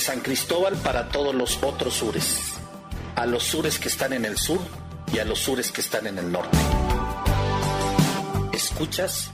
desde 0.00 0.12
San 0.12 0.20
Cristóbal 0.20 0.74
para 0.76 1.08
todos 1.08 1.34
los 1.34 1.62
otros 1.62 1.94
sures, 1.94 2.54
a 3.16 3.26
los 3.26 3.42
sures 3.42 3.78
que 3.78 3.88
están 3.88 4.12
en 4.12 4.24
el 4.24 4.38
sur 4.38 4.60
y 5.12 5.18
a 5.18 5.24
los 5.24 5.40
sures 5.40 5.70
que 5.70 5.82
están 5.82 6.06
en 6.06 6.18
el 6.18 6.32
norte. 6.32 6.56
¿Escuchas? 8.52 9.30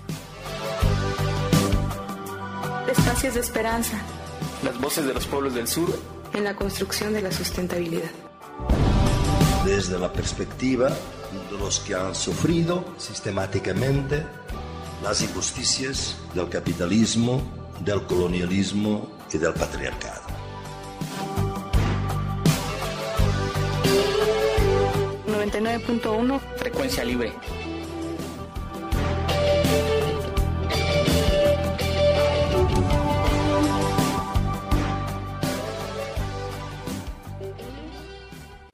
Espacios 2.90 3.34
de 3.34 3.40
esperanza. 3.40 3.98
Las 4.64 4.78
voces 4.80 5.06
de 5.06 5.14
los 5.14 5.26
pueblos 5.26 5.54
del 5.54 5.68
sur. 5.68 5.88
En 6.32 6.42
la 6.42 6.56
construcción 6.56 7.12
de 7.12 7.22
la 7.22 7.30
sustentabilidad. 7.30 8.10
Desde 9.64 9.98
la 9.98 10.12
perspectiva 10.12 10.88
de 10.88 11.58
los 11.58 11.80
que 11.80 11.94
han 11.94 12.14
sufrido 12.14 12.84
sistemáticamente 12.98 14.24
las 15.02 15.22
injusticias 15.22 16.16
del 16.34 16.48
capitalismo, 16.48 17.42
del 17.84 18.04
colonialismo 18.06 19.08
y 19.32 19.38
del 19.38 19.52
patriarcado. 19.54 20.25
...99.1... 25.46 26.40
Frecuencia 26.56 27.04
libre. 27.04 27.32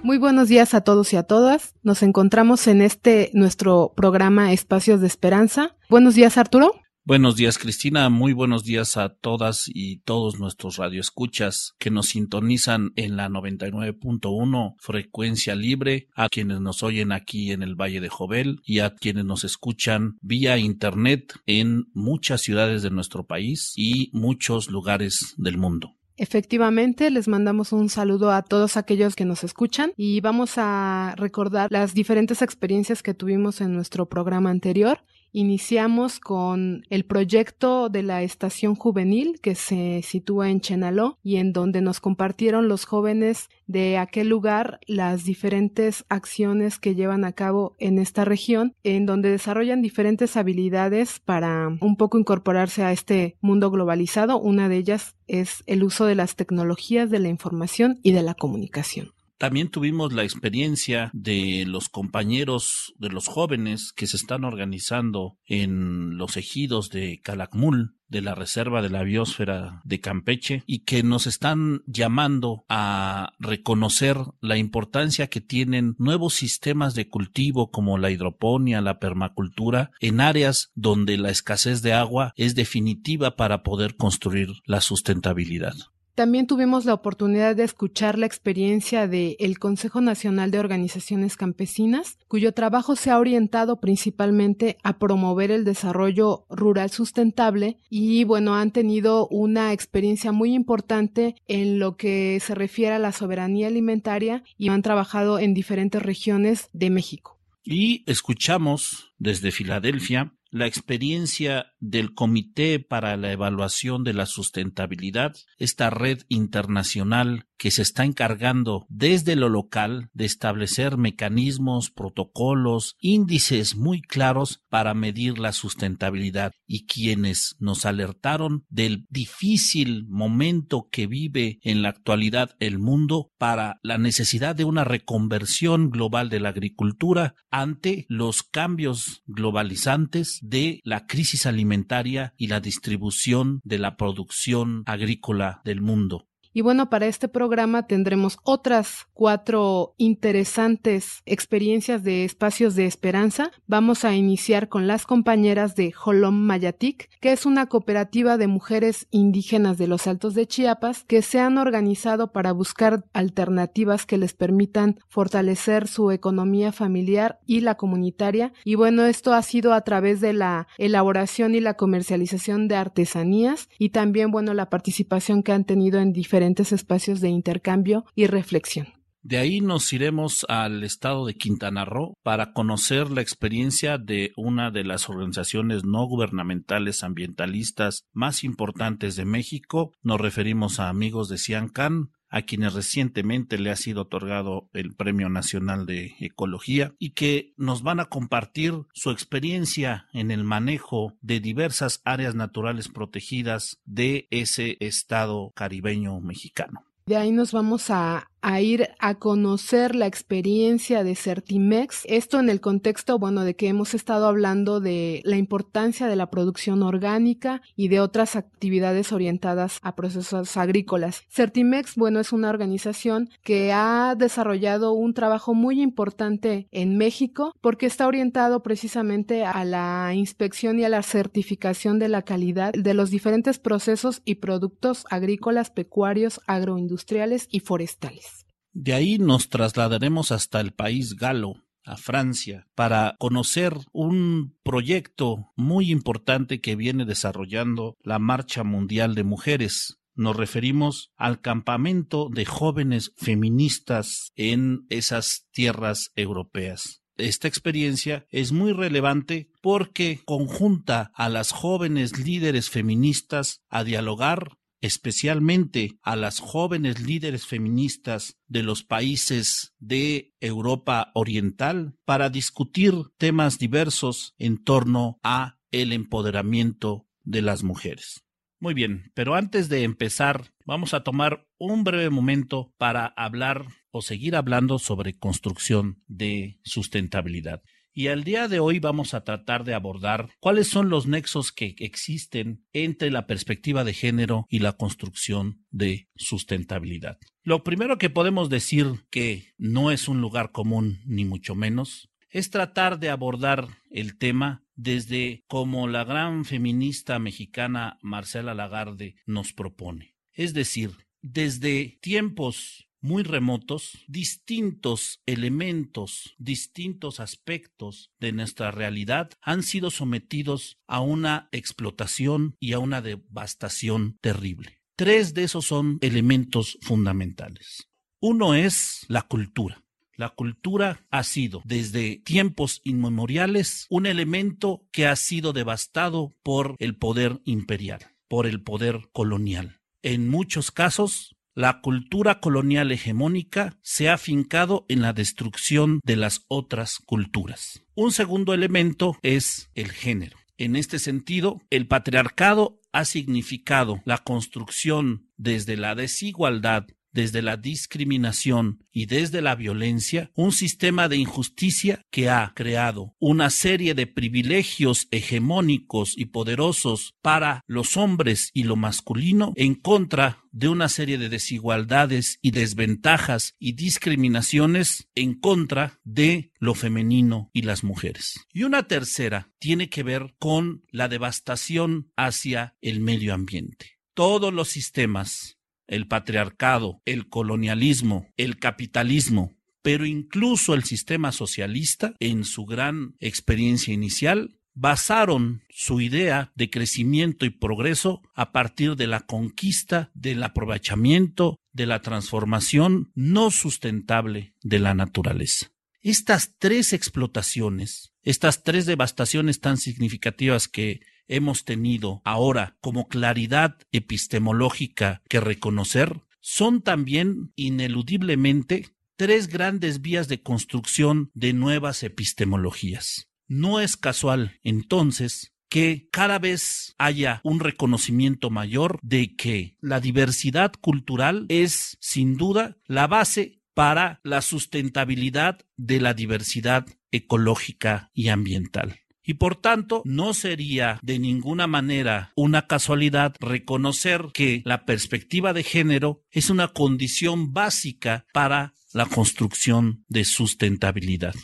Muy 0.02 0.18
buenos 0.18 0.48
días 0.48 0.74
a 0.74 0.80
todos 0.80 1.12
y 1.12 1.16
a 1.16 1.22
todas. 1.22 1.74
Nos 1.82 2.02
encontramos 2.02 2.66
en 2.66 2.82
este 2.82 3.30
nuestro 3.34 3.92
programa 3.94 4.52
Espacios 4.52 5.00
de 5.00 5.06
Esperanza. 5.06 5.76
Buenos 5.88 6.14
días, 6.14 6.36
Arturo. 6.38 6.74
Buenos 7.04 7.34
días, 7.34 7.58
Cristina. 7.58 8.08
Muy 8.10 8.32
buenos 8.32 8.62
días 8.62 8.96
a 8.96 9.08
todas 9.08 9.64
y 9.66 9.98
todos 10.02 10.38
nuestros 10.38 10.76
radioescuchas 10.76 11.74
que 11.80 11.90
nos 11.90 12.10
sintonizan 12.10 12.92
en 12.94 13.16
la 13.16 13.28
99.1 13.28 14.76
frecuencia 14.78 15.56
libre, 15.56 16.06
a 16.14 16.28
quienes 16.28 16.60
nos 16.60 16.84
oyen 16.84 17.10
aquí 17.10 17.50
en 17.50 17.64
el 17.64 17.74
Valle 17.74 18.00
de 18.00 18.08
Jovel 18.08 18.60
y 18.64 18.78
a 18.78 18.94
quienes 18.94 19.24
nos 19.24 19.42
escuchan 19.42 20.16
vía 20.20 20.58
Internet 20.58 21.34
en 21.46 21.86
muchas 21.92 22.40
ciudades 22.40 22.84
de 22.84 22.90
nuestro 22.90 23.26
país 23.26 23.72
y 23.74 24.10
muchos 24.12 24.70
lugares 24.70 25.34
del 25.36 25.58
mundo. 25.58 25.96
Efectivamente, 26.16 27.10
les 27.10 27.26
mandamos 27.26 27.72
un 27.72 27.88
saludo 27.88 28.30
a 28.30 28.42
todos 28.42 28.76
aquellos 28.76 29.16
que 29.16 29.24
nos 29.24 29.42
escuchan 29.42 29.92
y 29.96 30.20
vamos 30.20 30.52
a 30.56 31.14
recordar 31.16 31.72
las 31.72 31.94
diferentes 31.94 32.42
experiencias 32.42 33.02
que 33.02 33.12
tuvimos 33.12 33.60
en 33.60 33.74
nuestro 33.74 34.06
programa 34.06 34.50
anterior. 34.50 35.00
Iniciamos 35.34 36.20
con 36.20 36.84
el 36.90 37.06
proyecto 37.06 37.88
de 37.88 38.02
la 38.02 38.22
estación 38.22 38.74
juvenil 38.74 39.40
que 39.40 39.54
se 39.54 40.02
sitúa 40.02 40.50
en 40.50 40.60
Chenaló 40.60 41.18
y 41.22 41.36
en 41.36 41.54
donde 41.54 41.80
nos 41.80 42.00
compartieron 42.00 42.68
los 42.68 42.84
jóvenes 42.84 43.48
de 43.66 43.96
aquel 43.96 44.28
lugar 44.28 44.78
las 44.86 45.24
diferentes 45.24 46.04
acciones 46.10 46.78
que 46.78 46.94
llevan 46.94 47.24
a 47.24 47.32
cabo 47.32 47.76
en 47.78 47.98
esta 47.98 48.26
región, 48.26 48.74
en 48.84 49.06
donde 49.06 49.30
desarrollan 49.30 49.80
diferentes 49.80 50.36
habilidades 50.36 51.18
para 51.18 51.68
un 51.80 51.96
poco 51.96 52.18
incorporarse 52.18 52.82
a 52.82 52.92
este 52.92 53.38
mundo 53.40 53.70
globalizado. 53.70 54.38
Una 54.38 54.68
de 54.68 54.76
ellas 54.76 55.16
es 55.28 55.62
el 55.66 55.82
uso 55.82 56.04
de 56.04 56.14
las 56.14 56.36
tecnologías 56.36 57.08
de 57.08 57.20
la 57.20 57.28
información 57.28 58.00
y 58.02 58.12
de 58.12 58.22
la 58.22 58.34
comunicación. 58.34 59.14
También 59.42 59.70
tuvimos 59.70 60.12
la 60.12 60.22
experiencia 60.22 61.10
de 61.12 61.64
los 61.66 61.88
compañeros 61.88 62.94
de 62.96 63.08
los 63.08 63.26
jóvenes 63.26 63.92
que 63.92 64.06
se 64.06 64.16
están 64.16 64.44
organizando 64.44 65.36
en 65.46 66.16
los 66.16 66.36
ejidos 66.36 66.90
de 66.90 67.20
Calakmul, 67.24 67.96
de 68.06 68.22
la 68.22 68.36
Reserva 68.36 68.82
de 68.82 68.90
la 68.90 69.02
Biosfera 69.02 69.80
de 69.82 69.98
Campeche 69.98 70.62
y 70.64 70.84
que 70.84 71.02
nos 71.02 71.26
están 71.26 71.82
llamando 71.86 72.64
a 72.68 73.32
reconocer 73.40 74.16
la 74.40 74.58
importancia 74.58 75.26
que 75.26 75.40
tienen 75.40 75.96
nuevos 75.98 76.34
sistemas 76.34 76.94
de 76.94 77.08
cultivo 77.08 77.72
como 77.72 77.98
la 77.98 78.12
hidroponía, 78.12 78.80
la 78.80 79.00
permacultura, 79.00 79.90
en 79.98 80.20
áreas 80.20 80.70
donde 80.76 81.18
la 81.18 81.30
escasez 81.30 81.82
de 81.82 81.94
agua 81.94 82.32
es 82.36 82.54
definitiva 82.54 83.34
para 83.34 83.64
poder 83.64 83.96
construir 83.96 84.50
la 84.66 84.80
sustentabilidad. 84.80 85.74
También 86.14 86.46
tuvimos 86.46 86.84
la 86.84 86.92
oportunidad 86.92 87.56
de 87.56 87.64
escuchar 87.64 88.18
la 88.18 88.26
experiencia 88.26 89.08
del 89.08 89.34
el 89.38 89.58
Consejo 89.58 90.02
Nacional 90.02 90.50
de 90.50 90.58
Organizaciones 90.58 91.36
Campesinas, 91.36 92.18
cuyo 92.28 92.52
trabajo 92.52 92.96
se 92.96 93.10
ha 93.10 93.18
orientado 93.18 93.80
principalmente 93.80 94.76
a 94.82 94.98
promover 94.98 95.50
el 95.50 95.64
desarrollo 95.64 96.44
rural 96.50 96.90
sustentable 96.90 97.78
y 97.88 98.24
bueno, 98.24 98.54
han 98.54 98.72
tenido 98.72 99.26
una 99.28 99.72
experiencia 99.72 100.32
muy 100.32 100.52
importante 100.52 101.34
en 101.48 101.78
lo 101.78 101.96
que 101.96 102.38
se 102.40 102.54
refiere 102.54 102.94
a 102.94 102.98
la 102.98 103.12
soberanía 103.12 103.68
alimentaria 103.68 104.44
y 104.58 104.68
han 104.68 104.82
trabajado 104.82 105.38
en 105.38 105.54
diferentes 105.54 106.02
regiones 106.02 106.68
de 106.74 106.90
México. 106.90 107.38
Y 107.64 108.02
escuchamos 108.06 109.14
desde 109.18 109.50
Filadelfia 109.50 110.34
la 110.52 110.66
experiencia 110.66 111.72
del 111.80 112.14
Comité 112.14 112.78
para 112.78 113.16
la 113.16 113.32
Evaluación 113.32 114.04
de 114.04 114.12
la 114.12 114.26
Sustentabilidad, 114.26 115.34
esta 115.56 115.88
red 115.88 116.20
internacional 116.28 117.46
que 117.56 117.70
se 117.70 117.82
está 117.82 118.04
encargando 118.04 118.86
desde 118.88 119.36
lo 119.36 119.48
local 119.48 120.10
de 120.12 120.24
establecer 120.24 120.96
mecanismos, 120.96 121.90
protocolos, 121.90 122.96
índices 122.98 123.76
muy 123.76 124.02
claros 124.02 124.64
para 124.68 124.94
medir 124.94 125.38
la 125.38 125.52
sustentabilidad. 125.52 126.52
Y 126.66 126.86
quienes 126.86 127.54
nos 127.60 127.86
alertaron 127.86 128.66
del 128.68 129.06
difícil 129.10 130.06
momento 130.08 130.88
que 130.90 131.06
vive 131.06 131.60
en 131.62 131.82
la 131.82 131.90
actualidad 131.90 132.56
el 132.58 132.80
mundo 132.80 133.30
para 133.38 133.78
la 133.84 133.96
necesidad 133.96 134.56
de 134.56 134.64
una 134.64 134.82
reconversión 134.82 135.90
global 135.90 136.28
de 136.30 136.40
la 136.40 136.48
agricultura 136.48 137.36
ante 137.48 138.06
los 138.08 138.42
cambios 138.42 139.22
globalizantes 139.26 140.41
de 140.42 140.80
la 140.84 141.06
crisis 141.06 141.46
alimentaria 141.46 142.34
y 142.36 142.48
la 142.48 142.60
distribución 142.60 143.60
de 143.64 143.78
la 143.78 143.96
producción 143.96 144.82
agrícola 144.86 145.62
del 145.64 145.80
mundo. 145.80 146.26
Y 146.54 146.60
bueno, 146.60 146.90
para 146.90 147.06
este 147.06 147.28
programa 147.28 147.86
tendremos 147.86 148.38
otras 148.44 149.06
cuatro 149.14 149.94
interesantes 149.96 151.22
experiencias 151.24 152.02
de 152.04 152.24
espacios 152.24 152.74
de 152.74 152.84
esperanza. 152.84 153.50
Vamos 153.66 154.04
a 154.04 154.14
iniciar 154.14 154.68
con 154.68 154.86
las 154.86 155.06
compañeras 155.06 155.76
de 155.76 155.92
Jolom 155.92 156.34
Mayatic, 156.34 157.08
que 157.20 157.32
es 157.32 157.46
una 157.46 157.66
cooperativa 157.66 158.36
de 158.36 158.48
mujeres 158.48 159.06
indígenas 159.10 159.78
de 159.78 159.86
los 159.86 160.06
Altos 160.06 160.34
de 160.34 160.46
Chiapas 160.46 161.04
que 161.04 161.22
se 161.22 161.40
han 161.40 161.56
organizado 161.56 162.32
para 162.32 162.52
buscar 162.52 163.04
alternativas 163.14 164.04
que 164.04 164.18
les 164.18 164.34
permitan 164.34 164.98
fortalecer 165.08 165.88
su 165.88 166.10
economía 166.10 166.70
familiar 166.72 167.40
y 167.46 167.60
la 167.60 167.76
comunitaria. 167.76 168.52
Y 168.62 168.74
bueno, 168.74 169.06
esto 169.06 169.32
ha 169.32 169.42
sido 169.42 169.72
a 169.72 169.80
través 169.80 170.20
de 170.20 170.34
la 170.34 170.66
elaboración 170.76 171.54
y 171.54 171.60
la 171.60 171.74
comercialización 171.74 172.68
de 172.68 172.76
artesanías 172.76 173.70
y 173.78 173.88
también, 173.88 174.30
bueno, 174.30 174.52
la 174.52 174.68
participación 174.68 175.42
que 175.42 175.52
han 175.52 175.64
tenido 175.64 175.98
en 175.98 176.12
diferentes 176.12 176.41
espacios 176.72 177.20
de 177.20 177.28
intercambio 177.28 178.04
y 178.14 178.26
reflexión. 178.26 178.88
De 179.24 179.38
ahí 179.38 179.60
nos 179.60 179.92
iremos 179.92 180.44
al 180.48 180.82
estado 180.82 181.26
de 181.26 181.36
Quintana 181.36 181.84
Roo 181.84 182.14
para 182.24 182.52
conocer 182.52 183.08
la 183.08 183.20
experiencia 183.20 183.96
de 183.96 184.32
una 184.36 184.72
de 184.72 184.82
las 184.82 185.08
organizaciones 185.08 185.84
no 185.84 186.04
gubernamentales 186.06 187.04
ambientalistas 187.04 188.02
más 188.12 188.42
importantes 188.42 189.14
de 189.14 189.24
México. 189.24 189.92
Nos 190.02 190.20
referimos 190.20 190.80
a 190.80 190.88
amigos 190.88 191.28
de 191.28 191.38
Ciancan, 191.38 192.10
a 192.32 192.42
quienes 192.42 192.72
recientemente 192.72 193.58
le 193.58 193.70
ha 193.70 193.76
sido 193.76 194.02
otorgado 194.02 194.68
el 194.72 194.94
Premio 194.94 195.28
Nacional 195.28 195.84
de 195.86 196.16
Ecología 196.18 196.94
y 196.98 197.10
que 197.10 197.52
nos 197.58 197.82
van 197.82 198.00
a 198.00 198.06
compartir 198.06 198.74
su 198.94 199.10
experiencia 199.10 200.06
en 200.14 200.30
el 200.30 200.42
manejo 200.42 201.12
de 201.20 201.40
diversas 201.40 202.00
áreas 202.04 202.34
naturales 202.34 202.88
protegidas 202.88 203.80
de 203.84 204.26
ese 204.30 204.78
estado 204.80 205.52
caribeño 205.54 206.18
mexicano. 206.20 206.84
De 207.04 207.16
ahí 207.16 207.32
nos 207.32 207.52
vamos 207.52 207.90
a 207.90 208.30
a 208.42 208.60
ir 208.60 208.90
a 208.98 209.14
conocer 209.14 209.94
la 209.94 210.06
experiencia 210.06 211.04
de 211.04 211.14
Certimex. 211.14 212.02
Esto 212.04 212.40
en 212.40 212.50
el 212.50 212.60
contexto, 212.60 213.18
bueno, 213.18 213.44
de 213.44 213.54
que 213.54 213.68
hemos 213.68 213.94
estado 213.94 214.26
hablando 214.26 214.80
de 214.80 215.22
la 215.24 215.36
importancia 215.36 216.08
de 216.08 216.16
la 216.16 216.30
producción 216.30 216.82
orgánica 216.82 217.62
y 217.76 217.88
de 217.88 218.00
otras 218.00 218.36
actividades 218.36 219.12
orientadas 219.12 219.78
a 219.82 219.94
procesos 219.94 220.56
agrícolas. 220.56 221.22
Certimex, 221.30 221.94
bueno, 221.94 222.20
es 222.20 222.32
una 222.32 222.50
organización 222.50 223.30
que 223.42 223.72
ha 223.72 224.14
desarrollado 224.18 224.92
un 224.92 225.14
trabajo 225.14 225.54
muy 225.54 225.80
importante 225.80 226.66
en 226.72 226.98
México 226.98 227.54
porque 227.60 227.86
está 227.86 228.06
orientado 228.06 228.62
precisamente 228.62 229.44
a 229.44 229.64
la 229.64 230.12
inspección 230.14 230.78
y 230.80 230.84
a 230.84 230.88
la 230.88 231.02
certificación 231.02 231.98
de 231.98 232.08
la 232.08 232.22
calidad 232.22 232.72
de 232.72 232.94
los 232.94 233.10
diferentes 233.10 233.58
procesos 233.58 234.22
y 234.24 234.36
productos 234.36 235.06
agrícolas, 235.10 235.70
pecuarios, 235.70 236.40
agroindustriales 236.46 237.46
y 237.50 237.60
forestales. 237.60 238.31
De 238.72 238.94
ahí 238.94 239.18
nos 239.18 239.48
trasladaremos 239.50 240.32
hasta 240.32 240.60
el 240.60 240.72
país 240.72 241.14
galo, 241.16 241.62
a 241.84 241.96
Francia, 241.96 242.68
para 242.74 243.16
conocer 243.18 243.76
un 243.92 244.56
proyecto 244.62 245.52
muy 245.56 245.90
importante 245.90 246.60
que 246.60 246.76
viene 246.76 247.04
desarrollando 247.04 247.96
la 248.02 248.18
Marcha 248.18 248.64
Mundial 248.64 249.14
de 249.14 249.24
Mujeres. 249.24 249.98
nos 250.14 250.36
referimos 250.36 251.10
al 251.16 251.40
campamento 251.40 252.28
de 252.30 252.44
jóvenes 252.44 253.12
feministas 253.16 254.30
en 254.36 254.84
esas 254.90 255.46
tierras 255.52 256.10
europeas. 256.16 257.02
Esta 257.16 257.48
experiencia 257.48 258.26
es 258.30 258.52
muy 258.52 258.72
relevante 258.72 259.48
porque 259.62 260.20
conjunta 260.26 261.12
a 261.14 261.30
las 261.30 261.52
jóvenes 261.52 262.18
líderes 262.18 262.68
feministas 262.68 263.62
a 263.70 263.84
dialogar 263.84 264.58
especialmente 264.82 265.96
a 266.02 266.16
las 266.16 266.40
jóvenes 266.40 267.00
líderes 267.00 267.46
feministas 267.46 268.36
de 268.48 268.62
los 268.62 268.82
países 268.82 269.74
de 269.78 270.34
Europa 270.40 271.12
Oriental 271.14 271.94
para 272.04 272.28
discutir 272.28 272.92
temas 273.16 273.58
diversos 273.58 274.34
en 274.38 274.62
torno 274.62 275.18
a 275.22 275.58
el 275.70 275.92
empoderamiento 275.92 277.06
de 277.22 277.42
las 277.42 277.62
mujeres. 277.62 278.24
Muy 278.58 278.74
bien, 278.74 279.10
pero 279.14 279.34
antes 279.34 279.68
de 279.68 279.84
empezar, 279.84 280.52
vamos 280.66 280.94
a 280.94 281.02
tomar 281.02 281.48
un 281.58 281.84
breve 281.84 282.10
momento 282.10 282.74
para 282.76 283.06
hablar 283.06 283.66
o 283.90 284.02
seguir 284.02 284.36
hablando 284.36 284.78
sobre 284.78 285.18
construcción 285.18 286.02
de 286.06 286.60
sustentabilidad. 286.64 287.62
Y 287.94 288.08
al 288.08 288.24
día 288.24 288.48
de 288.48 288.58
hoy 288.58 288.78
vamos 288.78 289.12
a 289.12 289.22
tratar 289.22 289.64
de 289.64 289.74
abordar 289.74 290.30
cuáles 290.40 290.68
son 290.68 290.88
los 290.88 291.06
nexos 291.06 291.52
que 291.52 291.74
existen 291.78 292.64
entre 292.72 293.10
la 293.10 293.26
perspectiva 293.26 293.84
de 293.84 293.92
género 293.92 294.46
y 294.48 294.60
la 294.60 294.72
construcción 294.72 295.64
de 295.70 296.08
sustentabilidad. 296.16 297.18
Lo 297.42 297.64
primero 297.64 297.98
que 297.98 298.08
podemos 298.08 298.48
decir 298.48 299.04
que 299.10 299.52
no 299.58 299.90
es 299.90 300.08
un 300.08 300.22
lugar 300.22 300.52
común 300.52 301.00
ni 301.04 301.26
mucho 301.26 301.54
menos 301.54 302.10
es 302.30 302.48
tratar 302.48 302.98
de 302.98 303.10
abordar 303.10 303.68
el 303.90 304.16
tema 304.16 304.64
desde 304.74 305.44
como 305.46 305.86
la 305.86 306.04
gran 306.04 306.46
feminista 306.46 307.18
mexicana 307.18 307.98
Marcela 308.00 308.54
Lagarde 308.54 309.16
nos 309.26 309.52
propone. 309.52 310.16
Es 310.32 310.54
decir, 310.54 310.92
desde 311.20 311.98
tiempos 312.00 312.88
muy 313.02 313.24
remotos, 313.24 313.98
distintos 314.06 315.20
elementos, 315.26 316.34
distintos 316.38 317.20
aspectos 317.20 318.12
de 318.20 318.32
nuestra 318.32 318.70
realidad 318.70 319.30
han 319.42 319.62
sido 319.62 319.90
sometidos 319.90 320.78
a 320.86 321.00
una 321.00 321.48
explotación 321.52 322.56
y 322.60 322.72
a 322.72 322.78
una 322.78 323.02
devastación 323.02 324.18
terrible. 324.20 324.80
Tres 324.96 325.34
de 325.34 325.44
esos 325.44 325.66
son 325.66 325.98
elementos 326.00 326.78
fundamentales. 326.82 327.88
Uno 328.20 328.54
es 328.54 329.04
la 329.08 329.22
cultura. 329.22 329.82
La 330.14 330.28
cultura 330.28 331.04
ha 331.10 331.24
sido 331.24 331.62
desde 331.64 332.18
tiempos 332.18 332.80
inmemoriales 332.84 333.86
un 333.90 334.06
elemento 334.06 334.86
que 334.92 335.06
ha 335.06 335.16
sido 335.16 335.52
devastado 335.52 336.32
por 336.44 336.76
el 336.78 336.96
poder 336.96 337.40
imperial, 337.44 338.12
por 338.28 338.46
el 338.46 338.62
poder 338.62 339.08
colonial. 339.12 339.80
En 340.02 340.28
muchos 340.28 340.70
casos 340.70 341.36
la 341.54 341.80
cultura 341.80 342.40
colonial 342.40 342.92
hegemónica 342.92 343.78
se 343.82 344.08
ha 344.08 344.18
fincado 344.18 344.86
en 344.88 345.02
la 345.02 345.12
destrucción 345.12 346.00
de 346.04 346.16
las 346.16 346.44
otras 346.48 346.98
culturas. 346.98 347.82
Un 347.94 348.12
segundo 348.12 348.54
elemento 348.54 349.16
es 349.22 349.70
el 349.74 349.90
género. 349.90 350.38
En 350.56 350.76
este 350.76 350.98
sentido, 350.98 351.60
el 351.70 351.86
patriarcado 351.86 352.80
ha 352.92 353.04
significado 353.04 354.00
la 354.04 354.18
construcción 354.18 355.28
desde 355.36 355.76
la 355.76 355.94
desigualdad 355.94 356.86
desde 357.12 357.42
la 357.42 357.56
discriminación 357.56 358.84
y 358.92 359.06
desde 359.06 359.42
la 359.42 359.54
violencia, 359.54 360.30
un 360.34 360.52
sistema 360.52 361.08
de 361.08 361.16
injusticia 361.16 362.04
que 362.10 362.28
ha 362.28 362.52
creado 362.54 363.14
una 363.18 363.50
serie 363.50 363.94
de 363.94 364.06
privilegios 364.06 365.08
hegemónicos 365.10 366.14
y 366.16 366.26
poderosos 366.26 367.14
para 367.22 367.62
los 367.66 367.96
hombres 367.96 368.50
y 368.52 368.64
lo 368.64 368.76
masculino 368.76 369.52
en 369.56 369.74
contra 369.74 370.42
de 370.52 370.68
una 370.68 370.88
serie 370.88 371.18
de 371.18 371.28
desigualdades 371.28 372.38
y 372.42 372.50
desventajas 372.50 373.54
y 373.58 373.72
discriminaciones 373.72 375.08
en 375.14 375.34
contra 375.34 375.98
de 376.04 376.52
lo 376.58 376.74
femenino 376.74 377.50
y 377.52 377.62
las 377.62 377.84
mujeres. 377.84 378.46
Y 378.52 378.64
una 378.64 378.86
tercera 378.86 379.50
tiene 379.58 379.88
que 379.88 380.02
ver 380.02 380.34
con 380.38 380.84
la 380.90 381.08
devastación 381.08 382.12
hacia 382.16 382.76
el 382.80 383.00
medio 383.00 383.34
ambiente. 383.34 383.98
Todos 384.14 384.52
los 384.52 384.68
sistemas 384.68 385.58
el 385.92 386.08
patriarcado, 386.08 387.02
el 387.04 387.28
colonialismo, 387.28 388.26
el 388.38 388.58
capitalismo, 388.58 389.52
pero 389.82 390.06
incluso 390.06 390.74
el 390.74 390.84
sistema 390.84 391.32
socialista, 391.32 392.14
en 392.18 392.44
su 392.44 392.64
gran 392.64 393.14
experiencia 393.20 393.92
inicial, 393.92 394.56
basaron 394.74 395.62
su 395.68 396.00
idea 396.00 396.50
de 396.54 396.70
crecimiento 396.70 397.44
y 397.44 397.50
progreso 397.50 398.22
a 398.34 398.52
partir 398.52 398.96
de 398.96 399.06
la 399.06 399.20
conquista, 399.20 400.10
del 400.14 400.42
aprovechamiento, 400.42 401.58
de 401.72 401.84
la 401.84 402.00
transformación 402.00 403.10
no 403.14 403.50
sustentable 403.50 404.54
de 404.62 404.78
la 404.78 404.94
naturaleza. 404.94 405.72
Estas 406.00 406.54
tres 406.58 406.94
explotaciones, 406.94 408.14
estas 408.22 408.62
tres 408.62 408.86
devastaciones 408.86 409.60
tan 409.60 409.76
significativas 409.76 410.68
que 410.68 411.00
hemos 411.28 411.64
tenido 411.64 412.20
ahora 412.24 412.76
como 412.80 413.08
claridad 413.08 413.78
epistemológica 413.92 415.22
que 415.28 415.40
reconocer 415.40 416.20
son 416.40 416.82
también 416.82 417.52
ineludiblemente 417.56 418.88
tres 419.16 419.48
grandes 419.48 420.02
vías 420.02 420.28
de 420.28 420.42
construcción 420.42 421.30
de 421.34 421.52
nuevas 421.52 422.02
epistemologías. 422.02 423.28
No 423.46 423.80
es 423.80 423.96
casual, 423.96 424.58
entonces, 424.62 425.52
que 425.68 426.08
cada 426.10 426.38
vez 426.38 426.94
haya 426.98 427.40
un 427.44 427.60
reconocimiento 427.60 428.50
mayor 428.50 428.98
de 429.02 429.36
que 429.36 429.76
la 429.80 430.00
diversidad 430.00 430.72
cultural 430.80 431.46
es, 431.48 431.96
sin 432.00 432.36
duda, 432.36 432.76
la 432.86 433.06
base 433.06 433.62
para 433.72 434.20
la 434.22 434.42
sustentabilidad 434.42 435.60
de 435.76 436.00
la 436.00 436.12
diversidad 436.12 436.86
ecológica 437.10 438.10
y 438.12 438.28
ambiental. 438.28 439.01
Y 439.24 439.34
por 439.34 439.56
tanto, 439.56 440.02
no 440.04 440.34
sería 440.34 440.98
de 441.02 441.18
ninguna 441.18 441.66
manera 441.66 442.32
una 442.34 442.66
casualidad 442.66 443.34
reconocer 443.40 444.26
que 444.34 444.62
la 444.64 444.84
perspectiva 444.84 445.52
de 445.52 445.62
género 445.62 446.22
es 446.30 446.50
una 446.50 446.68
condición 446.68 447.52
básica 447.52 448.26
para 448.32 448.74
la 448.92 449.06
construcción 449.06 450.04
de 450.08 450.24
sustentabilidad. 450.24 451.34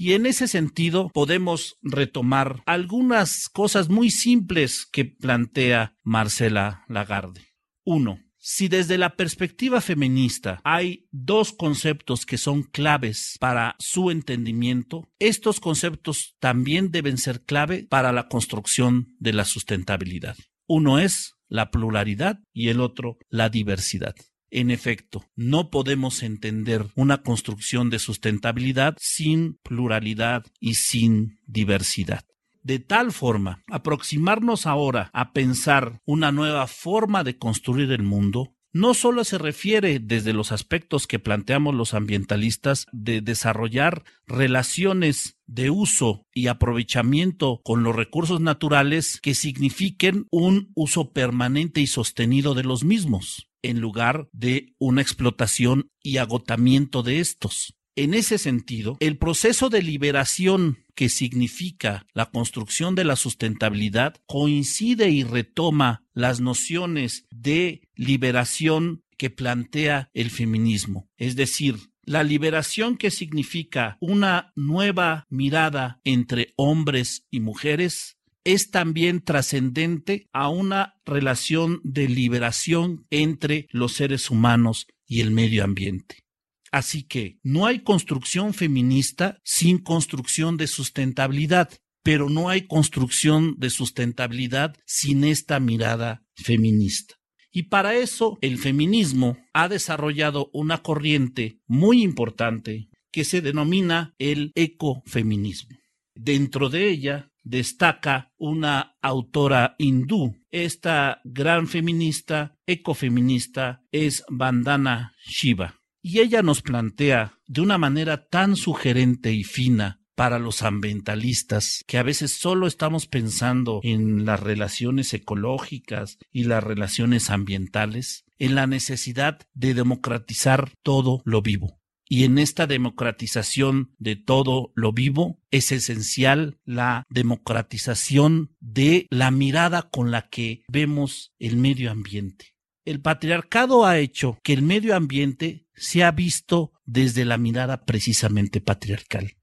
Y 0.00 0.12
en 0.12 0.26
ese 0.26 0.46
sentido 0.46 1.10
podemos 1.12 1.76
retomar 1.82 2.62
algunas 2.66 3.48
cosas 3.48 3.88
muy 3.88 4.10
simples 4.10 4.86
que 4.86 5.04
plantea 5.04 5.96
Marcela 6.04 6.84
Lagarde. 6.88 7.48
Uno, 7.84 8.20
si 8.38 8.68
desde 8.68 8.98
la 8.98 9.16
perspectiva 9.16 9.80
feminista 9.80 10.60
hay 10.64 11.06
dos 11.10 11.52
conceptos 11.52 12.24
que 12.24 12.38
son 12.38 12.62
claves 12.62 13.36
para 13.40 13.76
su 13.78 14.10
entendimiento, 14.10 15.08
estos 15.18 15.60
conceptos 15.60 16.36
también 16.38 16.90
deben 16.90 17.18
ser 17.18 17.42
clave 17.42 17.86
para 17.88 18.12
la 18.12 18.28
construcción 18.28 19.14
de 19.18 19.32
la 19.32 19.44
sustentabilidad. 19.44 20.36
Uno 20.66 20.98
es 20.98 21.34
la 21.48 21.70
pluralidad 21.70 22.38
y 22.52 22.68
el 22.68 22.80
otro 22.80 23.18
la 23.28 23.48
diversidad. 23.48 24.14
En 24.50 24.70
efecto, 24.70 25.24
no 25.34 25.70
podemos 25.70 26.22
entender 26.22 26.86
una 26.94 27.22
construcción 27.22 27.90
de 27.90 27.98
sustentabilidad 27.98 28.96
sin 28.98 29.58
pluralidad 29.62 30.46
y 30.58 30.74
sin 30.74 31.38
diversidad. 31.46 32.24
De 32.68 32.78
tal 32.78 33.12
forma, 33.12 33.64
aproximarnos 33.68 34.66
ahora 34.66 35.08
a 35.14 35.32
pensar 35.32 36.02
una 36.04 36.32
nueva 36.32 36.66
forma 36.66 37.24
de 37.24 37.38
construir 37.38 37.90
el 37.92 38.02
mundo 38.02 38.52
no 38.74 38.92
solo 38.92 39.24
se 39.24 39.38
refiere 39.38 40.00
desde 40.00 40.34
los 40.34 40.52
aspectos 40.52 41.06
que 41.06 41.18
planteamos 41.18 41.74
los 41.74 41.94
ambientalistas 41.94 42.84
de 42.92 43.22
desarrollar 43.22 44.04
relaciones 44.26 45.38
de 45.46 45.70
uso 45.70 46.26
y 46.34 46.48
aprovechamiento 46.48 47.62
con 47.64 47.84
los 47.84 47.96
recursos 47.96 48.42
naturales 48.42 49.18
que 49.22 49.34
signifiquen 49.34 50.26
un 50.30 50.70
uso 50.74 51.14
permanente 51.14 51.80
y 51.80 51.86
sostenido 51.86 52.52
de 52.52 52.64
los 52.64 52.84
mismos, 52.84 53.48
en 53.62 53.80
lugar 53.80 54.28
de 54.32 54.74
una 54.78 55.00
explotación 55.00 55.90
y 56.02 56.18
agotamiento 56.18 57.02
de 57.02 57.20
estos. 57.20 57.78
En 57.98 58.14
ese 58.14 58.38
sentido, 58.38 58.96
el 59.00 59.18
proceso 59.18 59.70
de 59.70 59.82
liberación 59.82 60.84
que 60.98 61.08
significa 61.08 62.08
la 62.12 62.26
construcción 62.26 62.96
de 62.96 63.04
la 63.04 63.14
sustentabilidad 63.14 64.16
coincide 64.26 65.10
y 65.10 65.22
retoma 65.22 66.02
las 66.12 66.40
nociones 66.40 67.24
de 67.30 67.82
liberación 67.94 69.04
que 69.16 69.30
plantea 69.30 70.10
el 70.12 70.30
feminismo, 70.30 71.08
es 71.16 71.36
decir, 71.36 71.76
la 72.02 72.24
liberación 72.24 72.96
que 72.96 73.12
significa 73.12 73.96
una 74.00 74.52
nueva 74.56 75.28
mirada 75.30 76.00
entre 76.02 76.52
hombres 76.56 77.28
y 77.30 77.38
mujeres 77.38 78.18
es 78.42 78.72
también 78.72 79.22
trascendente 79.22 80.26
a 80.32 80.48
una 80.48 80.96
relación 81.06 81.80
de 81.84 82.08
liberación 82.08 83.06
entre 83.10 83.68
los 83.70 83.92
seres 83.92 84.30
humanos 84.30 84.88
y 85.06 85.20
el 85.20 85.30
medio 85.30 85.62
ambiente. 85.62 86.24
Así 86.70 87.02
que 87.02 87.38
no 87.42 87.66
hay 87.66 87.80
construcción 87.80 88.54
feminista 88.54 89.38
sin 89.44 89.78
construcción 89.78 90.56
de 90.56 90.66
sustentabilidad, 90.66 91.70
pero 92.02 92.28
no 92.28 92.48
hay 92.48 92.66
construcción 92.66 93.54
de 93.58 93.70
sustentabilidad 93.70 94.76
sin 94.86 95.24
esta 95.24 95.60
mirada 95.60 96.22
feminista. 96.34 97.14
Y 97.50 97.64
para 97.64 97.94
eso 97.96 98.38
el 98.40 98.58
feminismo 98.58 99.38
ha 99.52 99.68
desarrollado 99.68 100.50
una 100.52 100.82
corriente 100.82 101.58
muy 101.66 102.02
importante 102.02 102.88
que 103.10 103.24
se 103.24 103.40
denomina 103.40 104.14
el 104.18 104.52
ecofeminismo. 104.54 105.76
Dentro 106.14 106.68
de 106.68 106.88
ella 106.88 107.30
destaca 107.42 108.32
una 108.36 108.96
autora 109.00 109.74
hindú. 109.78 110.36
Esta 110.50 111.20
gran 111.24 111.66
feminista, 111.66 112.56
ecofeminista, 112.66 113.82
es 113.90 114.24
Vandana 114.28 115.14
Shiva. 115.26 115.77
Y 116.10 116.20
ella 116.20 116.40
nos 116.40 116.62
plantea 116.62 117.34
de 117.48 117.60
una 117.60 117.76
manera 117.76 118.28
tan 118.28 118.56
sugerente 118.56 119.34
y 119.34 119.44
fina 119.44 120.00
para 120.14 120.38
los 120.38 120.62
ambientalistas, 120.62 121.84
que 121.86 121.98
a 121.98 122.02
veces 122.02 122.32
solo 122.32 122.66
estamos 122.66 123.06
pensando 123.06 123.80
en 123.82 124.24
las 124.24 124.40
relaciones 124.40 125.12
ecológicas 125.12 126.16
y 126.32 126.44
las 126.44 126.64
relaciones 126.64 127.28
ambientales, 127.28 128.24
en 128.38 128.54
la 128.54 128.66
necesidad 128.66 129.40
de 129.52 129.74
democratizar 129.74 130.72
todo 130.82 131.20
lo 131.26 131.42
vivo. 131.42 131.78
Y 132.08 132.24
en 132.24 132.38
esta 132.38 132.66
democratización 132.66 133.94
de 133.98 134.16
todo 134.16 134.72
lo 134.74 134.94
vivo 134.94 135.42
es 135.50 135.72
esencial 135.72 136.58
la 136.64 137.04
democratización 137.10 138.56
de 138.60 139.08
la 139.10 139.30
mirada 139.30 139.90
con 139.90 140.10
la 140.10 140.30
que 140.30 140.62
vemos 140.68 141.34
el 141.38 141.58
medio 141.58 141.90
ambiente. 141.90 142.54
El 142.88 143.00
patriarcado 143.00 143.84
ha 143.84 143.98
hecho 143.98 144.38
que 144.42 144.54
el 144.54 144.62
medio 144.62 144.96
ambiente 144.96 145.66
se 145.74 146.04
ha 146.04 146.10
visto 146.10 146.72
desde 146.86 147.24
la 147.24 147.36
mirada 147.36 147.84
precisamente 147.84 148.60
patriarcal 148.60 149.38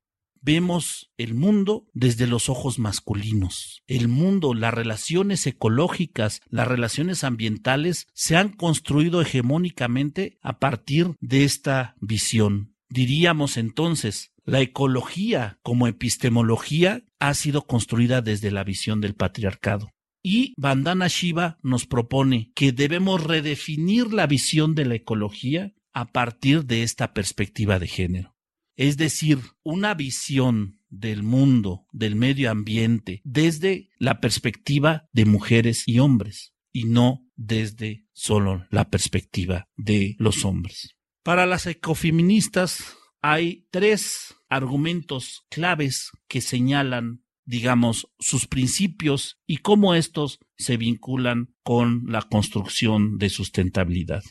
vemos 0.46 1.12
el 1.18 1.34
mundo 1.34 1.88
desde 1.94 2.28
los 2.28 2.50
ojos 2.50 2.78
masculinos. 2.78 3.82
El 3.88 4.08
mundo, 4.08 4.54
las 4.54 4.74
relaciones 4.76 5.48
ecológicas, 5.48 6.42
las 6.50 6.68
relaciones 6.68 7.24
ambientales 7.24 8.08
se 8.14 8.38
han 8.38 8.50
construido 8.50 9.22
hegemónicamente 9.22 10.38
a 10.42 10.60
partir 10.60 11.16
de 11.20 11.46
esta 11.46 11.96
visión. 12.00 12.76
Diríamos 12.90 13.58
entonces, 13.58 14.32
la 14.44 14.62
ecología 14.62 15.58
como 15.64 15.88
epistemología 15.88 17.04
ha 17.20 17.34
sido 17.34 17.66
construida 17.66 18.22
desde 18.22 18.52
la 18.52 18.64
visión 18.64 19.02
del 19.02 19.16
patriarcado. 19.16 19.95
Y 20.26 20.54
Bandana 20.58 21.08
Shiva 21.08 21.60
nos 21.62 21.86
propone 21.86 22.52
que 22.56 22.72
debemos 22.72 23.24
redefinir 23.24 24.12
la 24.12 24.26
visión 24.26 24.74
de 24.74 24.86
la 24.86 24.96
ecología 24.96 25.74
a 25.94 26.12
partir 26.12 26.66
de 26.66 26.84
esta 26.84 27.14
perspectiva 27.14 27.78
de 27.80 27.88
género 27.88 28.36
es 28.76 28.98
decir, 28.98 29.40
una 29.64 29.94
visión 29.94 30.82
del 30.90 31.24
mundo, 31.24 31.86
del 31.92 32.16
medio 32.16 32.52
ambiente, 32.52 33.22
desde 33.24 33.90
la 33.98 34.20
perspectiva 34.20 35.08
de 35.12 35.26
mujeres 35.26 35.84
y 35.86 36.00
hombres, 36.00 36.54
y 36.72 36.86
no 36.86 37.26
desde 37.36 38.06
solo 38.14 38.66
la 38.70 38.90
perspectiva 38.90 39.68
de 39.76 40.16
los 40.20 40.46
hombres. 40.46 40.96
Para 41.24 41.46
las 41.46 41.66
ecofeministas 41.68 42.98
hay 43.22 43.68
tres 43.72 44.36
argumentos 44.50 45.46
claves 45.50 46.12
que 46.28 46.42
señalan, 46.42 47.24
digamos, 47.46 48.08
sus 48.20 48.48
principios 48.48 49.40
y 49.46 49.58
cómo 49.58 49.96
estos 49.96 50.40
se 50.58 50.78
vinculan 50.78 51.54
con 51.64 52.06
la 52.08 52.22
construcción 52.24 53.18
de 53.18 53.30
sustentabilidad. 53.30 54.24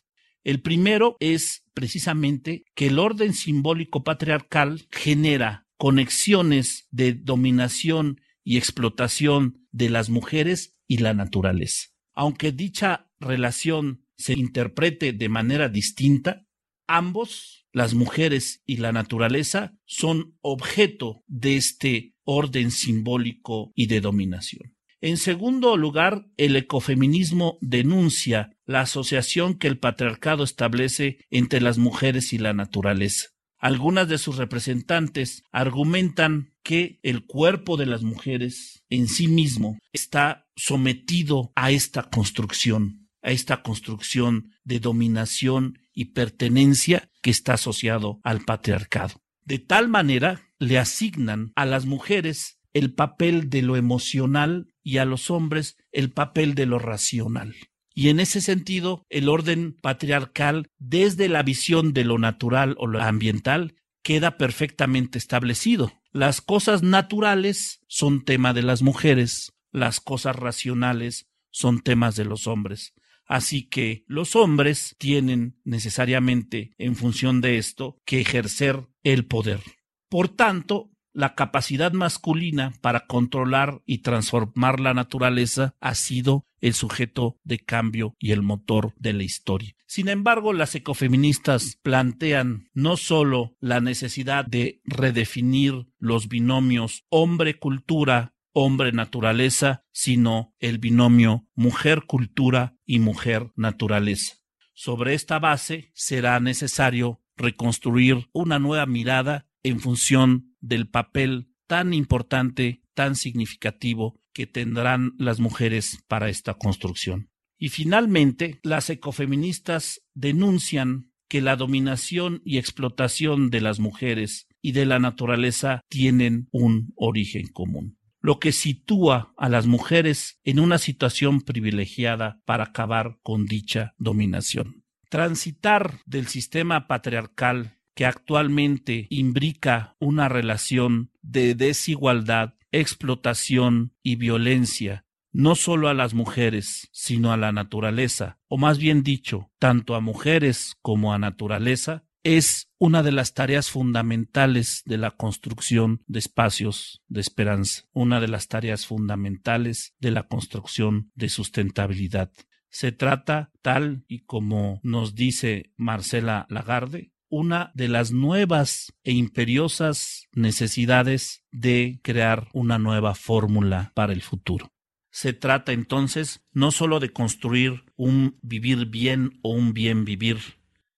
El 0.43 0.61
primero 0.61 1.17
es 1.21 1.65
precisamente 1.73 2.65
que 2.75 2.89
el 2.89 2.99
orden 2.99 3.33
simbólico 3.33 4.05
patriarcal 4.05 4.87
genera 4.91 5.67
conexiones 5.79 6.87
de 6.91 7.15
dominación 7.15 8.21
y 8.45 8.59
explotación 8.59 9.67
de 9.73 9.89
las 9.89 10.11
mujeres 10.11 10.77
y 10.87 10.99
la 10.99 11.15
naturaleza. 11.15 11.89
Aunque 12.13 12.53
dicha 12.53 13.11
relación 13.19 14.05
se 14.17 14.35
interprete 14.35 15.13
de 15.13 15.29
manera 15.29 15.69
distinta, 15.69 16.47
ambos, 16.87 17.64
las 17.75 17.93
mujeres 17.93 18.63
y 18.65 18.79
la 18.79 18.93
naturaleza, 18.93 19.75
son 19.85 20.39
objeto 20.41 21.23
de 21.27 21.57
este 21.57 22.15
orden 22.23 22.71
simbólico 22.71 23.73
y 23.75 23.89
de 23.89 24.01
dominación. 24.01 24.75
En 25.01 25.19
segundo 25.19 25.77
lugar, 25.77 26.25
el 26.39 26.57
ecofeminismo 26.57 27.59
denuncia 27.61 28.57
la 28.65 28.81
asociación 28.81 29.59
que 29.59 29.67
el 29.67 29.79
patriarcado 29.79 30.45
establece 30.45 31.19
entre 31.29 31.61
las 31.61 31.77
mujeres 31.77 32.33
y 32.33 32.39
la 32.39 32.55
naturaleza. 32.55 33.27
Algunas 33.59 34.09
de 34.09 34.19
sus 34.19 34.37
representantes 34.37 35.43
argumentan 35.51 36.55
que 36.63 37.01
el 37.03 37.27
cuerpo 37.27 37.77
de 37.77 37.87
las 37.87 38.03
mujeres 38.03 38.85
en 38.89 39.09
sí 39.09 39.27
mismo 39.27 39.79
está 39.93 40.47
sometido 40.55 41.53
a 41.57 41.73
esta 41.73 42.05
construcción, 42.05 43.09
a 43.21 43.33
esta 43.33 43.63
construcción 43.63 44.53
de 44.63 44.81
dominación 44.81 45.79
y 45.93 46.07
pertenencia 46.07 47.11
que 47.25 47.31
está 47.31 47.55
asociado 47.55 48.21
al 48.23 48.43
patriarcado. 48.43 49.23
De 49.47 49.59
tal 49.59 49.89
manera 49.89 50.43
le 50.59 50.79
asignan 50.79 51.53
a 51.57 51.65
las 51.65 51.87
mujeres 51.87 52.59
el 52.75 52.93
papel 52.93 53.49
de 53.49 53.63
lo 53.63 53.77
emocional 53.77 54.69
y 54.83 54.99
a 54.99 55.07
los 55.07 55.31
hombres 55.31 55.79
el 55.91 56.13
papel 56.13 56.55
de 56.55 56.67
lo 56.67 56.79
racional. 56.79 57.55
Y 57.95 58.11
en 58.11 58.21
ese 58.21 58.43
sentido, 58.43 59.07
el 59.09 59.31
orden 59.31 59.75
patriarcal, 59.81 60.69
desde 60.79 61.31
la 61.31 61.43
visión 61.43 61.95
de 61.95 62.05
lo 62.05 62.19
natural 62.19 62.75
o 62.79 62.87
lo 62.87 63.01
ambiental, 63.01 63.77
queda 64.03 64.37
perfectamente 64.37 65.17
establecido. 65.17 65.95
Las 66.13 66.43
cosas 66.43 66.83
naturales 66.83 67.81
son 67.89 68.23
tema 68.23 68.53
de 68.53 68.65
las 68.65 68.83
mujeres, 68.83 69.55
las 69.73 69.99
cosas 69.99 70.37
racionales 70.37 71.27
son 71.51 71.81
temas 71.81 72.17
de 72.17 72.27
los 72.27 72.47
hombres. 72.47 72.93
Así 73.27 73.69
que 73.69 74.05
los 74.07 74.37
hombres 74.37 74.97
tienen 74.99 75.59
necesariamente, 75.65 76.73
en 76.79 76.97
función 76.97 77.41
de 77.41 77.59
esto, 77.59 77.99
que 78.05 78.21
ejercer 78.21 78.87
el 79.03 79.27
poder. 79.27 79.61
Por 80.09 80.29
tanto, 80.29 80.91
la 81.15 81.35
capacidad 81.35 81.93
masculina 81.93 82.75
para 82.81 83.07
controlar 83.07 83.81
y 83.87 83.99
transformar 83.99 84.81
la 84.81 84.95
naturaleza 84.95 85.77
ha 85.81 85.95
sido 85.95 86.45
el 86.61 86.75
sujeto 86.75 87.39
de 87.45 87.59
cambio 87.59 88.17
y 88.19 88.33
el 88.33 88.43
motor 88.43 88.95
de 88.99 89.13
la 89.13 89.23
historia. 89.23 89.77
Sin 89.87 90.09
embargo, 90.09 90.53
las 90.53 90.75
ecofeministas 90.75 91.79
plantean 91.83 92.69
no 92.75 92.97
solo 92.97 93.55
la 93.61 93.81
necesidad 93.81 94.45
de 94.45 94.81
redefinir 94.85 95.87
los 95.99 96.29
binomios 96.29 97.05
hombre-cultura, 97.11 98.34
hombre-naturaleza, 98.55 99.85
sino 99.93 100.55
el 100.59 100.79
binomio 100.79 101.47
mujer-cultura 101.55 102.77
y 102.87 103.01
mujer-naturaleza. 103.01 104.37
Sobre 104.73 105.15
esta 105.15 105.39
base 105.39 105.93
será 105.95 106.41
necesario 106.41 107.21
reconstruir 107.37 108.29
una 108.33 108.59
nueva 108.59 108.87
mirada 108.87 109.47
en 109.63 109.81
función 109.81 110.57
del 110.61 110.89
papel 110.89 111.51
tan 111.67 111.93
importante, 111.93 112.83
tan 112.95 113.17
significativo 113.17 114.21
que 114.33 114.47
tendrán 114.47 115.13
las 115.19 115.41
mujeres 115.41 115.99
para 116.09 116.29
esta 116.29 116.55
construcción. 116.55 117.31
Y 117.59 117.69
finalmente, 117.69 118.61
las 118.63 118.91
ecofeministas 118.91 120.03
denuncian 120.15 121.13
que 121.29 121.41
la 121.41 121.57
dominación 121.57 122.43
y 122.45 122.59
explotación 122.59 123.51
de 123.51 123.61
las 123.61 123.81
mujeres 123.81 124.47
y 124.61 124.73
de 124.73 124.87
la 124.87 124.99
naturaleza 124.99 125.81
tienen 125.89 126.49
un 126.53 126.93
origen 126.97 127.49
común, 127.49 127.99
lo 128.25 128.41
que 128.41 128.53
sitúa 128.53 129.35
a 129.37 129.51
las 129.51 129.67
mujeres 129.67 130.41
en 130.45 130.59
una 130.59 130.79
situación 130.79 131.43
privilegiada 131.43 132.41
para 132.47 132.65
acabar 132.65 133.19
con 133.23 133.45
dicha 133.45 133.95
dominación. 133.99 134.83
Transitar 135.11 135.99
del 136.07 136.27
sistema 136.29 136.87
patriarcal 136.87 137.77
que 137.95 138.07
actualmente 138.07 139.09
imbrica 139.11 139.95
una 139.99 140.31
relación 140.31 141.11
de 141.21 141.55
desigualdad, 141.55 142.55
explotación 142.73 143.93
y 144.03 144.17
violencia, 144.17 145.05
no 145.31 145.55
solo 145.55 145.91
a 145.91 145.95
las 145.95 146.15
mujeres, 146.15 146.89
sino 146.93 147.31
a 147.31 147.37
la 147.37 147.53
naturaleza, 147.53 148.39
o 148.49 148.57
más 148.57 148.79
bien 148.79 149.03
dicho, 149.03 149.51
tanto 149.59 149.97
a 149.97 150.01
mujeres 150.01 150.77
como 150.81 151.13
a 151.13 151.19
naturaleza, 151.19 152.07
es 152.25 152.71
una 152.79 153.03
de 153.03 153.13
las 153.13 153.35
tareas 153.35 153.71
fundamentales 153.71 154.83
de 154.87 154.97
la 154.97 155.11
construcción 155.11 156.03
de 156.07 156.19
espacios 156.19 157.03
de 157.07 157.21
esperanza, 157.21 157.85
una 157.93 158.19
de 158.19 158.29
las 158.29 158.49
tareas 158.49 158.87
fundamentales 158.87 159.95
de 160.01 160.11
la 160.11 160.25
construcción 160.25 161.13
de 161.15 161.29
sustentabilidad. 161.29 162.33
Se 162.71 162.93
trata, 162.93 163.53
tal 163.63 164.05
y 164.09 164.25
como 164.25 164.81
nos 164.83 165.15
dice 165.15 165.73
Marcela 165.77 166.47
Lagarde, 166.49 167.13
una 167.29 167.71
de 167.75 167.89
las 167.89 168.11
nuevas 168.11 168.93
e 169.05 169.13
imperiosas 169.13 170.29
necesidades 170.33 171.45
de 171.53 172.01
crear 172.03 172.49
una 172.53 172.79
nueva 172.79 173.15
fórmula 173.15 173.93
para 173.95 174.13
el 174.13 174.23
futuro. 174.23 174.73
Se 175.11 175.33
trata 175.33 175.73
entonces 175.73 176.43
no 176.53 176.71
sólo 176.71 177.01
de 177.01 177.13
construir 177.13 177.85
un 177.97 178.39
vivir 178.43 178.87
bien 178.87 179.39
o 179.43 179.51
un 179.51 179.73
bien 179.73 180.05
vivir, 180.05 180.39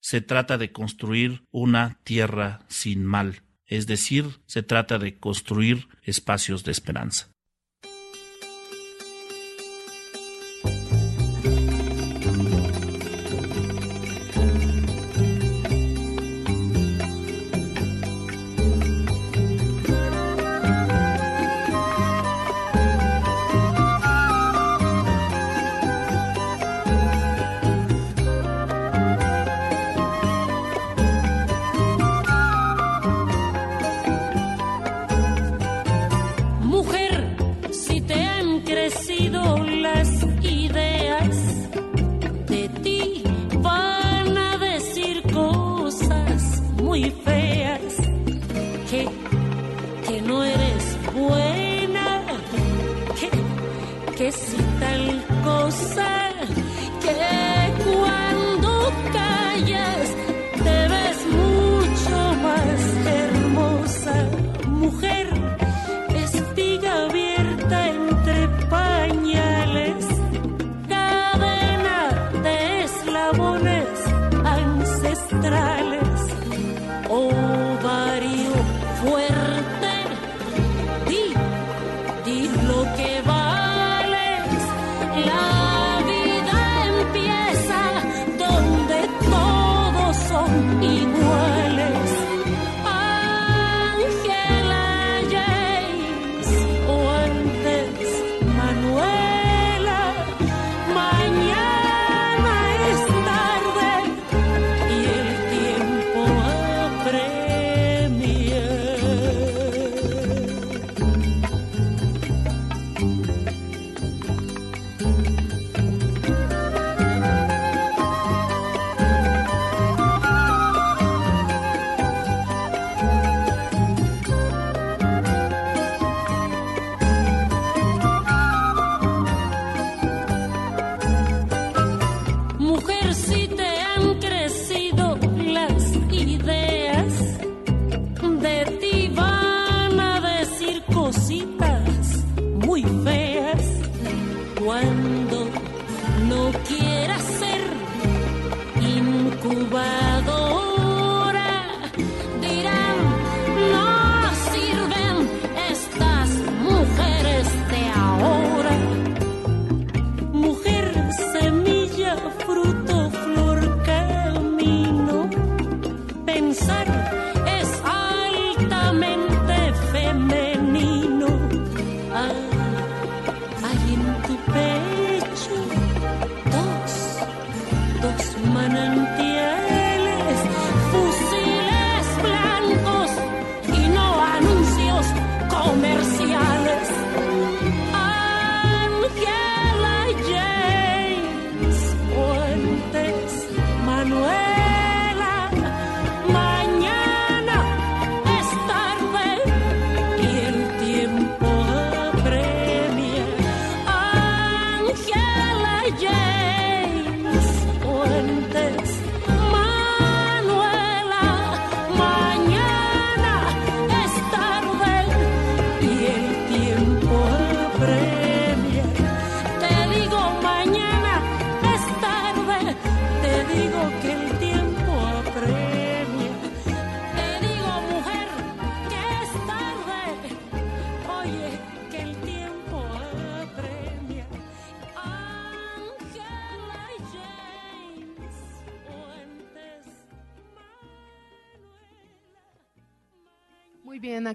se 0.06 0.20
trata 0.20 0.56
de 0.56 0.70
construir 0.70 1.42
una 1.50 1.98
tierra 2.04 2.60
sin 2.68 3.04
mal, 3.04 3.42
es 3.66 3.88
decir, 3.88 4.38
se 4.46 4.62
trata 4.62 5.00
de 5.00 5.18
construir 5.18 5.88
espacios 6.04 6.62
de 6.62 6.70
esperanza. 6.70 7.32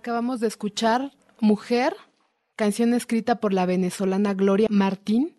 Acabamos 0.01 0.39
de 0.39 0.47
escuchar 0.47 1.11
Mujer, 1.39 1.95
canción 2.55 2.95
escrita 2.95 3.39
por 3.39 3.53
la 3.53 3.67
venezolana 3.67 4.33
Gloria 4.33 4.67
Martín 4.71 5.37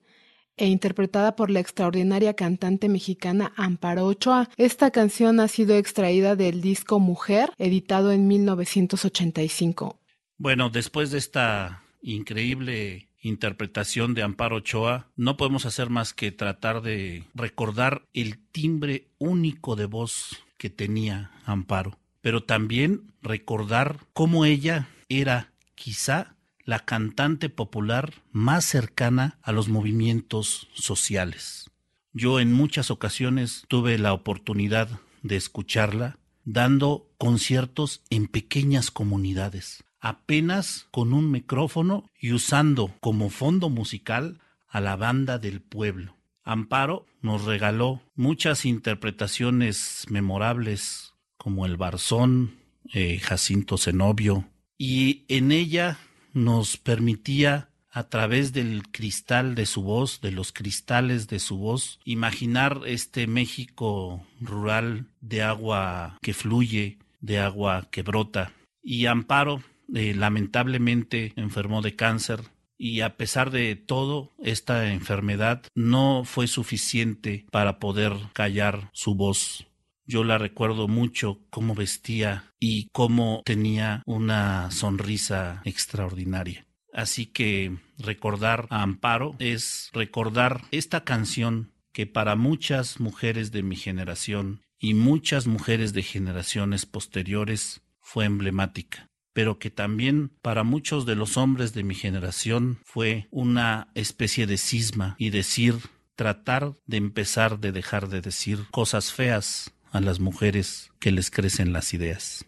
e 0.57 0.66
interpretada 0.68 1.35
por 1.35 1.51
la 1.51 1.59
extraordinaria 1.59 2.35
cantante 2.35 2.88
mexicana 2.88 3.53
Amparo 3.57 4.07
Ochoa. 4.07 4.48
Esta 4.57 4.92
canción 4.92 5.40
ha 5.40 5.48
sido 5.48 5.75
extraída 5.75 6.37
del 6.37 6.61
disco 6.61 7.01
Mujer, 7.01 7.51
editado 7.59 8.12
en 8.12 8.29
1985. 8.29 9.98
Bueno, 10.38 10.70
después 10.70 11.11
de 11.11 11.18
esta 11.18 11.83
increíble 12.01 13.09
interpretación 13.20 14.14
de 14.14 14.22
Amparo 14.22 14.57
Ochoa, 14.57 15.11
no 15.16 15.37
podemos 15.37 15.66
hacer 15.66 15.90
más 15.90 16.14
que 16.14 16.31
tratar 16.31 16.83
de 16.83 17.25
recordar 17.35 18.03
el 18.12 18.38
timbre 18.38 19.09
único 19.18 19.75
de 19.75 19.87
voz 19.87 20.44
que 20.57 20.70
tenía 20.70 21.33
Amparo 21.46 21.98
pero 22.22 22.42
también 22.44 23.12
recordar 23.20 23.98
cómo 24.14 24.46
ella 24.46 24.88
era 25.08 25.52
quizá 25.74 26.37
la 26.64 26.78
cantante 26.78 27.50
popular 27.50 28.14
más 28.30 28.64
cercana 28.64 29.38
a 29.42 29.52
los 29.52 29.68
movimientos 29.68 30.68
sociales. 30.72 31.70
Yo 32.12 32.40
en 32.40 32.52
muchas 32.52 32.90
ocasiones 32.90 33.64
tuve 33.68 33.98
la 33.98 34.12
oportunidad 34.12 34.88
de 35.22 35.37
escucharla 35.37 36.18
dando 36.44 37.11
conciertos 37.18 38.02
en 38.11 38.26
pequeñas 38.26 38.90
comunidades, 38.90 39.85
apenas 40.00 40.87
con 40.90 41.12
un 41.12 41.30
micrófono 41.30 42.11
y 42.18 42.32
usando 42.32 42.94
como 43.00 43.30
fondo 43.30 43.68
musical 43.68 44.40
a 44.68 44.80
la 44.80 44.96
banda 44.96 45.38
del 45.38 45.61
pueblo. 45.61 46.16
Amparo 46.44 47.06
nos 47.20 47.44
regaló 47.44 48.02
muchas 48.14 48.64
interpretaciones 48.64 50.06
memorables 50.08 51.12
como 51.42 51.66
el 51.66 51.76
Barzón, 51.76 52.55
eh, 52.92 53.18
Jacinto 53.18 53.76
Zenobio, 53.76 54.48
y 54.78 55.24
en 55.26 55.50
ella 55.50 55.98
nos 56.33 56.76
permitía 56.76 57.68
a 57.90 58.05
través 58.05 58.52
del 58.52 58.85
cristal 58.92 59.57
de 59.57 59.66
su 59.66 59.83
voz, 59.83 60.20
de 60.20 60.31
los 60.31 60.52
cristales 60.52 61.26
de 61.26 61.40
su 61.40 61.59
voz, 61.59 61.98
imaginar 62.05 62.83
este 62.87 63.26
México 63.26 64.24
rural 64.40 65.07
de 65.20 65.42
agua 65.42 66.16
que 66.22 66.33
fluye, 66.33 66.98
de 67.20 67.40
agua 67.40 67.88
que 67.90 68.02
brota. 68.02 68.52
Y 68.81 69.07
Amparo 69.07 69.64
eh, 69.92 70.14
lamentablemente 70.14 71.33
enfermó 71.35 71.83
de 71.83 71.96
cáncer 71.96 72.42
y 72.78 73.00
a 73.00 73.16
pesar 73.16 73.50
de 73.50 73.74
todo, 73.74 74.31
esta 74.40 74.92
enfermedad 74.92 75.64
no 75.74 76.22
fue 76.24 76.46
suficiente 76.46 77.46
para 77.50 77.81
poder 77.81 78.12
callar 78.33 78.90
su 78.92 79.16
voz. 79.16 79.66
Yo 80.05 80.25
la 80.25 80.38
recuerdo 80.38 80.88
mucho 80.88 81.41
cómo 81.51 81.75
vestía 81.75 82.53
y 82.59 82.88
cómo 82.93 83.43
tenía 83.45 84.03
una 84.05 84.71
sonrisa 84.71 85.62
extraordinaria. 85.65 86.67
Así 86.93 87.27
que 87.27 87.79
recordar 87.99 88.67
a 88.71 88.83
Amparo 88.83 89.35
es 89.38 89.91
recordar 89.93 90.62
esta 90.71 91.05
canción 91.05 91.73
que 91.93 92.07
para 92.07 92.37
muchas 92.37 93.01
mujeres 93.01 93.53
de 93.53 93.62
mi 93.62 93.77
generación 93.77 94.62
y 94.79 94.95
muchas 94.95 95.47
mujeres 95.47 95.93
de 95.93 96.03
generaciones 96.03 96.85
posteriores 96.87 97.83
fue 98.01 98.25
emblemática, 98.25 99.07
pero 99.33 99.59
que 99.59 99.71
también 99.71 100.31
para 100.43 100.65
muchos 100.65 101.07
de 101.07 101.15
los 101.15 101.37
hombres 101.37 101.73
de 101.73 101.85
mi 101.85 101.95
generación 101.95 102.81
fue 102.85 103.29
una 103.31 103.88
especie 103.95 104.47
de 104.47 104.59
cisma 104.59 105.15
y 105.19 105.31
decir, 105.31 105.77
tratar 106.17 106.75
de 106.87 106.97
empezar 106.97 107.61
de 107.61 107.73
dejar 107.73 108.09
de 108.09 108.21
decir 108.21 108.67
cosas 108.71 109.12
feas 109.12 109.73
a 109.92 110.00
las 110.00 110.20
mujeres 110.20 110.90
que 110.98 111.12
les 111.12 111.31
crecen 111.31 111.72
las 111.72 111.92
ideas. 111.92 112.46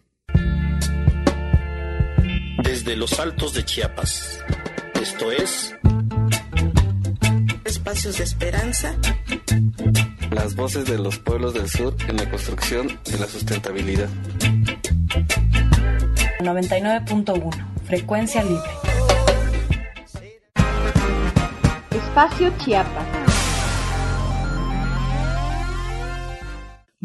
Desde 2.63 2.95
los 2.95 3.19
altos 3.19 3.53
de 3.53 3.63
Chiapas, 3.63 4.43
esto 4.99 5.31
es... 5.31 5.75
Espacios 7.63 8.17
de 8.17 8.23
esperanza. 8.23 8.95
Las 10.31 10.55
voces 10.55 10.85
de 10.85 10.97
los 10.97 11.19
pueblos 11.19 11.53
del 11.53 11.69
sur 11.69 11.95
en 12.07 12.17
la 12.17 12.29
construcción 12.29 12.99
de 13.05 13.19
la 13.19 13.27
sustentabilidad. 13.27 14.09
99.1, 16.39 17.83
frecuencia 17.85 18.43
libre. 18.43 18.71
Espacio 21.91 22.51
Chiapas. 22.57 23.04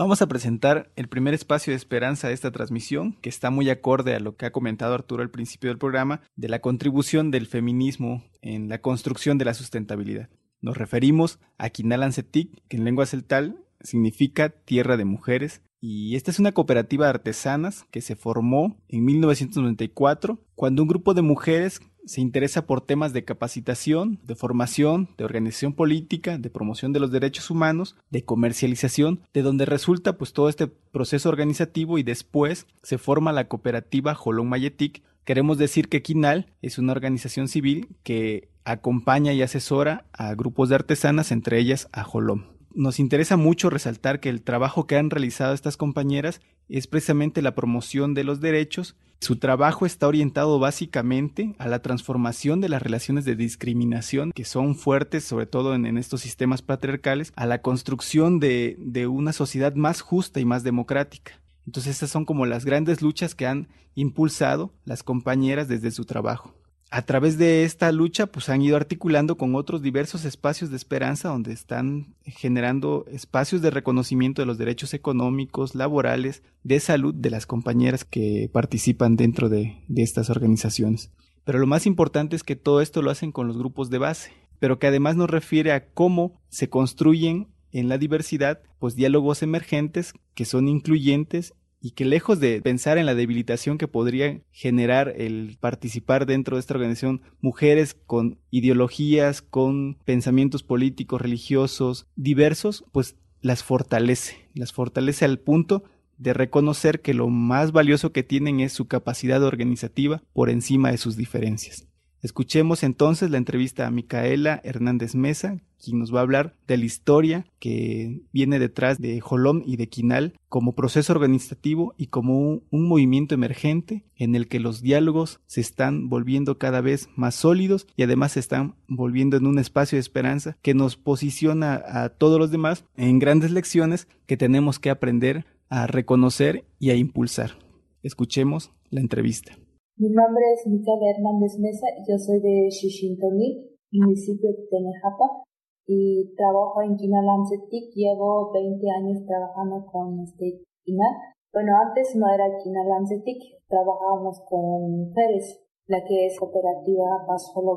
Vamos 0.01 0.23
a 0.23 0.29
presentar 0.29 0.91
el 0.97 1.11
primer 1.11 1.35
espacio 1.35 1.73
de 1.73 1.77
esperanza 1.77 2.29
de 2.29 2.33
esta 2.33 2.51
transmisión, 2.51 3.19
que 3.21 3.29
está 3.29 3.51
muy 3.51 3.69
acorde 3.69 4.15
a 4.15 4.19
lo 4.19 4.35
que 4.35 4.47
ha 4.47 4.51
comentado 4.51 4.95
Arturo 4.95 5.23
al 5.23 5.29
principio 5.29 5.69
del 5.69 5.77
programa, 5.77 6.23
de 6.37 6.49
la 6.49 6.61
contribución 6.61 7.31
del 7.31 7.47
feminismo 7.47 8.25
en 8.41 8.71
la 8.71 8.81
construcción 8.81 9.37
de 9.37 9.45
la 9.45 9.53
sustentabilidad. 9.53 10.31
Nos 10.63 10.79
referimos 10.79 11.39
a 11.59 11.69
Quinalancetic, 11.69 12.63
que 12.67 12.79
en 12.79 12.87
lengua 12.87 13.05
celtal 13.05 13.63
significa 13.83 14.49
tierra 14.49 14.97
de 14.97 15.05
mujeres, 15.05 15.61
y 15.81 16.17
esta 16.17 16.31
es 16.31 16.39
una 16.39 16.53
cooperativa 16.53 17.07
de 17.07 17.11
artesanas 17.11 17.87
que 17.91 18.03
se 18.03 18.15
formó 18.15 18.77
en 18.89 19.05
1994 19.05 20.39
cuando 20.55 20.83
un 20.83 20.89
grupo 20.89 21.15
de 21.15 21.23
mujeres 21.23 21.81
se 22.05 22.21
interesa 22.21 22.67
por 22.67 22.81
temas 22.81 23.13
de 23.13 23.25
capacitación, 23.25 24.19
de 24.25 24.35
formación, 24.35 25.09
de 25.17 25.25
organización 25.25 25.75
política, 25.75 26.39
de 26.39 26.51
promoción 26.51 26.93
de 26.93 27.01
los 27.01 27.11
derechos 27.11 27.51
humanos, 27.51 27.97
de 28.11 28.25
comercialización, 28.25 29.21
de 29.33 29.43
donde 29.43 29.65
resulta 29.65 30.19
pues 30.19 30.33
todo 30.33 30.49
este 30.49 30.67
proceso 30.67 31.29
organizativo 31.29 31.99
y 31.99 32.03
después 32.03 32.67
se 32.83 32.99
forma 32.99 33.33
la 33.33 33.49
cooperativa 33.49 34.15
Jolón 34.15 34.49
Mayetic. 34.49 35.03
Queremos 35.25 35.59
decir 35.59 35.89
que 35.89 36.03
Quinal 36.03 36.47
es 36.63 36.79
una 36.79 36.93
organización 36.93 37.49
civil 37.49 37.89
que 38.03 38.49
acompaña 38.65 39.33
y 39.33 39.43
asesora 39.43 40.05
a 40.13 40.35
grupos 40.35 40.69
de 40.69 40.75
artesanas, 40.75 41.33
entre 41.33 41.59
ellas 41.59 41.89
a 41.93 42.05
Jolón 42.05 42.60
nos 42.75 43.01
interesa 43.01 43.37
mucho 43.37 43.71
resaltar 43.71 44.21
que 44.21 44.29
el 44.29 44.43
trabajo 44.43 44.87
que 44.87 44.97
han 44.97 45.11
realizado 45.11 45.55
estas 45.55 45.77
compañeras 45.77 46.41
es 46.69 46.87
precisamente 46.87 47.43
la 47.43 47.55
promoción 47.55 48.15
de 48.15 48.25
los 48.25 48.41
derechos. 48.41 48.97
Su 49.21 49.37
trabajo 49.37 49.85
está 49.85 50.09
orientado 50.09 50.59
básicamente 50.59 51.55
a 51.59 51.69
la 51.69 51.83
transformación 51.83 52.61
de 52.61 52.69
las 52.69 52.81
relaciones 52.81 53.25
de 53.25 53.37
discriminación 53.37 54.33
que 54.33 54.45
son 54.45 54.77
fuertes, 54.77 55.25
sobre 55.25 55.47
todo 55.47 55.75
en, 55.75 55.99
estos 55.99 56.23
sistemas 56.23 56.63
patriarcales, 56.63 57.33
a 57.37 57.45
la 57.45 57.61
construcción 57.61 58.41
de, 58.41 59.07
una 59.11 59.33
sociedad 59.33 59.75
más 59.75 60.01
justa 60.01 60.41
y 60.41 60.45
más 60.45 60.63
democrática. 60.63 61.41
Entonces 61.67 61.97
esas 61.97 62.11
son 62.11 62.25
como 62.25 62.47
las 62.47 62.65
grandes 62.65 63.03
luchas 63.03 63.35
que 63.35 63.47
han 63.47 63.69
impulsado 63.95 64.73
las 64.85 65.03
compañeras 65.03 65.69
desde 65.69 65.91
su 65.91 66.05
trabajo 66.05 66.55
a 66.91 67.03
través 67.03 67.39
de 67.39 67.63
esta 67.63 67.93
lucha 67.93 68.27
pues 68.27 68.49
han 68.49 68.63
ido 68.63 68.77
articulando 68.77 69.37
con 69.37 69.55
otros 69.55 69.81
diversos 69.81 70.25
espacios 70.25 70.71
de 70.71 70.77
esperanza 70.77 71.29
donde 71.29 71.53
están 71.53 72.17
generando 72.25 73.05
espacios 73.13 73.63
de 73.63 73.71
reconocimiento 73.71 74.43
de 74.43 74.47
los 74.47 74.59
derechos 74.59 74.93
económicos, 74.93 75.77
laborales, 75.77 76.43
de 76.65 76.81
salud 76.81 77.15
de 77.15 77.31
las 77.31 77.47
compañeras 77.47 78.05
que 78.05 78.51
participan 78.53 79.15
dentro 79.15 79.49
de, 79.49 79.77
estas 79.97 80.31
organizaciones. 80.31 81.13
Pero 81.45 81.61
lo 81.61 81.67
más 81.69 81.87
importante 81.87 82.35
es 82.35 82.43
que 82.43 82.57
todo 82.57 82.81
esto 82.81 83.03
lo 83.03 83.11
hacen 83.11 83.31
con 83.31 83.47
los 83.47 83.57
grupos 83.57 83.89
de 83.89 83.99
base, 83.99 84.33
pero 84.59 84.81
que 84.81 84.89
además 84.89 85.15
nos 85.15 85.31
refiere 85.31 85.73
a 85.73 85.87
cómo 85.93 86.41
se 86.49 86.69
construyen 86.69 87.49
en 87.71 87.89
la 87.89 87.99
diversidad, 87.99 88.63
pues 88.81 88.97
diálogos 88.97 89.45
emergentes 89.45 90.13
que 90.35 90.45
son 90.45 90.67
incluyentes 90.67 91.55
y 91.81 91.93
que 91.93 92.05
lejos 92.05 92.41
de 92.41 92.61
pensar 92.61 92.99
en 92.99 93.07
la 93.07 93.15
debilitación 93.15 93.79
que 93.79 93.89
podría 93.89 94.41
generar 94.53 95.15
el 95.17 95.57
participar 95.61 96.27
dentro 96.27 96.57
de 96.57 96.61
esta 96.61 96.75
organización 96.75 97.23
mujeres 97.41 97.97
con 98.07 98.39
ideologías, 98.51 99.43
con 99.43 99.97
pensamientos 100.05 100.63
políticos, 100.63 101.21
religiosos 101.21 102.07
diversos, 102.17 102.85
pues 102.93 103.17
las 103.41 103.63
fortalece, 103.63 104.49
las 104.55 104.73
fortalece 104.73 105.25
al 105.25 105.39
punto 105.39 105.85
de 106.19 106.35
reconocer 106.35 107.01
que 107.01 107.15
lo 107.15 107.29
más 107.29 107.73
valioso 107.73 108.13
que 108.13 108.23
tienen 108.23 108.61
es 108.61 108.75
su 108.75 108.87
capacidad 108.87 109.43
organizativa 109.43 110.23
por 110.35 110.51
encima 110.51 110.91
de 110.91 110.99
sus 110.99 111.17
diferencias. 111.17 111.90
Escuchemos 112.23 112.83
entonces 112.83 113.31
la 113.31 113.39
entrevista 113.39 113.87
a 113.87 113.91
Micaela 113.91 114.61
Hernández 114.63 115.15
Mesa, 115.15 115.59
quien 115.83 115.99
nos 115.99 116.15
va 116.15 116.19
a 116.19 116.23
hablar 116.23 116.55
de 116.69 116.77
la 116.77 116.85
historia 116.85 117.47
que 117.59 118.21
viene 118.31 118.59
detrás 118.59 118.99
de 118.99 119.21
Jolón 119.21 119.63
y 119.65 119.77
de 119.77 119.89
Quinal 119.89 120.35
como 120.51 120.75
proceso 120.75 121.15
organizativo 121.15 121.95
y 121.97 122.09
como 122.09 122.61
un, 122.71 122.89
movimiento 122.89 123.35
emergente 123.35 124.05
en 124.17 124.35
el 124.35 124.49
que 124.49 124.61
los 124.61 124.83
diálogos 124.83 125.41
se 125.47 125.63
están 125.63 126.11
volviendo 126.11 126.59
cada 126.59 126.83
vez 126.83 127.09
más 127.17 127.37
sólidos 127.37 127.87
y 127.97 128.03
además 128.03 128.33
se 128.33 128.41
están 128.41 128.75
volviendo 128.87 129.39
en 129.39 129.47
un 129.47 129.59
espacio 129.59 129.97
de 129.97 130.01
esperanza 130.01 130.59
que 130.61 130.75
nos 130.75 130.97
posiciona 130.97 131.83
a 131.87 132.11
todos 132.11 132.39
los 132.39 132.51
demás 132.51 132.85
en 132.97 133.19
grandes 133.19 133.51
lecciones 133.51 134.09
que 134.27 134.37
tenemos 134.37 134.79
que 134.79 134.91
aprender 134.91 135.47
a 135.71 135.87
reconocer 135.87 136.67
y 136.79 136.91
a 136.91 136.97
impulsar. 136.97 137.57
Escuchemos 138.03 138.73
la 138.91 139.01
entrevista. 139.01 139.60
Mi 140.01 140.09
nombre 140.09 140.41
es 140.55 140.67
Micaela 140.67 141.11
Hernández 141.11 141.59
Mesa, 141.59 141.85
yo 142.09 142.17
soy 142.17 142.41
de 142.41 142.71
Xixintonil, 142.71 143.69
municipio 143.93 144.49
de 144.49 144.65
Tenejapa, 144.71 145.45
y 145.87 146.35
trabajo 146.37 146.81
en 146.81 146.97
Quinalancetic. 146.97 147.93
Llevo 147.95 148.51
20 148.51 148.81
años 148.97 149.27
trabajando 149.27 149.85
con 149.93 150.21
este 150.21 150.65
Quinal. 150.85 151.13
Bueno, 151.53 151.77
antes 151.77 152.17
no 152.17 152.33
era 152.33 152.49
Quinalancetic, 152.63 153.61
trabajábamos 153.69 154.41
con 154.49 154.91
mujeres, 155.05 155.61
la 155.87 156.03
que 156.03 156.25
es 156.25 156.41
cooperativa 156.41 157.27
Pasfolo 157.29 157.77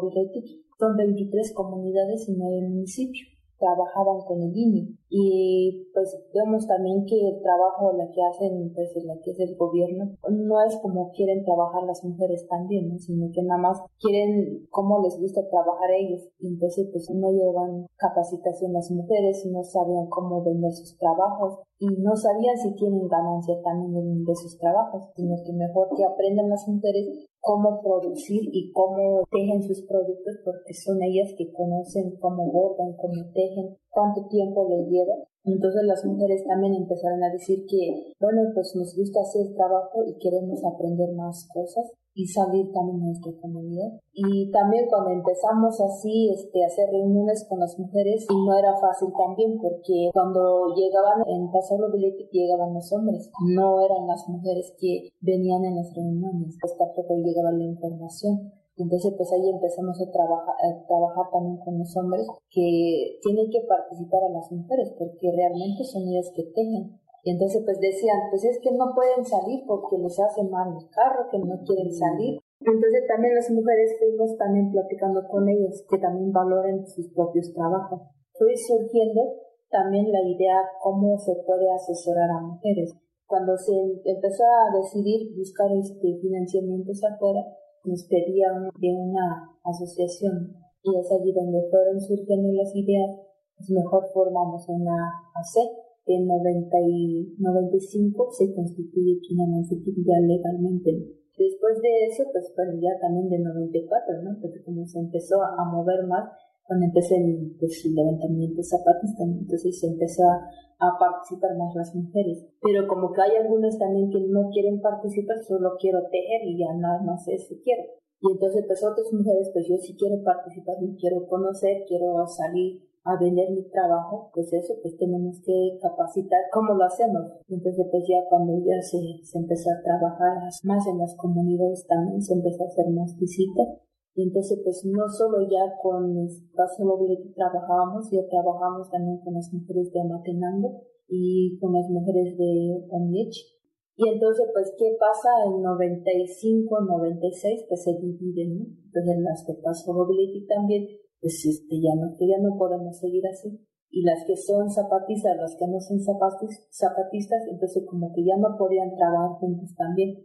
Son 0.80 0.96
23 0.96 1.54
comunidades 1.54 2.30
y 2.30 2.38
9 2.38 2.70
municipios 2.70 3.33
trabajaban 3.58 4.22
con 4.26 4.42
el 4.42 4.56
INI. 4.56 4.98
Y 5.10 5.88
pues 5.94 6.18
vemos 6.34 6.68
también 6.68 7.06
que 7.06 7.16
el 7.16 7.42
trabajo, 7.42 7.94
la 7.94 8.10
que 8.10 8.22
hacen, 8.24 8.74
pues 8.74 8.92
la 9.06 9.16
que 9.24 9.32
es 9.32 9.39
el 9.39 9.56
gobierno, 9.56 10.16
no 10.30 10.63
es 10.66 10.76
como 10.78 11.12
quieren 11.12 11.44
trabajar 11.44 11.84
las 11.84 12.04
mujeres 12.04 12.48
también, 12.48 12.98
sino 13.00 13.30
que 13.32 13.44
nada 13.44 13.62
más 13.62 13.82
quieren 14.00 14.66
cómo 14.72 15.02
les 15.04 15.20
gusta 15.20 15.48
trabajar 15.50 15.92
ellos. 15.92 16.30
Y 16.39 16.48
entonces 16.48 16.89
pues 16.92 17.10
no 17.12 17.32
llevan 17.32 17.86
capacitación 17.98 18.74
las 18.74 18.89
mujeres, 18.92 19.46
no 19.46 19.63
sabían 19.63 20.08
cómo 20.10 20.44
vender 20.44 20.72
sus 20.72 20.98
trabajos 20.98 21.60
y 21.80 21.88
no 22.02 22.16
sabían 22.16 22.58
si 22.58 22.74
tienen 22.76 23.08
ganancia 23.08 23.62
también 23.62 24.24
de 24.24 24.36
sus 24.36 24.58
trabajos, 24.58 25.10
sino 25.16 25.36
que 25.46 25.54
mejor 25.54 25.89
que 25.96 26.06
aprendan 26.06 26.50
las 26.50 26.68
mujeres 26.68 27.28
cómo 27.43 27.82
producir 27.82 28.39
y 28.53 28.71
cómo 28.71 29.27
tejen 29.29 29.62
sus 29.62 29.82
productos 29.82 30.39
porque 30.45 30.73
son 30.73 31.03
ellas 31.03 31.36
que 31.38 31.51
conocen 31.51 32.15
cómo 32.21 32.49
bordan, 32.49 32.95
cómo 32.95 33.19
tejen, 33.34 33.75
cuánto 33.89 34.25
tiempo 34.29 34.65
les 34.69 34.88
lleva. 34.88 35.13
Entonces 35.43 35.84
las 35.84 36.06
mujeres 36.06 36.45
también 36.47 36.73
empezaron 36.73 37.21
a 37.21 37.34
decir 37.34 37.65
que, 37.67 38.13
bueno, 38.21 38.43
pues 38.56 38.73
nos 38.77 38.95
gusta 38.95 39.19
hacer 39.19 39.53
trabajo 39.56 40.06
y 40.08 40.17
queremos 40.19 40.63
aprender 40.63 41.12
más 41.15 41.45
cosas 41.53 41.91
y 42.13 42.28
salir 42.28 42.71
también 42.71 42.99
de 42.99 43.06
nuestra 43.08 43.34
comunidad. 43.41 43.99
Y 44.13 44.52
también 44.52 44.86
cuando 44.88 45.10
empezamos 45.10 45.82
así 45.82 46.30
este, 46.30 46.63
a 46.63 46.67
hacer 46.67 46.89
reuniones 46.89 47.45
con 47.49 47.60
las 47.60 47.78
mujeres, 47.80 48.26
y 48.30 48.36
no 48.45 48.58
era 48.58 48.76
fácil 48.78 49.10
también 49.17 49.58
porque 49.60 50.10
cuando 50.13 50.73
llegaban 50.76 51.26
en 51.28 51.52
Paseo 51.52 51.91
Billetes 51.91 52.30
llegaban 52.32 52.73
los 52.73 52.91
hombres, 52.93 53.32
no 53.56 53.82
eran 53.82 54.08
las 54.08 54.28
mujeres 54.30 54.73
que 54.80 55.10
venían 55.21 55.65
en 55.65 55.76
las 55.76 55.93
reuniones, 55.95 56.58
pues 56.62 56.78
tampoco 56.78 57.15
llegaba 57.15 57.52
la 57.52 57.63
información. 57.63 58.54
Entonces, 58.76 59.13
pues 59.15 59.32
ahí 59.32 59.49
empezamos 59.49 60.02
a 60.02 60.12
trabajar, 60.12 60.56
a 60.58 60.88
trabajar 60.88 61.30
también 61.32 61.58
con 61.58 61.78
los 61.78 61.95
hombres 61.95 62.26
que 62.49 63.19
tienen 63.21 63.49
que 63.52 63.62
participar 63.69 64.23
a 64.23 64.34
las 64.34 64.52
mujeres 64.52 64.93
porque 64.97 65.32
realmente 65.32 65.84
son 65.84 66.08
ellas 66.10 66.32
que 66.36 66.43
tejen 66.56 66.99
y 67.24 67.32
entonces 67.32 67.64
pues 67.64 67.80
decían, 67.80 68.20
pues 68.30 68.44
es 68.44 68.60
que 68.60 68.72
no 68.76 68.92
pueden 68.94 69.24
salir 69.24 69.64
porque 69.66 69.98
les 69.98 70.20
hace 70.20 70.44
mal 70.44 70.76
el 70.76 70.90
carro, 70.92 71.32
que 71.32 71.40
no 71.40 71.56
quieren 71.64 71.88
salir. 71.88 72.40
Entonces 72.60 73.08
también 73.08 73.36
las 73.36 73.50
mujeres 73.50 73.96
fuimos 73.98 74.36
también 74.38 74.72
platicando 74.72 75.24
con 75.32 75.48
ellas 75.48 75.86
que 75.90 75.98
también 76.00 76.34
valoren 76.34 76.86
sus 76.86 77.08
propios 77.16 77.54
trabajos. 77.54 78.02
Fue 78.36 78.52
surgiendo 78.58 79.40
también 79.72 80.12
la 80.12 80.20
idea 80.20 80.68
cómo 80.84 81.18
se 81.18 81.34
puede 81.48 81.72
asesorar 81.72 82.30
a 82.30 82.42
mujeres. 82.42 82.94
Cuando 83.26 83.56
se 83.58 83.72
empezó 84.04 84.44
a 84.44 84.76
decidir 84.76 85.32
buscar 85.38 85.72
este 85.72 86.20
financiamientos 86.20 87.02
afuera, 87.08 87.40
nos 87.86 88.04
pedían 88.04 88.68
de 88.76 88.92
una 89.00 89.48
asociación 89.64 90.60
y 90.84 91.00
es 91.00 91.10
allí 91.10 91.32
donde 91.32 91.70
fueron 91.72 92.00
surgiendo 92.02 92.52
las 92.52 92.76
ideas, 92.76 93.16
pues 93.56 93.70
mejor 93.72 94.12
formamos 94.14 94.68
una 94.68 95.08
AC 95.36 95.83
en 96.06 96.28
90 96.28 96.78
y 96.89 97.36
95 97.39 98.32
se 98.32 98.54
constituye 98.54 99.20
City 99.63 99.96
ya 100.06 100.20
legalmente. 100.20 100.92
Después 101.38 101.82
de 101.82 102.06
eso, 102.06 102.24
pues 102.32 102.54
bueno, 102.56 102.74
ya 102.80 103.00
también 103.00 103.30
de 103.30 103.39
94, 103.39 104.22
¿no? 104.22 104.38
Porque 104.42 104.62
como 104.63 104.86
se 104.86 105.00
empezó 105.00 105.42
a 105.42 105.63
mover 105.72 106.06
más, 106.06 106.30
cuando 106.63 106.86
empecé 106.86 107.18
el, 107.18 107.56
pues, 107.60 107.84
el 107.86 107.96
levantamiento 107.96 108.62
zapatista, 108.63 109.24
entonces 109.24 109.80
se 109.80 109.88
empezó 109.88 110.24
a, 110.24 110.48
a, 110.80 110.98
participar 110.98 111.58
más 111.58 111.76
las 111.76 111.94
mujeres. 111.96 112.46
Pero 112.62 112.88
como 112.88 113.12
que 113.12 113.22
hay 113.22 113.36
algunas 113.42 113.78
también 113.78 114.10
que 114.10 114.22
no 114.22 114.50
quieren 114.50 114.80
participar, 114.80 115.44
solo 115.44 115.76
quiero 115.80 116.04
tejer 116.10 116.42
y 116.46 116.60
ya 116.60 116.74
nada 116.76 117.02
más 117.02 117.28
eso 117.28 117.56
quiero. 117.63 117.84
Y 118.22 118.32
entonces 118.32 118.63
pues 118.66 118.84
otras 118.84 119.12
mujeres, 119.12 119.50
pues 119.52 119.68
yo 119.68 119.76
sí 119.78 119.96
quiero 119.98 120.24
participar 120.24 120.76
y 120.82 120.96
quiero 120.96 121.28
conocer, 121.28 121.84
quiero 121.88 122.26
salir 122.28 122.82
a 123.04 123.20
vender 123.20 123.52
mi 123.52 123.68
trabajo, 123.70 124.32
pues 124.34 124.52
eso, 124.54 124.74
pues 124.82 124.96
tenemos 124.98 125.42
que 125.44 125.78
capacitar 125.82 126.39
cómo 126.52 126.74
lo 126.74 126.86
hacemos. 126.86 127.36
Entonces, 127.50 127.86
pues 127.92 128.04
ya 128.08 128.24
cuando 128.30 128.54
ya 128.63 128.82
se, 128.82 128.98
se 129.24 129.38
empezó 129.39 129.72
a 129.72 129.84
trabajar 129.84 130.48
más 130.63 130.88
en 130.88 130.98
las 131.00 131.16
comunidades 131.18 131.86
también, 131.88 132.22
se 132.22 132.34
empezó 132.34 132.63
a 132.63 132.68
hacer 132.68 132.89
más 132.92 133.18
visitas 133.20 133.68
Y 134.16 134.24
entonces, 134.24 134.62
pues 134.63 134.86
no 134.86 135.10
solo 135.10 135.44
ya 135.50 135.76
con 135.82 136.28
Paso 136.56 136.84
que 137.08 137.34
trabajábamos, 137.36 138.10
ya 138.10 138.24
trabajamos 138.30 138.89
también 138.89 139.20
con 139.20 139.34
las 139.34 139.52
mujeres 139.52 139.92
de 139.92 140.00
Amatenango 140.00 140.84
y 141.08 141.60
con 141.60 141.74
las 141.74 141.89
mujeres 141.89 142.38
de 142.38 142.88
Omnich. 142.89 143.54
Y 143.96 144.10
entonces, 144.10 144.48
pues, 144.54 144.74
¿qué 144.78 144.96
pasa? 144.98 145.30
En 145.46 145.62
95, 145.62 146.82
96, 146.82 147.66
pues 147.68 147.84
se 147.84 147.94
dividen, 148.00 148.58
¿no? 148.58 148.66
Entonces, 148.86 149.22
las 149.22 149.46
de 149.46 149.54
Paso 149.62 149.94
Mobility 149.94 150.48
también, 150.48 150.88
pues, 151.24 151.40
este, 151.48 151.80
ya 151.80 151.96
no, 151.96 152.12
que 152.20 152.28
ya 152.28 152.36
no 152.44 152.60
podemos 152.60 153.00
seguir 153.00 153.24
así. 153.32 153.56
Y 153.90 154.04
las 154.04 154.26
que 154.28 154.36
son 154.36 154.70
zapatistas, 154.70 155.38
las 155.38 155.56
que 155.56 155.68
no 155.72 155.80
son 155.80 156.04
zapatistas, 156.04 157.48
entonces 157.48 157.86
como 157.88 158.12
que 158.12 158.26
ya 158.26 158.36
no 158.36 158.58
podían 158.58 158.92
trabajar 158.98 159.40
juntos 159.40 159.72
también. 159.78 160.20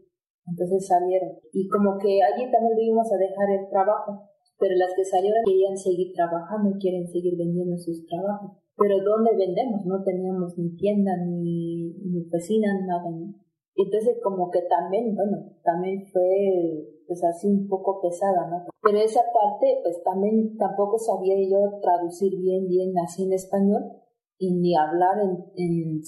Entonces 0.45 0.89
salieron. 0.89 1.39
Y 1.53 1.69
como 1.69 1.99
que 1.99 2.19
allí 2.19 2.51
también 2.51 2.75
debimos 2.75 3.07
a 3.13 3.17
dejar 3.17 3.47
el 3.55 3.69
trabajo. 3.71 4.27
Pero 4.59 4.75
las 4.75 4.91
que 4.97 5.05
salieron 5.05 5.45
querían 5.47 5.77
seguir 5.77 6.11
trabajando, 6.17 6.75
quieren 6.81 7.07
seguir 7.07 7.39
vendiendo 7.39 7.79
sus 7.79 8.05
trabajos. 8.07 8.59
Pero 8.77 8.97
¿dónde 9.05 9.37
vendemos? 9.37 9.87
No 9.87 10.03
teníamos 10.03 10.59
ni 10.59 10.75
tienda, 10.75 11.15
ni, 11.25 11.95
ni 12.03 12.29
cocina, 12.29 12.75
nada. 12.87 13.11
¿no? 13.11 13.35
Entonces 13.79 14.19
como 14.23 14.51
que 14.51 14.63
también, 14.63 15.15
bueno, 15.15 15.39
también 15.63 16.05
fue 16.13 16.95
pues 17.07 17.25
así 17.25 17.47
un 17.49 17.69
poco 17.69 18.01
pesada, 18.03 18.47
¿no? 18.51 18.67
Pero 18.83 18.99
esa 18.99 19.23
parte 19.33 19.81
pues 19.83 20.03
también 20.03 20.57
tampoco 20.59 20.99
sabía 20.99 21.37
yo 21.49 21.79
traducir 21.81 22.37
bien, 22.39 22.69
bien 22.69 22.93
así 22.99 23.25
en 23.25 23.33
español 23.33 23.85
y 24.37 24.53
ni 24.55 24.77
hablar 24.77 25.21
en, 25.23 25.45
en 25.57 26.03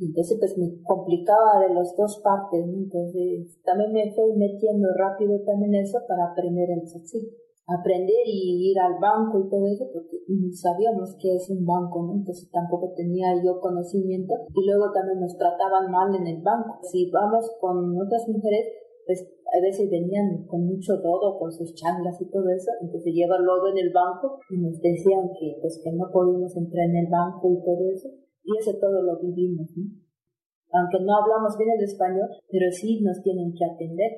entonces, 0.00 0.38
pues 0.38 0.56
me 0.56 0.82
complicaba 0.82 1.60
de 1.60 1.74
las 1.74 1.94
dos 1.94 2.20
partes, 2.24 2.64
Entonces, 2.64 3.60
también 3.62 3.92
me 3.92 4.10
fui 4.14 4.32
metiendo 4.34 4.88
rápido 4.96 5.38
también 5.44 5.74
eso 5.74 5.98
para 6.08 6.32
aprender 6.32 6.70
el 6.70 6.84
tzatzil. 6.84 7.28
Aprender 7.66 8.26
y 8.26 8.70
ir 8.70 8.78
al 8.80 8.98
banco 9.00 9.38
y 9.38 9.48
todo 9.48 9.66
eso, 9.66 9.86
porque 9.92 10.18
sabíamos 10.52 11.16
qué 11.20 11.36
es 11.36 11.48
un 11.50 11.64
banco, 11.64 12.02
¿no? 12.02 12.14
Entonces 12.18 12.50
tampoco 12.50 12.92
tenía 12.96 13.34
yo 13.44 13.60
conocimiento. 13.60 14.34
Y 14.54 14.66
luego 14.66 14.92
también 14.92 15.20
nos 15.20 15.36
trataban 15.36 15.90
mal 15.90 16.14
en 16.14 16.26
el 16.26 16.42
banco. 16.42 16.78
Si 16.82 17.10
vamos 17.10 17.48
con 17.60 17.94
otras 18.00 18.28
mujeres, 18.28 18.66
pues 19.06 19.26
a 19.50 19.60
veces 19.60 19.90
venían 19.90 20.46
con 20.46 20.66
mucho 20.66 20.96
lodo, 20.96 21.38
con 21.38 21.50
sus 21.50 21.74
changas 21.74 22.20
y 22.20 22.30
todo 22.30 22.48
eso, 22.50 22.70
entonces 22.80 23.12
lleva 23.12 23.38
lodo 23.38 23.68
en 23.68 23.78
el 23.78 23.92
banco 23.92 24.38
y 24.50 24.58
nos 24.58 24.80
decían 24.80 25.30
que 25.38 25.58
pues 25.60 25.80
que 25.82 25.90
no 25.92 26.06
podíamos 26.12 26.56
entrar 26.56 26.86
en 26.86 26.96
el 26.96 27.10
banco 27.10 27.50
y 27.50 27.58
todo 27.64 27.90
eso 27.90 28.08
y 28.44 28.56
eso 28.58 28.78
todo 28.80 29.02
lo 29.02 29.18
vivimos. 29.18 29.68
Aunque 30.72 31.02
no 31.02 31.16
hablamos 31.16 31.58
bien 31.58 31.70
el 31.76 31.84
español, 31.84 32.28
pero 32.48 32.70
sí 32.70 33.00
nos 33.02 33.20
tienen 33.22 33.52
que 33.52 33.64
atender, 33.64 34.12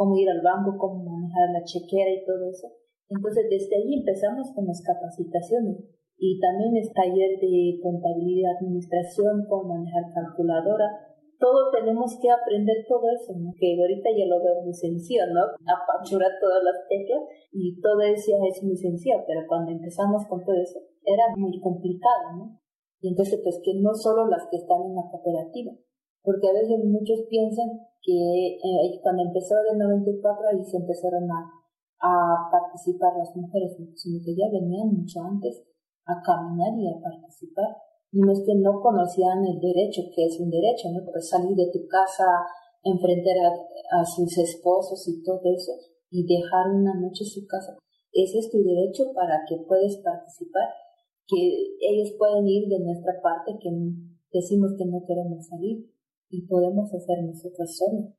cómo 0.00 0.16
ir 0.16 0.32
al 0.32 0.40
banco, 0.40 0.80
cómo 0.80 1.04
manejar 1.04 1.52
la 1.52 1.60
chequera 1.60 2.08
y 2.08 2.24
todo 2.24 2.48
eso. 2.48 2.72
Entonces, 3.12 3.44
desde 3.52 3.76
ahí 3.76 4.00
empezamos 4.00 4.48
con 4.56 4.64
las 4.64 4.80
capacitaciones 4.80 5.76
y 6.16 6.40
también 6.40 6.72
es 6.80 6.88
taller 6.96 7.36
de 7.36 7.76
contabilidad, 7.84 8.56
administración, 8.56 9.44
cómo 9.44 9.76
manejar 9.76 10.08
calculadora. 10.16 10.88
Todo 11.36 11.68
tenemos 11.68 12.16
que 12.16 12.32
aprender 12.32 12.80
todo 12.88 13.12
eso, 13.12 13.36
que 13.60 13.76
ahorita 13.76 14.08
ya 14.16 14.24
lo 14.24 14.40
veo 14.40 14.64
muy 14.64 14.72
sencillo, 14.72 15.28
¿no? 15.36 15.52
Apachurar 15.68 16.32
todas 16.40 16.64
las 16.64 16.80
teclas 16.88 17.20
y 17.52 17.76
todo 17.84 18.00
eso 18.00 18.40
es 18.40 18.64
muy 18.64 18.76
sencillo, 18.80 19.20
pero 19.28 19.44
cuando 19.44 19.72
empezamos 19.72 20.24
con 20.24 20.40
todo 20.48 20.56
eso 20.56 20.80
era 21.04 21.28
muy 21.36 21.60
complicado, 21.60 22.40
¿no? 22.40 22.56
Y 23.04 23.08
entonces, 23.12 23.40
pues 23.44 23.60
que 23.64 23.76
no 23.76 23.92
solo 23.92 24.28
las 24.28 24.48
que 24.48 24.56
están 24.56 24.80
en 24.80 24.96
la 24.96 25.04
cooperativa, 25.12 25.72
porque 26.22 26.48
a 26.48 26.52
veces 26.52 26.84
muchos 26.84 27.22
piensan 27.28 27.68
que 28.02 28.56
eh, 28.56 29.00
cuando 29.02 29.22
empezó 29.24 29.54
el 29.70 29.78
94 29.78 30.48
ahí 30.48 30.64
se 30.64 30.76
empezaron 30.76 31.28
a, 31.30 31.56
participar 32.50 33.12
las 33.18 33.28
mujeres, 33.36 33.76
sino 33.76 34.24
que 34.24 34.32
ya 34.32 34.48
venían 34.50 34.88
mucho 34.88 35.20
antes 35.20 35.60
a 36.06 36.16
caminar 36.24 36.72
y 36.78 36.88
a 36.88 36.96
participar. 36.96 37.76
No 38.12 38.32
es 38.32 38.40
que 38.40 38.54
no 38.56 38.80
conocían 38.80 39.44
el 39.44 39.60
derecho, 39.60 40.08
que 40.16 40.24
es 40.24 40.40
un 40.40 40.48
derecho, 40.48 40.88
¿no? 40.88 41.04
Pero 41.04 41.20
salir 41.20 41.54
de 41.54 41.68
tu 41.70 41.86
casa, 41.86 42.24
enfrentar 42.82 43.36
a, 43.44 44.00
a 44.00 44.04
sus 44.06 44.32
esposos 44.38 45.06
y 45.08 45.22
todo 45.22 45.42
eso, 45.44 45.72
y 46.08 46.24
dejar 46.24 46.72
una 46.72 46.94
noche 46.94 47.22
su 47.22 47.46
casa. 47.46 47.76
Ese 48.12 48.38
es 48.38 48.50
tu 48.50 48.64
derecho 48.64 49.12
para 49.14 49.44
que 49.46 49.58
puedas 49.68 50.00
participar 50.02 50.72
que 51.28 51.76
ellos 51.84 52.16
pueden 52.16 52.48
ir 52.48 52.66
de 52.66 52.80
nuestra 52.80 53.20
parte, 53.22 53.58
que 53.60 53.68
decimos 54.32 54.72
que 54.78 54.86
no 54.86 55.04
queremos 55.06 55.46
salir 55.46 55.84
y 56.30 56.46
podemos 56.46 56.88
hacer 56.94 57.24
nosotras 57.24 57.76
solas. 57.76 58.14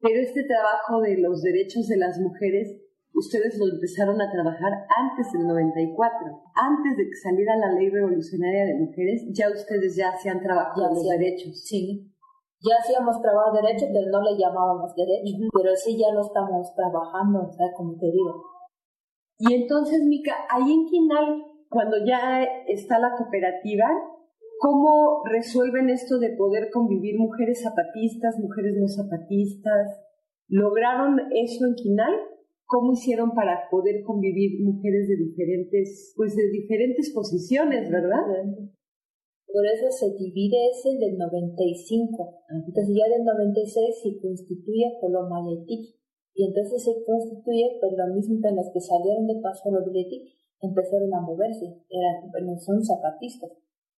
Pero 0.00 0.20
este 0.20 0.44
trabajo 0.44 1.00
de 1.00 1.18
los 1.18 1.42
derechos 1.42 1.88
de 1.88 1.96
las 1.96 2.20
mujeres, 2.20 2.76
ustedes 3.14 3.58
lo 3.58 3.72
empezaron 3.72 4.20
a 4.20 4.30
trabajar 4.30 4.84
antes 4.92 5.32
del 5.32 5.46
94, 5.46 6.42
antes 6.54 6.96
de 6.96 7.04
que 7.08 7.16
saliera 7.16 7.56
la 7.56 7.72
ley 7.72 7.88
revolucionaria 7.88 8.66
de 8.66 8.78
mujeres, 8.78 9.24
ya 9.32 9.50
ustedes 9.50 9.96
ya 9.96 10.10
hacían 10.10 10.42
trabajo 10.42 10.82
de 10.82 10.88
los 10.88 11.08
derechos. 11.08 11.64
Sí, 11.64 12.12
ya 12.60 12.76
hacíamos 12.76 13.20
trabajo 13.22 13.56
de 13.56 13.62
derechos, 13.62 13.88
pero 13.92 14.10
no 14.12 14.20
le 14.22 14.36
llamábamos 14.38 14.94
derecho, 14.94 15.48
pero 15.52 15.74
sí 15.74 15.96
ya 15.98 16.12
lo 16.12 16.20
estamos 16.20 16.74
trabajando, 16.74 17.48
o 17.48 17.52
sea, 17.52 17.72
como 17.74 17.96
te 17.96 18.06
digo. 18.06 18.44
Y 19.38 19.54
entonces, 19.54 20.02
Mica, 20.04 20.34
ahí 20.50 20.72
en 20.72 20.86
Quinal, 20.86 21.42
cuando 21.68 21.96
ya 22.04 22.42
está 22.68 22.98
la 22.98 23.14
cooperativa, 23.16 23.88
¿cómo 24.60 25.22
resuelven 25.24 25.90
esto 25.90 26.18
de 26.18 26.36
poder 26.36 26.70
convivir 26.70 27.18
mujeres 27.18 27.62
zapatistas, 27.62 28.38
mujeres 28.38 28.74
no 28.76 28.88
zapatistas? 28.88 30.00
¿Lograron 30.48 31.18
eso 31.32 31.66
en 31.66 31.74
Quinal? 31.74 32.14
¿Cómo 32.66 32.92
hicieron 32.92 33.30
para 33.34 33.68
poder 33.70 34.02
convivir 34.02 34.62
mujeres 34.64 35.08
de 35.08 35.16
diferentes, 35.16 36.12
pues 36.16 36.34
de 36.34 36.50
diferentes 36.50 37.12
posiciones, 37.14 37.90
verdad? 37.90 38.26
Por 39.46 39.64
eso 39.64 39.86
se 39.90 40.12
divide 40.18 40.70
ese 40.70 40.98
del 40.98 41.16
95. 41.16 42.42
Entonces 42.50 42.94
ya 42.94 43.08
del 43.08 43.24
96 43.24 44.02
se 44.02 44.20
constituye 44.20 44.98
Coloma 45.00 45.40
y 46.36 46.44
entonces 46.44 46.84
se 46.84 46.92
constituye 47.06 47.78
por 47.80 47.96
lo 47.96 48.14
mismo 48.14 48.36
que 48.42 48.54
las 48.54 48.68
que 48.70 48.80
salieron 48.80 49.26
de 49.26 49.40
Paso 49.40 49.70
empezaron 50.60 51.14
a 51.14 51.20
moverse, 51.20 51.64
eran, 51.88 52.30
bueno, 52.30 52.56
son 52.58 52.82
zapatistas, 52.84 53.50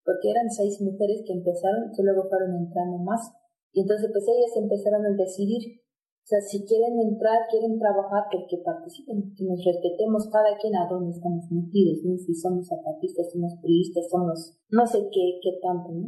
porque 0.07 0.31
eran 0.31 0.49
seis 0.49 0.79
mujeres 0.81 1.27
que 1.27 1.35
empezaron, 1.35 1.90
que 1.90 2.07
luego 2.07 2.31
fueron 2.31 2.55
entrando 2.55 3.03
más, 3.03 3.27
y 3.75 3.83
entonces 3.83 4.09
pues 4.14 4.25
ellas 4.25 4.55
empezaron 4.55 5.03
a 5.05 5.19
decidir, 5.19 5.83
o 5.83 6.27
sea, 6.27 6.40
si 6.40 6.64
quieren 6.64 6.97
entrar, 7.03 7.51
quieren 7.51 7.79
trabajar, 7.79 8.31
que, 8.31 8.47
que 8.47 8.62
participen, 8.62 9.35
que 9.35 9.45
nos 9.45 9.59
respetemos 9.66 10.31
cada 10.31 10.55
quien 10.62 10.79
a 10.79 10.87
dónde 10.87 11.11
estamos 11.11 11.51
metidos, 11.51 12.07
¿no? 12.07 12.16
si 12.16 12.33
somos 12.35 12.71
zapatistas, 12.71 13.35
somos 13.35 13.59
turistas, 13.61 14.07
somos 14.09 14.57
no 14.71 14.87
sé 14.87 15.11
qué, 15.11 15.42
qué 15.42 15.59
tanto, 15.61 15.90
¿no? 15.92 16.07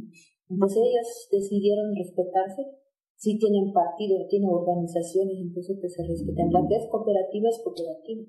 Entonces 0.48 0.80
ellas 0.80 1.28
decidieron 1.30 1.94
respetarse, 1.94 2.62
si 3.18 3.36
tienen 3.36 3.74
partido, 3.74 4.26
tienen 4.30 4.48
organizaciones, 4.48 5.36
entonces 5.42 5.76
pues 5.78 5.92
se 5.92 6.06
respetan. 6.06 6.54
La 6.54 6.66
que 6.66 6.76
es 6.76 6.86
cooperativa 6.88 7.50
es 7.50 7.60
cooperativa 7.62 8.22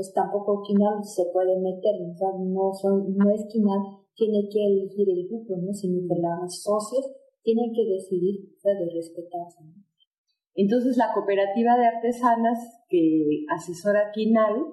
pues 0.00 0.14
tampoco 0.14 0.62
Quinal 0.64 1.04
se 1.04 1.26
puede 1.30 1.60
meter, 1.60 2.00
o 2.00 2.16
sea, 2.16 2.32
no, 2.40 2.72
son, 2.72 3.14
no 3.18 3.28
es 3.34 3.44
Quinal 3.52 4.00
tiene 4.16 4.48
que 4.48 4.64
elegir 4.64 5.04
el 5.10 5.28
grupo, 5.28 5.58
¿no? 5.60 5.74
sino 5.74 6.00
que 6.08 6.18
las 6.18 6.62
socios 6.62 7.04
tienen 7.42 7.70
que 7.76 7.84
decidir 7.84 8.48
o 8.48 8.60
sea, 8.60 8.80
de 8.80 8.88
respetarse. 8.96 9.60
Entonces, 10.54 10.96
la 10.96 11.12
cooperativa 11.12 11.76
de 11.76 11.84
artesanas 11.84 12.80
que 12.88 13.44
asesora 13.52 14.10
Quinal 14.14 14.72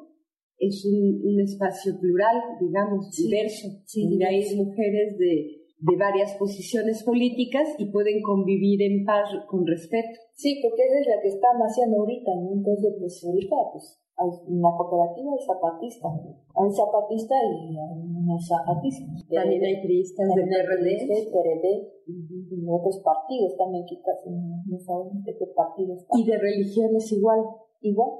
es 0.60 0.86
un, 0.86 1.42
espacio 1.42 2.00
plural, 2.00 2.38
digamos, 2.62 3.12
diverso, 3.12 3.68
sí, 3.84 4.08
donde 4.08 4.28
hay 4.28 4.56
mujeres 4.56 5.18
de, 5.18 5.60
de 5.78 5.96
varias 5.98 6.36
posiciones 6.38 7.04
políticas 7.04 7.68
y 7.78 7.92
pueden 7.92 8.22
convivir 8.22 8.82
en 8.82 9.04
paz 9.04 9.28
con 9.50 9.68
respeto. 9.68 10.22
Sí, 10.36 10.62
porque 10.64 10.84
esa 10.84 11.00
es 11.02 11.08
la 11.08 11.22
que 11.22 11.28
están 11.28 11.58
haciendo 11.60 12.00
ahorita, 12.00 12.32
¿no? 12.34 12.54
Entonces, 12.54 12.96
pues 12.98 13.22
ahorita, 13.26 13.56
pues 13.74 14.07
en 14.18 14.62
la 14.62 14.74
cooperativa 14.74 15.30
hay 15.32 15.46
zapatista, 15.46 16.10
hay 16.10 16.72
zapatista 16.74 17.36
y 17.38 17.78
hay 17.78 18.18
no 18.26 18.36
zapatistas. 18.42 19.24
También 19.30 19.64
hay 19.64 19.78
priistas 19.86 20.28
de 20.34 20.42
PRD, 20.42 21.30
PRD 21.30 21.68
y 22.06 22.66
otros 22.68 23.00
partidos 23.06 23.56
también 23.58 23.86
que 23.86 24.02
casi 24.02 24.30
no, 24.30 24.80
sabemos 24.80 25.24
de 25.24 25.38
qué 25.38 25.46
partido 25.56 25.94
están. 25.94 26.20
Y 26.20 26.26
de 26.26 26.38
religiones 26.38 27.12
igual. 27.12 27.46
Igual. 27.82 28.12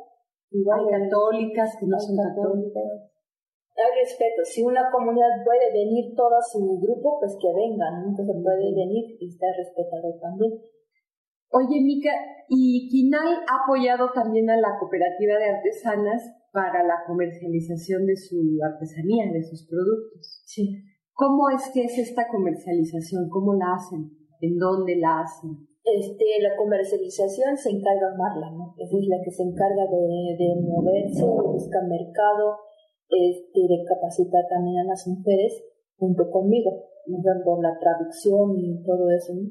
igual 0.52 0.80
hay 0.86 1.02
católicas 1.02 1.76
que 1.80 1.88
no 1.88 2.00
son 2.00 2.16
católicas. 2.16 3.10
Hay 3.78 3.92
respeto. 4.02 4.42
Si 4.46 4.62
una 4.62 4.90
comunidad 4.92 5.44
puede 5.44 5.74
venir 5.74 6.16
todo 6.16 6.38
su 6.42 6.80
grupo, 6.80 7.20
pues 7.20 7.38
que 7.42 7.52
vengan. 7.54 8.06
Entonces 8.10 8.36
puede 8.42 8.74
venir 8.74 9.18
y 9.20 9.28
estar 9.28 9.50
respetado 9.58 10.14
también. 10.22 10.62
Oye, 11.50 11.82
Mica, 11.82 12.12
y 12.50 12.90
Quinal 12.90 13.44
ha 13.48 13.64
apoyado 13.64 14.12
también 14.14 14.50
a 14.50 14.58
la 14.58 14.78
cooperativa 14.80 15.38
de 15.38 15.50
artesanas 15.56 16.24
para 16.52 16.84
la 16.84 17.04
comercialización 17.06 18.06
de 18.06 18.16
su 18.16 18.60
artesanía, 18.64 19.32
de 19.32 19.44
sus 19.44 19.68
productos. 19.68 20.42
Sí. 20.46 20.84
¿Cómo 21.14 21.50
es 21.50 21.70
que 21.74 21.84
es 21.86 21.98
esta 21.98 22.28
comercialización? 22.28 23.30
¿Cómo 23.30 23.54
la 23.56 23.74
hacen? 23.76 24.12
¿En 24.42 24.58
dónde 24.58 24.98
la 24.98 25.22
hacen? 25.22 25.68
Este, 25.84 26.26
la 26.42 26.56
comercialización 26.58 27.58
se 27.58 27.72
encarga 27.72 28.14
Marla, 28.18 28.52
¿no? 28.52 28.76
Esa 28.78 28.98
es 28.98 29.08
la 29.08 29.18
que 29.24 29.32
se 29.32 29.44
encarga 29.44 29.88
de, 29.88 30.36
de 30.38 30.62
moverse, 30.62 31.24
de 31.24 31.48
buscar 31.48 31.88
mercado, 31.88 32.60
este, 33.10 33.60
de 33.60 33.86
capacitar 33.88 34.44
también 34.50 34.80
a 34.80 34.84
las 34.84 35.08
mujeres 35.08 35.64
junto 35.98 36.30
conmigo, 36.30 36.72
dando 37.08 37.62
la 37.62 37.80
traducción 37.80 38.54
y 38.58 38.84
todo 38.84 39.10
eso, 39.10 39.34
¿no? 39.34 39.50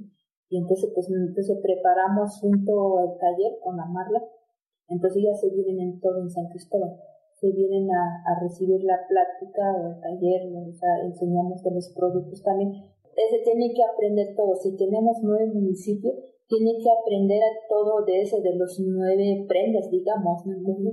Y 0.49 0.59
entonces, 0.59 0.91
pues, 0.95 1.09
entonces 1.11 1.59
preparamos 1.63 2.39
junto 2.41 2.99
al 2.99 3.19
taller 3.19 3.59
con 3.63 3.77
la 3.77 3.87
Marla, 3.87 4.23
entonces 4.89 5.23
ya 5.23 5.35
se 5.35 5.51
vienen 5.51 5.81
en 5.81 6.01
todo 6.01 6.23
en 6.23 6.31
San 6.31 6.49
Cristóbal 6.49 6.97
se 7.37 7.53
vienen 7.53 7.89
a, 7.93 8.41
recibir 8.41 8.83
la 8.85 8.97
plática 9.09 9.63
o 9.77 9.93
el 9.93 10.01
taller, 10.01 10.49
o 10.57 10.73
sea, 10.73 11.05
enseñamos 11.05 11.63
de 11.63 11.71
los 11.71 11.93
productos 11.95 12.43
también. 12.43 12.73
Se 12.73 13.39
tiene 13.45 13.73
que 13.73 13.83
aprender 13.85 14.35
todo. 14.37 14.55
Si 14.57 14.77
tenemos 14.77 15.17
nueve 15.23 15.53
municipios, 15.53 16.15
tiene 16.49 16.77
que 16.81 16.89
aprender 16.89 17.41
todo 17.69 18.05
de 18.05 18.23
eso, 18.23 18.41
de 18.41 18.55
los 18.57 18.79
nueve 18.81 19.45
prendas, 19.49 19.91
digamos, 19.91 20.47
¿no? 20.47 20.93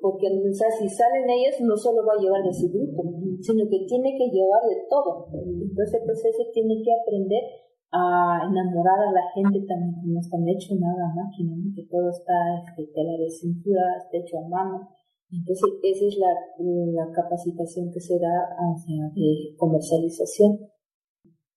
Porque 0.00 0.26
o 0.28 0.54
sea, 0.54 0.70
si 0.70 0.88
salen 0.88 1.28
ellas, 1.28 1.60
no 1.60 1.76
solo 1.76 2.06
va 2.06 2.14
a 2.14 2.22
llevar 2.22 2.42
de 2.42 2.54
su 2.54 2.70
grupo, 2.70 3.02
sino 3.40 3.68
que 3.68 3.84
tiene 3.86 4.16
que 4.16 4.30
llevar 4.30 4.62
de 4.66 4.86
todo. 4.88 5.26
Entonces, 5.32 6.02
pues 6.04 6.24
ese 6.24 6.50
tiene 6.52 6.82
que 6.82 6.90
aprender 6.92 7.42
a 7.92 8.46
enamorar 8.48 9.00
a 9.00 9.12
la 9.12 9.26
gente 9.34 9.66
también, 9.66 9.94
que 10.00 10.08
no 10.08 10.20
está 10.20 10.36
hecho 10.46 10.74
nada 10.78 11.12
máquina, 11.14 11.56
que 11.74 11.86
todo 11.90 12.10
está, 12.10 12.34
este, 12.64 12.92
tela 12.94 13.18
de 13.18 13.28
cintura, 13.28 13.82
está 13.98 14.18
hecho 14.18 14.38
a 14.38 14.48
mano 14.48 14.88
entonces, 15.32 15.70
esa 15.84 16.06
es 16.06 16.18
la, 16.18 16.34
la 16.58 17.12
capacitación 17.12 17.92
que 17.92 18.00
se 18.00 18.18
da 18.18 18.50
hacia 18.50 19.10
de 19.14 19.54
comercialización. 19.56 20.58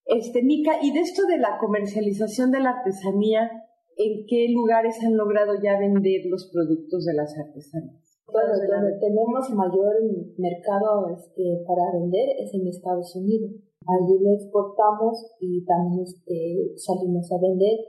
Este, 0.06 0.44
Nica, 0.44 0.74
y 0.82 0.94
de 0.94 1.00
esto 1.00 1.26
de 1.26 1.40
la 1.40 1.58
comercialización 1.60 2.52
de 2.52 2.60
la 2.60 2.70
artesanía, 2.70 3.50
¿en 3.98 4.26
qué 4.28 4.48
lugares 4.50 5.02
han 5.04 5.18
logrado 5.18 5.54
ya 5.64 5.80
vender 5.80 6.22
los 6.30 6.52
productos 6.54 7.06
de 7.06 7.14
las 7.16 7.36
artesanías? 7.38 8.22
Bueno, 8.28 8.54
donde 8.54 9.00
tenemos 9.00 9.50
mayor 9.52 9.96
mercado 10.38 11.10
este, 11.10 11.64
para 11.68 12.00
vender 12.00 12.30
es 12.40 12.54
en 12.54 12.68
Estados 12.68 13.16
Unidos. 13.16 13.52
Allí 13.88 14.20
lo 14.20 14.34
exportamos 14.34 15.36
y 15.40 15.64
también 15.66 16.04
este, 16.04 16.74
salimos 16.78 17.32
a 17.32 17.40
vender 17.40 17.80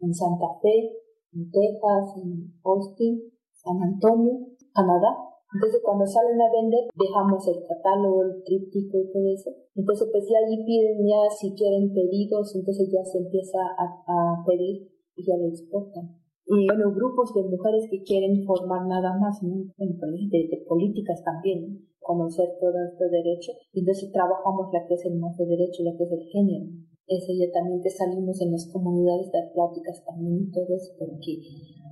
en 0.00 0.14
Santa 0.14 0.46
Fe, 0.60 0.92
en 1.32 1.50
Texas, 1.50 2.16
en 2.22 2.52
Austin, 2.64 3.32
San 3.52 3.82
Antonio, 3.82 4.48
Canadá 4.74 5.34
entonces 5.54 5.80
cuando 5.84 6.04
salen 6.04 6.34
a 6.42 6.50
vender 6.50 6.90
dejamos 6.98 7.46
el 7.46 7.62
catálogo, 7.62 8.24
el 8.26 8.42
tríptico 8.42 8.98
y 8.98 9.06
todo 9.12 9.26
eso. 9.30 9.50
Entonces 9.76 10.08
pues 10.10 10.26
ya 10.26 10.42
allí 10.42 10.66
piden 10.66 11.06
ya 11.06 11.30
si 11.30 11.54
quieren 11.54 11.94
pedidos, 11.94 12.54
entonces 12.56 12.90
ya 12.90 13.04
se 13.06 13.18
empieza 13.18 13.58
a, 13.78 14.42
pedir 14.44 14.90
y 15.14 15.22
ya 15.24 15.36
lo 15.38 15.46
exportan. 15.46 16.18
Y 16.46 16.66
bueno, 16.66 16.92
grupos 16.92 17.32
de 17.34 17.44
mujeres 17.44 17.86
que 17.88 18.02
quieren 18.02 18.44
formar 18.44 18.84
nada 18.86 19.16
más, 19.16 19.42
¿no? 19.42 19.64
de, 19.78 20.64
políticas 20.68 21.22
también, 21.24 21.86
conocer 22.04 22.46
todo 22.60 22.76
este 22.84 23.08
derecho. 23.08 23.52
Y 23.72 23.80
entonces 23.80 24.12
trabajamos 24.12 24.70
la 24.72 24.86
que 24.86 24.94
es 24.94 25.04
el 25.06 25.16
más 25.18 25.36
de 25.36 25.46
derecho, 25.46 25.82
la 25.82 25.96
que 25.96 26.04
es 26.04 26.12
el 26.12 26.24
género. 26.28 26.68
Ya 27.04 27.50
también 27.52 27.82
que 27.82 27.90
salimos 27.90 28.40
en 28.40 28.52
las 28.52 28.66
comunidades 28.72 29.30
de 29.30 29.42
pláticas 29.52 30.04
también 30.06 30.48
y 30.48 30.50
todo 30.50 30.74
eso, 30.74 30.92
porque 30.98 31.36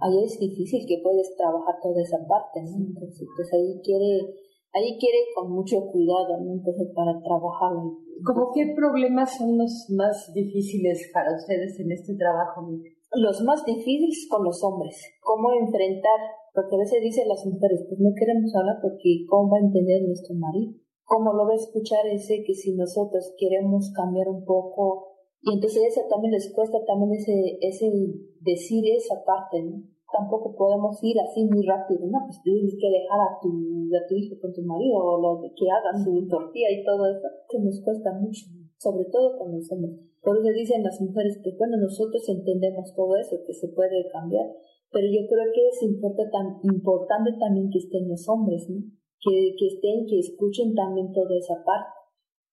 ahí 0.00 0.24
es 0.24 0.38
difícil 0.38 0.86
que 0.86 1.02
puedes 1.02 1.36
trabajar 1.36 1.76
toda 1.82 2.00
esa 2.00 2.16
parte, 2.26 2.62
¿no? 2.62 2.80
Entonces, 2.80 3.28
pues 3.36 3.52
ahí 3.52 3.78
quiere, 3.84 4.24
ahí 4.72 4.96
quiere 4.96 5.18
con 5.36 5.52
mucho 5.52 5.84
cuidado, 5.92 6.40
¿no? 6.40 6.52
Entonces, 6.52 6.88
para 6.94 7.20
trabajar. 7.20 7.72
¿Cómo 8.24 8.52
qué 8.54 8.72
problemas 8.74 9.36
son 9.36 9.58
los 9.58 9.86
más 9.90 10.32
difíciles 10.32 11.10
para 11.12 11.36
ustedes 11.36 11.78
en 11.80 11.92
este 11.92 12.14
trabajo? 12.16 12.72
Los 13.12 13.42
más 13.42 13.64
difíciles 13.66 14.26
con 14.30 14.44
los 14.44 14.64
hombres. 14.64 14.96
¿Cómo 15.20 15.52
enfrentar? 15.52 16.20
Porque 16.52 16.76
a 16.76 16.78
veces 16.78 17.00
dicen 17.00 17.28
las 17.28 17.44
mujeres, 17.46 17.84
pues 17.88 17.98
no 18.00 18.10
queremos 18.14 18.54
hablar 18.54 18.76
porque 18.80 19.24
¿cómo 19.28 19.50
va 19.50 19.58
a 19.58 19.66
entender 19.66 20.02
nuestro 20.04 20.34
marido? 20.34 20.74
¿Cómo 21.04 21.32
lo 21.32 21.46
va 21.46 21.52
a 21.52 21.60
escuchar 21.60 22.06
ese 22.06 22.44
que 22.44 22.54
si 22.54 22.74
nosotros 22.74 23.34
queremos 23.38 23.90
cambiar 23.96 24.28
un 24.28 24.44
poco 24.44 25.12
y 25.42 25.54
entonces 25.54 25.82
eso 25.90 26.06
también 26.08 26.32
les 26.32 26.54
cuesta 26.54 26.78
también 26.86 27.18
ese, 27.18 27.58
ese 27.60 27.90
decir 28.40 28.84
esa 28.94 29.24
parte, 29.26 29.58
¿no? 29.58 29.82
Tampoco 30.06 30.54
podemos 30.54 31.02
ir 31.02 31.18
así 31.18 31.42
muy 31.42 31.66
rápido, 31.66 32.06
¿no? 32.06 32.18
Pues 32.26 32.38
tienes 32.44 32.78
que 32.78 32.86
dejar 32.86 33.18
a 33.18 33.40
tu, 33.42 33.50
a 33.90 34.06
tu 34.06 34.14
hijo 34.14 34.38
con 34.38 34.52
tu 34.52 34.62
marido 34.62 35.02
o 35.02 35.18
lo 35.18 35.42
que 35.42 35.66
haga 35.66 35.90
su 35.98 36.14
tortilla 36.28 36.70
y 36.70 36.84
todo 36.84 37.10
eso. 37.10 37.26
Eso 37.26 37.58
nos 37.58 37.80
cuesta 37.82 38.12
mucho, 38.12 38.46
sobre 38.78 39.06
todo 39.10 39.36
con 39.38 39.50
los 39.50 39.66
hombres. 39.72 39.98
Por 40.22 40.38
eso 40.38 40.54
dicen 40.54 40.84
las 40.84 41.00
mujeres 41.00 41.40
que, 41.42 41.56
bueno, 41.58 41.76
nosotros 41.78 42.22
entendemos 42.28 42.94
todo 42.94 43.16
eso, 43.16 43.42
que 43.44 43.54
se 43.54 43.66
puede 43.74 44.06
cambiar, 44.12 44.46
pero 44.92 45.06
yo 45.08 45.26
creo 45.26 45.48
que 45.54 45.68
es 45.68 45.82
importante, 45.82 46.60
importante 46.62 47.32
también 47.40 47.70
que 47.70 47.78
estén 47.78 48.08
los 48.08 48.28
hombres, 48.28 48.68
¿no? 48.68 48.80
Que, 49.20 49.54
que 49.58 49.66
estén, 49.66 50.06
que 50.06 50.18
escuchen 50.18 50.74
también 50.74 51.12
toda 51.12 51.34
esa 51.36 51.62
parte 51.64 52.02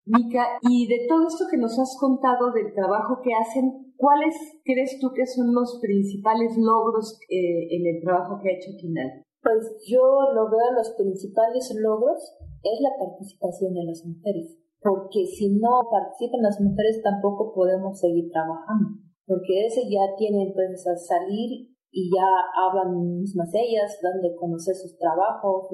Mica, 0.10 0.58
y 0.65 0.88
de 0.88 1.06
todo 1.08 1.28
esto 1.28 1.45
que 1.52 1.62
nos 1.62 1.78
has 1.78 1.93
contado 1.99 2.52
del 2.52 2.73
trabajo 2.73 3.21
que 3.21 3.30
hacen, 3.30 3.93
¿cuáles 3.95 4.34
crees 4.65 4.97
tú 4.99 5.13
que 5.13 5.25
son 5.28 5.54
los 5.54 5.78
principales 5.82 6.58
logros 6.58 7.19
eh, 7.30 7.69
en 7.69 7.86
el 7.86 8.02
trabajo 8.02 8.41
que 8.41 8.49
ha 8.49 8.58
hecho 8.58 8.73
Quinal? 8.80 9.21
Pues 9.43 9.86
yo 9.86 10.02
lo 10.34 10.49
veo 10.49 10.73
los 10.73 10.97
principales 10.97 11.69
logros 11.78 12.17
es 12.63 12.82
la 12.82 12.97
participación 12.97 13.73
de 13.75 13.86
las 13.86 14.04
mujeres, 14.04 14.58
porque 14.82 15.28
si 15.30 15.54
no 15.62 15.86
participan 15.91 16.41
las 16.41 16.60
mujeres 16.60 17.02
tampoco 17.04 17.54
podemos 17.54 17.99
seguir 17.99 18.32
trabajando, 18.32 18.97
porque 19.28 19.67
ese 19.67 19.84
ya 19.89 20.17
tiene 20.17 20.49
entonces 20.49 20.88
a 20.88 20.97
salir 20.97 21.69
y 21.91 22.10
ya 22.13 22.28
hablan 22.56 23.19
mismas 23.19 23.49
ellas, 23.54 24.00
dan 24.02 24.21
de 24.21 24.35
conocer 24.35 24.75
sus 24.75 24.98
trabajos, 24.98 25.67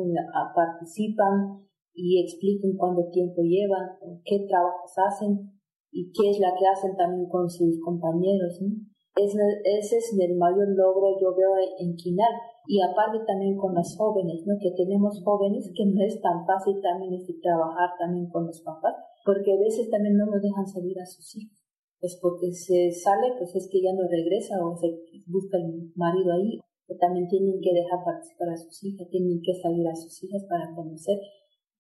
participan, 0.56 1.66
y 1.96 2.22
expliquen 2.22 2.76
cuánto 2.76 3.08
tiempo 3.10 3.42
llevan, 3.42 3.96
qué 4.26 4.46
trabajos 4.48 4.92
hacen 5.00 5.56
y 5.92 6.12
qué 6.12 6.30
es 6.30 6.40
la 6.40 6.52
que 6.52 6.68
hacen 6.68 6.96
también 6.98 7.28
con 7.30 7.50
sus 7.50 7.80
compañeros. 7.80 8.60
ese 9.16 9.98
es 9.98 10.18
el 10.20 10.36
mayor 10.36 10.68
logro 10.76 11.16
yo 11.20 11.34
veo 11.34 11.56
en 11.80 11.96
Quinal 11.96 12.36
y 12.68 12.82
aparte 12.82 13.24
también 13.26 13.56
con 13.56 13.74
las 13.74 13.96
jóvenes, 13.98 14.44
¿no? 14.46 14.56
que 14.60 14.76
tenemos 14.76 15.24
jóvenes 15.24 15.72
que 15.74 15.86
no 15.86 16.04
es 16.04 16.20
tan 16.20 16.46
fácil 16.46 16.82
también 16.82 17.14
este, 17.14 17.40
trabajar 17.42 17.96
también 17.98 18.28
con 18.28 18.46
los 18.46 18.62
papás 18.62 18.96
porque 19.24 19.54
a 19.54 19.60
veces 19.60 19.90
también 19.90 20.18
no 20.18 20.26
nos 20.26 20.42
dejan 20.42 20.68
salir 20.68 21.00
a 21.00 21.06
sus 21.06 21.36
hijos. 21.38 21.65
Pues 22.06 22.20
porque 22.22 22.54
se 22.54 22.92
sale, 22.92 23.34
pues 23.40 23.56
es 23.56 23.68
que 23.72 23.82
ya 23.82 23.90
no 23.98 24.06
regresa 24.06 24.62
o 24.62 24.78
se 24.78 24.94
busca 25.26 25.58
el 25.58 25.90
marido 25.96 26.38
ahí. 26.38 26.62
Que 26.86 26.94
también 27.02 27.28
tienen 27.28 27.58
que 27.62 27.74
dejar 27.74 28.06
participar 28.06 28.50
a 28.50 28.58
sus 28.58 28.78
hijas, 28.84 29.10
tienen 29.10 29.42
que 29.42 29.56
salir 29.58 29.88
a 29.88 29.96
sus 29.96 30.24
hijas 30.24 30.46
para 30.46 30.70
conocer 30.76 31.18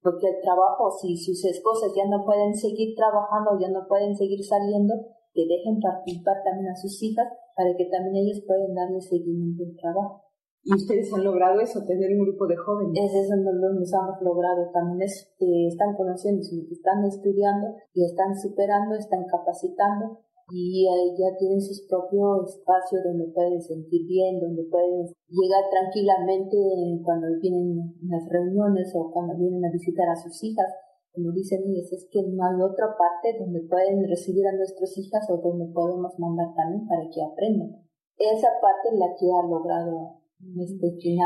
porque 0.05 0.29
el 0.29 0.39
trabajo, 0.39 0.91
si 1.01 1.17
sus 1.17 1.43
esposas 1.45 1.91
ya 1.97 2.05
no 2.05 2.23
pueden 2.23 2.53
seguir 2.53 2.93
trabajando, 2.93 3.57
ya 3.59 3.69
no 3.69 3.87
pueden 3.87 4.15
seguir 4.15 4.37
saliendo, 4.45 4.93
que 5.33 5.47
dejen 5.47 5.79
participar 5.81 6.43
también 6.45 6.69
a 6.69 6.75
sus 6.75 7.01
hijas 7.01 7.25
para 7.57 7.75
que 7.75 7.85
también 7.85 8.17
ellos 8.17 8.43
puedan 8.45 8.75
darle 8.75 9.01
seguimiento 9.01 9.63
al 9.63 9.75
trabajo. 9.75 10.24
¿Y 10.65 10.73
ustedes 10.73 11.13
han 11.13 11.23
logrado 11.23 11.61
eso, 11.61 11.85
tener 11.85 12.09
un 12.17 12.25
grupo 12.25 12.47
de 12.47 12.57
jóvenes? 12.57 12.97
Es 12.97 13.13
eso 13.13 13.37
nos 13.37 13.53
hemos 13.53 14.21
logrado. 14.21 14.65
También 14.73 15.03
es 15.03 15.29
que 15.37 15.67
están 15.67 15.93
conociendo, 15.93 16.41
están 16.41 17.05
estudiando 17.05 17.77
y 17.93 18.03
están 18.03 18.33
superando, 18.33 18.95
están 18.95 19.29
capacitando 19.29 20.25
y 20.49 20.89
ya 21.17 21.37
tienen 21.37 21.61
sus 21.61 21.85
propios 21.87 22.57
espacios 22.57 23.03
donde 23.03 23.29
pueden 23.29 23.61
sentir 23.61 24.07
bien, 24.07 24.39
donde 24.39 24.63
pueden 24.65 25.05
llegar 25.29 25.69
tranquilamente 25.69 26.57
cuando 27.03 27.27
vienen 27.39 27.93
las 28.09 28.25
reuniones 28.29 28.91
o 28.95 29.11
cuando 29.11 29.37
vienen 29.37 29.63
a 29.65 29.71
visitar 29.71 30.09
a 30.09 30.15
sus 30.15 30.43
hijas. 30.43 30.65
Como 31.13 31.31
dicen 31.31 31.61
ellos, 31.61 31.93
es 31.93 32.09
que 32.11 32.25
no 32.25 32.43
hay 32.43 32.57
otra 32.61 32.97
parte 32.97 33.37
donde 33.37 33.61
pueden 33.69 34.01
recibir 34.09 34.45
a 34.47 34.57
nuestras 34.57 34.97
hijas 34.97 35.29
o 35.29 35.37
donde 35.37 35.71
podemos 35.73 36.17
mandar 36.17 36.53
también 36.55 36.87
para 36.87 37.05
que 37.09 37.21
aprendan. 37.21 37.85
Esa 38.17 38.49
parte 38.61 38.89
es 38.91 38.97
la 38.97 39.13
que 39.13 39.29
ha 39.29 39.47
logrado 39.47 40.14
este. 40.39 41.17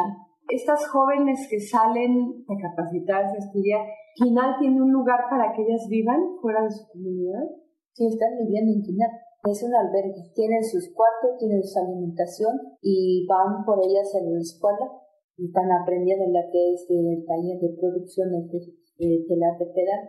Estas 0.49 0.87
jóvenes 0.87 1.47
que 1.49 1.59
salen 1.59 2.43
a 2.47 2.55
capacitarse, 2.57 3.35
a 3.35 3.45
estudiar, 3.45 3.85
¿Final 4.19 4.59
tiene 4.59 4.81
un 4.81 4.91
lugar 4.91 5.31
para 5.31 5.53
que 5.55 5.63
ellas 5.63 5.87
vivan 5.87 6.19
fuera 6.41 6.63
de 6.63 6.71
su 6.71 6.83
comunidad? 6.91 7.47
Sí, 7.93 8.07
están 8.07 8.35
viviendo 8.35 8.73
en 8.75 8.81
Quinal. 8.83 9.11
Es 9.47 9.63
un 9.63 9.73
albergue. 9.73 10.27
Tienen 10.35 10.59
sus 10.61 10.91
cuartos, 10.91 11.39
tienen 11.39 11.63
su 11.63 11.79
alimentación 11.79 12.51
y 12.81 13.25
van 13.27 13.63
por 13.63 13.79
ellas 13.79 14.11
en 14.15 14.33
la 14.33 14.39
escuela 14.39 14.91
y 15.37 15.45
están 15.45 15.71
aprendiendo 15.71 16.25
en 16.25 16.33
la 16.33 16.43
que 16.51 16.73
es 16.73 16.85
el 16.89 17.23
taller 17.25 17.59
de 17.63 17.79
producción 17.79 18.27
de, 18.31 19.25
telar 19.27 19.57
de 19.57 19.65
pedal. 19.71 20.03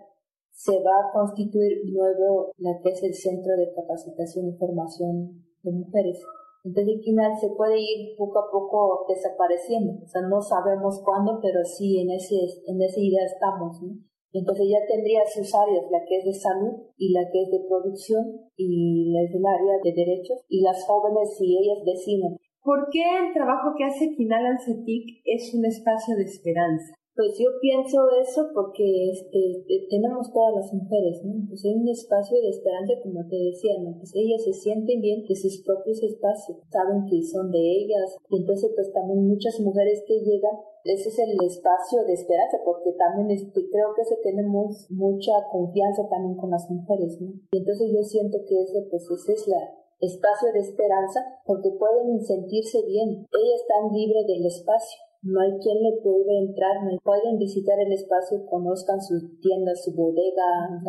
Se 0.51 0.83
va 0.83 1.07
a 1.07 1.13
constituir 1.13 1.87
nuevo 1.87 2.51
la 2.59 2.81
que 2.83 2.91
es 2.91 3.03
el 3.05 3.15
Centro 3.15 3.55
de 3.57 3.73
Capacitación 3.73 4.49
y 4.49 4.59
Formación 4.59 5.47
de 5.63 5.71
Mujeres. 5.71 6.19
Entonces, 6.65 7.01
Quinal 7.03 7.33
se 7.41 7.49
puede 7.57 7.81
ir 7.81 8.17
poco 8.17 8.39
a 8.39 8.51
poco 8.51 9.07
desapareciendo. 9.09 10.03
O 10.05 10.07
sea, 10.07 10.23
no 10.23 10.41
sabemos 10.41 11.01
cuándo, 11.05 11.39
pero 11.41 11.65
sí 11.65 12.01
en 12.01 12.11
ese, 12.11 12.37
en 12.67 12.83
esa 12.83 13.01
idea 13.01 13.25
estamos, 13.25 13.81
¿no? 13.83 13.97
Entonces 14.33 14.67
ya 14.71 14.79
tendría 14.87 15.27
sus 15.27 15.53
áreas, 15.55 15.91
la 15.91 16.05
que 16.07 16.19
es 16.19 16.25
de 16.25 16.35
salud 16.35 16.87
y 16.97 17.13
la 17.13 17.29
que 17.31 17.43
es 17.43 17.51
de 17.51 17.67
producción 17.67 18.47
y 18.57 19.11
la 19.13 19.23
es 19.23 19.35
área 19.35 19.83
de 19.83 19.93
derechos 19.93 20.39
y 20.49 20.63
las 20.63 20.87
jóvenes 20.87 21.37
si 21.37 21.59
ellas 21.59 21.85
deciden. 21.85 22.37
¿Por 22.63 22.89
qué 22.93 23.03
el 23.03 23.33
trabajo 23.33 23.75
que 23.77 23.85
hace 23.85 24.15
Kinal 24.15 24.47
Ancetic 24.47 25.23
es 25.25 25.53
un 25.55 25.65
espacio 25.65 26.15
de 26.15 26.25
esperanza? 26.25 26.95
Pues 27.17 27.37
yo 27.39 27.51
pienso 27.61 27.99
eso 28.23 28.49
porque 28.55 29.11
este, 29.11 29.67
tenemos 29.91 30.33
todas 30.33 30.55
las 30.55 30.73
mujeres, 30.73 31.21
¿no? 31.25 31.35
Pues 31.49 31.65
hay 31.65 31.75
un 31.75 31.89
espacio 31.89 32.41
de 32.41 32.49
esperanza, 32.49 32.95
como 33.03 33.27
te 33.27 33.37
decía, 33.37 33.75
¿no? 33.83 33.99
Pues 33.99 34.15
ellas 34.15 34.45
se 34.45 34.53
sienten 34.53 35.01
bien 35.01 35.27
de 35.27 35.35
sus 35.35 35.63
propios 35.65 36.03
espacios, 36.03 36.59
saben 36.71 37.07
que 37.11 37.21
son 37.23 37.51
de 37.51 37.59
ellas, 37.59 38.17
y 38.31 38.39
entonces 38.39 38.71
pues 38.75 38.93
también 38.93 39.27
muchas 39.27 39.59
mujeres 39.61 40.05
que 40.07 40.21
llegan, 40.21 40.55
ese 40.85 41.09
es 41.09 41.19
el 41.19 41.35
espacio 41.45 42.05
de 42.05 42.15
esperanza, 42.15 42.59
porque 42.65 42.93
también 42.93 43.31
este, 43.31 43.69
creo 43.69 43.91
que 43.95 44.03
tenemos 44.23 44.87
mucha 44.91 45.33
confianza 45.51 46.09
también 46.09 46.37
con 46.37 46.51
las 46.51 46.71
mujeres, 46.71 47.21
¿no? 47.21 47.33
Y 47.53 47.59
entonces 47.59 47.91
yo 47.93 48.03
siento 48.03 48.39
que 48.47 48.63
eso, 48.63 48.87
pues 48.89 49.11
ese 49.11 49.33
es 49.33 49.49
la, 49.49 49.59
espacio 50.01 50.53
de 50.53 50.61
esperanza 50.61 51.21
porque 51.45 51.71
pueden 51.79 52.19
sentirse 52.25 52.83
bien. 52.87 53.27
Ellas 53.31 53.61
están 53.61 53.93
libres 53.93 54.27
del 54.27 54.47
espacio 54.47 55.10
no 55.23 55.41
hay 55.41 55.53
quien 55.61 55.83
le 55.83 56.01
puede 56.03 56.39
entrar, 56.39 56.83
no 56.85 56.97
pueden 57.05 57.37
visitar 57.39 57.79
el 57.79 57.93
espacio, 57.93 58.45
conozcan 58.47 59.01
su 59.01 59.39
tienda, 59.41 59.73
su 59.75 59.95
bodega, 59.95 60.81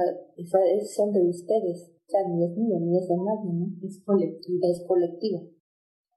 son 0.95 1.11
de 1.11 1.27
ustedes. 1.27 1.91
O 2.07 2.09
sea, 2.11 2.21
ni 2.27 2.45
es 2.45 2.57
mío, 2.57 2.77
ni 2.79 2.97
es 2.97 3.07
de 3.07 3.15
nadie, 3.17 3.51
¿no? 3.53 3.67
Es 3.85 4.01
colectivo. 4.03 4.59
Es 4.63 4.85
colectivo. 4.87 5.49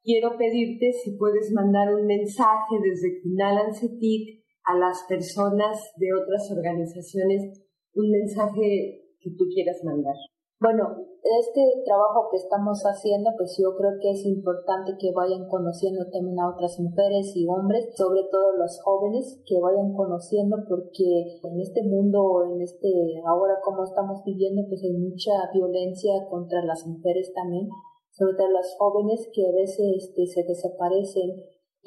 Quiero 0.02 0.36
pedirte 0.36 0.92
si 0.92 1.16
puedes 1.16 1.50
mandar 1.52 1.94
un 1.94 2.06
mensaje 2.06 2.76
desde 2.82 3.20
Final 3.22 3.58
Ancetic 3.66 4.44
a 4.64 4.76
las 4.78 5.04
personas 5.08 5.78
de 5.96 6.12
otras 6.12 6.50
organizaciones, 6.50 7.64
un 7.94 8.10
mensaje 8.10 9.02
que 9.18 9.30
tú 9.30 9.44
quieras 9.52 9.82
mandar. 9.84 10.14
Bueno, 10.60 10.96
este 11.40 11.82
trabajo 11.84 12.28
que 12.30 12.36
estamos 12.36 12.82
haciendo, 12.84 13.30
pues 13.36 13.56
yo 13.58 13.74
creo 13.76 13.98
que 14.00 14.12
es 14.12 14.24
importante 14.24 14.92
que 14.98 15.12
vayan 15.12 15.48
conociendo 15.48 16.06
también 16.12 16.38
a 16.38 16.48
otras 16.50 16.78
mujeres 16.78 17.32
y 17.34 17.46
hombres, 17.48 17.90
sobre 17.96 18.22
todo 18.30 18.56
los 18.56 18.80
jóvenes, 18.82 19.42
que 19.46 19.60
vayan 19.60 19.92
conociendo 19.94 20.56
porque 20.68 21.40
en 21.42 21.60
este 21.60 21.82
mundo, 21.82 22.44
en 22.54 22.62
este, 22.62 22.88
ahora 23.26 23.58
como 23.64 23.82
estamos 23.82 24.22
viviendo, 24.24 24.62
pues 24.68 24.82
hay 24.84 24.92
mucha 24.92 25.32
violencia 25.52 26.12
contra 26.30 26.64
las 26.64 26.86
mujeres 26.86 27.32
también, 27.34 27.68
sobre 28.12 28.34
todo 28.36 28.48
las 28.50 28.76
jóvenes 28.78 29.28
que 29.34 29.48
a 29.48 29.52
veces 29.52 30.06
este, 30.06 30.26
se 30.26 30.44
desaparecen 30.44 31.34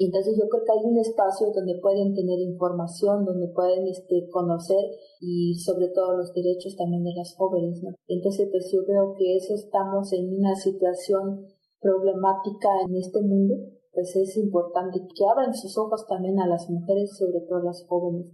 entonces 0.06 0.38
yo 0.38 0.48
creo 0.48 0.62
que 0.64 0.72
hay 0.72 0.84
un 0.84 0.98
espacio 0.98 1.50
donde 1.52 1.80
pueden 1.82 2.14
tener 2.14 2.38
información, 2.38 3.24
donde 3.24 3.48
pueden 3.48 3.86
este, 3.88 4.28
conocer 4.30 4.78
y 5.20 5.54
sobre 5.58 5.88
todo 5.88 6.16
los 6.16 6.32
derechos 6.32 6.76
también 6.76 7.02
de 7.02 7.14
las 7.14 7.34
jóvenes. 7.34 7.82
¿no? 7.82 7.90
Entonces 8.06 8.48
pues 8.50 8.70
yo 8.72 8.84
creo 8.86 9.14
que 9.18 9.36
eso 9.36 9.54
estamos 9.54 10.12
en 10.12 10.38
una 10.38 10.54
situación 10.54 11.46
problemática 11.80 12.68
en 12.86 12.96
este 12.96 13.20
mundo, 13.22 13.54
pues 13.92 14.14
es 14.14 14.36
importante 14.36 15.00
que 15.00 15.26
abran 15.26 15.54
sus 15.54 15.76
ojos 15.76 16.06
también 16.06 16.38
a 16.38 16.46
las 16.46 16.70
mujeres, 16.70 17.16
sobre 17.16 17.40
todo 17.40 17.62
las 17.62 17.84
jóvenes, 17.88 18.26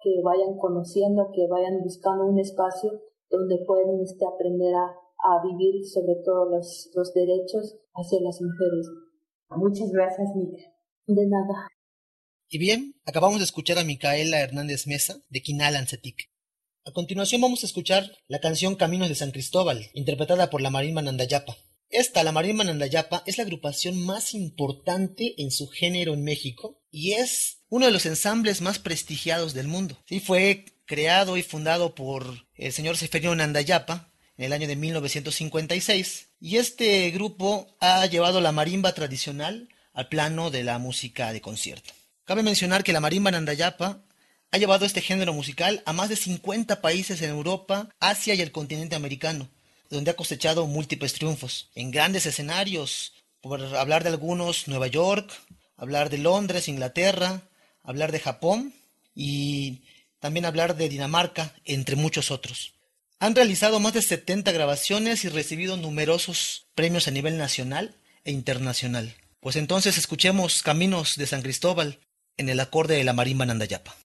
que 0.00 0.20
vayan 0.22 0.58
conociendo, 0.58 1.30
que 1.32 1.48
vayan 1.48 1.82
buscando 1.82 2.26
un 2.26 2.38
espacio 2.38 2.90
donde 3.30 3.64
pueden 3.66 4.00
este, 4.00 4.26
aprender 4.26 4.74
a, 4.74 4.84
a 4.84 5.42
vivir 5.42 5.84
sobre 5.86 6.16
todo 6.24 6.50
los, 6.50 6.90
los 6.94 7.12
derechos 7.14 7.78
hacia 7.94 8.20
las 8.20 8.40
mujeres. 8.40 8.88
Muchas 9.56 9.90
gracias, 9.90 10.28
Mica. 10.36 10.77
De 11.08 11.26
nada. 11.26 11.68
Y 12.50 12.58
bien, 12.58 13.00
acabamos 13.06 13.38
de 13.38 13.44
escuchar 13.44 13.78
a 13.78 13.84
Micaela 13.84 14.40
Hernández 14.40 14.86
Mesa, 14.86 15.22
de 15.30 15.40
Quinal 15.40 15.74
Ancetic. 15.74 16.30
A 16.84 16.92
continuación 16.92 17.40
vamos 17.40 17.62
a 17.62 17.66
escuchar 17.66 18.12
la 18.26 18.40
canción 18.40 18.76
Caminos 18.76 19.08
de 19.08 19.14
San 19.14 19.30
Cristóbal, 19.30 19.90
interpretada 19.94 20.50
por 20.50 20.60
la 20.60 20.68
Marimba 20.68 21.00
Nandayapa. 21.00 21.56
Esta, 21.88 22.22
la 22.24 22.32
Marimba 22.32 22.62
Nandayapa, 22.64 23.22
es 23.24 23.38
la 23.38 23.44
agrupación 23.44 24.04
más 24.04 24.34
importante 24.34 25.34
en 25.38 25.50
su 25.50 25.68
género 25.68 26.12
en 26.12 26.24
México 26.24 26.82
y 26.90 27.12
es 27.12 27.62
uno 27.70 27.86
de 27.86 27.92
los 27.92 28.04
ensambles 28.04 28.60
más 28.60 28.78
prestigiados 28.78 29.54
del 29.54 29.66
mundo. 29.66 29.96
Sí, 30.06 30.20
fue 30.20 30.66
creado 30.84 31.38
y 31.38 31.42
fundado 31.42 31.94
por 31.94 32.46
el 32.54 32.72
señor 32.74 32.98
Seferino 32.98 33.34
Nandayapa 33.34 34.12
en 34.36 34.44
el 34.44 34.52
año 34.52 34.68
de 34.68 34.76
1956 34.76 36.34
y 36.38 36.58
este 36.58 37.10
grupo 37.12 37.78
ha 37.80 38.04
llevado 38.04 38.42
la 38.42 38.52
marimba 38.52 38.92
tradicional 38.92 39.70
al 39.98 40.06
plano 40.06 40.52
de 40.52 40.62
la 40.62 40.78
música 40.78 41.32
de 41.32 41.40
concierto. 41.40 41.92
Cabe 42.24 42.44
mencionar 42.44 42.84
que 42.84 42.92
la 42.92 43.00
marimba 43.00 43.32
Nandayapa 43.32 43.98
ha 44.52 44.56
llevado 44.56 44.86
este 44.86 45.00
género 45.00 45.32
musical 45.32 45.82
a 45.86 45.92
más 45.92 46.08
de 46.08 46.14
50 46.14 46.80
países 46.80 47.20
en 47.20 47.30
Europa, 47.30 47.88
Asia 47.98 48.34
y 48.34 48.40
el 48.40 48.52
continente 48.52 48.94
americano, 48.94 49.48
donde 49.90 50.12
ha 50.12 50.14
cosechado 50.14 50.68
múltiples 50.68 51.14
triunfos, 51.14 51.70
en 51.74 51.90
grandes 51.90 52.26
escenarios, 52.26 53.14
por 53.40 53.60
hablar 53.74 54.04
de 54.04 54.10
algunos, 54.10 54.68
Nueva 54.68 54.86
York, 54.86 55.32
hablar 55.76 56.10
de 56.10 56.18
Londres, 56.18 56.68
Inglaterra, 56.68 57.42
hablar 57.82 58.12
de 58.12 58.20
Japón 58.20 58.72
y 59.16 59.82
también 60.20 60.44
hablar 60.44 60.76
de 60.76 60.88
Dinamarca, 60.88 61.56
entre 61.64 61.96
muchos 61.96 62.30
otros. 62.30 62.72
Han 63.18 63.34
realizado 63.34 63.80
más 63.80 63.94
de 63.94 64.02
70 64.02 64.52
grabaciones 64.52 65.24
y 65.24 65.28
recibido 65.28 65.76
numerosos 65.76 66.66
premios 66.76 67.08
a 67.08 67.10
nivel 67.10 67.36
nacional 67.36 67.96
e 68.22 68.30
internacional. 68.30 69.12
Pues 69.40 69.56
entonces 69.56 69.98
escuchemos 69.98 70.62
Caminos 70.62 71.16
de 71.16 71.26
San 71.26 71.42
Cristóbal 71.42 72.00
en 72.36 72.48
el 72.48 72.58
acorde 72.60 72.96
de 72.96 73.04
la 73.04 73.12
marimba 73.12 73.46
Nandayapa. 73.46 73.96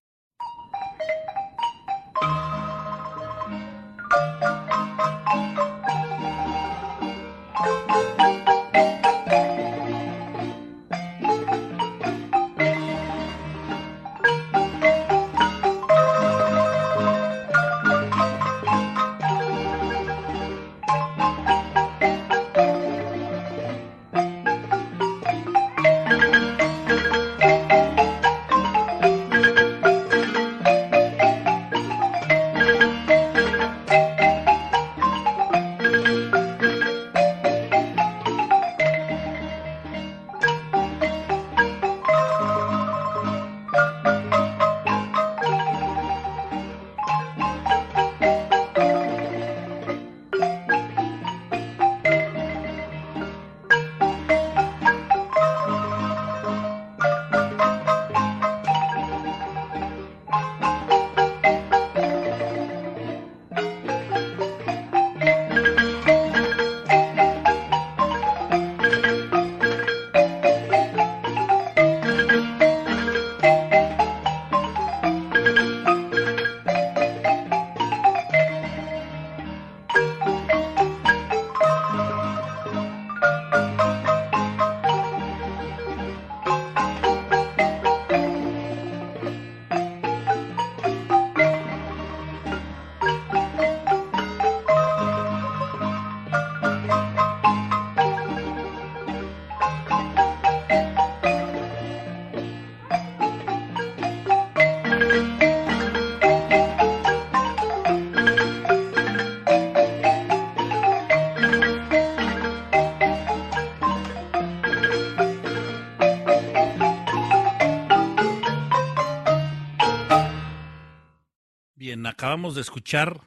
Acabamos 122.24 122.56
de 122.56 122.62
escuchar 122.62 123.20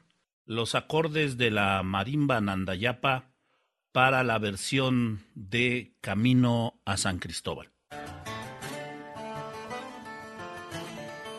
los 0.43 0.73
acordes 0.73 1.37
de 1.37 1.51
la 1.51 1.83
marimba 1.83 2.41
Nandayapa 2.41 3.25
para 3.91 4.23
la 4.23 4.39
versión 4.39 5.23
de 5.35 5.93
Camino 6.01 6.81
a 6.83 6.97
San 6.97 7.19
Cristóbal. 7.19 7.69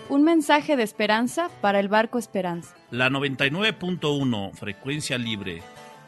Un 0.09 0.22
mensaje 0.22 0.76
de 0.76 0.84
esperanza 0.84 1.50
para 1.61 1.80
el 1.80 1.88
barco 1.88 2.20
Esperanza. 2.20 2.76
La 2.92 3.11
99.1 3.11 4.52
frecuencia 4.52 5.18
libre 5.18 5.61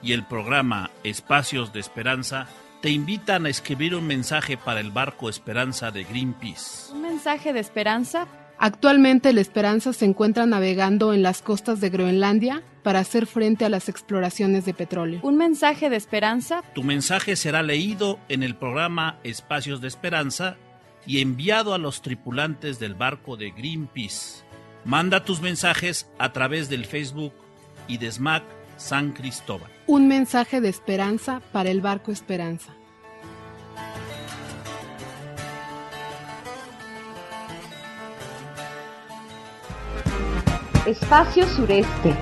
y 0.04 0.12
el 0.12 0.24
programa 0.24 0.92
Espacios 1.02 1.72
de 1.72 1.80
Esperanza 1.80 2.46
te 2.80 2.90
invitan 2.90 3.46
a 3.46 3.48
escribir 3.48 3.96
un 3.96 4.06
mensaje 4.06 4.56
para 4.56 4.78
el 4.78 4.92
barco 4.92 5.28
Esperanza 5.28 5.90
de 5.90 6.04
Greenpeace. 6.04 6.92
Un 6.92 7.02
mensaje 7.02 7.52
de 7.52 7.58
esperanza. 7.58 8.28
Actualmente 8.62 9.30
el 9.30 9.38
Esperanza 9.38 9.94
se 9.94 10.04
encuentra 10.04 10.44
navegando 10.44 11.14
en 11.14 11.22
las 11.22 11.40
costas 11.40 11.80
de 11.80 11.88
Groenlandia 11.88 12.62
para 12.82 12.98
hacer 12.98 13.26
frente 13.26 13.64
a 13.64 13.70
las 13.70 13.88
exploraciones 13.88 14.66
de 14.66 14.74
petróleo. 14.74 15.20
Un 15.22 15.38
mensaje 15.38 15.88
de 15.88 15.96
esperanza. 15.96 16.62
Tu 16.74 16.82
mensaje 16.82 17.36
será 17.36 17.62
leído 17.62 18.18
en 18.28 18.42
el 18.42 18.54
programa 18.54 19.18
Espacios 19.24 19.80
de 19.80 19.88
Esperanza 19.88 20.58
y 21.06 21.22
enviado 21.22 21.72
a 21.72 21.78
los 21.78 22.02
tripulantes 22.02 22.78
del 22.78 22.94
barco 22.94 23.38
de 23.38 23.50
Greenpeace. 23.50 24.44
Manda 24.84 25.24
tus 25.24 25.40
mensajes 25.40 26.10
a 26.18 26.32
través 26.32 26.68
del 26.68 26.84
Facebook 26.84 27.32
y 27.88 27.96
de 27.96 28.12
SMAC 28.12 28.42
San 28.76 29.12
Cristóbal. 29.12 29.70
Un 29.86 30.06
mensaje 30.06 30.60
de 30.60 30.68
esperanza 30.68 31.40
para 31.52 31.70
el 31.70 31.80
barco 31.80 32.12
Esperanza. 32.12 32.74
Espacio 40.86 41.46
Sureste. 41.46 42.16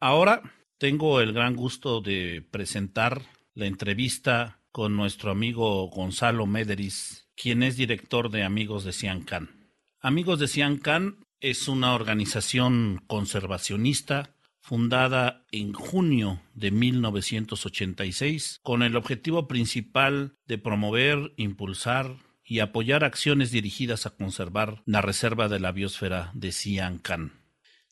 Ahora 0.00 0.40
tengo 0.78 1.20
el 1.20 1.34
gran 1.34 1.54
gusto 1.54 2.00
de 2.00 2.42
presentar 2.50 3.20
la 3.52 3.66
entrevista 3.66 4.62
con 4.72 4.96
nuestro 4.96 5.30
amigo 5.30 5.88
Gonzalo 5.90 6.46
Mederis, 6.46 7.28
quien 7.36 7.62
es 7.62 7.76
director 7.76 8.30
de 8.30 8.42
Amigos 8.42 8.84
de 8.84 8.94
Ciancán. 8.94 9.74
Amigos 10.00 10.38
de 10.38 10.48
Ciancán 10.48 11.18
es 11.40 11.68
una 11.68 11.94
organización 11.94 13.02
conservacionista 13.06 14.34
fundada 14.62 15.44
en 15.52 15.74
junio 15.74 16.40
de 16.54 16.70
1986 16.70 18.60
con 18.62 18.82
el 18.82 18.96
objetivo 18.96 19.46
principal 19.48 20.34
de 20.46 20.56
promover, 20.56 21.34
impulsar 21.36 22.16
y 22.50 22.58
apoyar 22.58 23.04
acciones 23.04 23.52
dirigidas 23.52 24.06
a 24.06 24.10
conservar 24.10 24.82
la 24.84 25.00
reserva 25.00 25.46
de 25.46 25.60
la 25.60 25.70
biosfera 25.70 26.32
de 26.34 26.50
Siancán. 26.50 27.44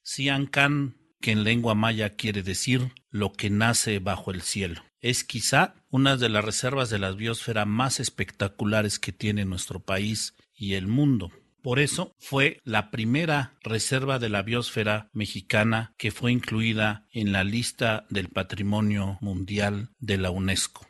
Siancán, 0.02 0.96
que 1.20 1.30
en 1.30 1.44
lengua 1.44 1.76
maya 1.76 2.16
quiere 2.16 2.42
decir 2.42 2.92
lo 3.08 3.32
que 3.32 3.50
nace 3.50 4.00
bajo 4.00 4.32
el 4.32 4.42
cielo. 4.42 4.82
Es 5.00 5.22
quizá 5.22 5.76
una 5.90 6.16
de 6.16 6.28
las 6.28 6.44
reservas 6.44 6.90
de 6.90 6.98
la 6.98 7.12
biosfera 7.12 7.66
más 7.66 8.00
espectaculares 8.00 8.98
que 8.98 9.12
tiene 9.12 9.44
nuestro 9.44 9.78
país 9.78 10.34
y 10.56 10.74
el 10.74 10.88
mundo. 10.88 11.30
Por 11.62 11.78
eso 11.78 12.16
fue 12.18 12.60
la 12.64 12.90
primera 12.90 13.54
reserva 13.62 14.18
de 14.18 14.28
la 14.28 14.42
biosfera 14.42 15.08
mexicana 15.12 15.94
que 15.98 16.10
fue 16.10 16.32
incluida 16.32 17.06
en 17.12 17.30
la 17.30 17.44
lista 17.44 18.06
del 18.10 18.28
Patrimonio 18.28 19.18
Mundial 19.20 19.90
de 20.00 20.18
la 20.18 20.32
UNESCO. 20.32 20.87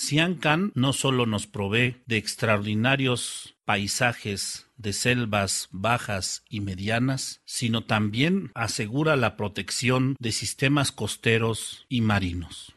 Siancán 0.00 0.72
no 0.74 0.94
solo 0.94 1.26
nos 1.26 1.46
provee 1.46 1.96
de 2.06 2.16
extraordinarios 2.16 3.54
paisajes 3.66 4.66
de 4.78 4.94
selvas 4.94 5.68
bajas 5.72 6.42
y 6.48 6.60
medianas, 6.60 7.42
sino 7.44 7.84
también 7.84 8.50
asegura 8.54 9.14
la 9.16 9.36
protección 9.36 10.16
de 10.18 10.32
sistemas 10.32 10.90
costeros 10.90 11.84
y 11.90 12.00
marinos. 12.00 12.74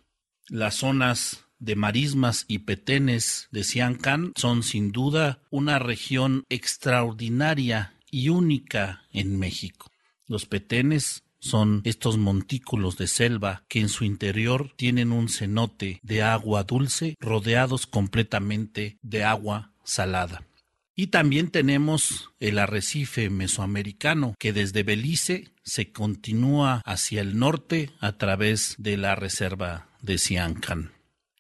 Las 0.49 0.75
zonas 0.75 1.45
de 1.59 1.77
marismas 1.77 2.43
y 2.49 2.59
petenes 2.59 3.47
de 3.51 3.63
Siancán 3.63 4.33
son 4.35 4.61
sin 4.61 4.91
duda 4.91 5.39
una 5.49 5.79
región 5.79 6.43
extraordinaria 6.49 7.95
y 8.11 8.27
única 8.27 9.05
en 9.13 9.39
México. 9.39 9.89
Los 10.27 10.45
petenes 10.45 11.23
son 11.43 11.81
estos 11.83 12.17
montículos 12.17 12.97
de 12.97 13.07
selva 13.07 13.63
que 13.67 13.81
en 13.81 13.89
su 13.89 14.05
interior 14.05 14.71
tienen 14.77 15.11
un 15.11 15.27
cenote 15.27 15.99
de 16.01 16.23
agua 16.23 16.63
dulce 16.63 17.15
rodeados 17.19 17.85
completamente 17.85 18.97
de 19.01 19.25
agua 19.25 19.73
salada. 19.83 20.47
Y 20.95 21.07
también 21.07 21.49
tenemos 21.49 22.29
el 22.39 22.59
arrecife 22.59 23.29
mesoamericano 23.29 24.35
que 24.39 24.53
desde 24.53 24.83
Belice 24.83 25.49
se 25.63 25.91
continúa 25.91 26.81
hacia 26.85 27.21
el 27.21 27.37
norte 27.37 27.89
a 27.99 28.13
través 28.13 28.75
de 28.77 28.97
la 28.97 29.15
reserva 29.15 29.89
de 30.01 30.19
Siancán. 30.19 30.91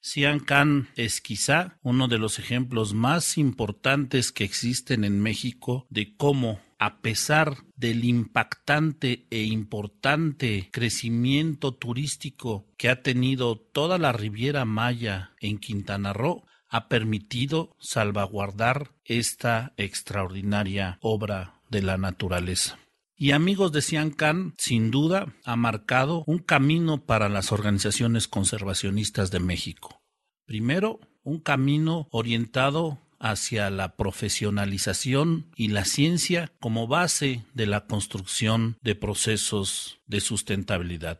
Siancán 0.01 0.89
es 0.97 1.21
quizá 1.21 1.77
uno 1.81 2.09
de 2.09 2.17
los 2.17 2.39
ejemplos 2.39 2.93
más 2.93 3.37
importantes 3.37 4.33
que 4.33 4.43
existen 4.43 5.05
en 5.05 5.21
México 5.21 5.87
de 5.89 6.13
cómo 6.17 6.59
a 6.77 6.99
pesar 7.01 7.55
del 7.83 8.05
impactante 8.05 9.27
e 9.29 9.43
importante 9.43 10.69
crecimiento 10.71 11.73
turístico 11.73 12.65
que 12.77 12.87
ha 12.87 13.01
tenido 13.01 13.57
toda 13.57 13.97
la 13.97 14.13
Riviera 14.13 14.63
Maya 14.63 15.33
en 15.41 15.57
Quintana 15.57 16.13
Roo, 16.13 16.45
ha 16.69 16.87
permitido 16.87 17.75
salvaguardar 17.81 18.91
esta 19.03 19.73
extraordinaria 19.75 20.97
obra 21.01 21.59
de 21.69 21.81
la 21.81 21.97
naturaleza. 21.97 22.79
Y 23.17 23.31
amigos 23.31 23.73
de 23.73 23.81
Siancán, 23.81 24.53
sin 24.57 24.89
duda, 24.89 25.35
ha 25.43 25.57
marcado 25.57 26.23
un 26.25 26.39
camino 26.39 27.03
para 27.05 27.27
las 27.27 27.51
organizaciones 27.51 28.29
conservacionistas 28.29 29.29
de 29.29 29.41
México. 29.41 30.01
Primero, 30.45 31.01
un 31.21 31.41
camino 31.41 32.07
orientado 32.11 33.02
hacia 33.23 33.69
la 33.69 33.95
profesionalización 33.95 35.49
y 35.55 35.69
la 35.69 35.85
ciencia 35.85 36.51
como 36.59 36.87
base 36.87 37.45
de 37.53 37.65
la 37.65 37.87
construcción 37.87 38.77
de 38.81 38.95
procesos 38.95 39.99
de 40.07 40.19
sustentabilidad. 40.19 41.19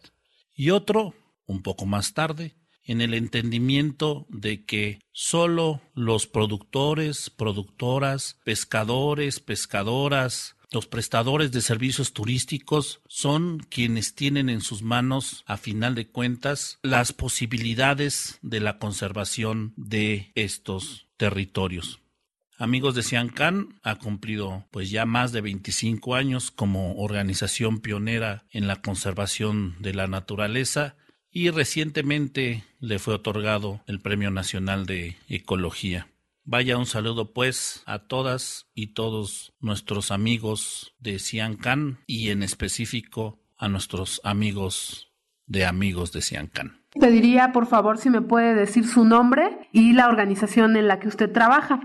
Y 0.53 0.71
otro, 0.71 1.15
un 1.45 1.63
poco 1.63 1.85
más 1.85 2.13
tarde, 2.13 2.55
en 2.83 2.99
el 2.99 3.13
entendimiento 3.13 4.27
de 4.27 4.65
que 4.65 4.99
solo 5.13 5.81
los 5.95 6.27
productores, 6.27 7.29
productoras, 7.29 8.37
pescadores, 8.43 9.39
pescadoras, 9.39 10.57
los 10.73 10.87
prestadores 10.87 11.53
de 11.53 11.61
servicios 11.61 12.11
turísticos 12.11 12.99
son 13.07 13.59
quienes 13.69 14.13
tienen 14.15 14.49
en 14.49 14.59
sus 14.59 14.81
manos, 14.81 15.45
a 15.45 15.55
final 15.55 15.95
de 15.95 16.09
cuentas, 16.09 16.79
las 16.81 17.13
posibilidades 17.13 18.39
de 18.41 18.59
la 18.59 18.77
conservación 18.77 19.73
de 19.77 20.33
estos 20.35 21.07
territorios. 21.23 22.01
Amigos 22.57 22.95
de 22.95 23.01
Siancán 23.01 23.79
ha 23.81 23.95
cumplido 23.95 24.65
pues 24.71 24.91
ya 24.91 25.05
más 25.05 25.31
de 25.31 25.39
25 25.39 26.15
años 26.15 26.51
como 26.51 27.01
organización 27.01 27.79
pionera 27.79 28.43
en 28.51 28.67
la 28.67 28.81
conservación 28.81 29.77
de 29.79 29.93
la 29.93 30.07
naturaleza 30.07 30.97
y 31.31 31.49
recientemente 31.49 32.65
le 32.81 32.99
fue 32.99 33.13
otorgado 33.13 33.79
el 33.87 34.01
Premio 34.01 34.31
Nacional 34.31 34.85
de 34.85 35.15
Ecología. 35.29 36.09
Vaya 36.43 36.77
un 36.77 36.87
saludo 36.87 37.31
pues 37.31 37.83
a 37.85 37.99
todas 37.99 38.67
y 38.75 38.87
todos 38.87 39.53
nuestros 39.61 40.11
amigos 40.11 40.93
de 40.99 41.19
Siancán 41.19 41.99
y 42.05 42.31
en 42.31 42.43
específico 42.43 43.39
a 43.55 43.69
nuestros 43.69 44.19
amigos 44.25 45.12
de 45.47 45.65
amigos 45.65 46.11
de 46.13 46.21
Siancán. 46.21 46.83
Pediría 46.99 47.51
por 47.53 47.67
favor 47.67 47.97
si 47.97 48.09
me 48.09 48.21
puede 48.21 48.53
decir 48.53 48.85
su 48.85 49.05
nombre 49.05 49.43
y 49.71 49.93
la 49.93 50.07
organización 50.07 50.77
en 50.77 50.87
la 50.87 50.99
que 50.99 51.07
usted 51.07 51.31
trabaja. 51.31 51.79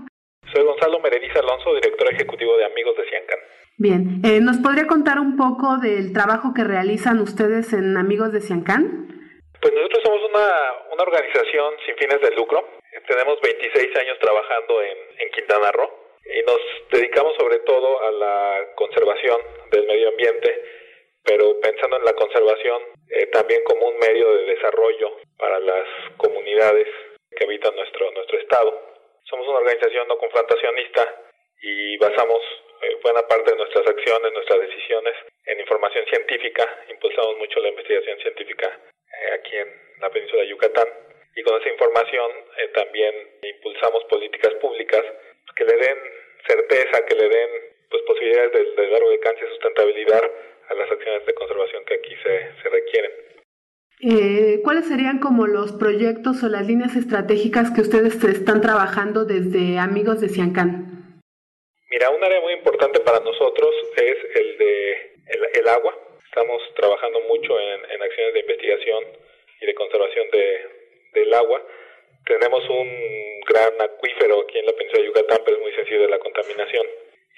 Soy 0.53 0.63
Gonzalo 0.63 0.99
Merediz 0.99 1.35
Alonso, 1.35 1.73
director 1.75 2.13
ejecutivo 2.13 2.57
de 2.57 2.65
Amigos 2.65 2.95
de 2.97 3.09
Siancán. 3.09 3.39
Bien, 3.77 4.21
eh, 4.23 4.41
¿nos 4.41 4.57
podría 4.57 4.87
contar 4.87 5.19
un 5.19 5.37
poco 5.37 5.77
del 5.77 6.11
trabajo 6.13 6.53
que 6.53 6.63
realizan 6.63 7.19
ustedes 7.19 7.73
en 7.73 7.97
Amigos 7.97 8.33
de 8.33 8.41
Siancán? 8.41 9.07
Pues 9.61 9.73
nosotros 9.73 10.03
somos 10.03 10.19
una, 10.29 10.47
una 10.93 11.03
organización 11.03 11.73
sin 11.85 11.95
fines 11.97 12.21
de 12.21 12.35
lucro 12.35 12.79
tenemos 13.07 13.39
26 13.41 13.95
años 13.95 14.19
trabajando 14.19 14.81
en, 14.81 14.97
en 15.17 15.31
Quintana 15.31 15.71
Roo 15.71 15.89
y 16.25 16.41
nos 16.43 16.59
dedicamos 16.91 17.35
sobre 17.37 17.59
todo 17.59 18.01
a 18.01 18.11
la 18.11 18.65
conservación 18.75 19.37
del 19.71 19.87
medio 19.87 20.09
ambiente, 20.09 20.63
pero 21.29 21.59
pensando 21.61 21.97
en 21.97 22.05
la 22.05 22.13
conservación 22.13 22.81
eh, 23.07 23.27
también 23.27 23.63
como 23.63 23.87
un 23.87 23.99
medio 23.99 24.33
de 24.33 24.55
desarrollo 24.55 25.17
para 25.37 25.59
las 25.59 25.85
comunidades 26.17 26.87
que 27.37 27.45
habitan 27.45 27.75
nuestro, 27.75 28.09
nuestro 28.11 28.39
estado. 28.39 28.73
Somos 29.25 29.47
una 29.47 29.59
organización 29.59 30.07
no 30.07 30.17
confrontacionista 30.17 31.05
y 31.61 31.97
basamos 31.97 32.41
eh, 32.81 32.97
buena 33.03 33.21
parte 33.27 33.51
de 33.51 33.57
nuestras 33.57 33.85
acciones, 33.85 34.33
nuestras 34.33 34.59
decisiones 34.61 35.13
en 35.45 35.59
información 35.59 36.03
científica. 36.07 36.65
Impulsamos 36.89 37.37
mucho 37.37 37.59
la 37.59 37.69
investigación 37.69 38.17
científica 38.21 38.79
eh, 39.21 39.33
aquí 39.33 39.55
en 39.55 39.69
la 40.01 40.09
península 40.09 40.41
de 40.41 40.49
Yucatán 40.49 40.87
y 41.35 41.43
con 41.43 41.61
esa 41.61 41.69
información 41.69 42.31
eh, 42.57 42.67
también 42.69 43.13
impulsamos 43.43 44.03
políticas 44.05 44.55
públicas 44.55 45.05
que 45.55 45.63
le 45.63 45.77
den 45.77 45.97
certeza, 46.47 47.05
que 47.05 47.15
le 47.15 47.29
den 47.29 47.49
pues 47.89 48.01
posibilidades 48.03 48.75
de, 48.75 48.87
largo 48.87 49.09
alcance 49.11 49.45
y 49.45 49.49
sustentabilidad 49.49 50.31
a 50.69 50.73
las 50.75 50.91
acciones 50.91 51.25
de 51.25 51.33
conservación 51.33 51.83
que 51.85 51.95
aquí 51.95 52.15
se, 52.23 52.61
se 52.61 52.69
requieren. 52.69 53.11
Eh, 54.01 54.61
¿Cuáles 54.63 54.87
serían 54.87 55.19
como 55.19 55.45
los 55.45 55.73
proyectos 55.73 56.41
o 56.43 56.47
las 56.47 56.65
líneas 56.65 56.95
estratégicas 56.95 57.71
que 57.71 57.81
ustedes 57.81 58.23
están 58.23 58.61
trabajando 58.61 59.25
desde 59.25 59.77
Amigos 59.77 60.21
de 60.21 60.29
Ciancán? 60.29 61.19
Mira, 61.91 62.09
un 62.11 62.23
área 62.23 62.39
muy 62.39 62.53
importante 62.53 63.01
para 63.01 63.19
nosotros 63.19 63.75
es 63.97 64.17
el 64.35 64.57
de 64.57 65.11
el, 65.53 65.67
agua. 65.67 65.93
Estamos 66.23 66.61
trabajando 66.75 67.19
mucho 67.21 67.59
en, 67.59 67.91
en, 67.91 68.01
acciones 68.01 68.33
de 68.35 68.39
investigación 68.39 69.03
y 69.59 69.65
de 69.65 69.73
conservación 69.73 70.27
de, 70.31 70.67
del 71.15 71.33
agua. 71.33 71.61
Tenemos 72.25 72.69
un 72.69 73.41
gran 73.47 73.73
acuífero 73.81 74.41
aquí 74.41 74.59
en 74.59 74.67
la 74.67 74.73
península 74.73 75.01
de 75.01 75.07
Yucatán, 75.07 75.41
pero 75.43 75.57
es 75.57 75.63
muy 75.63 75.73
sensible 75.73 76.05
a 76.05 76.09
la 76.09 76.19
contaminación. 76.19 76.87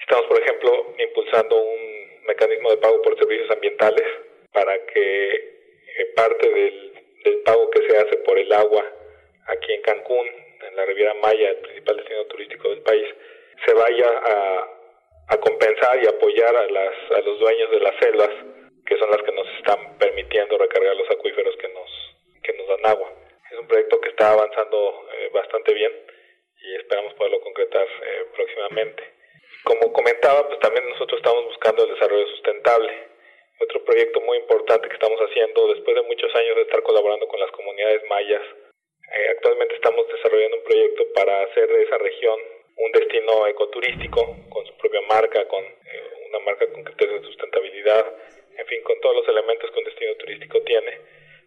Estamos, 0.00 0.26
por 0.26 0.40
ejemplo, 0.40 0.94
impulsando 0.98 1.56
un 1.56 2.11
mecanismo 2.26 2.70
de 2.70 2.76
pago 2.78 3.02
por 3.02 3.18
servicios 3.18 3.50
ambientales 3.50 4.06
para 4.52 4.78
que 4.86 5.52
parte 6.14 6.48
del, 6.48 6.92
pago 7.44 7.70
que 7.70 7.88
se 7.88 7.96
hace 7.96 8.16
por 8.18 8.38
el 8.38 8.52
agua 8.52 8.84
aquí 9.46 9.72
en 9.72 9.82
Cancún, 9.82 10.26
en 10.68 10.76
la 10.76 10.84
Riviera 10.84 11.14
Maya, 11.14 11.50
el 11.50 11.56
principal 11.56 11.96
destino 11.96 12.24
turístico 12.26 12.68
del 12.68 12.82
país, 12.82 13.06
se 13.66 13.74
vaya 13.74 14.06
a, 14.08 14.78
compensar 15.40 16.02
y 16.02 16.06
apoyar 16.06 16.54
a, 16.54 16.66
las, 16.66 16.94
a 17.16 17.20
los 17.22 17.38
dueños 17.40 17.70
de 17.70 17.80
las 17.80 17.96
selvas, 17.96 18.30
que 18.86 18.98
son 18.98 19.10
las 19.10 19.22
que 19.22 19.32
nos 19.32 19.48
están 19.56 19.98
permitiendo 19.98 20.58
recargar 20.58 20.94
los 20.94 21.10
acuíferos 21.10 21.56
que 21.56 21.68
nos, 21.68 21.90
que 22.42 22.52
nos 22.52 22.68
dan 22.68 22.86
agua. 22.92 23.12
Es 23.50 23.58
un 23.58 23.66
proyecto 23.66 24.00
que 24.00 24.10
está 24.10 24.32
avanzando 24.32 25.08
eh, 25.14 25.30
bastante 25.32 25.72
bien 25.72 25.92
y 26.62 26.76
esperamos 26.76 27.14
poderlo 27.14 27.40
concretar 27.40 27.86
eh, 27.86 28.26
próximamente. 28.36 29.02
Como 29.64 29.92
comentaba, 29.92 30.46
pues 30.48 30.58
también 30.60 30.88
nosotros 30.88 31.18
estamos 31.18 31.44
buscando 31.44 31.84
el 31.84 31.94
desarrollo 31.94 32.26
sustentable 32.28 33.12
otro 33.62 33.84
proyecto 33.84 34.20
muy 34.20 34.38
importante 34.38 34.88
que 34.88 34.94
estamos 34.94 35.18
haciendo 35.20 35.68
después 35.68 35.94
de 35.94 36.02
muchos 36.02 36.34
años 36.34 36.56
de 36.56 36.62
estar 36.62 36.82
colaborando 36.82 37.26
con 37.28 37.38
las 37.38 37.50
comunidades 37.52 38.02
mayas. 38.08 38.42
Eh, 39.14 39.28
actualmente 39.30 39.74
estamos 39.74 40.06
desarrollando 40.08 40.56
un 40.56 40.64
proyecto 40.64 41.04
para 41.14 41.42
hacer 41.42 41.68
de 41.68 41.82
esa 41.82 41.98
región 41.98 42.38
un 42.76 42.92
destino 42.92 43.46
ecoturístico 43.46 44.36
con 44.48 44.66
su 44.66 44.76
propia 44.78 45.00
marca, 45.02 45.46
con 45.46 45.62
eh, 45.62 46.10
una 46.28 46.38
marca 46.40 46.66
con 46.72 46.82
criterios 46.82 47.20
de 47.20 47.28
sustentabilidad, 47.28 48.06
en 48.56 48.66
fin, 48.66 48.82
con 48.82 48.98
todos 49.00 49.16
los 49.16 49.28
elementos 49.28 49.70
que 49.70 49.78
un 49.78 49.84
destino 49.84 50.14
turístico 50.16 50.60
tiene, 50.62 50.98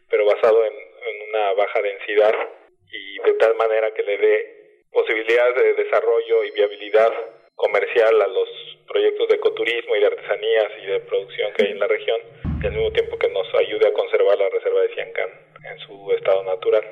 pero 0.09 0.25
basado 0.25 0.63
en, 0.63 0.73
en 0.73 1.29
una 1.29 1.53
baja 1.53 1.81
densidad 1.81 2.33
y 2.91 3.19
de 3.19 3.33
tal 3.33 3.55
manera 3.55 3.93
que 3.93 4.03
le 4.03 4.17
dé 4.17 4.55
posibilidades 4.91 5.55
de 5.55 5.83
desarrollo 5.83 6.43
y 6.43 6.51
viabilidad 6.51 7.13
comercial 7.55 8.21
a 8.21 8.27
los 8.27 8.49
proyectos 8.87 9.27
de 9.29 9.35
ecoturismo 9.35 9.95
y 9.95 9.99
de 9.99 10.07
artesanías 10.07 10.71
y 10.83 10.85
de 10.87 10.99
producción 11.01 11.51
que 11.55 11.65
hay 11.65 11.71
en 11.71 11.79
la 11.79 11.87
región 11.87 12.19
y 12.61 12.65
al 12.65 12.73
mismo 12.73 12.91
tiempo 12.91 13.17
que 13.17 13.29
nos 13.29 13.47
ayude 13.55 13.87
a 13.87 13.93
conservar 13.93 14.37
la 14.37 14.49
reserva 14.49 14.81
de 14.81 14.93
Ciancán 14.93 15.29
en 15.71 15.79
su 15.79 16.11
estado 16.11 16.43
natural. 16.43 16.83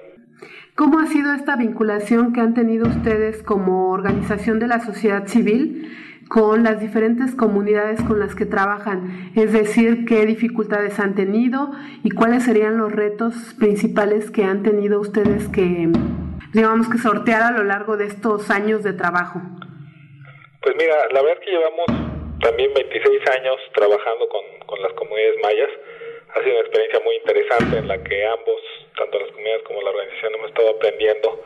¿Cómo 0.76 0.99
ha 0.99 1.05
sido 1.05 1.34
esta 1.34 1.55
vinculación 1.55 2.34
que 2.34 2.41
han 2.41 2.53
tenido 2.53 2.88
ustedes 2.88 3.43
como 3.43 3.91
organización 3.91 4.59
de 4.59 4.68
la 4.68 4.80
sociedad 4.80 5.28
civil 5.28 5.91
con 6.28 6.64
las 6.64 6.80
diferentes 6.80 7.36
comunidades 7.36 8.01
con 8.01 8.20
las 8.20 8.34
que 8.34 8.45
trabajan? 8.45 9.32
Es 9.36 9.53
decir, 9.53 10.05
¿qué 10.05 10.26
dificultades 10.26 10.99
han 10.99 11.14
tenido 11.16 11.72
y 12.03 12.09
cuáles 12.11 12.43
serían 12.43 12.78
los 12.78 12.91
retos 12.91 13.36
principales 13.59 14.32
que 14.32 14.43
han 14.43 14.64
tenido 14.64 14.99
ustedes 14.99 15.47
que, 15.49 15.89
digamos, 16.53 16.89
que 16.89 16.97
sortear 16.97 17.43
a 17.43 17.51
lo 17.51 17.64
largo 17.64 17.97
de 17.97 18.05
estos 18.05 18.49
años 18.49 18.84
de 18.84 18.93
trabajo? 18.93 19.41
Pues 20.64 20.78
mira, 20.78 20.95
la 21.11 21.22
verdad 21.22 21.43
es 21.43 21.45
que 21.45 21.51
llevamos 21.51 21.86
también 22.39 22.74
26 22.74 23.30
años 23.36 23.59
trabajando 23.74 24.30
con, 24.30 24.45
con 24.66 24.82
las 24.82 24.93
comunidades 24.93 25.38
mayas. 25.41 25.70
Ha 26.34 26.39
sido 26.39 26.51
una 26.51 26.61
experiencia 26.61 27.01
muy 27.01 27.16
interesante 27.18 27.78
en 27.80 27.88
la 27.89 28.01
que 28.01 28.26
ambos, 28.26 28.61
tanto 28.95 29.20
las 29.20 29.30
comunidades 29.32 29.64
como 29.64 29.82
la 29.82 29.89
organización, 29.89 30.36
hemos 30.36 30.47
estado 30.47 30.70
aprendiendo 30.70 31.43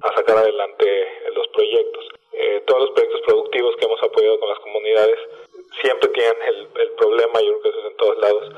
a 0.00 0.14
sacar 0.14 0.36
adelante 0.38 0.86
los 1.34 1.48
proyectos. 1.48 2.08
Eh, 2.34 2.62
todos 2.64 2.82
los 2.82 2.90
proyectos 2.92 3.20
productivos 3.26 3.76
que 3.76 3.84
hemos 3.84 4.00
apoyado 4.00 4.38
con 4.38 4.48
las 4.48 4.58
comunidades 4.60 5.18
siempre 5.80 6.08
tienen 6.10 6.36
el, 6.46 6.68
el 6.82 6.90
problema, 6.92 7.40
yo 7.40 7.58
creo 7.58 7.62
que 7.62 7.68
eso 7.68 7.78
es 7.80 7.90
en 7.90 7.96
todos 7.96 8.18
lados, 8.18 8.48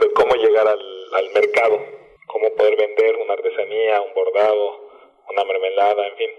de 0.00 0.10
cómo 0.12 0.34
llegar 0.36 0.66
al, 0.66 1.04
al 1.12 1.30
mercado, 1.34 1.84
cómo 2.28 2.54
poder 2.56 2.76
vender 2.76 3.16
una 3.16 3.34
artesanía, 3.34 4.00
un 4.00 4.14
bordado, 4.14 4.88
una 5.28 5.44
mermelada, 5.44 6.06
en 6.08 6.16
fin, 6.16 6.30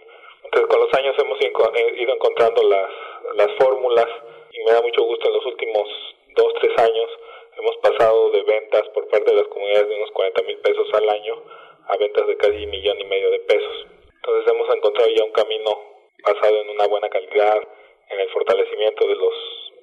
con 0.63 0.79
los 0.79 0.93
años 0.93 1.15
hemos 1.19 1.39
eh, 1.41 1.51
ido 1.97 2.13
encontrando 2.13 2.63
las, 2.63 2.89
las 3.35 3.51
fórmulas 3.57 4.07
y 4.51 4.63
me 4.63 4.71
da 4.71 4.81
mucho 4.81 5.03
gusto 5.03 5.27
en 5.27 5.33
los 5.33 5.45
últimos 5.45 5.89
dos, 6.35 6.53
tres 6.61 6.71
años 6.77 7.09
hemos 7.57 7.77
pasado 7.77 8.31
de 8.31 8.43
ventas 8.43 8.87
por 8.89 9.07
parte 9.09 9.31
de 9.31 9.37
las 9.37 9.47
comunidades 9.47 9.89
de 9.89 9.95
unos 9.95 10.11
40 10.11 10.41
mil 10.43 10.57
pesos 10.59 10.87
al 10.93 11.09
año 11.09 11.43
a 11.87 11.97
ventas 11.97 12.27
de 12.27 12.37
casi 12.37 12.63
un 12.63 12.69
millón 12.69 12.99
y 12.99 13.05
medio 13.05 13.31
de 13.31 13.39
pesos. 13.39 13.87
Entonces 14.15 14.53
hemos 14.53 14.75
encontrado 14.75 15.09
ya 15.09 15.23
un 15.23 15.31
camino 15.31 15.71
basado 16.23 16.61
en 16.61 16.69
una 16.69 16.87
buena 16.87 17.09
calidad, 17.09 17.61
en 18.09 18.19
el 18.19 18.29
fortalecimiento 18.29 19.07
de 19.07 19.15
los, 19.15 19.33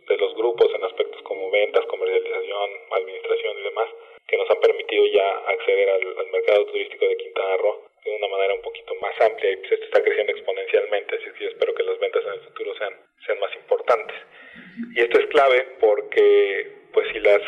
de 0.09 0.16
los 0.16 0.35
grupos 0.35 0.68
en 0.75 0.85
aspectos 0.85 1.23
como 1.23 1.51
ventas, 1.51 1.87
comercialización, 1.87 2.70
administración 2.93 3.59
y 3.59 3.62
demás, 3.62 3.89
que 4.27 4.37
nos 4.37 4.51
han 4.51 4.61
permitido 4.61 5.07
ya 5.07 5.39
acceder 5.49 5.91
al 5.91 6.31
mercado 6.31 6.66
turístico 6.66 7.07
de 7.07 7.16
Quintana 7.16 7.57
Roo 7.59 7.91
de 8.05 8.17
una 8.17 8.29
manera 8.29 8.55
un 8.55 8.63
poquito 8.63 8.95
más 8.97 9.21
amplia 9.21 9.53
y 9.53 9.57
pues 9.57 9.73
esto 9.73 9.85
está 9.87 10.03
creciendo 10.03 10.33
exponencialmente, 10.33 11.17
así 11.17 11.31
que 11.39 11.45
yo 11.45 11.51
espero 11.51 11.75
que 11.75 11.83
las 11.83 11.99
ventas 11.99 12.25
en 12.25 12.33
el 12.33 12.41
futuro 12.41 12.75
sean, 12.77 12.95
sean 13.27 13.39
más 13.39 13.55
importantes. 13.55 14.17
Y 14.95 15.01
esto 15.01 15.19
es 15.21 15.27
clave 15.27 15.77
porque 15.81 16.73
pues 16.93 17.09
si 17.13 17.21
las 17.21 17.41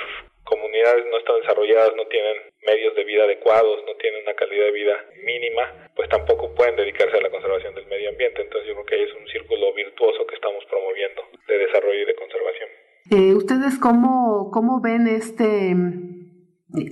comunidades 0.44 1.04
no 1.10 1.18
están 1.18 1.40
desarrolladas, 1.40 1.96
no 1.96 2.06
tienen 2.06 2.36
medios 2.62 2.94
de 2.94 3.04
vida 3.04 3.24
adecuados, 3.24 3.82
no 3.86 3.94
tienen 3.96 4.22
una 4.22 4.34
calidad 4.34 4.66
de 4.66 4.72
vida 4.72 5.04
mínima, 5.24 5.90
pues 5.96 6.08
tampoco 6.08 6.54
pueden 6.54 6.76
dedicarse 6.76 7.16
a 7.16 7.22
la 7.22 7.30
conservación 7.30 7.74
del 7.74 7.86
medio 7.86 8.10
ambiente. 8.10 8.42
Entonces 8.42 8.68
yo 8.68 8.74
creo 8.74 8.86
que 8.86 8.94
ahí 8.94 9.02
es 9.02 9.14
un 9.14 9.26
círculo 9.28 9.72
virtuoso 9.72 10.26
que 10.26 10.34
estamos 10.34 10.64
promoviendo 10.66 11.22
de 11.48 11.58
desarrollo 11.58 12.02
y 12.02 12.04
de 12.04 12.14
conservación. 12.14 12.68
Eh, 13.10 13.34
¿Ustedes 13.34 13.78
cómo, 13.80 14.50
cómo 14.52 14.80
ven 14.80 15.06
este 15.08 15.74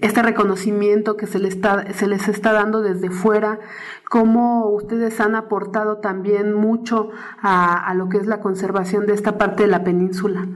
este 0.02 0.22
reconocimiento 0.22 1.16
que 1.16 1.26
se, 1.26 1.38
les 1.38 1.54
está, 1.54 1.92
se 1.92 2.06
les 2.06 2.28
está 2.28 2.52
dando 2.52 2.82
desde 2.82 3.10
fuera, 3.10 3.58
cómo 4.08 4.70
ustedes 4.70 5.20
han 5.20 5.34
aportado 5.34 6.00
también 6.00 6.52
mucho 6.52 7.10
a, 7.42 7.90
a, 7.90 7.94
lo 7.94 8.08
que 8.08 8.18
es 8.18 8.26
la 8.26 8.40
conservación 8.40 9.06
de 9.06 9.14
esta 9.14 9.38
parte 9.38 9.64
de 9.64 9.68
la 9.68 9.82
península. 9.82 10.46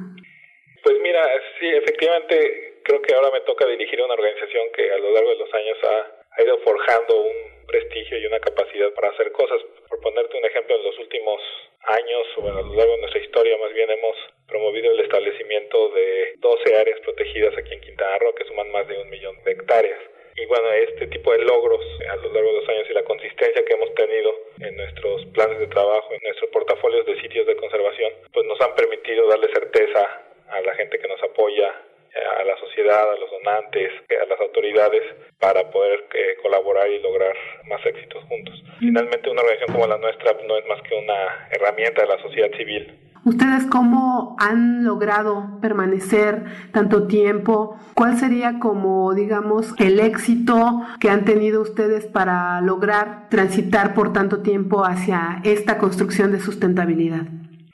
Pues 0.82 0.96
mira, 1.02 1.22
sí, 1.58 1.66
efectivamente 1.66 2.80
creo 2.84 3.02
que 3.02 3.14
ahora 3.14 3.30
me 3.32 3.40
toca 3.40 3.66
dirigir 3.66 4.00
una 4.00 4.14
organización 4.14 4.64
que 4.72 4.92
a 4.92 4.98
lo 4.98 5.10
largo 5.10 5.30
de 5.30 5.38
los 5.38 5.52
años 5.54 5.78
ha, 5.82 6.38
ha 6.38 6.42
ido 6.42 6.58
forjando 6.58 7.22
un 7.22 7.66
prestigio 7.66 8.18
y 8.18 8.26
una 8.26 8.38
capacidad 8.38 8.92
para 8.94 9.10
hacer 9.10 9.32
cosas. 9.32 9.60
Por 9.88 10.00
ponerte 10.00 10.36
un 10.36 10.44
ejemplo, 10.44 10.76
en 10.76 10.84
los 10.84 10.98
últimos 10.98 11.40
años, 11.82 12.26
o 12.36 12.48
a 12.48 12.62
lo 12.62 12.74
largo 12.74 12.92
de 12.92 13.00
nuestra 13.00 13.22
historia 13.22 13.56
más 13.58 13.72
bien, 13.72 13.90
hemos 13.90 14.16
promovido 14.48 14.90
el 14.90 15.00
establecimiento 15.00 15.90
de 15.90 16.34
12 16.38 16.76
áreas 16.76 17.00
protegidas 17.00 17.56
aquí 17.56 17.74
en 17.74 17.80
Quintana 17.80 18.18
Roo, 18.18 18.34
que 18.34 18.44
suman 18.44 18.70
más 18.72 18.86
de 18.88 18.98
un 18.98 19.08
millón 19.10 19.36
de 19.44 19.52
hectáreas. 19.52 20.00
Y 20.36 20.44
bueno, 20.46 20.70
este 20.72 21.06
tipo 21.06 21.32
de 21.32 21.38
logros 21.38 21.80
a 22.10 22.16
lo 22.16 22.32
largo 22.32 22.50
de 22.50 22.60
los 22.60 22.68
años 22.68 22.86
y 22.90 22.92
la 22.92 23.04
consistencia 23.04 23.64
que 23.64 23.72
hemos 23.72 23.94
tenido 23.94 24.34
en 24.60 24.76
nuestros 24.76 25.24
planes 25.32 25.58
de 25.58 25.66
trabajo, 25.68 26.12
en 26.12 26.20
nuestros 26.22 26.50
portafolios 26.50 27.06
de 27.06 27.20
sitios 27.22 27.46
de 27.46 27.56
conservación, 27.56 28.12
pues 28.32 28.46
nos 28.46 28.60
han 28.60 28.74
permitido 28.74 29.26
darle 29.28 29.48
certeza 29.48 30.26
a 30.48 30.60
la 30.60 30.74
gente 30.74 30.98
que 30.98 31.08
nos 31.08 31.22
apoya, 31.22 31.74
a 32.38 32.44
la 32.44 32.56
sociedad, 32.58 33.10
a 33.12 33.16
los 33.16 33.30
donantes, 33.30 33.92
a 34.10 34.26
las 34.26 34.40
autoridades, 34.40 35.02
para 35.38 35.70
poder 35.70 36.06
eh, 36.14 36.36
colaborar 36.42 36.88
y 36.90 37.00
lograr 37.00 37.36
más 37.68 37.84
éxitos 37.84 38.24
juntos. 38.24 38.62
Finalmente, 38.78 39.30
una 39.30 39.42
organización 39.42 39.74
como 39.74 39.86
la 39.86 39.98
nuestra 39.98 40.32
no 40.46 40.56
es 40.56 40.66
más 40.66 40.80
que 40.82 40.94
una 40.94 41.48
herramienta 41.50 42.02
de 42.02 42.08
la 42.08 42.22
sociedad 42.22 42.50
civil 42.56 43.06
¿Ustedes 43.26 43.66
cómo 43.68 44.36
han 44.38 44.84
logrado 44.84 45.58
permanecer 45.60 46.44
tanto 46.72 47.08
tiempo? 47.08 47.76
¿Cuál 47.96 48.16
sería 48.18 48.60
como, 48.60 49.14
digamos, 49.14 49.74
el 49.80 49.98
éxito 49.98 50.82
que 51.00 51.10
han 51.10 51.24
tenido 51.24 51.60
ustedes 51.60 52.06
para 52.06 52.60
lograr 52.60 53.28
transitar 53.28 53.94
por 53.94 54.12
tanto 54.12 54.42
tiempo 54.42 54.84
hacia 54.84 55.40
esta 55.42 55.76
construcción 55.76 56.30
de 56.30 56.38
sustentabilidad? 56.38 57.22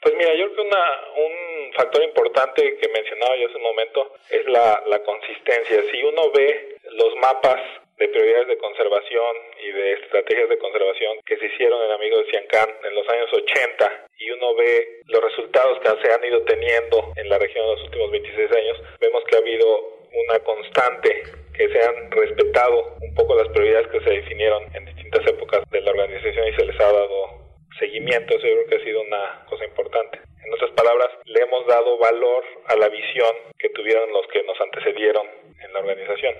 Pues 0.01 0.15
mira, 0.17 0.31
yo 0.35 0.45
creo 0.45 0.55
que 0.55 0.61
una, 0.61 0.85
un 1.17 1.33
factor 1.73 2.03
importante 2.03 2.77
que 2.77 2.89
mencionaba 2.89 3.35
yo 3.37 3.47
hace 3.47 3.57
un 3.57 3.63
momento 3.63 4.13
es 4.29 4.45
la, 4.47 4.83
la 4.87 5.03
consistencia. 5.03 5.83
Si 5.91 6.03
uno 6.03 6.31
ve 6.31 6.77
los 6.91 7.15
mapas 7.17 7.61
de 7.97 8.07
prioridades 8.07 8.47
de 8.47 8.57
conservación 8.57 9.35
y 9.63 9.71
de 9.71 9.93
estrategias 9.93 10.49
de 10.49 10.57
conservación 10.57 11.19
que 11.25 11.37
se 11.37 11.45
hicieron 11.45 11.81
en 11.83 11.91
Amigos 11.91 12.25
de 12.25 12.31
Ciancán 12.31 12.69
en 12.83 12.95
los 12.95 13.07
años 13.07 13.31
80 13.31 14.07
y 14.17 14.31
uno 14.31 14.55
ve 14.55 15.01
los 15.05 15.23
resultados 15.23 15.79
que 15.79 15.89
se 16.01 16.13
han 16.13 16.23
ido 16.25 16.41
teniendo 16.43 17.13
en 17.15 17.29
la 17.29 17.37
región 17.37 17.65
en 17.65 17.71
los 17.75 17.83
últimos 17.83 18.11
26 18.11 18.51
años, 18.51 18.77
vemos 18.99 19.23
que 19.25 19.35
ha 19.35 19.39
habido 19.39 20.03
una 20.27 20.39
constante 20.39 21.23
que 21.55 21.69
se 21.69 21.83
han 21.83 22.11
respetado 22.11 22.97
un 23.01 23.13
poco 23.15 23.35
las 23.35 23.47
prioridades 23.49 23.87
que 23.87 24.01
se 24.01 24.09
definieron 24.09 24.63
en 24.75 24.85
distintas 24.85 25.25
épocas 25.27 25.63
de 25.69 25.81
la 25.81 25.91
organización 25.91 26.47
y 26.47 26.53
se 26.53 26.65
les 26.65 26.79
ha 26.79 26.91
dado 26.91 27.43
seguimiento, 27.79 28.35
eso 28.35 28.47
yo 28.47 28.53
creo 28.53 28.67
que 28.67 28.75
ha 28.75 28.85
sido 28.85 29.01
una 29.01 29.45
cosa 29.49 29.65
importante. 29.65 30.19
En 30.45 30.53
otras 30.53 30.71
palabras, 30.71 31.09
le 31.25 31.41
hemos 31.41 31.65
dado 31.67 31.97
valor 31.97 32.43
a 32.65 32.75
la 32.75 32.89
visión 32.89 33.35
que 33.57 33.69
tuvieron 33.69 34.11
los 34.11 34.27
que 34.27 34.43
nos 34.43 34.59
antecedieron 34.59 35.27
en 35.63 35.73
la 35.73 35.79
organización. 35.79 36.35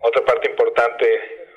Otra 0.00 0.24
parte 0.24 0.50
importante 0.50 1.06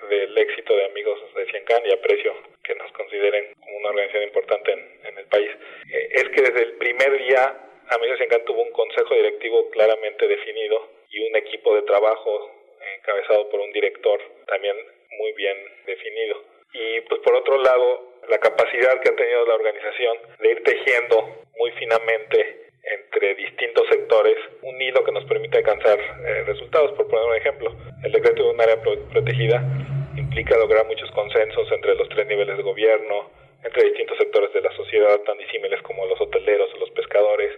del 0.09 0.37
éxito 0.37 0.75
de 0.75 0.85
Amigos 0.85 1.19
de 1.35 1.45
Ciencan 1.51 1.81
y 1.85 1.91
aprecio 1.91 2.33
que 2.63 2.75
nos 2.75 2.91
consideren 2.93 3.53
como 3.59 3.77
una 3.77 3.89
organización 3.89 4.23
importante 4.23 4.71
en, 4.71 5.17
el 5.17 5.25
país, 5.25 5.51
eh, 5.91 6.09
es 6.13 6.29
que 6.29 6.41
desde 6.41 6.63
el 6.63 6.73
primer 6.73 7.17
día 7.17 7.69
Amigos 7.89 8.17
de 8.17 8.25
Ciencan 8.25 8.45
tuvo 8.45 8.63
un 8.63 8.71
consejo 8.71 9.13
directivo 9.13 9.69
claramente 9.71 10.27
definido 10.27 10.89
y 11.09 11.27
un 11.27 11.35
equipo 11.35 11.75
de 11.75 11.81
trabajo 11.83 12.51
encabezado 12.97 13.49
por 13.49 13.59
un 13.59 13.71
director 13.71 14.21
también 14.47 14.75
muy 15.17 15.31
bien 15.33 15.57
definido. 15.85 16.43
Y 16.73 17.01
pues 17.01 17.21
por 17.21 17.35
otro 17.35 17.57
lado, 17.57 18.08
la 18.27 18.37
capacidad 18.39 18.99
que 19.01 19.09
ha 19.09 19.15
tenido 19.15 19.45
la 19.45 19.55
organización 19.55 20.17
de 20.39 20.51
ir 20.51 20.63
tejiendo 20.63 21.45
muy 21.57 21.71
finamente 21.71 22.69
entre 22.83 23.35
distintos 23.35 23.87
sectores 23.89 24.35
un 24.61 24.81
hilo 24.81 25.03
que 25.03 25.11
nos 25.11 25.25
permite 25.25 25.57
alcanzar 25.57 25.99
eh, 25.99 26.43
resultados. 26.45 26.91
Por 26.93 27.07
poner 27.07 27.25
un 27.25 27.35
ejemplo, 27.35 27.75
el 28.03 28.11
decreto 28.11 28.43
de 28.43 28.49
un 28.49 28.61
área 28.61 28.81
protegida 28.81 29.63
implica 30.15 30.57
lograr 30.57 30.85
muchos 30.85 31.09
consensos 31.11 31.71
entre 31.71 31.95
los 31.95 32.09
tres 32.09 32.27
niveles 32.27 32.57
de 32.57 32.63
gobierno, 32.63 33.31
entre 33.63 33.83
distintos 33.83 34.17
sectores 34.17 34.53
de 34.53 34.61
la 34.61 34.71
sociedad, 34.75 35.19
tan 35.21 35.37
disímiles 35.37 35.81
como 35.83 36.05
los 36.05 36.19
hoteleros 36.19 36.73
o 36.73 36.77
los 36.77 36.91
pescadores. 36.91 37.51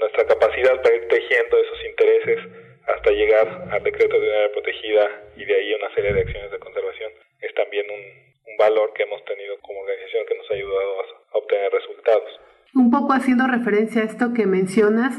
Nuestra 0.00 0.26
capacidad 0.26 0.80
para 0.82 0.94
ir 0.94 1.08
tejiendo 1.08 1.58
esos 1.58 1.84
intereses 1.84 2.38
hasta 2.86 3.10
llegar 3.10 3.68
al 3.70 3.82
decreto 3.82 4.20
de 4.20 4.28
un 4.28 4.34
área 4.34 4.52
protegida 4.52 5.22
y 5.36 5.44
de 5.44 5.54
ahí 5.54 5.74
una 5.74 5.92
serie 5.94 6.12
de 6.12 6.20
acciones 6.20 6.50
de 6.50 6.58
conservación 6.58 7.12
es 7.40 7.54
también 7.54 7.86
un, 7.90 8.25
valor 8.58 8.92
que 8.94 9.04
hemos 9.04 9.24
tenido 9.24 9.58
como 9.60 9.80
organización 9.80 10.24
que 10.26 10.36
nos 10.36 10.50
ha 10.50 10.54
ayudado 10.54 11.00
a, 11.00 11.38
obtener 11.38 11.72
resultados. 11.72 12.40
Un 12.74 12.90
poco 12.90 13.12
haciendo 13.12 13.46
referencia 13.46 14.02
a 14.02 14.04
esto 14.04 14.32
que 14.34 14.46
mencionas, 14.46 15.14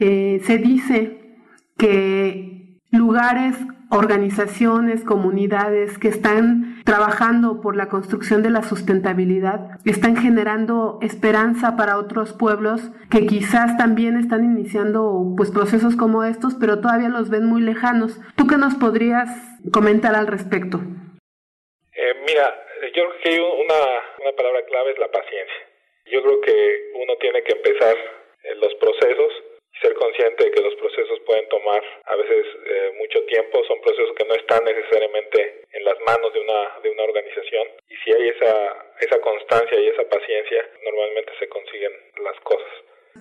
eh, 0.00 0.40
se 0.44 0.58
dice 0.58 1.18
que 1.78 2.78
lugares, 2.90 3.56
organizaciones, 3.90 5.04
comunidades 5.04 5.98
que 5.98 6.08
están 6.08 6.82
trabajando 6.84 7.60
por 7.60 7.76
la 7.76 7.88
construcción 7.88 8.42
de 8.42 8.50
la 8.50 8.62
sustentabilidad, 8.62 9.78
están 9.84 10.16
generando 10.16 10.98
esperanza 11.02 11.76
para 11.76 11.98
otros 11.98 12.32
pueblos 12.32 12.90
que 13.10 13.26
quizás 13.26 13.76
también 13.76 14.16
están 14.16 14.44
iniciando 14.44 15.34
pues 15.36 15.50
procesos 15.50 15.96
como 15.96 16.24
estos, 16.24 16.54
pero 16.54 16.80
todavía 16.80 17.08
los 17.08 17.28
ven 17.28 17.44
muy 17.44 17.60
lejanos. 17.60 18.18
¿Tú 18.36 18.46
qué 18.46 18.56
nos 18.56 18.74
podrías 18.74 19.28
comentar 19.72 20.14
al 20.14 20.26
respecto? 20.26 20.80
Eh, 21.92 22.14
mira, 22.26 22.54
yo 22.90 23.08
creo 23.08 23.18
que 23.22 23.40
una, 23.40 23.80
una 24.18 24.32
palabra 24.32 24.64
clave 24.66 24.92
es 24.92 24.98
la 24.98 25.10
paciencia. 25.10 25.68
Yo 26.06 26.22
creo 26.22 26.40
que 26.40 26.90
uno 26.94 27.16
tiene 27.16 27.42
que 27.44 27.52
empezar 27.52 27.96
en 28.44 28.60
los 28.60 28.74
procesos 28.74 29.32
ser 29.80 29.94
consciente 29.94 30.44
de 30.44 30.50
que 30.50 30.60
los 30.60 30.74
procesos 30.76 31.18
pueden 31.26 31.48
tomar 31.48 31.82
a 32.04 32.16
veces 32.16 32.46
eh, 32.66 32.92
mucho 32.98 33.24
tiempo, 33.24 33.64
son 33.66 33.80
procesos 33.80 34.14
que 34.16 34.24
no 34.24 34.34
están 34.34 34.64
necesariamente 34.64 35.64
en 35.72 35.84
las 35.84 35.98
manos 36.06 36.32
de 36.32 36.40
una, 36.40 36.78
de 36.82 36.90
una 36.90 37.02
organización 37.04 37.66
y 37.88 37.96
si 37.96 38.12
hay 38.12 38.28
esa, 38.28 38.86
esa 39.00 39.20
constancia 39.20 39.80
y 39.80 39.88
esa 39.88 40.04
paciencia, 40.08 40.68
normalmente 40.84 41.32
se 41.38 41.48
consiguen 41.48 41.92
las 42.22 42.38
cosas. 42.40 42.70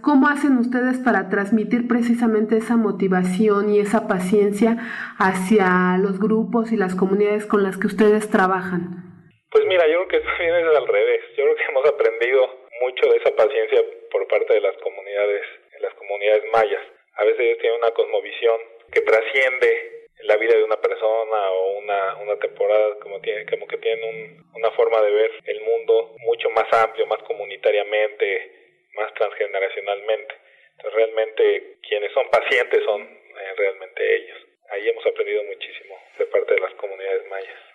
¿Cómo 0.01 0.27
hacen 0.27 0.57
ustedes 0.57 0.99
para 0.99 1.29
transmitir 1.29 1.87
precisamente 1.87 2.57
esa 2.57 2.77
motivación 2.77 3.73
y 3.73 3.79
esa 3.79 4.07
paciencia 4.07 4.77
hacia 5.19 5.97
los 5.99 6.19
grupos 6.19 6.71
y 6.71 6.77
las 6.77 6.95
comunidades 6.95 7.45
con 7.45 7.63
las 7.63 7.77
que 7.77 7.87
ustedes 7.87 8.29
trabajan? 8.29 9.10
Pues 9.51 9.65
mira, 9.65 9.85
yo 9.85 10.07
creo 10.07 10.07
que 10.07 10.27
también 10.29 10.55
es 10.55 10.77
al 10.77 10.87
revés. 10.87 11.21
Yo 11.35 11.43
creo 11.43 11.55
que 11.55 11.63
hemos 11.63 11.85
aprendido 11.85 12.67
mucho 12.79 13.09
de 13.09 13.17
esa 13.17 13.35
paciencia 13.35 13.83
por 14.09 14.25
parte 14.27 14.53
de 14.53 14.61
las 14.61 14.77
comunidades, 14.77 15.43
las 15.79 15.93
comunidades 15.95 16.43
mayas. 16.53 16.81
A 17.15 17.25
veces 17.25 17.41
ellos 17.41 17.57
tienen 17.59 17.79
una 17.79 17.91
cosmovisión 17.91 18.61
que 18.93 19.01
trasciende 19.01 20.07
la 20.21 20.37
vida 20.37 20.55
de 20.55 20.63
una 20.63 20.79
persona 20.79 21.51
o 21.51 21.79
una, 21.79 22.15
una 22.17 22.39
temporada, 22.39 22.97
como, 22.99 23.19
tiene, 23.19 23.45
como 23.45 23.67
que 23.67 23.77
tienen 23.77 24.41
una 24.55 24.71
forma 24.71 25.01
de 25.01 25.11
ver 25.11 25.31
el 25.43 25.61
mundo 25.61 26.15
mucho 26.19 26.49
más 26.51 26.71
amplio, 26.71 27.05
más 27.07 27.21
comunitariamente, 27.23 28.51
más 28.93 29.13
transgeneracionalmente. 29.15 30.33
Entonces 30.77 30.93
realmente 30.93 31.75
quienes 31.87 32.13
son 32.13 32.29
pacientes 32.29 32.83
son 32.85 33.01
eh, 33.01 33.53
realmente 33.57 34.15
ellos. 34.15 34.37
Ahí 34.69 34.87
hemos 34.87 35.05
aprendido 35.05 35.43
muchísimo 35.43 35.99
de 36.17 36.25
parte 36.27 36.53
de 36.53 36.61
las 36.61 36.73
comunidades 36.75 37.27
mayas. 37.27 37.70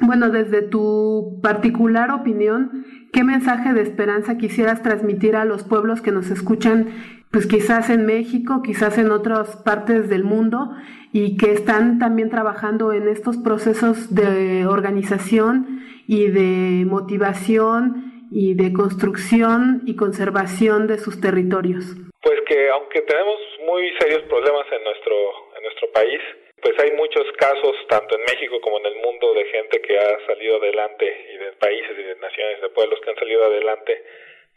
Bueno, 0.00 0.30
desde 0.30 0.62
tu 0.62 1.40
particular 1.42 2.12
opinión, 2.12 2.86
¿qué 3.12 3.24
mensaje 3.24 3.72
de 3.72 3.82
esperanza 3.82 4.38
quisieras 4.38 4.82
transmitir 4.82 5.34
a 5.34 5.44
los 5.44 5.64
pueblos 5.64 6.00
que 6.00 6.12
nos 6.12 6.30
escuchan, 6.30 6.88
pues 7.32 7.46
quizás 7.46 7.90
en 7.90 8.06
México, 8.06 8.62
quizás 8.62 8.96
en 8.98 9.10
otras 9.10 9.56
partes 9.64 10.08
del 10.08 10.22
mundo, 10.22 10.70
y 11.12 11.36
que 11.36 11.52
están 11.52 11.98
también 11.98 12.30
trabajando 12.30 12.92
en 12.92 13.08
estos 13.08 13.38
procesos 13.38 14.14
de 14.14 14.66
organización 14.66 15.82
y 16.06 16.28
de 16.28 16.84
motivación 16.86 18.28
y 18.30 18.54
de 18.54 18.72
construcción 18.72 19.82
y 19.84 19.96
conservación 19.96 20.86
de 20.86 20.98
sus 20.98 21.20
territorios? 21.20 21.96
Pues 22.22 22.40
que 22.46 22.70
aunque 22.70 23.00
tenemos 23.02 23.36
muy 23.66 23.90
serios 23.98 24.22
problemas 24.28 24.66
en 24.70 24.84
nuestro, 24.84 25.14
en 25.56 25.62
nuestro 25.64 25.92
país, 25.92 26.20
pues 26.62 26.78
hay 26.78 26.92
muchos 26.92 27.24
casos, 27.36 27.76
tanto 27.88 28.16
en 28.16 28.22
México 28.22 28.60
como 28.60 28.78
en 28.78 28.86
el 28.86 28.96
mundo, 28.96 29.34
de 29.34 29.44
gente 29.46 29.80
que 29.80 29.98
ha 29.98 30.26
salido 30.26 30.56
adelante, 30.56 31.06
y 31.32 31.36
de 31.38 31.52
países 31.52 31.98
y 31.98 32.02
de 32.02 32.16
naciones, 32.16 32.60
de 32.60 32.68
pueblos 32.70 33.00
que 33.00 33.10
han 33.10 33.16
salido 33.16 33.44
adelante 33.44 34.04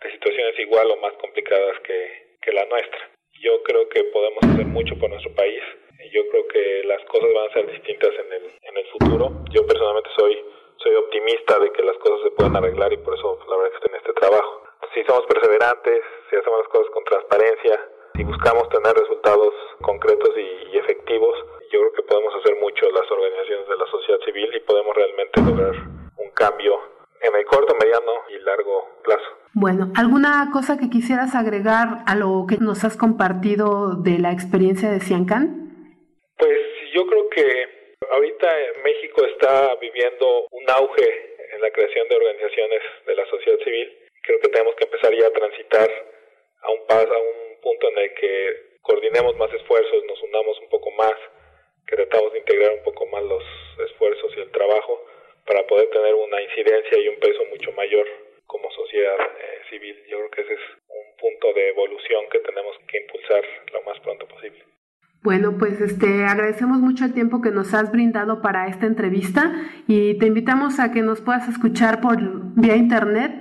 de 0.01 0.11
situaciones 0.11 0.57
igual 0.59 0.89
o 0.91 0.97
más 0.97 1.13
complicadas 1.13 1.79
que, 1.81 2.31
la 2.51 2.65
nuestra. 2.65 3.09
Yo 3.39 3.63
creo 3.63 3.87
que 3.87 4.03
podemos 4.05 4.43
hacer 4.43 4.65
mucho 4.65 4.99
por 4.99 5.09
nuestro 5.09 5.33
país 5.35 5.63
y 6.03 6.09
yo 6.09 6.27
creo 6.27 6.47
que 6.49 6.83
las 6.83 7.01
cosas 7.05 7.31
van 7.33 7.49
a 7.49 7.53
ser 7.53 7.71
distintas 7.71 8.11
en 8.11 8.33
el, 8.33 8.43
en 8.61 8.77
el 8.77 8.85
futuro. 8.87 9.31
Yo 9.51 9.65
personalmente 9.65 10.09
soy, 10.17 10.43
soy 10.83 10.95
optimista 10.95 11.59
de 11.59 11.71
que 11.71 11.81
las 11.81 11.95
cosas 11.97 12.19
se 12.23 12.31
puedan 12.31 12.57
arreglar 12.57 12.91
y 12.91 12.97
por 12.97 13.17
eso 13.17 13.39
la 13.47 13.55
verdad 13.55 13.69
que 13.71 13.77
estoy 13.77 13.91
en 13.93 14.01
este 14.03 14.13
trabajo. 14.19 14.63
Si 14.93 15.03
somos 15.05 15.25
perseverantes, 15.27 16.01
si 16.29 16.35
hacemos 16.35 16.59
las 16.59 16.67
cosas 16.67 16.89
con 16.91 17.03
transparencia, 17.05 17.79
si 18.15 18.23
buscamos 18.23 18.67
tener 18.69 18.93
resultados 18.93 19.53
concretos 19.81 20.29
y, 20.37 20.77
efectivos, 20.77 21.37
yo 21.71 21.79
creo 21.79 21.93
que 21.93 22.03
podemos 22.03 22.33
hacer 22.35 22.55
mucho 22.59 22.89
las 22.91 23.09
organizaciones 23.09 23.67
de 23.67 23.77
la 23.77 23.85
sociedad 23.87 24.19
civil 24.25 24.49
y 24.53 24.59
podemos 24.61 24.95
realmente 24.95 25.41
lograr 25.41 25.75
un 26.17 26.29
cambio 26.31 26.79
en 27.21 27.35
el 27.35 27.45
corto, 27.45 27.75
mediano 27.81 28.11
y 28.29 28.39
largo 28.39 28.99
plazo. 29.03 29.37
Bueno, 29.53 29.91
¿alguna 29.95 30.49
cosa 30.51 30.77
que 30.77 30.89
quisieras 30.89 31.35
agregar 31.35 32.03
a 32.07 32.15
lo 32.15 32.45
que 32.47 32.57
nos 32.57 32.83
has 32.83 32.97
compartido 32.97 33.95
de 33.95 34.19
la 34.19 34.31
experiencia 34.31 34.91
de 34.91 34.99
Ciancan? 34.99 35.95
Pues 36.37 36.57
yo 36.93 37.05
creo 37.05 37.29
que 37.29 37.45
ahorita 38.11 38.47
México 38.83 39.23
está 39.25 39.75
viviendo 39.75 40.47
un 40.51 40.69
auge 40.69 41.35
en 41.53 41.61
la 41.61 41.71
creación 41.71 42.07
de 42.09 42.15
organizaciones 42.15 42.81
de 43.05 43.15
la 43.15 43.25
sociedad 43.27 43.59
civil. 43.63 43.97
Creo 44.23 44.39
que 44.39 44.49
tenemos 44.49 44.75
que 44.75 44.85
empezar 44.85 45.13
ya 45.13 45.27
a 45.27 45.31
transitar 45.31 45.89
a 46.61 46.71
un 46.71 46.85
paso, 46.87 47.13
a 47.13 47.19
un 47.19 47.61
punto 47.61 47.89
en 47.89 47.97
el 47.99 48.13
que 48.15 48.71
coordinemos 48.81 49.35
más 49.37 49.53
esfuerzos, 49.53 50.03
nos 50.05 50.21
unamos 50.23 50.59
un 50.59 50.69
poco 50.69 50.91
más, 50.91 51.13
que 51.87 51.95
tratamos 51.95 52.33
de 52.33 52.39
integrar 52.39 52.71
un 52.73 52.83
poco 52.83 53.05
más 53.07 53.23
los 53.23 53.43
esfuerzos 53.89 54.31
y 54.37 54.41
el 54.41 54.51
trabajo 54.51 55.05
para 55.45 55.65
poder 55.67 55.89
tener 55.89 56.13
una 56.13 56.41
incidencia 56.41 56.97
y 56.99 57.07
un 57.07 57.19
peso 57.19 57.43
mucho 57.49 57.71
mayor 57.73 58.05
como 58.45 58.69
sociedad 58.71 59.17
eh, 59.19 59.61
civil. 59.69 59.95
Yo 60.09 60.17
creo 60.17 60.31
que 60.31 60.41
ese 60.41 60.53
es 60.53 60.59
un 60.87 61.17
punto 61.17 61.53
de 61.53 61.69
evolución 61.69 62.25
que 62.31 62.39
tenemos 62.39 62.75
que 62.87 62.97
impulsar 62.99 63.43
lo 63.73 63.81
más 63.83 63.99
pronto 64.01 64.27
posible. 64.27 64.63
Bueno, 65.23 65.55
pues 65.59 65.79
este 65.81 66.25
agradecemos 66.25 66.79
mucho 66.79 67.05
el 67.05 67.13
tiempo 67.13 67.41
que 67.41 67.51
nos 67.51 67.73
has 67.73 67.91
brindado 67.91 68.41
para 68.41 68.67
esta 68.67 68.87
entrevista 68.87 69.51
y 69.87 70.17
te 70.17 70.25
invitamos 70.25 70.79
a 70.79 70.91
que 70.91 71.01
nos 71.01 71.21
puedas 71.21 71.47
escuchar 71.47 72.01
por 72.01 72.17
vía 72.55 72.75
internet 72.75 73.31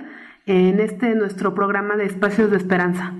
en 0.45 0.79
este 0.79 1.15
nuestro 1.15 1.55
programa 1.55 1.97
de 1.97 2.05
Espacios 2.05 2.51
de 2.51 2.57
Esperanza 2.57 3.13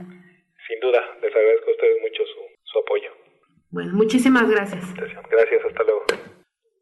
sin 0.72 0.80
duda, 0.80 1.01
les 1.22 1.36
agradezco 1.36 1.69
a 1.69 1.74
ustedes 1.74 2.01
mucho 2.01 2.24
su, 2.63 2.80
apoyo. 2.80 3.11
Bueno, 3.72 3.81
muchísimas 3.94 4.50
gracias. 4.50 4.94
Gracias, 4.94 5.66
hasta 5.68 5.84
luego. 5.84 6.06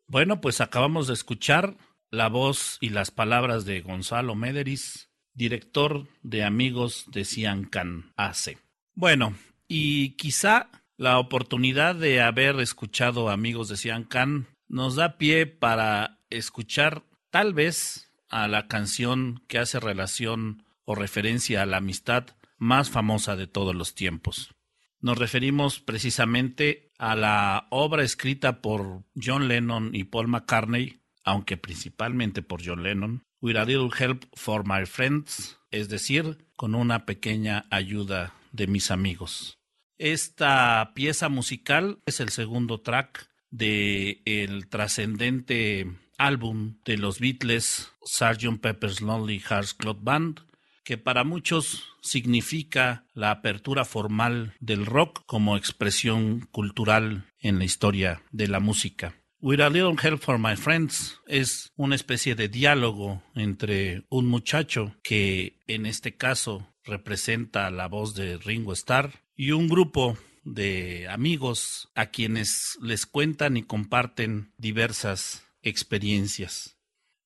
Bueno, 0.07 0.41
pues 0.41 0.61
acabamos 0.61 1.07
de 1.07 1.13
escuchar 1.13 1.75
la 2.11 2.27
voz 2.29 2.77
y 2.81 2.89
las 2.89 3.11
palabras 3.11 3.65
de 3.65 3.81
Gonzalo 3.81 4.35
Mederis, 4.35 5.09
director 5.33 6.07
de 6.23 6.43
Amigos 6.43 7.05
de 7.11 7.25
Ciancan 7.25 8.11
AC. 8.15 8.57
Bueno, 8.95 9.35
y 9.67 10.15
quizá 10.15 10.69
la 10.97 11.19
oportunidad 11.19 11.95
de 11.95 12.21
haber 12.21 12.59
escuchado 12.59 13.29
Amigos 13.29 13.69
de 13.69 13.77
Ciancan 13.77 14.47
nos 14.67 14.95
da 14.95 15.17
pie 15.17 15.45
para 15.45 16.19
escuchar 16.29 17.03
tal 17.29 17.53
vez 17.53 18.11
a 18.29 18.47
la 18.47 18.67
canción 18.67 19.43
que 19.47 19.59
hace 19.59 19.79
relación 19.79 20.65
o 20.85 20.95
referencia 20.95 21.61
a 21.61 21.65
la 21.65 21.77
amistad 21.77 22.25
más 22.57 22.89
famosa 22.89 23.35
de 23.35 23.47
todos 23.47 23.75
los 23.75 23.95
tiempos. 23.95 24.55
Nos 24.99 25.17
referimos 25.17 25.79
precisamente 25.79 26.88
a 26.99 27.15
la 27.15 27.67
obra 27.71 28.03
escrita 28.03 28.61
por 28.61 29.03
John 29.15 29.47
Lennon 29.47 29.95
y 29.95 30.03
Paul 30.03 30.27
McCartney, 30.27 30.99
aunque 31.23 31.57
principalmente 31.57 32.41
por 32.41 32.61
John 32.63 32.83
Lennon, 32.83 33.23
With 33.41 33.55
a 33.55 33.65
Little 33.65 33.89
Help 33.97 34.25
for 34.33 34.67
My 34.67 34.85
Friends, 34.85 35.57
es 35.71 35.87
decir, 35.87 36.45
con 36.55 36.75
una 36.75 37.05
pequeña 37.05 37.65
ayuda 37.71 38.33
de 38.51 38.67
mis 38.67 38.91
amigos. 38.91 39.57
Esta 39.97 40.91
pieza 40.93 41.29
musical 41.29 41.99
es 42.05 42.19
el 42.19 42.29
segundo 42.29 42.81
track 42.81 43.29
de 43.49 44.21
el 44.25 44.67
trascendente 44.67 45.89
álbum 46.17 46.79
de 46.83 46.97
los 46.97 47.19
Beatles 47.19 47.91
Sgt. 48.03 48.59
Pepper's 48.61 49.01
Lonely 49.01 49.39
Hearts 49.39 49.73
Club 49.73 49.99
Band, 50.01 50.41
que 50.89 50.97
para 50.97 51.23
muchos 51.23 51.83
significa 52.01 53.05
la 53.13 53.29
apertura 53.29 53.85
formal 53.85 54.55
del 54.59 54.87
rock 54.87 55.21
como 55.27 55.55
expresión 55.55 56.47
cultural 56.51 57.27
en 57.39 57.59
la 57.59 57.65
historia 57.65 58.23
de 58.31 58.47
la 58.47 58.59
música. 58.59 59.13
With 59.39 59.59
a 59.59 59.69
Little 59.69 59.97
Help 60.01 60.19
for 60.19 60.39
My 60.39 60.55
Friends 60.55 61.19
es 61.27 61.71
una 61.75 61.93
especie 61.93 62.33
de 62.33 62.47
diálogo 62.47 63.21
entre 63.35 64.07
un 64.09 64.25
muchacho 64.25 64.95
que 65.03 65.59
en 65.67 65.85
este 65.85 66.17
caso 66.17 66.73
representa 66.83 67.69
la 67.69 67.87
voz 67.87 68.15
de 68.15 68.39
Ringo 68.39 68.73
Starr 68.73 69.11
y 69.35 69.51
un 69.51 69.67
grupo 69.67 70.17
de 70.43 71.07
amigos 71.07 71.89
a 71.93 72.07
quienes 72.07 72.79
les 72.81 73.05
cuentan 73.05 73.57
y 73.57 73.61
comparten 73.61 74.53
diversas 74.57 75.43
experiencias. 75.61 76.78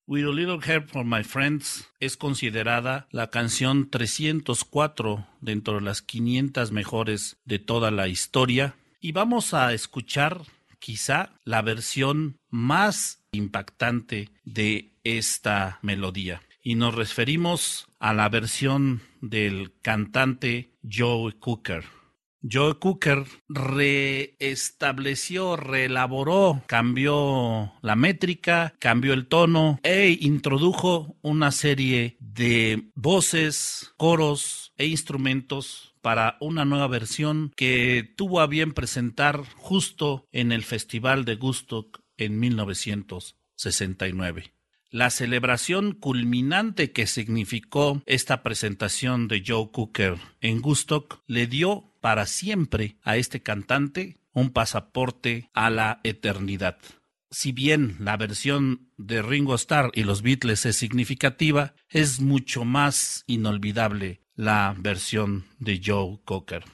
With 0.06 0.26
a 0.26 0.32
Little 0.32 0.60
Help 0.62 0.90
for 0.90 1.06
My 1.06 1.24
Friends 1.24 1.88
es 2.02 2.18
considerada 2.18 3.08
la 3.12 3.30
canción 3.30 3.90
304 3.90 5.26
dentro 5.40 5.76
de 5.76 5.82
las 5.82 6.02
500 6.02 6.74
mejores 6.74 7.38
de 7.46 7.60
toda 7.60 7.90
la 7.90 8.10
historia 8.10 8.76
y 9.00 9.14
vamos 9.14 9.54
a 9.54 9.74
escuchar 9.74 10.42
quizá 10.80 11.30
la 11.46 11.62
versión 11.62 12.38
más 12.50 13.24
impactante 13.32 14.30
de 14.44 14.92
esta 15.06 15.80
melodía. 15.82 16.42
Y 16.62 16.76
nos 16.76 16.96
referimos 16.96 17.88
a 18.00 18.14
la 18.14 18.28
versión 18.28 19.04
del 19.22 19.72
cantante 19.82 20.70
Joe 20.84 21.32
Cooker. 21.40 21.86
Joe 22.50 22.80
Cooker 22.80 23.26
reestableció, 23.48 25.56
reelaboró, 25.56 26.64
cambió 26.68 27.72
la 27.82 27.96
métrica, 27.96 28.74
cambió 28.80 29.14
el 29.14 29.28
tono 29.28 29.80
e 29.84 30.18
introdujo 30.20 31.16
una 31.22 31.52
serie 31.52 32.18
de 32.20 32.90
voces, 32.96 33.94
coros 33.98 34.74
e 34.78 34.88
instrumentos 34.88 35.96
para 36.02 36.38
una 36.42 36.66
nueva 36.66 36.88
versión 36.88 37.54
que 37.56 38.12
tuvo 38.18 38.42
a 38.42 38.48
bien 38.48 38.74
presentar 38.74 39.44
justo 39.56 40.28
en 40.34 40.52
el 40.52 40.64
Festival 40.64 41.24
de 41.24 41.36
Gustock 41.36 42.02
en 42.18 42.40
1969. 42.40 44.54
La 44.90 45.10
celebración 45.10 45.94
culminante 45.94 46.92
que 46.92 47.08
significó 47.08 48.04
esta 48.06 48.44
presentación 48.44 49.28
de 49.28 49.44
Joe 49.48 49.72
Cooker 49.72 50.18
en 50.40 50.62
Gustock 50.62 51.24
le 51.26 51.48
dio 51.48 51.93
para 52.04 52.26
siempre 52.26 52.98
a 53.02 53.16
este 53.16 53.42
cantante 53.42 54.18
un 54.34 54.50
pasaporte 54.50 55.50
a 55.54 55.70
la 55.70 56.02
eternidad. 56.04 56.78
Si 57.32 57.54
bien 57.54 57.96
la 57.98 58.18
versión 58.18 58.92
de 58.98 59.22
Ringo 59.22 59.56
Starr 59.56 59.90
y 59.94 60.04
los 60.04 60.22
Beatles 60.22 60.66
es 60.66 60.76
significativa, 60.76 61.76
es 61.88 62.20
mucho 62.20 62.66
más 62.66 63.24
inolvidable 63.26 64.20
la 64.36 64.76
versión 64.78 65.46
de 65.60 65.82
Joe 65.82 66.20
Cocker. 66.26 66.66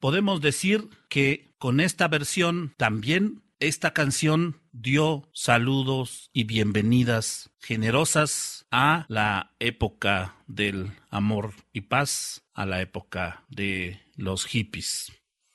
Podemos 0.00 0.42
decir 0.42 0.90
que 1.08 1.54
con 1.56 1.80
esta 1.80 2.06
versión 2.06 2.74
también 2.76 3.42
esta 3.60 3.94
canción 3.94 4.60
dio 4.70 5.30
saludos 5.32 6.28
y 6.34 6.44
bienvenidas 6.44 7.50
generosas 7.58 8.63
a 8.76 9.06
la 9.08 9.52
época 9.60 10.34
del 10.48 10.90
amor 11.08 11.52
y 11.72 11.82
paz, 11.82 12.42
a 12.54 12.66
la 12.66 12.80
época 12.80 13.44
de 13.48 14.00
los 14.16 14.46
hippies, 14.46 15.12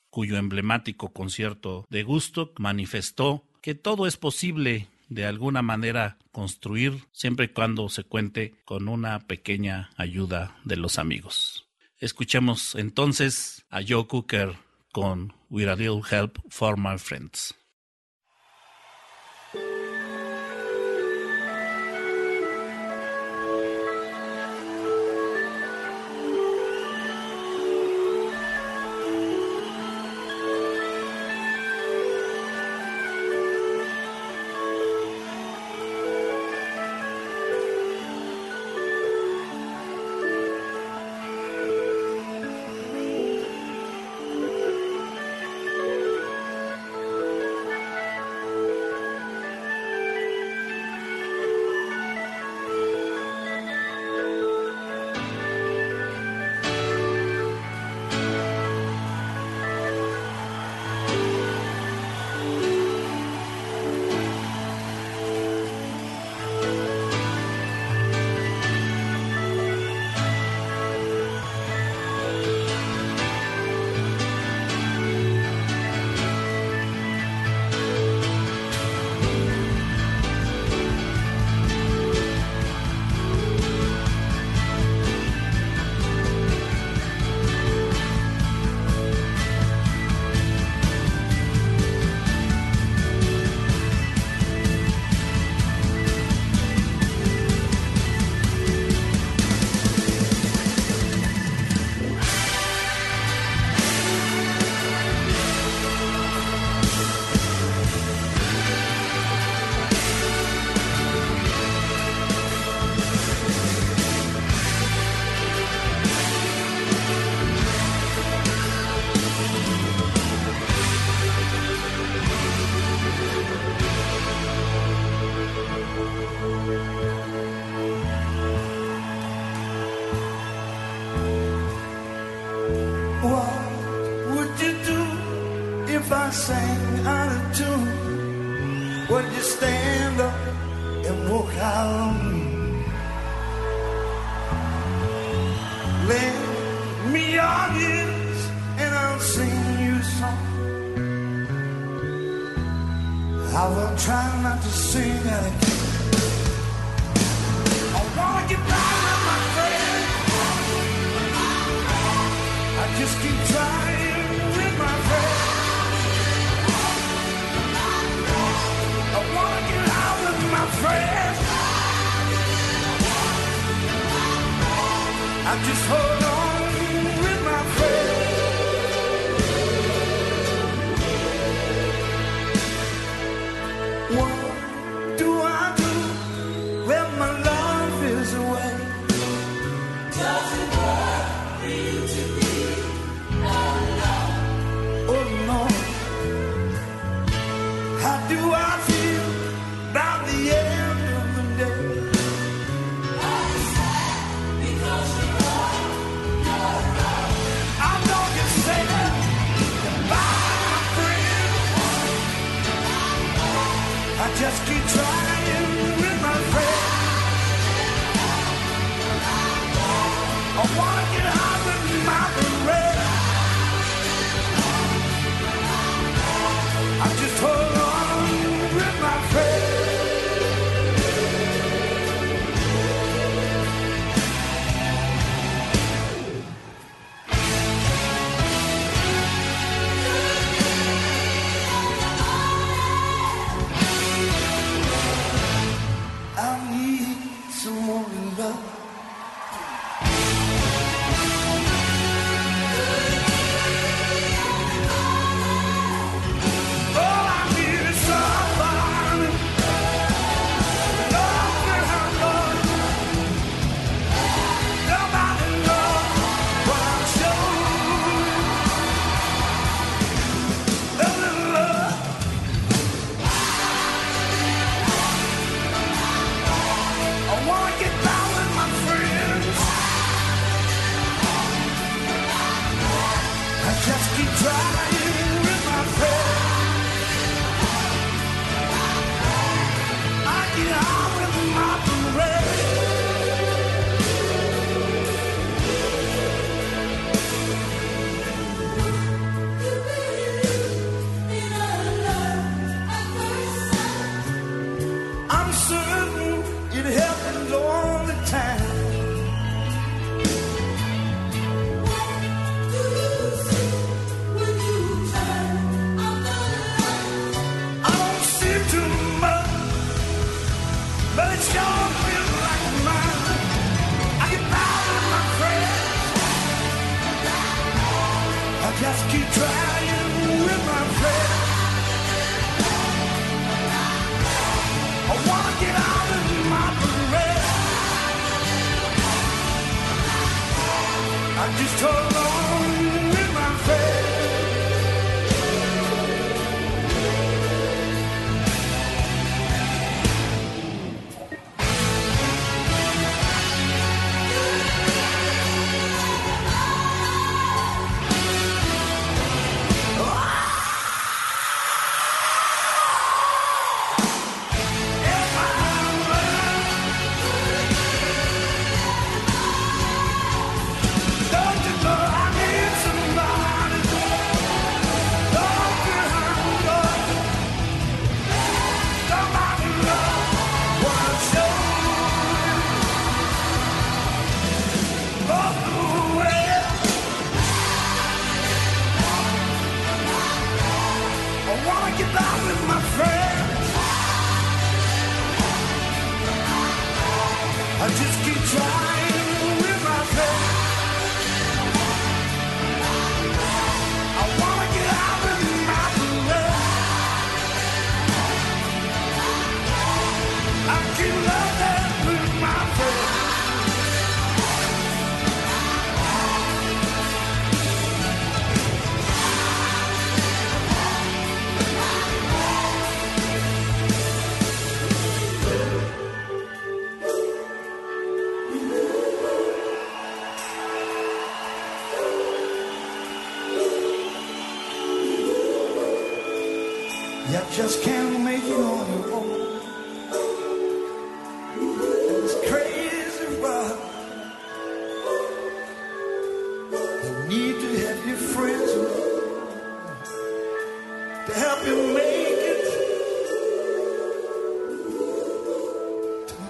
cuyo 0.09 0.37
emblemático 0.37 1.11
concierto 1.11 1.85
de 1.89 2.03
Gusto 2.03 2.53
manifestó 2.57 3.43
que 3.61 3.75
todo 3.75 4.07
es 4.07 4.15
posible 4.15 4.87
de 5.09 5.25
alguna 5.25 5.61
manera 5.61 6.17
construir 6.31 7.07
siempre 7.11 7.47
y 7.47 7.49
cuando 7.49 7.89
se 7.89 8.05
cuente 8.05 8.55
con 8.63 8.87
una 8.87 9.19
pequeña 9.19 9.89
ayuda 9.97 10.55
de 10.63 10.77
los 10.77 10.97
amigos. 10.97 11.67
Escuchemos 11.97 12.75
entonces 12.75 13.65
a 13.69 13.81
Joe 13.85 14.07
Cooker 14.07 14.55
con 14.93 15.33
With 15.49 15.67
a 15.67 15.75
Little 15.75 16.03
Help 16.09 16.37
for 16.47 16.77
My 16.77 16.97
Friends. 16.97 17.58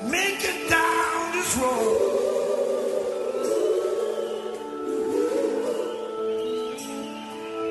Make 0.10 0.44
it 0.44 0.70
down 0.70 1.32
this 1.34 1.56
road. 1.58 1.98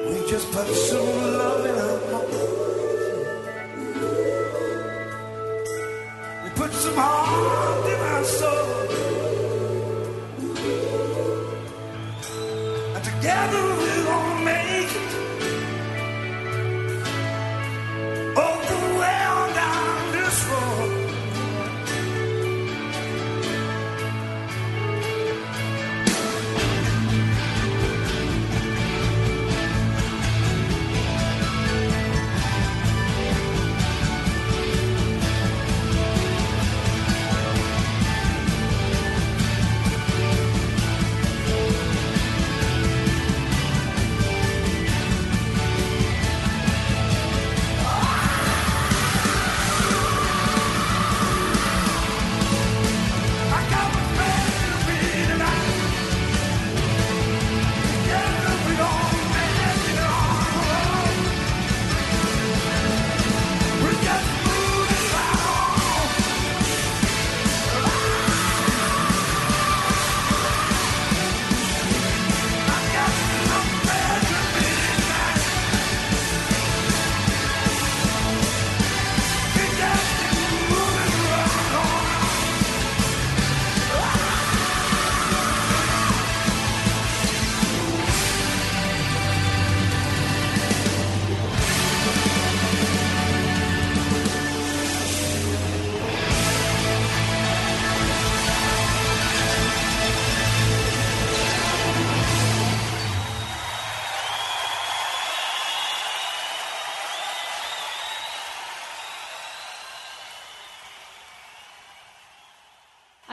We 0.08 0.30
just 0.30 0.50
put 0.52 0.66
some 0.68 1.06
love 1.38 1.66
in 1.66 1.87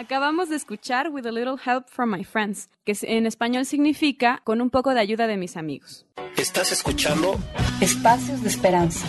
Acabamos 0.05 0.49
de 0.49 0.55
escuchar 0.55 1.09
With 1.09 1.25
a 1.25 1.31
Little 1.31 1.55
Help 1.65 1.89
from 1.89 2.11
My 2.11 2.23
Friends, 2.23 2.69
que 2.85 2.95
en 3.01 3.25
español 3.25 3.65
significa 3.65 4.39
con 4.43 4.61
un 4.61 4.69
poco 4.69 4.93
de 4.93 4.99
ayuda 4.99 5.25
de 5.25 5.35
mis 5.35 5.57
amigos. 5.57 6.05
Estás 6.37 6.71
escuchando 6.71 7.39
Espacios 7.81 8.43
de 8.43 8.49
Esperanza. 8.49 9.07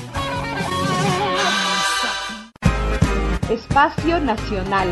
Espacio 3.51 4.21
Nacional. 4.21 4.89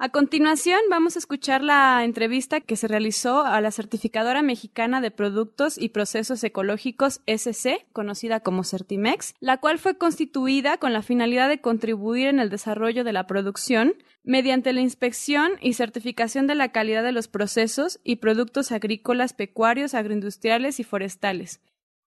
A 0.00 0.10
continuación 0.10 0.78
vamos 0.88 1.16
a 1.16 1.18
escuchar 1.18 1.60
la 1.60 2.04
entrevista 2.04 2.60
que 2.60 2.76
se 2.76 2.86
realizó 2.86 3.44
a 3.44 3.60
la 3.60 3.72
certificadora 3.72 4.42
mexicana 4.42 5.00
de 5.00 5.10
productos 5.10 5.76
y 5.76 5.88
procesos 5.88 6.44
ecológicos 6.44 7.20
SC, 7.26 7.84
conocida 7.92 8.38
como 8.38 8.62
Certimex, 8.62 9.34
la 9.40 9.56
cual 9.56 9.80
fue 9.80 9.98
constituida 9.98 10.76
con 10.76 10.92
la 10.92 11.02
finalidad 11.02 11.48
de 11.48 11.60
contribuir 11.60 12.28
en 12.28 12.38
el 12.38 12.48
desarrollo 12.48 13.02
de 13.02 13.12
la 13.12 13.26
producción 13.26 13.94
mediante 14.22 14.72
la 14.72 14.82
inspección 14.82 15.54
y 15.60 15.72
certificación 15.72 16.46
de 16.46 16.54
la 16.54 16.70
calidad 16.70 17.02
de 17.02 17.10
los 17.10 17.26
procesos 17.26 17.98
y 18.04 18.16
productos 18.16 18.70
agrícolas, 18.70 19.32
pecuarios, 19.32 19.94
agroindustriales 19.94 20.78
y 20.78 20.84
forestales, 20.84 21.60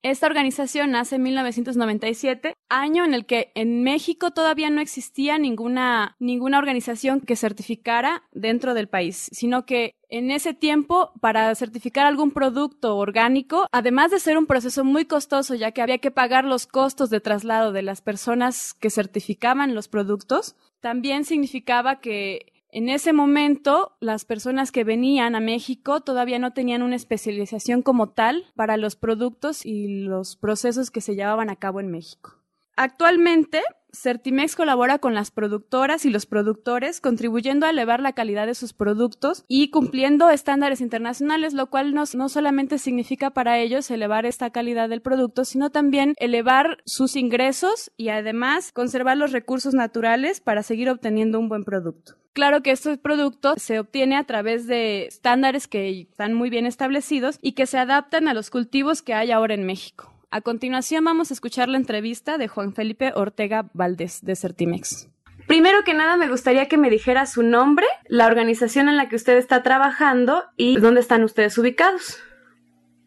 esta 0.03 0.27
organización 0.27 0.91
nace 0.91 1.15
en 1.15 1.23
1997, 1.23 2.53
año 2.69 3.05
en 3.05 3.13
el 3.13 3.25
que 3.25 3.51
en 3.55 3.83
México 3.83 4.31
todavía 4.31 4.69
no 4.69 4.81
existía 4.81 5.37
ninguna, 5.37 6.15
ninguna 6.19 6.57
organización 6.57 7.21
que 7.21 7.35
certificara 7.35 8.23
dentro 8.31 8.73
del 8.73 8.87
país, 8.87 9.29
sino 9.31 9.65
que 9.65 9.93
en 10.09 10.31
ese 10.31 10.53
tiempo, 10.53 11.11
para 11.21 11.53
certificar 11.55 12.05
algún 12.05 12.31
producto 12.31 12.97
orgánico, 12.97 13.67
además 13.71 14.11
de 14.11 14.19
ser 14.19 14.37
un 14.37 14.45
proceso 14.45 14.83
muy 14.83 15.05
costoso, 15.05 15.55
ya 15.55 15.71
que 15.71 15.81
había 15.81 15.99
que 15.99 16.11
pagar 16.11 16.43
los 16.43 16.67
costos 16.67 17.09
de 17.09 17.21
traslado 17.21 17.71
de 17.71 17.81
las 17.81 18.01
personas 18.01 18.73
que 18.73 18.89
certificaban 18.89 19.73
los 19.73 19.87
productos, 19.87 20.55
también 20.81 21.23
significaba 21.23 22.01
que 22.01 22.50
en 22.71 22.87
ese 22.87 23.11
momento, 23.11 23.97
las 23.99 24.23
personas 24.23 24.71
que 24.71 24.85
venían 24.85 25.35
a 25.35 25.41
México 25.41 25.99
todavía 25.99 26.39
no 26.39 26.53
tenían 26.53 26.83
una 26.83 26.95
especialización 26.95 27.81
como 27.81 28.09
tal 28.09 28.45
para 28.55 28.77
los 28.77 28.95
productos 28.95 29.65
y 29.65 30.03
los 30.03 30.37
procesos 30.37 30.89
que 30.89 31.01
se 31.01 31.15
llevaban 31.15 31.49
a 31.49 31.57
cabo 31.57 31.81
en 31.81 31.91
México. 31.91 32.37
Actualmente, 32.77 33.61
Certimex 33.93 34.55
colabora 34.55 34.99
con 34.99 35.13
las 35.13 35.31
productoras 35.31 36.05
y 36.05 36.09
los 36.09 36.25
productores, 36.25 37.01
contribuyendo 37.01 37.65
a 37.65 37.71
elevar 37.71 37.99
la 37.99 38.13
calidad 38.13 38.47
de 38.47 38.55
sus 38.55 38.71
productos 38.71 39.43
y 39.49 39.69
cumpliendo 39.69 40.29
estándares 40.29 40.79
internacionales, 40.79 41.53
lo 41.53 41.69
cual 41.69 41.93
no, 41.93 42.05
no, 42.13 42.29
solamente 42.29 42.77
significa 42.77 43.31
para 43.31 43.59
ellos 43.59 43.91
elevar 43.91 44.25
esta 44.25 44.49
calidad 44.51 44.87
del 44.87 45.01
producto, 45.01 45.43
sino 45.43 45.71
también 45.71 46.13
elevar 46.17 46.77
sus 46.85 47.17
ingresos 47.17 47.91
y 47.97 48.07
además 48.09 48.71
conservar 48.71 49.17
los 49.17 49.33
recursos 49.33 49.73
naturales 49.73 50.39
para 50.39 50.63
seguir 50.63 50.89
obteniendo 50.89 51.37
un 51.37 51.49
buen 51.49 51.65
producto. 51.65 52.20
Claro 52.33 52.63
que 52.63 52.71
este 52.71 52.97
producto 52.97 53.55
se 53.57 53.79
obtiene 53.79 54.15
a 54.15 54.23
través 54.23 54.65
de 54.65 55.05
estándares 55.05 55.67
que 55.67 56.01
están 56.01 56.33
muy 56.33 56.49
bien 56.49 56.65
establecidos 56.65 57.37
y 57.41 57.51
que 57.53 57.65
se 57.65 57.77
adaptan 57.77 58.29
a 58.29 58.33
los 58.33 58.49
cultivos 58.49 59.01
que 59.01 59.13
hay 59.13 59.31
ahora 59.31 59.53
en 59.53 59.65
México. 59.65 60.13
A 60.29 60.39
continuación 60.39 61.03
vamos 61.03 61.29
a 61.29 61.33
escuchar 61.33 61.67
la 61.67 61.77
entrevista 61.77 62.37
de 62.37 62.47
Juan 62.47 62.73
Felipe 62.73 63.11
Ortega 63.15 63.69
Valdés 63.73 64.23
de 64.23 64.37
Certimex. 64.37 65.09
Primero 65.45 65.83
que 65.83 65.93
nada 65.93 66.15
me 66.15 66.29
gustaría 66.29 66.69
que 66.69 66.77
me 66.77 66.89
dijera 66.89 67.25
su 67.25 67.43
nombre, 67.43 67.85
la 68.07 68.27
organización 68.27 68.87
en 68.87 68.95
la 68.95 69.09
que 69.09 69.17
usted 69.17 69.37
está 69.37 69.61
trabajando 69.61 70.45
y 70.55 70.77
dónde 70.77 71.01
están 71.01 71.25
ustedes 71.25 71.57
ubicados. 71.57 72.17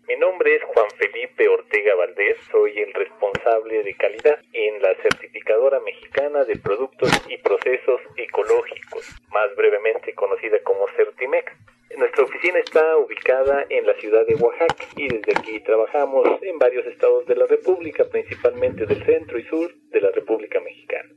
Mi 0.06 0.16
nombre 0.16 0.56
es 0.56 0.62
Juan 0.64 0.86
Felipe 0.98 1.48
Ortega 1.48 1.94
Valdés, 1.94 2.36
soy 2.52 2.78
el 2.78 2.93
responsable 2.93 3.82
de 3.82 3.94
calidad 3.94 4.39
en 4.52 4.82
la 4.82 4.94
certificadora 5.01 5.81
mexicana 5.81 6.44
de 6.44 6.56
productos 6.56 7.10
y 7.26 7.39
procesos 7.39 8.02
ecológicos, 8.16 9.09
más 9.32 9.48
brevemente 9.56 10.12
conocida 10.14 10.59
como 10.62 10.86
Certimex. 10.94 11.52
Nuestra 11.97 12.24
oficina 12.24 12.59
está 12.59 12.98
ubicada 12.98 13.64
en 13.70 13.86
la 13.86 13.94
ciudad 13.94 14.26
de 14.26 14.35
Oaxaca 14.35 14.85
y 14.97 15.09
desde 15.09 15.32
aquí 15.32 15.60
trabajamos 15.60 16.28
en 16.43 16.59
varios 16.59 16.85
estados 16.86 17.24
de 17.26 17.36
la 17.36 17.47
República, 17.47 18.05
principalmente 18.05 18.85
del 18.85 19.02
centro 19.06 19.39
y 19.39 19.44
sur 19.44 19.74
de 19.90 20.01
la 20.02 20.10
República 20.10 20.60
Mexicana. 20.60 21.09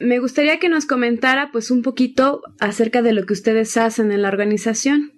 Me 0.00 0.20
gustaría 0.20 0.58
que 0.58 0.70
nos 0.70 0.86
comentara 0.86 1.50
pues 1.52 1.70
un 1.70 1.82
poquito 1.82 2.40
acerca 2.60 3.02
de 3.02 3.12
lo 3.12 3.26
que 3.26 3.34
ustedes 3.34 3.76
hacen 3.76 4.10
en 4.10 4.22
la 4.22 4.28
organización. 4.28 5.15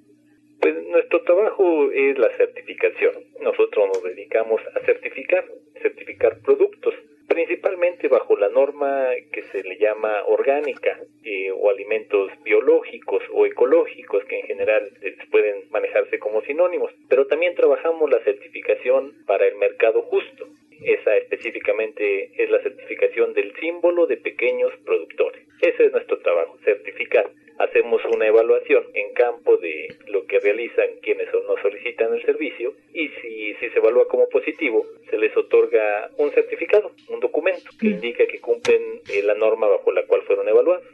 Pues 0.61 0.75
nuestro 0.89 1.23
trabajo 1.23 1.91
es 1.93 2.19
la 2.19 2.37
certificación. 2.37 3.13
Nosotros 3.41 3.89
nos 3.89 4.03
dedicamos 4.03 4.61
a 4.75 4.81
certificar, 4.81 5.45
certificar 5.81 6.41
productos, 6.43 6.95
principalmente 7.29 8.09
bajo 8.09 8.37
la 8.37 8.49
norma 8.49 9.11
que 9.33 9.43
se 9.45 9.63
le 9.63 9.79
llama 9.79 10.25
orgánica 10.27 10.99
eh, 11.23 11.53
o 11.53 11.71
alimentos 11.71 12.33
biológicos 12.43 13.23
o 13.33 13.47
ecológicos 13.47 14.25
que 14.25 14.41
en 14.41 14.47
general 14.47 14.91
eh, 15.03 15.17
pueden 15.31 15.71
manejarse 15.71 16.19
como 16.19 16.43
sinónimos. 16.43 16.91
Pero 17.09 17.27
también 17.27 17.55
trabajamos 17.55 18.11
la 18.11 18.19
certificación 18.25 19.15
para 19.27 19.47
el 19.47 19.55
mercado 19.57 20.03
justo. 20.03 20.49
Esa 20.83 21.17
específicamente 21.17 22.31
es 22.43 22.51
la 22.51 22.63
certificación 22.63 23.33
del 23.35 23.55
símbolo 23.61 24.07
de 24.07 24.17
pequeños 24.17 24.73
productores. 24.85 25.47
Ese 25.61 25.87
es 25.87 25.93
nuestro 25.93 26.19
trabajo, 26.19 26.59
certificar 26.65 27.31
hacemos 27.59 28.01
una 28.13 28.27
evaluación 28.27 28.85
en 28.95 29.13
campo 29.15 29.57
de 29.57 29.89
lo 30.07 30.27
que 30.27 30.39
realizan 30.39 30.87
quienes 31.03 31.29
nos 31.33 31.61
solicitan 31.61 32.15
el 32.15 32.23
servicio 32.23 32.73
y 32.93 33.09
si, 33.09 33.55
si 33.55 33.69
se 33.71 33.79
evalúa 33.79 34.07
como 34.09 34.29
positivo, 34.29 34.87
se 35.11 35.19
les 35.19 35.37
otorga 35.37 36.11
un 36.17 36.31
certificado, 36.31 36.93
un 37.09 37.21
documento 37.21 37.71
que 37.79 37.89
indica 37.89 38.27
que 38.27 38.41
cumplen 38.41 39.01
eh, 39.13 39.23
la 39.23 39.35
norma 39.35 39.67
bajo 39.69 39.93
la 39.93 40.05
cual 40.07 40.23
fueron 40.23 40.49
evaluados. 40.49 40.85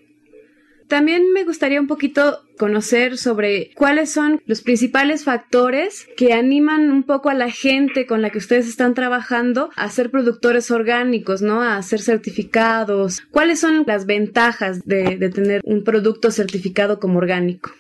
También 0.89 1.32
me 1.32 1.44
gustaría 1.44 1.81
un 1.81 1.86
poquito 1.86 2.40
conocer 2.59 3.16
sobre 3.16 3.70
cuáles 3.74 4.12
son 4.12 4.43
los 4.47 4.62
principales 4.62 5.24
factores 5.24 6.06
que 6.16 6.32
animan 6.32 6.90
un 6.90 7.05
poco 7.05 7.31
a 7.31 7.35
la 7.35 7.51
gente 7.51 8.06
con 8.06 8.23
la 8.23 8.31
que 8.31 8.39
ustedes 8.39 8.69
están 8.69 8.94
trabajando 8.94 9.70
a 9.77 9.89
ser 9.89 10.11
productores 10.11 10.70
orgánicos, 10.70 11.43
¿no? 11.43 11.62
A 11.62 11.81
ser 11.82 12.01
certificados. 12.01 13.23
¿Cuáles 13.31 13.61
son 13.61 13.85
las 13.86 14.06
ventajas 14.06 14.86
de, 14.86 15.16
tener 15.35 15.62
un 15.65 15.85
producto 15.85 16.31
certificado 16.31 17.01
como 17.01 17.19
orgánico? 17.19 17.70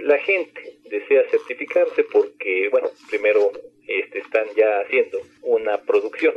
La 0.00 0.18
gente 0.18 0.78
desea 0.90 1.22
certificarse 1.30 2.04
porque, 2.04 2.68
bueno, 2.70 2.88
primero 3.08 3.52
este, 3.88 4.18
están 4.18 4.44
ya 4.56 4.80
haciendo 4.80 5.18
una 5.42 5.78
producción, 5.78 6.34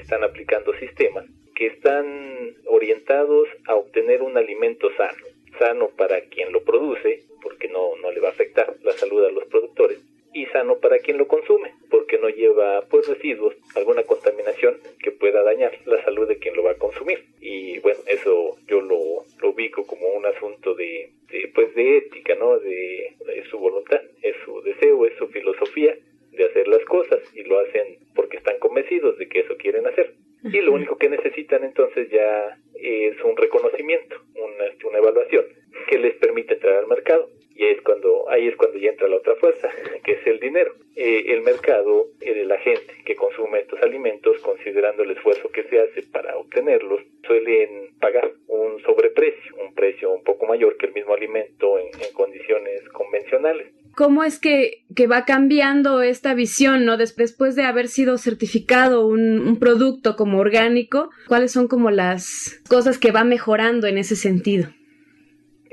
están 0.00 0.24
aplicando 0.24 0.74
sistemas 0.78 1.26
que 1.54 1.66
están 1.68 2.56
orientados 2.66 3.48
a 3.68 3.74
obtener 3.74 4.22
un 4.22 4.36
alimento 4.36 4.88
sano 4.96 5.33
sano 5.58 5.88
para 5.96 6.20
quien 6.22 6.52
lo 6.52 6.62
produce, 6.62 7.22
porque 7.42 7.68
no, 7.68 7.96
no 7.96 8.10
le 8.10 8.20
va 8.20 8.28
a 8.28 8.32
afectar 8.32 8.74
la 8.82 8.92
salud 8.92 9.24
a 9.24 9.30
los 9.30 9.44
productores, 9.46 9.98
y 10.34 10.46
sano 10.46 10.78
para 10.78 10.98
quien 10.98 11.16
lo 11.16 11.28
consume, 11.28 11.72
porque 11.90 12.18
no 12.18 12.28
lleva 12.28 12.82
pues 12.90 13.06
residuos, 13.06 13.54
alguna 13.76 14.02
contaminación 14.02 14.76
que 15.00 15.12
pueda 15.12 15.42
dañar 15.44 15.72
la 15.86 16.02
salud 16.04 16.26
de 16.26 16.38
quien 16.38 16.56
lo 16.56 16.64
va 16.64 16.72
a 16.72 16.78
consumir. 16.78 17.24
Y 17.40 17.78
bueno, 17.78 18.00
eso 18.08 18.56
yo 18.66 18.80
lo, 18.80 19.24
lo 19.40 19.50
ubico 19.50 19.86
como 19.86 20.08
un 20.08 20.26
asunto 20.26 20.74
de, 20.74 21.12
pues 21.54 21.72
de 21.76 21.98
ética, 21.98 22.34
¿no? 22.34 22.58
De, 22.58 23.14
de 23.24 23.44
su 23.48 23.58
voluntad, 23.58 24.00
es 24.22 24.34
su 24.44 24.60
deseo, 24.62 25.06
es 25.06 25.16
su 25.16 25.28
filosofía 25.28 25.96
de 26.32 26.44
hacer 26.44 26.66
las 26.66 26.84
cosas 26.84 27.20
y 27.34 27.44
lo 27.44 27.60
hacen 27.60 27.98
porque 28.14 28.38
están 28.38 28.58
convencidos 28.58 29.16
de 29.18 29.28
que 29.28 29.40
eso 29.40 29.56
quieren 29.56 29.86
hacer. 29.86 30.14
Y 30.44 30.60
lo 30.60 30.72
único 30.72 30.96
que 30.96 31.08
necesitan 31.08 31.64
entonces 31.64 32.10
ya 32.10 32.58
es 32.74 33.18
un 33.24 33.36
reconocimiento, 33.36 34.16
una, 34.34 34.64
una 34.88 34.98
evaluación 34.98 35.46
que 35.88 35.98
les 35.98 36.14
permite 36.16 36.54
entrar 36.54 36.76
al 36.76 36.86
mercado. 36.86 37.30
Y 37.56 37.64
ahí 37.64 37.72
es 37.72 37.82
cuando, 37.82 38.28
ahí 38.28 38.48
es 38.48 38.56
cuando 38.56 38.78
ya 38.78 38.90
entra 38.90 39.08
la 39.08 39.16
otra 39.16 39.36
fuerza, 39.36 39.70
que 40.04 40.12
es 40.12 40.26
el 40.26 40.40
dinero. 40.40 40.74
Eh, 40.96 41.24
el 41.28 41.42
mercado, 41.42 42.08
eh, 42.20 42.44
la 42.44 42.58
gente 42.58 42.92
que 43.04 43.14
consume 43.14 43.60
estos 43.60 43.80
alimentos, 43.80 44.38
considerando 44.42 45.02
el 45.02 45.12
esfuerzo 45.12 45.48
que 45.50 45.62
se 45.64 45.80
hace 45.80 46.02
para 46.02 46.36
obtenerlos, 46.36 47.00
suelen 47.26 47.94
pagar 48.00 48.32
un 48.48 48.82
sobreprecio, 48.82 49.56
un 49.56 49.74
precio 49.74 50.10
un 50.12 50.24
poco 50.24 50.46
mayor 50.46 50.76
que 50.76 50.86
el 50.86 50.94
mismo 50.94 51.14
alimento 51.14 51.78
en, 51.78 51.86
en 51.86 52.12
condiciones 52.12 52.86
convencionales. 52.90 53.72
¿Cómo 53.96 54.24
es 54.24 54.40
que, 54.40 54.84
que, 54.94 55.06
va 55.06 55.24
cambiando 55.24 56.02
esta 56.02 56.34
visión, 56.34 56.84
¿no? 56.84 56.96
Después 56.96 57.56
de 57.56 57.62
haber 57.62 57.88
sido 57.88 58.18
certificado 58.18 59.06
un, 59.06 59.58
producto 59.60 60.16
como 60.16 60.38
orgánico, 60.38 61.10
¿cuáles 61.28 61.52
son 61.52 61.68
como 61.68 61.90
las 61.90 62.62
cosas 62.68 62.98
que 62.98 63.12
va 63.12 63.24
mejorando 63.24 63.86
en 63.86 63.98
ese 63.98 64.16
sentido? 64.16 64.68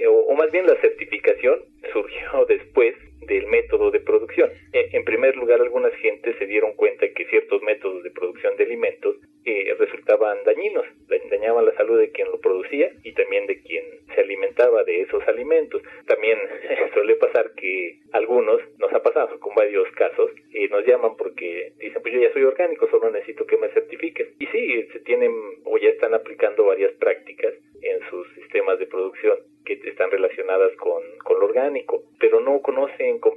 O, 0.08 0.34
o 0.34 0.36
más 0.36 0.52
bien 0.52 0.66
la 0.68 0.80
certificación 0.82 1.56
surgió 1.92 2.46
después 2.50 2.96
del 3.28 3.48
método 3.48 3.92
de 3.92 4.00
producción. 4.00 4.50
En 4.74 5.04
primer 5.04 5.36
lugar, 5.36 5.62
algunas 5.62 5.94
gentes 5.96 6.36
se 6.38 6.46
dieron 6.46 6.74
cuenta 6.74 7.08
que 7.16 7.26
ciertos 7.26 7.62
métodos 7.62 8.04
de 8.04 8.12
producción 8.12 8.56
de 8.58 8.64
alimentos 8.64 9.16
eh, 9.46 9.76
resultaban 9.78 10.38
dañinos, 10.44 10.86
dañaban 11.30 11.66
la 11.66 11.74
salud 11.76 12.00
de 12.00 12.12
quien 12.12 12.28
lo 12.30 12.40
producía 12.40 12.92
y 13.04 13.14
también 13.14 13.48
de 13.48 13.62
quien 13.62 13.84
se 14.14 14.22
alimentaba 14.22 14.84
de 14.84 15.02
esos 15.02 15.28
alimentos. 15.28 15.82
También 16.06 16.38
suele 16.94 17.16
pasar 17.16 17.52
que 17.56 18.00
algunos, 18.12 18.62
nos 18.78 18.94
ha 18.94 19.02
pasado 19.02 19.40
con 19.40 19.56
varios 19.56 19.90
casos, 19.92 20.32
eh, 20.54 20.68
nos 20.70 20.86
llaman 20.86 21.16
porque 21.18 21.74
dicen, 21.80 22.02
pues 22.02 22.14
yo 22.14 22.22
ya 22.22 22.34
soy 22.34 22.44
orgánico, 22.44 22.88
solo 22.90 23.10
necesito 23.10 23.46
que 23.46 23.58
me 23.58 23.70
certifiquen. 23.70 24.28
Y 24.40 24.46
sí, 24.48 24.84
se 24.94 25.00
tienen 25.00 25.34
o 25.64 25.78
ya 25.78 25.90
están 25.90 26.14
aplicando 26.14 26.66
varias 26.66 26.92
prácticas 26.94 27.21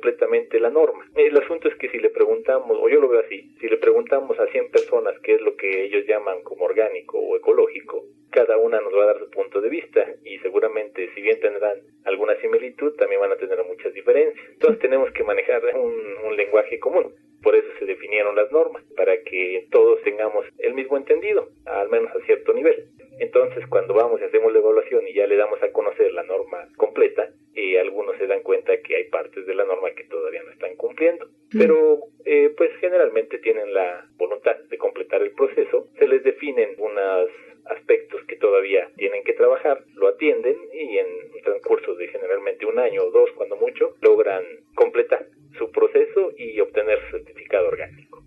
completamente 0.05 0.60
la 0.60 0.68
norma. 0.68 1.06
El 1.16 1.35
asunto 1.39 1.66
es 1.66 1.74
que 1.76 1.89
si 1.89 1.98
le 1.98 2.10
preguntamos, 2.10 2.76
o 2.78 2.89
yo 2.90 3.01
lo 3.01 3.09
veo 3.09 3.20
así, 3.20 3.56
si 3.59 3.68
le 3.68 3.78
preguntamos 3.78 4.39
a 4.39 4.47
100 4.48 4.70
personas 4.70 5.14
qué 5.22 5.36
es 5.36 5.40
lo 5.40 5.56
que 5.56 5.85
ellos 5.85 6.05
llaman 6.06 6.43
como 6.43 6.66
orgánico 6.66 7.18
o 7.18 7.36
ecológico, 7.36 8.05
cada 8.35 8.59
una 8.59 8.81
nos 8.81 8.93
va 8.93 9.05
a 9.05 9.06
dar 9.06 9.18
su 9.20 9.31
punto 9.31 9.60
de 9.60 9.68
vista 9.70 10.05
y 10.24 10.39
seguramente 10.40 11.09
si 11.14 11.22
bien 11.22 11.39
tendrán 11.40 11.78
alguna 12.05 12.35
similitud, 12.40 12.97
también 12.97 13.20
van 13.20 13.32
a 13.32 13.36
tener 13.36 13.64
muchas 13.64 13.94
diferencias. 13.94 14.44
Entonces 14.51 14.81
tenemos 14.81 15.10
que 15.12 15.22
manejar 15.22 15.62
un, 15.76 16.36
lenguaje 16.36 16.81
común. 16.81 17.14
Por 17.43 17.55
eso 17.55 17.68
se 17.78 17.85
definieron 17.85 18.35
las 18.35 18.51
normas, 18.51 18.82
para 18.97 19.22
que 19.22 19.68
todos 19.70 20.02
tengamos 20.02 20.44
el 20.59 20.74
mismo 20.74 20.97
entendido, 20.97 21.48
al 21.64 21.89
menos 21.89 22.10
a 22.10 22.24
cierto 22.26 22.52
nivel. 22.52 22.89
Entonces, 23.20 23.64
cuando 23.68 23.94
vamos 23.94 24.20
y 24.20 24.24
hacemos 24.24 24.52
la 24.52 24.59
evaluación 24.59 25.06
y 25.06 25.14
ya 25.14 25.28
le 25.28 25.36
damos 25.36 25.62
a 25.62 25.70
conocer 25.70 26.12
la 26.12 26.24
norma 26.24 26.66
completa, 26.76 27.31
eh, 27.55 27.78
algunos 27.78 28.16
se 28.16 28.26
dan 28.26 28.43
cuenta 28.43 28.76
que 28.82 28.97
hay 28.97 29.05
partes 29.05 29.47
de 29.47 29.55
la 29.55 29.64
norma 29.64 29.93
que 29.94 30.05
todavía 30.05 30.43
no 30.43 30.51
están 30.51 30.74
cumpliendo. 30.74 31.28
Pero, 31.52 32.01
eh, 32.24 32.52
pues 32.56 32.70
generalmente 32.81 33.39
tienen 33.39 33.72
la 33.72 34.09
voluntad 34.16 34.56
de 34.68 34.78
completar 34.78 35.22
el 35.22 35.31
proceso. 35.32 35.89
Se 35.98 36.09
les 36.09 36.24
definen 36.24 36.74
unos 36.78 37.31
aspectos 37.66 38.22
que 38.26 38.36
todavía 38.36 38.90
tienen 38.97 39.24
que 39.24 39.32
trabajar, 39.32 39.85
lo 39.94 40.09
atienden 40.09 40.56
y 40.72 40.98
en 40.98 41.06
un 41.35 41.43
transcurso 41.43 41.94
de 41.94 42.09
generalmente 42.09 42.66
un 42.66 42.78
año 42.78 43.02
o 43.05 43.10
dos, 43.10 43.31
cuando 43.36 43.56
mucho, 43.56 43.94
logran 44.01 44.44
completar 44.74 45.26
su 45.59 45.70
proceso 45.70 46.32
y 46.36 46.60
obtener 46.60 46.98
su 47.06 47.16
certificado 47.16 47.68
orgánico. 47.68 48.22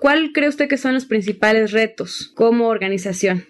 ¿Cuál 0.00 0.30
cree 0.32 0.48
usted 0.60 0.68
que 0.68 0.76
son 0.76 0.92
los 0.92 1.06
principales 1.06 1.72
retos 1.72 2.30
como 2.36 2.68
organización? 2.68 3.46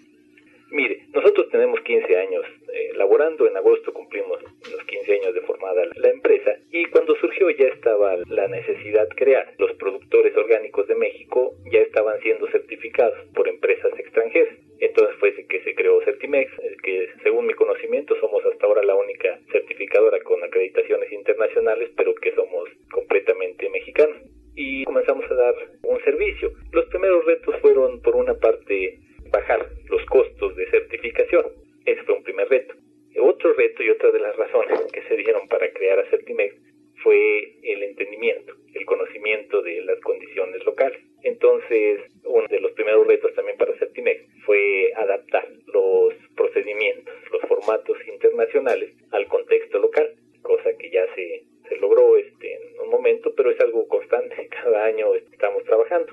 Mire, 0.71 1.09
nosotros 1.13 1.49
tenemos 1.51 1.81
15 1.81 2.17
años 2.17 2.45
eh, 2.73 2.93
laborando, 2.95 3.49
en 3.49 3.57
agosto 3.57 3.93
cumplimos 3.93 4.41
los 4.71 4.85
15 4.85 5.15
años 5.15 5.35
de 5.35 5.41
formada 5.41 5.83
la 5.97 6.09
empresa 6.09 6.55
y 6.71 6.85
cuando 6.87 7.17
surgió 7.17 7.51
ya 7.51 7.67
estaba 7.67 8.15
la 8.29 8.47
necesidad 8.47 9.09
de 9.09 9.17
crear. 9.17 9.53
Los 9.59 9.73
productores 9.73 10.37
orgánicos 10.37 10.87
de 10.87 10.95
México 10.95 11.57
ya 11.73 11.81
estaban 11.81 12.21
siendo 12.21 12.47
certificados 12.53 13.19
por 13.35 13.49
empresas 13.49 13.91
extranjeras. 13.99 14.55
Entonces 14.79 15.17
fue 15.19 15.35
que 15.35 15.65
se 15.65 15.75
creó 15.75 16.01
Certimex, 16.05 16.53
que 16.85 17.09
según 17.25 17.49
mi 17.49 17.55
conocimiento 17.55 18.15
somos 18.21 18.45
hasta 18.47 18.67
ahora 18.67 18.85
la 18.85 18.95
única 18.95 19.41
certificadora 19.51 20.21
con 20.21 20.45
acreditaciones 20.45 21.11
internacionales, 21.11 21.91
pero 21.97 22.15
que 22.15 22.33
somos 22.37 22.69
completamente 22.93 23.69
mexicanos. 23.69 24.17
Y 24.55 24.85
comenzamos 24.85 25.25
a 25.31 25.35
dar 25.35 25.55
un 25.83 26.01
servicio. 26.05 26.53
Los 26.73 26.87
primeros 26.87 27.25
retos 27.25 27.55
fueron, 27.61 28.01
por 28.03 28.17
una 28.17 28.35
parte, 28.35 28.99
bajar 29.31 29.69
los 29.89 30.05
costos 30.07 30.57
de 30.57 30.71
certificación. 30.71 31.47
Ese 31.85 32.03
fue 32.03 32.17
un 32.17 32.23
primer 32.23 32.49
reto. 32.49 32.75
Otro 33.21 33.53
reto 33.55 33.83
y 33.83 33.91
otra 33.91 34.11
de 34.11 34.21
las 34.21 34.37
razones 34.37 34.81
que 34.93 35.03
se 35.03 35.17
dieron 35.17 35.47
para 35.49 35.73
crear 35.73 35.99
a 35.99 36.11
Certimex 36.11 36.55
fue 37.03 37.57
el 37.63 37.83
entendimiento, 37.83 38.55
el 38.75 38.85
conocimiento 38.85 39.63
de 39.63 39.81
las 39.83 39.99
condiciones 40.01 40.65
locales. 40.65 41.01
Entonces, 41.23 42.01
uno 42.25 42.47
de 42.49 42.61
los 42.61 42.73
primeros 42.73 43.07
retos 43.07 43.33
también 43.35 43.57
para 43.57 43.77
Certimex 43.79 44.23
fue 44.45 44.93
adaptar 44.97 45.49
los 45.73 46.15
procedimientos, 46.37 47.15
los 47.33 47.43
formatos 47.43 47.97
internacionales 48.07 48.93
al 49.13 49.27
contexto 49.29 49.79
local, 49.79 50.15
cosa 50.43 50.77
que 50.79 50.91
ya 50.91 51.05
se, 51.15 51.45
se 51.69 51.77
logró 51.77 52.17
este, 52.17 52.55
en 52.55 52.81
un 52.81 52.91
momento, 52.91 53.33
pero 53.35 53.51
es 53.51 53.61
algo 53.61 53.87
constante, 53.89 54.49
cada 54.49 54.85
año 54.85 55.15
estamos 55.15 55.65
trabajando. 55.65 56.13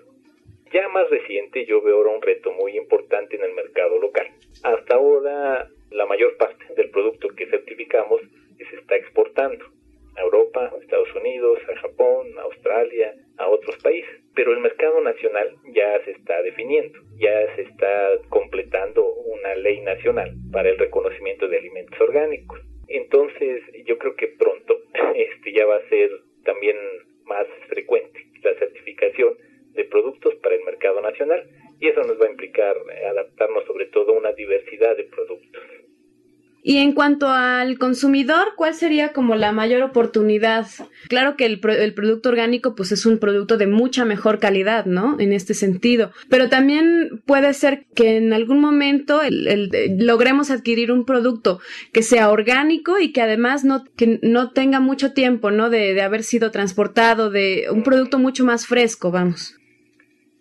Ya 0.72 0.88
más 0.90 1.10
reciente 1.10 1.66
yo 1.66 1.82
veo 1.82 1.98
ahora 1.98 2.12
un 2.12 2.22
reto 2.22 2.52
muy 2.52 2.78
importante 2.78 3.38
en 3.38 3.44
el 3.44 3.54
mercado 3.54 4.00
local. 4.00 4.28
Hasta 4.64 4.96
ahora 4.96 5.70
la 5.92 6.06
mayor 6.06 6.36
parte 6.38 6.66
del 6.76 6.90
producto 6.90 7.30
que 7.30 7.48
certificamos 7.48 8.22
se 8.58 8.76
está 8.76 8.96
exportando 8.98 9.66
a 10.18 10.22
Europa, 10.22 10.72
a 10.74 10.78
Estados 10.82 11.14
Unidos, 11.16 11.60
a 11.70 11.80
Japón, 11.80 12.28
a 12.38 12.42
Australia, 12.42 13.16
a 13.38 13.48
otros 13.48 13.78
países. 13.82 14.10
Pero 14.36 14.52
el 14.52 14.60
mercado 14.60 15.00
nacional 15.02 15.56
ya 15.74 16.04
se 16.04 16.12
está 16.12 16.42
definiendo, 16.42 17.00
ya 17.18 17.56
se 17.56 17.62
está 17.62 18.18
completando 18.30 19.06
una 19.06 19.56
ley 19.56 19.80
nacional 19.82 20.36
para 20.52 20.70
el 20.70 20.78
reconocimiento 20.78 21.48
de 21.48 21.60
alimentos 21.60 22.00
orgánicos. 22.02 22.60
Entonces 22.88 23.62
yo 23.86 23.98
creo 23.98 24.16
que 24.16 24.28
pronto 24.28 24.80
este 25.16 25.54
ya 25.54 25.66
va 25.66 25.78
a 25.78 25.90
ser 25.90 26.10
también 26.44 26.78
más 27.26 27.48
frecuente 27.70 28.26
la 28.44 28.54
certificación 28.56 29.36
de 29.74 29.84
productos 29.86 30.36
para 30.36 30.56
el 30.56 30.64
mercado 30.64 31.02
nacional 31.02 31.48
y 31.80 31.88
eso 31.88 32.02
nos 32.04 32.20
va 32.20 32.26
a 32.26 32.32
implicar 32.32 32.76
eh, 32.76 33.06
adaptarnos 33.06 33.66
sobre 33.66 33.86
todo 33.86 34.14
a 34.14 34.18
una 34.18 34.32
diversidad 34.34 34.98
de 34.98 35.04
productos. 35.04 35.64
Y 36.64 36.80
en 36.80 36.94
cuanto 37.08 37.30
al 37.30 37.80
consumidor, 37.80 38.50
¿cuál 38.58 38.74
sería 38.74 39.14
como 39.14 39.36
la 39.36 39.54
mayor 39.54 39.82
oportunidad? 39.82 40.66
Claro 41.08 41.38
que 41.38 41.46
el, 41.46 41.62
el, 41.64 41.94
producto 41.94 42.28
orgánico 42.28 42.76
pues 42.76 42.92
es 42.92 43.06
un 43.06 43.18
producto 43.18 43.56
de 43.56 43.66
mucha 43.66 44.04
mejor 44.04 44.40
calidad, 44.40 44.86
¿no? 44.86 45.18
En 45.18 45.32
este 45.32 45.54
sentido. 45.54 46.12
Pero 46.30 46.50
también 46.50 47.22
puede 47.26 47.54
ser 47.54 47.86
que 47.96 48.18
en 48.18 48.34
algún 48.34 48.60
momento 48.60 49.22
el, 49.22 49.70
logremos 50.00 50.52
adquirir 50.52 50.92
un 50.92 51.06
producto 51.06 51.62
que 51.94 52.04
sea 52.04 52.30
orgánico 52.30 53.00
y 53.00 53.14
que 53.14 53.22
además 53.22 53.64
no, 53.64 53.86
que 53.96 54.20
no 54.22 54.52
tenga 54.52 54.82
mucho 54.82 55.14
tiempo, 55.14 55.50
¿no? 55.50 55.70
De, 55.70 55.94
de 55.94 56.02
haber 56.02 56.24
sido 56.24 56.52
transportado, 56.52 57.30
de 57.30 57.68
un 57.72 57.84
producto 57.84 58.20
mucho 58.20 58.44
más 58.44 58.68
fresco, 58.68 59.12
vamos. 59.12 59.58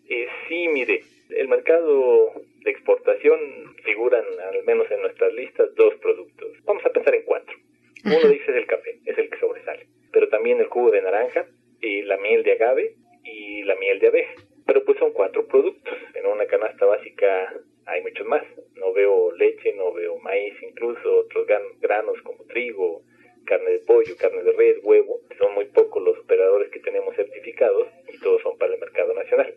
Eh, 0.09 0.27
sí, 0.49 0.67
mire, 0.67 1.05
el 1.31 1.47
mercado 1.47 2.33
de 2.67 2.73
exportación 2.73 3.39
figuran, 3.85 4.25
al 4.53 4.65
menos 4.65 4.91
en 4.91 5.01
nuestras 5.01 5.33
listas, 5.35 5.75
dos 5.77 5.95
productos. 6.03 6.49
Vamos 6.65 6.85
a 6.85 6.91
pensar 6.91 7.15
en 7.15 7.23
cuatro. 7.23 7.57
Uno 8.05 8.29
dice 8.29 8.51
es 8.51 8.57
el 8.57 8.67
café, 8.67 8.99
es 9.05 9.17
el 9.19 9.31
que 9.31 9.39
sobresale, 9.39 9.87
pero 10.13 10.29
también 10.29 10.61
el 10.61 10.67
jugo 10.67 10.91
de 10.91 11.03
naranja, 11.03 11.47
y 11.81 12.03
la 12.03 12.17
miel 12.19 12.43
de 12.43 12.53
agave 12.53 12.95
y 13.25 13.63
la 13.63 13.77
miel 13.77 14.01
de 14.01 14.09
abeja. 14.09 14.35
Pero 14.67 14.85
pues 14.85 14.99
son 14.99 15.13
cuatro 15.13 15.47
productos. 15.47 15.95
En 16.15 16.27
una 16.27 16.47
canasta 16.47 16.87
básica 16.87 17.55
hay 17.87 18.03
muchos 18.03 18.27
más. 18.27 18.43
No 18.75 18.93
veo 18.93 19.31
leche, 19.33 19.73
no 19.75 19.93
veo 19.93 20.19
maíz, 20.19 20.55
incluso 20.63 21.19
otros 21.19 21.47
granos 21.81 22.21
como 22.23 22.45
trigo, 22.45 23.03
carne 23.45 23.71
de 23.71 24.51
red, 24.75 24.79
huevo. 24.83 25.21
Son 25.39 25.55
muy 25.55 25.67
pocos 25.67 26.03
los 26.03 26.19
operadores 26.19 26.71
que 26.71 26.81
tenemos 26.81 27.15
certificados 27.17 27.89
y 28.13 28.19
todos 28.19 28.43
son 28.43 28.59
para 28.59 28.75
el 28.75 28.81
mercado 28.81 29.15
nacional 29.15 29.55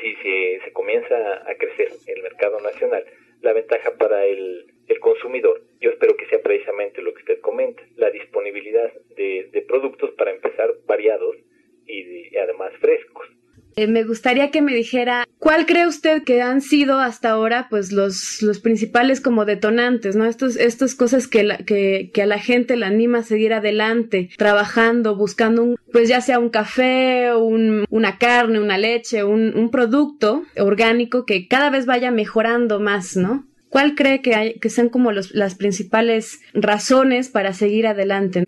si 0.00 0.14
se, 0.64 0.72
comienza 0.72 1.14
a 1.14 1.54
crecer 1.56 1.90
el 2.06 2.22
mercado 2.22 2.60
nacional, 2.60 3.04
la 3.42 3.52
ventaja 3.52 3.90
para 3.98 4.24
el, 4.24 4.66
el, 4.86 5.00
consumidor, 5.00 5.62
yo 5.80 5.90
espero 5.90 6.16
que 6.16 6.26
sea 6.26 6.42
precisamente 6.42 7.02
lo 7.02 7.12
que 7.14 7.20
usted 7.20 7.40
comenta, 7.40 7.82
la 7.96 8.10
disponibilidad 8.10 8.92
de, 9.16 9.64
productos 9.68 10.10
para 10.12 10.32
empezar 10.32 10.70
variados 10.86 11.36
y, 11.86 12.28
y 12.32 12.36
además 12.36 12.72
frescos. 12.80 13.26
Eh, 13.76 13.86
me 13.86 14.04
gustaría 14.04 14.50
que 14.50 14.62
me 14.62 14.74
dijera 14.74 15.24
cuál 15.40 15.66
cree 15.66 15.86
usted 15.86 16.22
que 16.22 16.42
han 16.42 16.60
sido 16.60 17.00
hasta 17.00 17.30
ahora 17.30 17.66
pues 17.68 17.90
los, 17.90 18.42
los 18.42 18.60
principales 18.60 19.20
como 19.20 19.44
detonantes, 19.46 20.14
¿no? 20.14 20.26
Estos, 20.26 20.56
estas 20.56 20.94
cosas 20.94 21.26
que, 21.26 21.42
la, 21.42 21.58
que, 21.58 22.10
que, 22.14 22.22
a 22.22 22.26
la 22.26 22.38
gente 22.38 22.76
la 22.76 22.86
anima 22.86 23.18
a 23.18 23.22
seguir 23.22 23.52
adelante, 23.54 24.28
trabajando, 24.36 25.16
buscando 25.16 25.64
un, 25.64 25.76
pues 25.92 26.08
ya 26.08 26.20
sea 26.20 26.38
un 26.38 26.50
café, 26.50 27.34
un, 27.34 27.86
una 27.90 28.18
carne, 28.18 28.60
una 28.60 28.78
leche, 28.78 29.24
un, 29.24 29.56
un 29.56 29.70
producto 29.70 30.44
orgánico 30.56 31.24
que 31.24 31.48
cada 31.48 31.70
vez 31.70 31.86
vaya 31.86 32.10
mejorando 32.10 32.78
más, 32.78 33.16
¿no? 33.16 33.46
¿Cuál 33.70 33.94
cree 33.94 34.20
que, 34.20 34.34
hay, 34.34 34.54
que 34.58 34.68
sean 34.68 34.90
como 34.90 35.10
los, 35.10 35.32
las 35.32 35.54
principales 35.54 36.42
razones 36.52 37.30
para 37.30 37.54
seguir 37.54 37.86
adelante? 37.86 38.44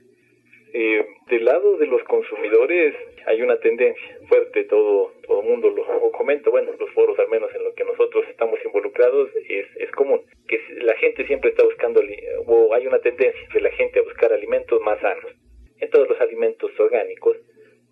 Eh, 0.74 1.06
del 1.30 1.44
lado 1.44 1.78
de 1.78 1.86
los 1.86 2.02
consumidores 2.04 2.94
hay 3.26 3.42
una 3.42 3.58
tendencia 3.58 4.18
fuerte, 4.28 4.64
todo 4.64 5.12
todo 5.26 5.42
mundo 5.42 5.70
lo 5.70 6.10
comenta, 6.12 6.50
bueno, 6.50 6.72
los 6.78 6.90
foros 6.90 7.18
al 7.18 7.28
menos 7.28 7.52
en 7.54 7.64
los 7.64 7.74
que 7.74 7.84
nosotros 7.84 8.24
estamos 8.28 8.58
involucrados 8.64 9.30
es, 9.48 9.66
es 9.76 9.90
común, 9.92 10.22
que 10.46 10.60
la 10.82 10.94
gente 10.96 11.26
siempre 11.26 11.50
está 11.50 11.64
buscando, 11.64 12.00
o 12.46 12.74
hay 12.74 12.86
una 12.86 12.98
tendencia 13.00 13.48
de 13.52 13.60
la 13.60 13.70
gente 13.72 13.98
a 13.98 14.02
buscar 14.02 14.32
alimentos 14.32 14.80
más 14.82 15.00
sanos. 15.00 15.32
En 15.78 15.90
todos 15.90 16.08
los 16.08 16.20
alimentos 16.20 16.70
orgánicos, 16.78 17.36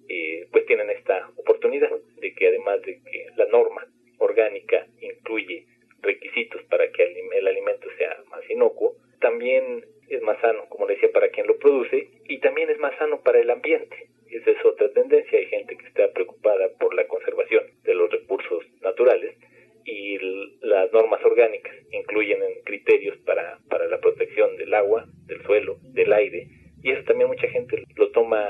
eh, 0.09 0.47
pues 0.52 0.66
tienen 0.66 0.90
esta 0.90 1.31
oportunidad 1.36 1.90
de 2.20 2.35
que 2.35 2.48
además 2.48 2.82
de 2.82 3.01
que 3.02 3.27
la 3.36 3.47
norma 3.47 3.86
orgánica 4.19 4.86
incluye 5.01 5.66
requisitos 6.02 6.62
para 6.65 6.90
que 6.90 7.02
el 7.32 7.48
alimento 7.48 7.89
sea 7.98 8.16
más 8.31 8.48
inocuo, 8.48 8.97
también 9.20 9.85
es 10.09 10.23
más 10.23 10.40
sano, 10.40 10.69
como 10.69 10.86
decía, 10.86 11.11
para 11.12 11.28
quien 11.31 11.47
lo 11.47 11.59
produce 11.59 12.09
y 12.28 12.39
también 12.39 12.70
es 12.70 12.78
más 12.78 12.97
sano 12.98 13.23
para 13.23 13.40
el 13.40 13.51
ambiente. 13.51 14.09
Esa 14.31 14.51
es 14.51 14.65
otra 14.65 14.89
tendencia. 14.90 15.39
Hay 15.39 15.47
gente 15.47 15.77
que 15.77 15.86
está 15.86 16.12
preocupada 16.12 16.69
por 16.78 16.94
la 16.94 17.07
conservación 17.07 17.65
de 17.82 17.94
los 17.94 18.11
recursos 18.11 18.65
naturales 18.81 19.36
y 19.85 20.19
las 20.61 20.93
normas 20.93 21.24
orgánicas 21.24 21.74
incluyen 21.90 22.39
criterios 22.65 23.16
para, 23.19 23.59
para 23.69 23.86
la 23.89 23.98
protección 23.98 24.57
del 24.57 24.74
agua, 24.74 25.07
del 25.27 25.43
suelo, 25.43 25.78
del 25.82 26.12
aire 26.12 26.48
y 26.82 26.93
eso 26.93 27.05
también 27.05 27.28
mucha 27.28 27.48
gente 27.48 27.85
lo 27.97 28.11
toma 28.11 28.40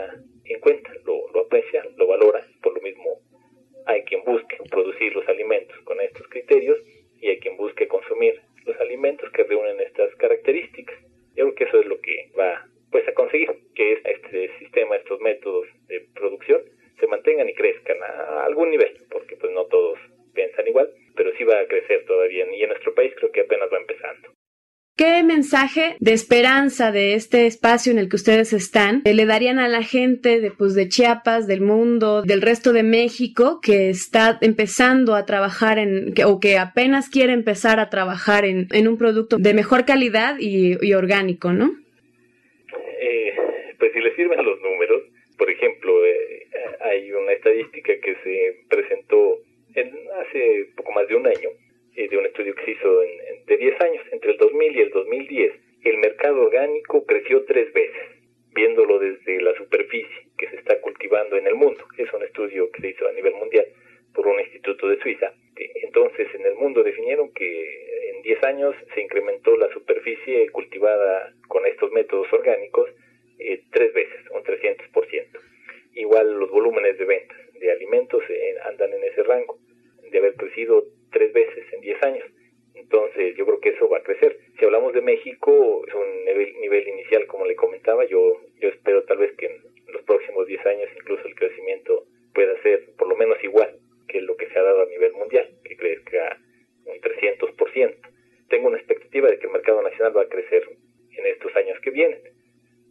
en 0.44 0.60
cuenta, 0.60 0.90
lo, 1.04 1.28
lo 1.32 1.40
aprecia, 1.40 1.84
lo 1.96 2.06
valora. 2.06 2.46
Por 2.62 2.74
lo 2.74 2.80
mismo 2.80 3.20
hay 3.86 4.02
quien 4.04 4.24
busque 4.24 4.56
producir 4.70 5.14
los 5.14 5.28
alimentos 5.28 5.76
con 5.80 6.00
estos 6.00 6.26
criterios 6.28 6.78
y 7.20 7.28
hay 7.28 7.40
quien 7.40 7.56
busque 7.56 7.88
consumir 7.88 8.40
los 8.64 8.78
alimentos 8.80 9.30
que 9.32 9.44
reúnen 9.44 9.80
estas 9.80 10.14
características. 10.16 10.96
Yo 11.34 11.44
creo 11.44 11.54
que 11.54 11.64
eso 11.64 11.80
es 11.80 11.86
lo 11.86 12.00
que 12.00 12.30
va 12.38 12.66
pues 12.90 13.06
a 13.08 13.14
conseguir 13.14 13.50
que 13.74 14.00
este 14.04 14.50
sistema, 14.58 14.96
estos 14.96 15.20
métodos 15.20 15.66
de 15.86 16.00
producción 16.14 16.60
se 16.98 17.06
mantengan 17.06 17.48
y 17.48 17.54
crezcan 17.54 17.96
a 18.02 18.44
algún 18.44 18.70
nivel, 18.70 18.92
porque 19.10 19.36
pues 19.36 19.52
no 19.52 19.64
todos 19.66 19.98
piensan 20.34 20.66
igual, 20.66 20.90
pero 21.16 21.30
sí 21.36 21.44
va 21.44 21.58
a 21.60 21.66
crecer 21.66 22.04
todavía 22.04 22.46
y 22.52 22.62
en 22.62 22.68
nuestro 22.68 22.94
país 22.94 23.12
creo 23.16 23.32
que 23.32 23.40
apenas 23.40 23.68
va 23.72 23.78
empezando. 23.78 24.28
¿Qué 24.96 25.22
mensaje 25.22 25.96
de 25.98 26.12
esperanza 26.12 26.92
de 26.92 27.14
este 27.14 27.46
espacio 27.46 27.90
en 27.90 27.98
el 27.98 28.10
que 28.10 28.16
ustedes 28.16 28.52
están 28.52 29.00
eh, 29.06 29.14
le 29.14 29.24
darían 29.24 29.58
a 29.58 29.66
la 29.66 29.82
gente 29.82 30.40
de, 30.40 30.50
pues, 30.50 30.74
de 30.74 30.88
Chiapas, 30.88 31.46
del 31.46 31.62
mundo, 31.62 32.20
del 32.20 32.42
resto 32.42 32.74
de 32.74 32.82
México 32.82 33.60
que 33.62 33.88
está 33.88 34.36
empezando 34.42 35.14
a 35.14 35.24
trabajar 35.24 35.78
en, 35.78 36.12
o 36.26 36.38
que 36.38 36.58
apenas 36.58 37.08
quiere 37.08 37.32
empezar 37.32 37.80
a 37.80 37.88
trabajar 37.88 38.44
en, 38.44 38.68
en, 38.72 38.88
un 38.88 38.98
producto 38.98 39.38
de 39.38 39.54
mejor 39.54 39.86
calidad 39.86 40.36
y 40.38 40.92
orgánico, 40.92 41.54
¿no? 41.54 41.70
Hay 46.90 47.12
una 47.12 47.32
estadística 47.32 47.92
que 48.00 48.16
se 48.24 48.64
presentó 48.68 49.38
en, 49.74 49.92
hace 50.20 50.70
poco 50.76 50.92
más 50.92 51.06
de 51.08 51.14
un 51.14 51.26
año 51.26 51.50
eh, 51.94 52.08
de 52.08 52.16
un 52.16 52.26
estudio 52.26 52.54
que 52.54 52.64
se 52.64 52.70
hizo 52.72 53.02
en, 53.02 53.44
de 53.46 53.56
10 53.56 53.80
años, 53.80 54.04
entre 54.12 54.32
el 54.32 54.38
2000 54.38 54.76
y 54.76 54.80
el 54.80 54.90
2010, 54.90 55.52
el 55.84 55.98
mercado 55.98 56.42
orgánico 56.42 57.06
creció 57.06 57.44
tres 57.44 57.72
veces, 57.72 58.02
viéndolo 58.54 58.98
desde 58.98 59.40
la 59.40 59.54
superficie 59.56 60.28
que 60.36 60.48
se 60.48 60.56
está 60.56 60.80
cultivando 60.80 61.36
en 61.36 61.46
el 61.46 61.54
mundo. 61.54 61.84
Es 61.96 62.12
un 62.12 62.22
estudio 62.22 62.70
que 62.72 62.80
se 62.82 62.88
hizo 62.88 63.08
a 63.08 63.12
nivel 63.12 63.34
mundial 63.34 63.66
por 64.14 64.26
un 64.26 64.40
instituto 64.40 64.88
de 64.88 64.98
Suiza. 65.00 65.32
Entonces, 65.56 66.28
en 66.34 66.46
el 66.46 66.54
mundo 66.54 66.82
definieron 66.82 67.32
que 67.32 68.10
en 68.14 68.22
10 68.22 68.42
años 68.44 68.74
se 68.94 69.02
incrementó 69.02 69.56
la 69.56 69.72
superficie 69.72 70.48
cultivada 70.50 71.32
con 71.48 71.66
estos 71.66 71.92
métodos 71.92 72.32
orgánicos 72.32 72.88
eh, 73.38 73.62
tres 73.70 73.92
veces, 73.94 74.20
un 74.32 74.42
300%. 74.42 75.49
Igual 75.94 76.38
los 76.38 76.50
volúmenes 76.50 76.98
de 76.98 77.04
ventas 77.04 77.36
de 77.60 77.70
alimentos 77.70 78.22
eh, 78.28 78.56
andan 78.64 78.92
en 78.92 79.04
ese 79.04 79.22
rango 79.22 79.58
de 80.10 80.18
haber 80.18 80.34
crecido 80.34 80.84
tres 81.12 81.32
veces 81.32 81.72
en 81.72 81.80
diez 81.80 82.02
años. 82.02 82.24
Entonces 82.74 83.36
yo 83.36 83.44
creo 83.44 83.60
que 83.60 83.70
eso 83.70 83.88
va 83.88 83.98
a 83.98 84.02
crecer. 84.02 84.38
Si 84.58 84.64
hablamos 84.64 84.92
de 84.94 85.02
México, 85.02 85.84
es 85.86 85.94
un 85.94 86.24
nivel, 86.24 86.88
inicial, 86.88 87.26
como 87.26 87.44
le 87.46 87.54
comentaba, 87.54 88.04
yo, 88.06 88.40
yo 88.58 88.68
espero 88.68 89.04
tal 89.04 89.18
vez 89.18 89.32
que 89.36 89.46
en 89.46 89.92
los 89.92 90.02
próximos 90.02 90.46
diez 90.46 90.64
años 90.66 90.88
incluso 90.96 91.26
el 91.26 91.34
crecimiento 91.34 92.04
pueda 92.34 92.60
ser 92.62 92.90
por 92.96 93.08
lo 93.08 93.16
menos 93.16 93.42
igual 93.44 93.78
que 94.08 94.20
lo 94.20 94.36
que 94.36 94.48
se 94.48 94.58
ha 94.58 94.62
dado 94.62 94.82
a 94.82 94.86
nivel 94.86 95.12
mundial, 95.12 95.48
que 95.64 95.76
crezca 95.76 96.38
un 96.86 97.00
300%. 97.00 97.96
Tengo 98.48 98.68
una 98.68 98.78
expectativa 98.78 99.28
de 99.28 99.38
que 99.38 99.46
el 99.46 99.52
mercado 99.52 99.82
nacional 99.82 100.16
va 100.16 100.22
a 100.22 100.28
crecer 100.28 100.64
en 101.16 101.26
estos 101.26 101.54
años 101.56 101.78
que 101.80 101.90
vienen. 101.90 102.20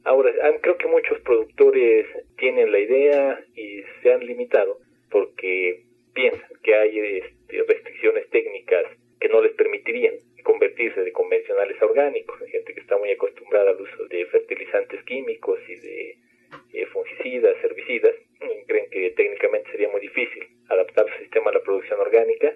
Ahora, 0.09 0.31
creo 0.61 0.75
que 0.75 0.87
muchos 0.87 1.19
productores 1.19 2.07
tienen 2.35 2.71
la 2.71 2.79
idea 2.79 3.45
y 3.53 3.83
se 4.01 4.11
han 4.11 4.25
limitado 4.25 4.79
porque 5.11 5.83
piensan 6.15 6.49
que 6.63 6.73
hay 6.73 6.99
este, 7.19 7.63
restricciones 7.67 8.27
técnicas 8.31 8.85
que 9.19 9.29
no 9.29 9.39
les 9.39 9.51
permitirían 9.53 10.15
convertirse 10.43 11.01
de 11.01 11.11
convencionales 11.11 11.79
a 11.79 11.85
orgánicos. 11.85 12.41
Hay 12.41 12.49
gente 12.49 12.73
que 12.73 12.79
está 12.79 12.97
muy 12.97 13.11
acostumbrada 13.11 13.69
al 13.69 13.79
uso 13.79 14.07
de 14.07 14.25
fertilizantes 14.25 15.03
químicos 15.03 15.59
y 15.67 15.75
de 15.75 16.17
eh, 16.73 16.85
fungicidas, 16.87 17.63
herbicidas, 17.63 18.15
creen 18.65 18.89
que 18.89 19.11
técnicamente 19.11 19.69
sería 19.69 19.89
muy 19.89 20.01
difícil 20.01 20.43
adaptar 20.69 21.05
su 21.13 21.19
sistema 21.19 21.51
a 21.51 21.53
la 21.53 21.61
producción 21.61 21.99
orgánica. 21.99 22.55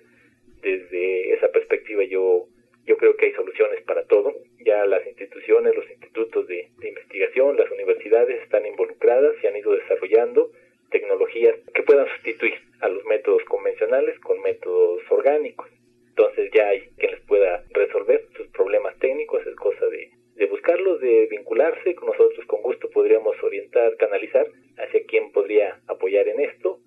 Desde 0.63 1.35
esa 1.35 1.49
perspectiva 1.49 2.03
yo, 2.03 2.47
yo 2.85 2.97
creo 2.97 3.15
que 3.15 3.27
hay 3.27 3.33
soluciones 3.33 3.81
para 3.83 4.05
todo. 4.05 4.33
Ya 4.65 4.85
las 4.85 5.05
instituciones, 5.07 5.75
los 5.75 5.89
institutos 5.89 6.47
de, 6.47 6.69
investigación, 6.81 7.55
las 7.57 7.71
universidades 7.71 8.41
están 8.43 8.65
involucradas 8.65 9.31
y 9.41 9.47
han 9.47 9.55
ido 9.55 9.71
desarrollando 9.71 10.51
tecnologías 10.91 11.55
que 11.73 11.83
puedan 11.83 12.07
sustituir 12.09 12.53
a 12.81 12.89
los 12.89 13.03
métodos 13.05 13.43
convencionales 13.45 14.19
con 14.19 14.41
métodos 14.41 15.01
orgánicos. 15.09 15.69
Entonces 16.09 16.51
ya 16.53 16.67
hay 16.67 16.81
quien 16.97 17.11
les 17.11 17.21
pueda 17.21 17.63
resolver 17.71 18.27
sus 18.37 18.47
problemas 18.49 18.97
técnicos, 18.99 19.45
es 19.47 19.55
cosa 19.55 19.87
de, 19.87 20.11
de 20.35 20.45
buscarlos, 20.45 20.99
de 21.01 21.27
vincularse, 21.31 21.95
nosotros 22.05 22.45
con 22.45 22.61
gusto 22.61 22.89
podríamos 22.89 23.41
orientar, 23.41 23.95
canalizar 23.97 24.45
hacia 24.77 25.05
quién 25.07 25.31
podría 25.31 25.81
apoyar 25.87 26.27
en 26.27 26.41
esto. 26.41 26.79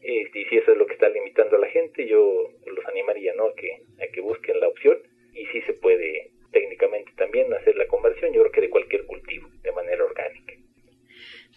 Este, 0.00 0.40
y 0.40 0.44
si 0.46 0.56
eso 0.56 0.72
es 0.72 0.78
lo 0.78 0.86
que 0.86 0.94
está 0.94 1.08
limitando 1.10 1.56
a 1.56 1.60
la 1.60 1.68
gente, 1.68 2.06
yo 2.06 2.48
los 2.64 2.86
animaría 2.86 3.34
¿no? 3.34 3.48
a, 3.48 3.54
que, 3.54 3.82
a 4.02 4.10
que 4.10 4.20
busquen 4.20 4.58
la 4.58 4.68
opción 4.68 4.98
y 5.34 5.46
si 5.46 5.60
se 5.62 5.72
puede 5.74 6.32
técnicamente 6.52 7.12
también 7.16 7.52
hacer 7.54 7.76
la 7.76 7.86
conversión, 7.86 8.32
yo 8.32 8.40
creo 8.42 8.52
que 8.52 8.60
de 8.62 8.70
cualquier 8.70 9.06
cultivo, 9.06 9.48
de 9.62 9.72
manera 9.72 10.04
orgánica. 10.04 10.54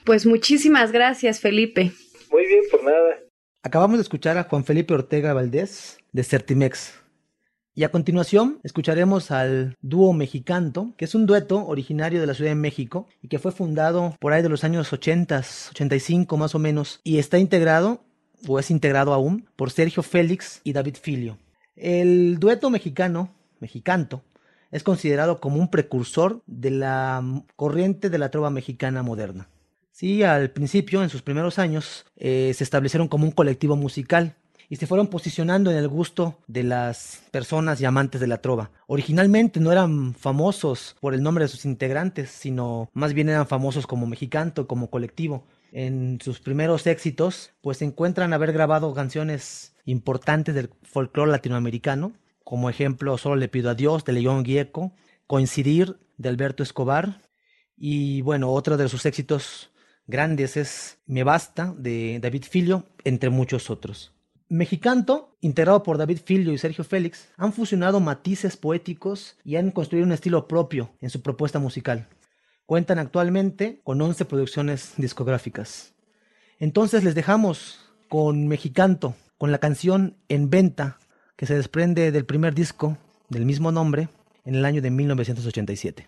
Pues 0.06 0.26
muchísimas 0.26 0.92
gracias, 0.92 1.42
Felipe. 1.42 1.92
Muy 2.32 2.46
bien, 2.46 2.64
por 2.72 2.84
nada. 2.84 3.20
Acabamos 3.64 3.98
de 3.98 4.04
escuchar 4.04 4.38
a 4.38 4.44
Juan 4.44 4.64
Felipe 4.64 4.94
Ortega 4.94 5.34
Valdés 5.34 5.98
de 6.12 6.24
Certimex. 6.24 7.02
Y 7.78 7.84
a 7.84 7.90
continuación 7.90 8.62
escucharemos 8.64 9.32
al 9.32 9.76
dúo 9.82 10.14
Mexicanto, 10.14 10.94
que 10.98 11.06
es 11.06 11.16
un 11.16 11.26
dueto 11.26 11.66
originario 11.66 12.22
de 12.22 12.28
la 12.28 12.34
Ciudad 12.34 12.52
de 12.52 12.56
México 12.56 13.08
y 13.22 13.28
que 13.28 13.40
fue 13.40 13.52
fundado 13.52 14.16
por 14.22 14.32
ahí 14.32 14.42
de 14.42 14.50
los 14.50 14.64
años 14.64 14.94
80, 14.94 15.44
85 15.72 16.38
más 16.38 16.56
o 16.56 16.60
menos, 16.60 17.02
y 17.04 17.18
está 17.18 17.38
integrado, 17.38 18.06
o 18.48 18.60
es 18.60 18.72
integrado 18.72 19.14
aún, 19.14 19.50
por 19.58 19.72
Sergio 19.72 20.04
Félix 20.04 20.62
y 20.64 20.72
David 20.72 20.96
Filio. 21.02 21.38
El 21.76 22.40
dueto 22.40 22.70
mexicano, 22.70 23.36
Mexicanto, 23.60 24.24
es 24.72 24.84
considerado 24.84 25.40
como 25.40 25.58
un 25.58 25.70
precursor 25.70 26.42
de 26.48 26.72
la 26.72 27.24
corriente 27.56 28.10
de 28.10 28.18
la 28.18 28.30
trova 28.30 28.50
mexicana 28.50 29.04
moderna. 29.04 29.48
Sí, 29.92 30.24
al 30.24 30.52
principio, 30.52 31.04
en 31.04 31.10
sus 31.10 31.22
primeros 31.22 31.58
años, 31.60 32.06
eh, 32.18 32.52
se 32.54 32.66
establecieron 32.66 33.08
como 33.08 33.24
un 33.24 33.32
colectivo 33.32 33.78
musical 33.78 34.36
y 34.70 34.76
se 34.76 34.88
fueron 34.88 35.08
posicionando 35.08 35.72
en 35.72 35.78
el 35.78 35.88
gusto 35.88 36.40
de 36.48 36.64
las 36.64 37.24
personas 37.32 37.80
y 37.80 37.86
amantes 37.86 38.20
de 38.20 38.28
la 38.28 38.42
trova. 38.42 38.72
Originalmente 38.88 39.60
no 39.60 39.72
eran 39.72 40.14
famosos 40.14 40.96
por 41.00 41.14
el 41.14 41.24
nombre 41.24 41.46
de 41.46 41.50
sus 41.50 41.66
integrantes, 41.66 42.30
sino 42.30 42.90
más 42.94 43.14
bien 43.14 43.30
eran 43.30 43.48
famosos 43.48 43.88
como 43.88 44.08
mexicanto, 44.08 44.68
como 44.68 44.90
colectivo. 44.90 45.46
En 45.72 46.20
sus 46.22 46.40
primeros 46.40 46.88
éxitos, 46.88 47.52
pues 47.62 47.78
se 47.78 47.86
encuentran 47.86 48.34
haber 48.34 48.54
grabado 48.54 48.94
canciones 48.94 49.76
importantes 49.86 50.56
del 50.56 50.70
folclore 50.84 51.32
latinoamericano, 51.32 52.14
como 52.46 52.70
ejemplo 52.70 53.18
Solo 53.18 53.36
le 53.36 53.50
pido 53.50 53.70
a 53.70 53.76
Dios 53.76 54.06
de 54.06 54.14
León 54.14 54.46
Gieco, 54.46 54.94
Coincidir 55.28 55.98
de 56.18 56.30
Alberto 56.30 56.64
Escobar, 56.64 57.22
y 57.76 58.22
bueno, 58.22 58.52
otro 58.52 58.78
de 58.78 58.88
sus 58.88 59.06
éxitos 59.06 59.72
grandes 60.08 60.56
es 60.56 61.00
Me 61.08 61.24
Basta 61.24 61.74
de 61.78 62.20
David 62.22 62.46
Filio, 62.50 62.86
entre 63.04 63.30
muchos 63.30 63.70
otros. 63.70 64.14
Mexicanto, 64.48 65.36
integrado 65.42 65.82
por 65.82 65.98
David 65.98 66.20
Filio 66.24 66.54
y 66.54 66.60
Sergio 66.60 66.84
Félix, 66.84 67.28
han 67.36 67.52
fusionado 67.52 68.00
matices 68.00 68.56
poéticos 68.58 69.38
y 69.44 69.56
han 69.56 69.72
construido 69.72 70.06
un 70.06 70.12
estilo 70.12 70.48
propio 70.48 70.92
en 71.02 71.10
su 71.10 71.22
propuesta 71.24 71.58
musical. 71.58 72.08
Cuentan 72.68 73.00
actualmente 73.00 73.82
con 73.84 74.00
11 74.00 74.24
producciones 74.26 74.94
discográficas. 74.98 75.94
Entonces 76.60 77.04
les 77.04 77.16
dejamos 77.16 77.80
con 78.08 78.48
Mexicanto, 78.48 79.16
con 79.40 79.52
la 79.52 79.58
canción 79.58 80.16
En 80.30 80.52
Venta, 80.52 81.00
que 81.36 81.46
se 81.46 81.56
desprende 81.56 82.12
del 82.12 82.26
primer 82.26 82.54
disco 82.54 82.98
del 83.30 83.46
mismo 83.46 83.72
nombre 83.72 84.10
en 84.46 84.56
el 84.56 84.66
año 84.66 84.82
de 84.82 84.92
1987. 84.92 86.08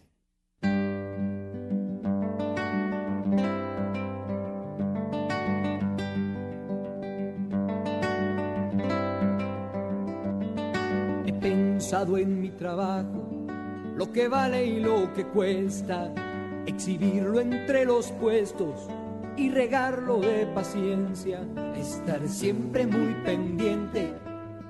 en 12.18 12.42
mi 12.42 12.50
trabajo, 12.50 13.48
lo 13.96 14.12
que 14.12 14.28
vale 14.28 14.66
y 14.66 14.80
lo 14.80 15.14
que 15.14 15.26
cuesta, 15.26 16.14
exhibirlo 16.66 17.40
entre 17.40 17.86
los 17.86 18.12
puestos 18.12 18.88
y 19.36 19.50
regarlo 19.50 20.20
de 20.20 20.46
paciencia, 20.48 21.40
estar 21.76 22.28
siempre 22.28 22.86
muy 22.86 23.14
pendiente 23.24 24.14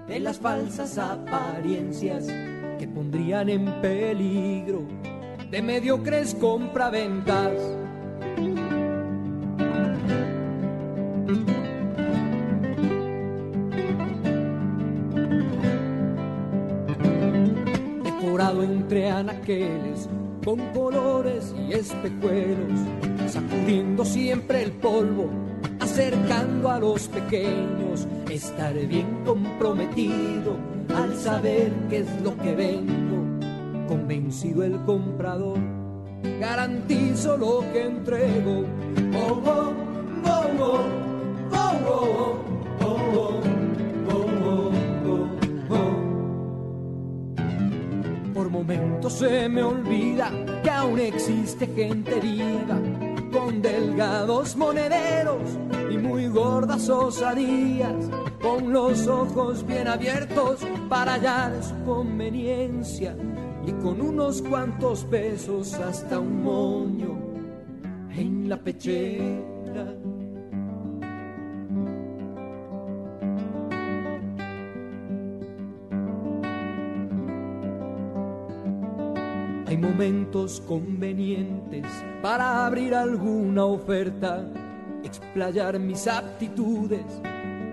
de 0.08 0.20
las 0.20 0.38
falsas 0.40 0.98
apariencias 0.98 2.28
que 2.80 2.88
pondrían 2.88 3.50
en 3.50 3.66
peligro 3.82 4.84
de 5.52 5.62
mediocres 5.62 6.36
compraventas. 6.36 7.54
Entre 18.60 19.10
anaqueles 19.10 20.08
con 20.46 20.60
colores 20.74 21.54
y 21.68 21.74
espejuelos, 21.74 22.80
sacudiendo 23.28 24.06
siempre 24.06 24.64
el 24.64 24.72
polvo, 24.72 25.30
acercando 25.82 26.72
a 26.72 26.80
los 26.80 27.10
pequeños, 27.10 28.08
estar 28.38 28.74
bien 28.74 29.24
comprometido 29.26 30.56
al 30.96 31.16
saber 31.18 31.72
qué 31.90 32.00
es 32.00 32.22
lo 32.22 32.38
que 32.38 32.54
vendo, 32.56 33.48
convencido 33.88 34.64
el 34.64 34.80
comprador, 34.86 35.58
garantizo 36.40 37.36
lo 37.38 37.62
que 37.74 37.86
entrego. 37.86 38.64
Oh, 39.16 39.42
oh, 39.46 39.74
oh, 40.24 40.44
oh, 40.60 40.86
oh, 41.52 41.72
oh, 41.92 41.92
oh, 42.82 43.42
oh, 44.10 44.72
oh, 45.06 45.30
oh. 45.70 45.94
Por 48.34 48.50
momentos 48.50 49.14
se 49.14 49.50
me 49.50 49.64
olvida 49.64 50.32
que 50.64 50.70
aún 50.70 51.00
existe 51.00 51.66
gente 51.68 52.20
viva 52.20 52.80
con 53.32 53.62
delgados 53.62 54.56
monederos 54.56 55.58
y 55.90 55.98
muy 55.98 56.28
gordas 56.28 56.90
osadías, 56.90 58.10
con 58.42 58.72
los 58.72 59.08
ojos 59.08 59.66
bien 59.66 59.88
abiertos 59.88 60.66
para 60.90 61.14
hallar 61.14 61.64
su 61.64 61.76
conveniencia 61.84 63.16
y 63.66 63.72
con 63.74 64.02
unos 64.02 64.42
cuantos 64.42 65.04
pesos 65.06 65.74
hasta 65.74 66.20
un 66.20 66.44
moño 66.44 67.18
en 68.16 68.48
la 68.50 68.58
pechera. 68.58 69.96
Hay 79.68 79.78
momentos 79.78 80.62
convenientes 80.66 81.86
para 82.22 82.66
abrir 82.66 82.96
alguna 82.96 83.66
oferta, 83.66 84.50
explayar 85.04 85.78
mis 85.78 86.08
aptitudes, 86.08 87.04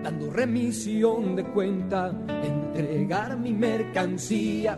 dando 0.05 0.29
remisión 0.29 1.35
de 1.35 1.43
cuenta, 1.45 2.13
entregar 2.45 3.35
mi 3.39 3.51
mercancía 3.51 4.77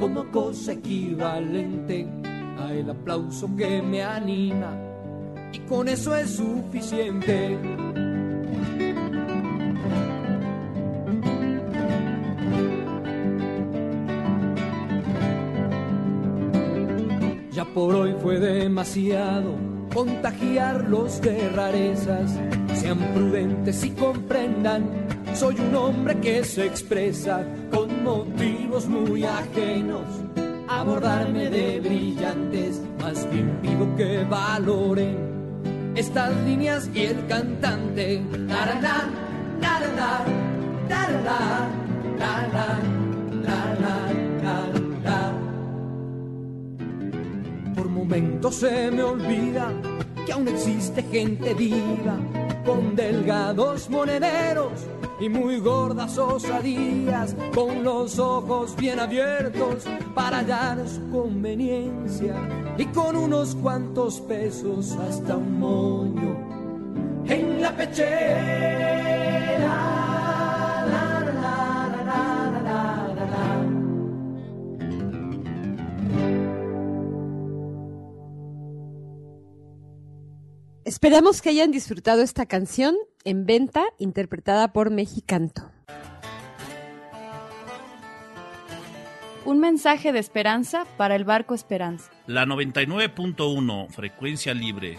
como 0.00 0.32
cosa 0.32 0.72
equivalente 0.72 2.08
a 2.58 2.74
el 2.74 2.90
aplauso 2.90 3.48
que 3.56 3.80
me 3.80 4.02
anima 4.02 4.76
y 5.52 5.60
con 5.60 5.86
eso 5.86 6.16
es 6.16 6.30
suficiente. 6.30 7.56
Ya 17.52 17.64
por 17.64 17.94
hoy 17.94 18.12
fue 18.20 18.40
demasiado 18.40 19.54
contagiarlos 19.94 21.20
de 21.20 21.48
rarezas. 21.50 22.67
Sean 22.88 23.12
prudentes 23.12 23.84
y 23.84 23.90
comprendan, 23.90 24.88
soy 25.34 25.56
un 25.60 25.74
hombre 25.74 26.18
que 26.20 26.42
se 26.42 26.64
expresa 26.64 27.44
con 27.70 28.02
motivos 28.02 28.88
muy 28.88 29.24
ajenos. 29.24 30.06
Abordarme 30.66 31.50
de 31.50 31.80
brillantes, 31.80 32.80
más 32.98 33.30
bien 33.30 33.58
pido 33.60 33.94
que 33.94 34.24
valoren 34.24 35.18
estas 35.96 36.34
líneas 36.46 36.88
y 36.94 37.00
el 37.00 37.26
cantante. 37.26 38.22
Por 47.76 47.88
momentos 47.90 48.54
se 48.54 48.90
me 48.90 49.02
olvida 49.02 49.74
que 50.24 50.32
aún 50.32 50.48
existe 50.48 51.02
gente 51.02 51.52
viva 51.52 52.16
con 52.68 52.94
delgados 52.94 53.88
monederos 53.88 54.72
y 55.18 55.30
muy 55.30 55.58
gordas 55.58 56.18
osadías, 56.18 57.34
con 57.54 57.82
los 57.82 58.18
ojos 58.18 58.76
bien 58.76 59.00
abiertos 59.00 59.84
para 60.14 60.40
hallar 60.40 60.86
su 60.86 61.08
conveniencia 61.10 62.34
y 62.76 62.84
con 62.86 63.16
unos 63.16 63.54
cuantos 63.54 64.20
pesos 64.20 64.92
hasta 65.08 65.38
un 65.38 65.58
moño 65.58 66.36
en 67.26 67.62
la 67.62 67.74
pechera. 67.74 69.08
Esperamos 80.88 81.42
que 81.42 81.50
hayan 81.50 81.70
disfrutado 81.70 82.22
esta 82.22 82.46
canción 82.46 82.96
en 83.22 83.44
venta 83.44 83.84
interpretada 83.98 84.72
por 84.72 84.88
Mexicanto. 84.88 85.70
Un 89.44 89.60
mensaje 89.60 90.12
de 90.12 90.18
esperanza 90.18 90.86
para 90.96 91.14
el 91.14 91.24
barco 91.24 91.54
Esperanza. 91.54 92.10
La 92.26 92.46
99.1 92.46 93.90
Frecuencia 93.90 94.54
Libre 94.54 94.96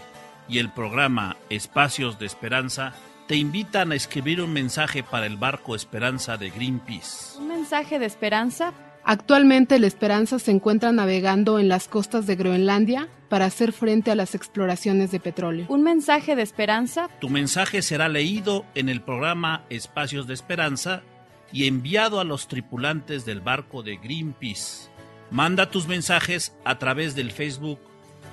y 0.48 0.58
el 0.58 0.72
programa 0.72 1.36
Espacios 1.48 2.20
de 2.20 2.26
Esperanza 2.26 2.92
te 3.26 3.34
invitan 3.34 3.90
a 3.90 3.96
escribir 3.96 4.40
un 4.42 4.52
mensaje 4.52 5.02
para 5.02 5.26
el 5.26 5.38
barco 5.38 5.74
Esperanza 5.74 6.36
de 6.36 6.50
Greenpeace. 6.50 7.36
Un 7.36 7.48
mensaje 7.48 7.98
de 7.98 8.06
esperanza. 8.06 8.72
Actualmente 9.04 9.76
el 9.76 9.84
Esperanza 9.84 10.38
se 10.38 10.50
encuentra 10.50 10.92
navegando 10.92 11.58
en 11.58 11.68
las 11.68 11.88
costas 11.88 12.26
de 12.26 12.36
Groenlandia 12.36 13.08
para 13.28 13.46
hacer 13.46 13.72
frente 13.72 14.10
a 14.10 14.14
las 14.14 14.34
exploraciones 14.34 15.10
de 15.10 15.20
petróleo. 15.20 15.66
Un 15.68 15.82
mensaje 15.82 16.36
de 16.36 16.42
esperanza. 16.42 17.08
Tu 17.20 17.28
mensaje 17.28 17.80
será 17.80 18.08
leído 18.08 18.66
en 18.74 18.88
el 18.88 19.02
programa 19.02 19.64
Espacios 19.70 20.26
de 20.26 20.34
Esperanza 20.34 21.02
y 21.52 21.66
enviado 21.66 22.20
a 22.20 22.24
los 22.24 22.48
tripulantes 22.48 23.24
del 23.24 23.40
barco 23.40 23.82
de 23.82 23.96
Greenpeace. 23.96 24.90
Manda 25.30 25.70
tus 25.70 25.86
mensajes 25.86 26.52
a 26.64 26.78
través 26.78 27.14
del 27.14 27.30
Facebook 27.30 27.78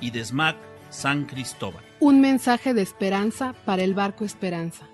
y 0.01 0.11
de 0.11 0.25
SMAC 0.25 0.57
San 0.89 1.25
Cristóbal. 1.25 1.83
Un 1.99 2.21
mensaje 2.21 2.73
de 2.73 2.81
esperanza 2.81 3.53
para 3.65 3.83
el 3.83 3.93
barco 3.93 4.25
Esperanza. 4.25 4.87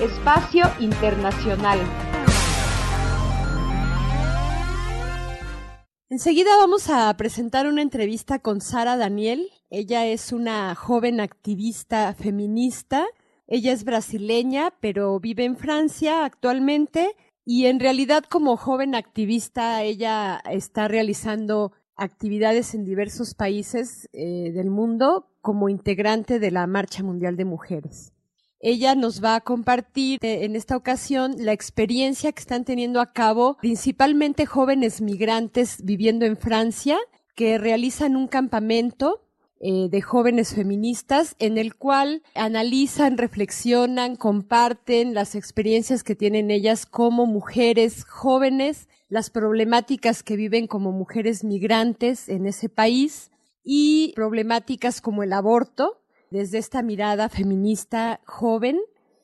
Espacio 0.00 0.66
Internacional. 0.78 1.78
Enseguida 6.10 6.50
vamos 6.58 6.90
a 6.90 7.16
presentar 7.16 7.66
una 7.66 7.80
entrevista 7.80 8.38
con 8.38 8.60
Sara 8.60 8.98
Daniel. 8.98 9.48
Ella 9.70 10.04
es 10.04 10.32
una 10.32 10.74
joven 10.74 11.18
activista 11.18 12.12
feminista. 12.12 13.06
Ella 13.46 13.72
es 13.72 13.84
brasileña, 13.84 14.74
pero 14.80 15.18
vive 15.18 15.44
en 15.46 15.56
Francia 15.56 16.26
actualmente. 16.26 17.16
Y 17.46 17.64
en 17.64 17.80
realidad 17.80 18.24
como 18.28 18.58
joven 18.58 18.94
activista, 18.94 19.82
ella 19.82 20.42
está 20.50 20.88
realizando 20.88 21.72
actividades 21.96 22.74
en 22.74 22.84
diversos 22.84 23.34
países 23.34 24.10
eh, 24.12 24.52
del 24.52 24.68
mundo 24.68 25.30
como 25.40 25.70
integrante 25.70 26.38
de 26.38 26.50
la 26.50 26.66
Marcha 26.66 27.02
Mundial 27.02 27.36
de 27.36 27.46
Mujeres. 27.46 28.12
Ella 28.68 28.96
nos 28.96 29.22
va 29.22 29.36
a 29.36 29.42
compartir 29.42 30.18
eh, 30.22 30.44
en 30.44 30.56
esta 30.56 30.76
ocasión 30.76 31.36
la 31.38 31.52
experiencia 31.52 32.32
que 32.32 32.40
están 32.40 32.64
teniendo 32.64 33.00
a 33.00 33.12
cabo 33.12 33.56
principalmente 33.60 34.44
jóvenes 34.44 35.00
migrantes 35.00 35.84
viviendo 35.84 36.26
en 36.26 36.36
Francia 36.36 36.98
que 37.36 37.58
realizan 37.58 38.16
un 38.16 38.26
campamento 38.26 39.22
eh, 39.60 39.86
de 39.88 40.02
jóvenes 40.02 40.52
feministas 40.52 41.36
en 41.38 41.58
el 41.58 41.76
cual 41.76 42.24
analizan, 42.34 43.18
reflexionan, 43.18 44.16
comparten 44.16 45.14
las 45.14 45.36
experiencias 45.36 46.02
que 46.02 46.16
tienen 46.16 46.50
ellas 46.50 46.86
como 46.86 47.26
mujeres 47.26 48.04
jóvenes, 48.04 48.88
las 49.08 49.30
problemáticas 49.30 50.24
que 50.24 50.34
viven 50.34 50.66
como 50.66 50.90
mujeres 50.90 51.44
migrantes 51.44 52.28
en 52.28 52.46
ese 52.46 52.68
país 52.68 53.30
y 53.62 54.12
problemáticas 54.16 55.00
como 55.00 55.22
el 55.22 55.32
aborto 55.32 56.02
desde 56.30 56.58
esta 56.58 56.82
mirada 56.82 57.28
feminista 57.28 58.20
joven. 58.24 58.78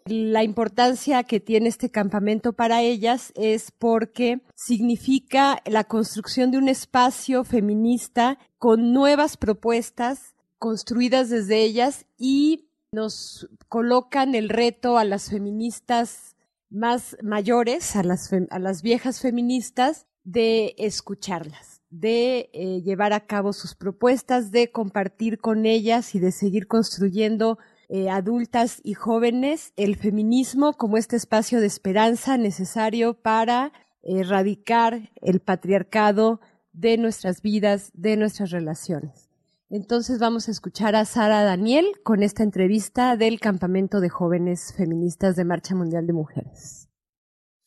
La 0.06 0.42
importancia 0.42 1.22
que 1.22 1.38
tiene 1.38 1.68
este 1.68 1.90
campamento 1.90 2.52
para 2.52 2.82
ellas 2.82 3.32
es 3.36 3.70
porque 3.70 4.40
significa 4.56 5.62
la 5.64 5.84
construcción 5.84 6.50
de 6.50 6.58
un 6.58 6.68
espacio 6.68 7.44
feminista 7.44 8.38
con 8.58 8.92
nuevas 8.92 9.36
propuestas 9.36 10.34
construidas 10.58 11.30
desde 11.30 11.62
ellas 11.62 12.06
y 12.18 12.68
nos 12.92 13.48
colocan 13.68 14.34
el 14.34 14.48
reto 14.48 14.98
a 14.98 15.04
las 15.04 15.30
feministas 15.30 16.36
más 16.68 17.16
mayores, 17.22 17.96
a 17.96 18.02
las, 18.02 18.30
a 18.50 18.58
las 18.58 18.82
viejas 18.82 19.20
feministas, 19.20 20.06
de 20.24 20.74
escucharlas, 20.78 21.71
de 21.92 22.48
eh, 22.54 22.80
llevar 22.82 23.12
a 23.12 23.26
cabo 23.26 23.52
sus 23.52 23.74
propuestas, 23.74 24.50
de 24.50 24.72
compartir 24.72 25.38
con 25.38 25.66
ellas 25.66 26.14
y 26.14 26.18
de 26.18 26.32
seguir 26.32 26.66
construyendo 26.66 27.58
eh, 27.90 28.08
adultas 28.08 28.80
y 28.82 28.94
jóvenes 28.94 29.74
el 29.76 29.96
feminismo 29.96 30.72
como 30.72 30.96
este 30.96 31.16
espacio 31.16 31.60
de 31.60 31.66
esperanza 31.66 32.38
necesario 32.38 33.12
para 33.12 33.72
erradicar 34.02 35.10
el 35.20 35.40
patriarcado 35.40 36.40
de 36.72 36.96
nuestras 36.96 37.42
vidas, 37.42 37.90
de 37.92 38.16
nuestras 38.16 38.50
relaciones. 38.50 39.28
Entonces 39.68 40.18
vamos 40.18 40.48
a 40.48 40.50
escuchar 40.50 40.96
a 40.96 41.04
Sara 41.04 41.42
Daniel 41.42 41.86
con 42.02 42.22
esta 42.22 42.42
entrevista 42.42 43.18
del 43.18 43.38
Campamento 43.38 44.00
de 44.00 44.08
Jóvenes 44.08 44.72
Feministas 44.74 45.36
de 45.36 45.44
Marcha 45.44 45.74
Mundial 45.74 46.06
de 46.06 46.14
Mujeres. 46.14 46.88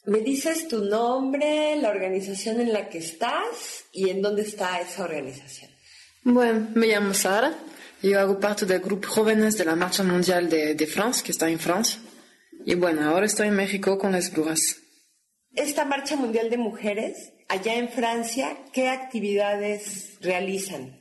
Me 0.07 0.19
dices 0.19 0.67
tu 0.67 0.85
nombre, 0.85 1.75
la 1.77 1.89
organización 1.89 2.61
en 2.61 2.71
la 2.71 2.89
que 2.89 2.99
estás 2.99 3.85
y 3.91 4.09
en 4.09 4.21
dónde 4.21 4.43
está 4.43 4.79
esa 4.79 5.03
organización. 5.03 5.71
Bueno, 6.23 6.67
me 6.75 6.87
llamo 6.87 7.13
Sara 7.13 7.53
Yo 8.01 8.19
hago 8.19 8.39
parte 8.39 8.65
del 8.65 8.81
grupo 8.81 9.07
Jóvenes 9.07 9.57
de 9.57 9.65
la 9.65 9.75
Marcha 9.75 10.03
Mundial 10.03 10.49
de, 10.49 10.75
de 10.75 10.87
Francia, 10.87 11.23
que 11.23 11.31
está 11.31 11.49
en 11.49 11.59
Francia. 11.59 11.99
Y 12.65 12.75
bueno, 12.75 13.07
ahora 13.07 13.25
estoy 13.25 13.47
en 13.47 13.55
México 13.55 13.97
con 13.97 14.11
las 14.11 14.31
brujas. 14.31 14.59
Esta 15.55 15.85
Marcha 15.85 16.15
Mundial 16.15 16.49
de 16.49 16.57
Mujeres, 16.57 17.33
allá 17.47 17.75
en 17.75 17.89
Francia, 17.89 18.57
¿qué 18.73 18.89
actividades 18.89 20.17
realizan? 20.21 20.94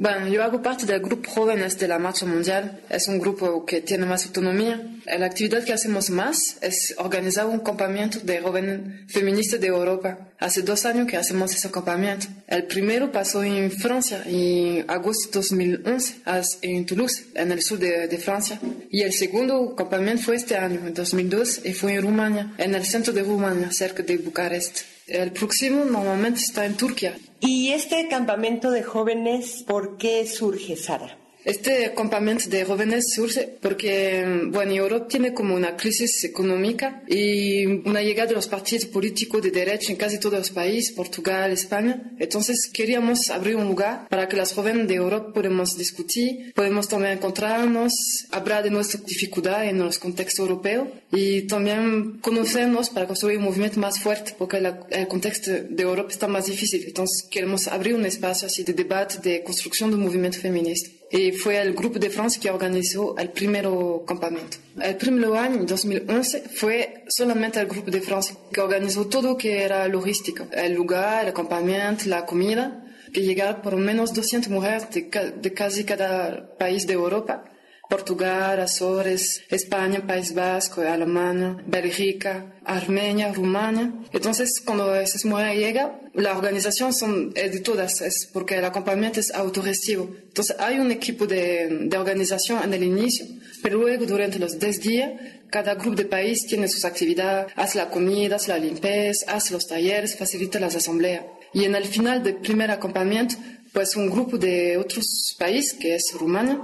Bueno, 0.00 0.28
yo 0.28 0.42
hago 0.42 0.62
parte 0.62 0.86
del 0.86 1.02
grupo 1.02 1.28
Jóvenes 1.30 1.78
de 1.78 1.86
la 1.86 1.98
Marcha 1.98 2.24
Mundial. 2.24 2.80
Es 2.88 3.06
un 3.06 3.18
grupo 3.18 3.66
que 3.66 3.82
tiene 3.82 4.06
más 4.06 4.24
autonomía. 4.24 4.80
La 5.04 5.26
actividad 5.26 5.62
que 5.62 5.74
hacemos 5.74 6.08
más 6.08 6.56
es 6.62 6.94
organizar 6.96 7.44
un 7.44 7.58
campamento 7.58 8.18
de 8.20 8.40
jóvenes 8.40 8.80
feministas 9.08 9.60
de 9.60 9.66
Europa. 9.66 10.30
Hace 10.38 10.62
dos 10.62 10.86
años 10.86 11.06
que 11.06 11.18
hacemos 11.18 11.54
ese 11.54 11.70
campamento. 11.70 12.28
El 12.46 12.64
primero 12.64 13.12
pasó 13.12 13.44
en 13.44 13.70
Francia 13.70 14.22
en 14.24 14.86
agosto 14.88 15.38
de 15.40 15.76
2011, 15.76 16.14
en 16.62 16.86
Toulouse, 16.86 17.26
en 17.34 17.52
el 17.52 17.60
sur 17.60 17.78
de, 17.78 18.08
de 18.08 18.16
Francia. 18.16 18.58
Y 18.90 19.02
el 19.02 19.12
segundo 19.12 19.76
campamento 19.76 20.22
fue 20.22 20.36
este 20.36 20.56
año, 20.56 20.80
en 20.86 20.94
2002, 20.94 21.66
y 21.66 21.74
fue 21.74 21.92
en 21.92 22.00
Rumania, 22.00 22.54
en 22.56 22.74
el 22.74 22.86
centro 22.86 23.12
de 23.12 23.22
Rumania, 23.22 23.70
cerca 23.70 24.02
de 24.02 24.16
Bucarest. 24.16 24.78
El 25.10 25.32
próximo 25.32 25.84
normalmente 25.84 26.40
está 26.40 26.64
en 26.64 26.76
Turquía. 26.76 27.18
¿Y 27.40 27.72
este 27.72 28.06
campamento 28.08 28.70
de 28.70 28.84
jóvenes 28.84 29.64
por 29.66 29.96
qué 29.96 30.24
surge, 30.24 30.76
Sara? 30.76 31.18
Este 31.44 31.92
campamento 31.94 32.50
de 32.50 32.66
jóvenes 32.66 33.14
surge 33.14 33.58
porque, 33.62 34.48
bueno, 34.52 34.72
Europa 34.72 35.08
tiene 35.08 35.32
como 35.32 35.54
una 35.54 35.74
crisis 35.74 36.22
económica 36.24 37.02
y 37.08 37.64
una 37.64 38.02
llegada 38.02 38.28
de 38.28 38.34
los 38.34 38.46
partidos 38.46 38.84
políticos 38.84 39.40
de 39.42 39.50
derecha 39.50 39.90
en 39.90 39.96
casi 39.96 40.20
todos 40.20 40.38
los 40.38 40.50
países, 40.50 40.94
Portugal, 40.94 41.50
España. 41.50 42.12
Entonces 42.18 42.70
queríamos 42.72 43.30
abrir 43.30 43.56
un 43.56 43.66
lugar 43.66 44.06
para 44.10 44.28
que 44.28 44.36
las 44.36 44.52
jóvenes 44.52 44.86
de 44.86 44.96
Europa 44.96 45.32
podamos 45.32 45.78
discutir, 45.78 46.52
podemos 46.54 46.88
también 46.88 47.14
encontrarnos, 47.14 47.92
hablar 48.30 48.62
de 48.62 48.70
nuestra 48.70 49.00
dificultad 49.00 49.64
en 49.64 49.78
los 49.78 49.98
contextos 49.98 50.40
europeos 50.40 50.88
y 51.12 51.42
también 51.42 52.18
conocernos 52.20 52.90
para 52.90 53.06
construir 53.06 53.38
un 53.38 53.44
movimiento 53.44 53.80
más 53.80 53.98
fuerte 53.98 54.34
porque 54.38 54.58
el 54.90 55.08
contexto 55.08 55.50
de 55.50 55.82
Europa 55.82 56.10
está 56.10 56.28
más 56.28 56.46
difícil. 56.46 56.84
Entonces 56.86 57.26
queremos 57.28 57.66
abrir 57.66 57.94
un 57.94 58.06
espacio 58.06 58.46
así 58.46 58.62
de 58.62 58.74
debate, 58.74 59.18
de 59.18 59.42
construcción 59.42 59.90
de 59.90 59.96
un 59.96 60.04
movimiento 60.04 60.38
feminista 60.38 60.90
y 61.10 61.32
fue 61.32 61.60
el 61.60 61.74
Grupo 61.74 61.98
de 61.98 62.08
Francia 62.08 62.40
que 62.40 62.50
organizó 62.50 63.16
el 63.18 63.30
primer 63.30 63.66
campamento. 64.06 64.58
El 64.80 64.96
primer 64.96 65.32
año, 65.36 65.56
en 65.56 65.66
2011, 65.66 66.44
fue 66.54 67.04
solamente 67.08 67.58
el 67.58 67.66
Grupo 67.66 67.90
de 67.90 68.00
Francia 68.00 68.36
que 68.52 68.60
organizó 68.60 69.06
todo 69.08 69.30
lo 69.30 69.36
que 69.36 69.62
era 69.62 69.88
logística, 69.88 70.46
el 70.52 70.74
lugar, 70.74 71.26
el 71.26 71.32
campamento, 71.32 72.04
la 72.06 72.24
comida, 72.24 72.86
que 73.12 73.22
llegaron 73.22 73.60
por 73.60 73.72
lo 73.72 73.80
menos 73.80 74.14
200 74.14 74.50
mujeres 74.50 74.88
de, 74.90 75.10
de 75.42 75.52
casi 75.52 75.82
cada 75.82 76.56
país 76.56 76.86
de 76.86 76.92
Europa 76.92 77.49
Portugal, 77.90 78.60
Azores, 78.60 79.42
España, 79.50 80.06
País 80.06 80.32
Vasco, 80.32 80.80
Alemania, 80.80 81.56
Bélgica, 81.66 82.54
Armenia, 82.64 83.32
Rumania. 83.32 83.92
Entonces, 84.12 84.62
cuando 84.64 84.94
esas 84.94 85.24
mujeres 85.24 85.58
llegan, 85.58 85.90
la 86.14 86.38
organización 86.38 86.94
son, 86.94 87.32
es 87.34 87.52
de 87.52 87.60
todas, 87.60 88.00
es 88.00 88.30
porque 88.32 88.56
el 88.56 88.64
acompañamiento 88.64 89.20
es 89.20 89.34
autorestivo. 89.34 90.08
Entonces, 90.28 90.56
hay 90.58 90.78
un 90.78 90.90
equipo 90.92 91.26
de, 91.26 91.68
de 91.82 91.98
organización 91.98 92.62
en 92.62 92.72
el 92.72 92.84
inicio, 92.84 93.26
pero 93.62 93.78
luego, 93.78 94.06
durante 94.06 94.38
los 94.38 94.58
10 94.58 94.80
días, 94.80 95.10
cada 95.50 95.74
grupo 95.74 95.96
de 95.96 96.04
país 96.04 96.46
tiene 96.46 96.68
sus 96.68 96.84
actividades, 96.84 97.52
hace 97.56 97.78
la 97.78 97.90
comida, 97.90 98.36
hace 98.36 98.52
la 98.52 98.58
limpieza, 98.58 99.32
hace 99.32 99.52
los 99.52 99.66
talleres, 99.66 100.16
facilita 100.16 100.60
las 100.60 100.76
asambleas. 100.76 101.24
Y 101.52 101.64
en 101.64 101.74
el 101.74 101.84
final 101.86 102.22
del 102.22 102.36
primer 102.36 102.70
acompañamiento, 102.70 103.34
pues 103.72 103.96
un 103.96 104.10
grupo 104.10 104.38
de 104.38 104.76
otros 104.78 105.34
países, 105.38 105.74
que 105.74 105.96
es 105.96 106.12
Rumania, 106.18 106.60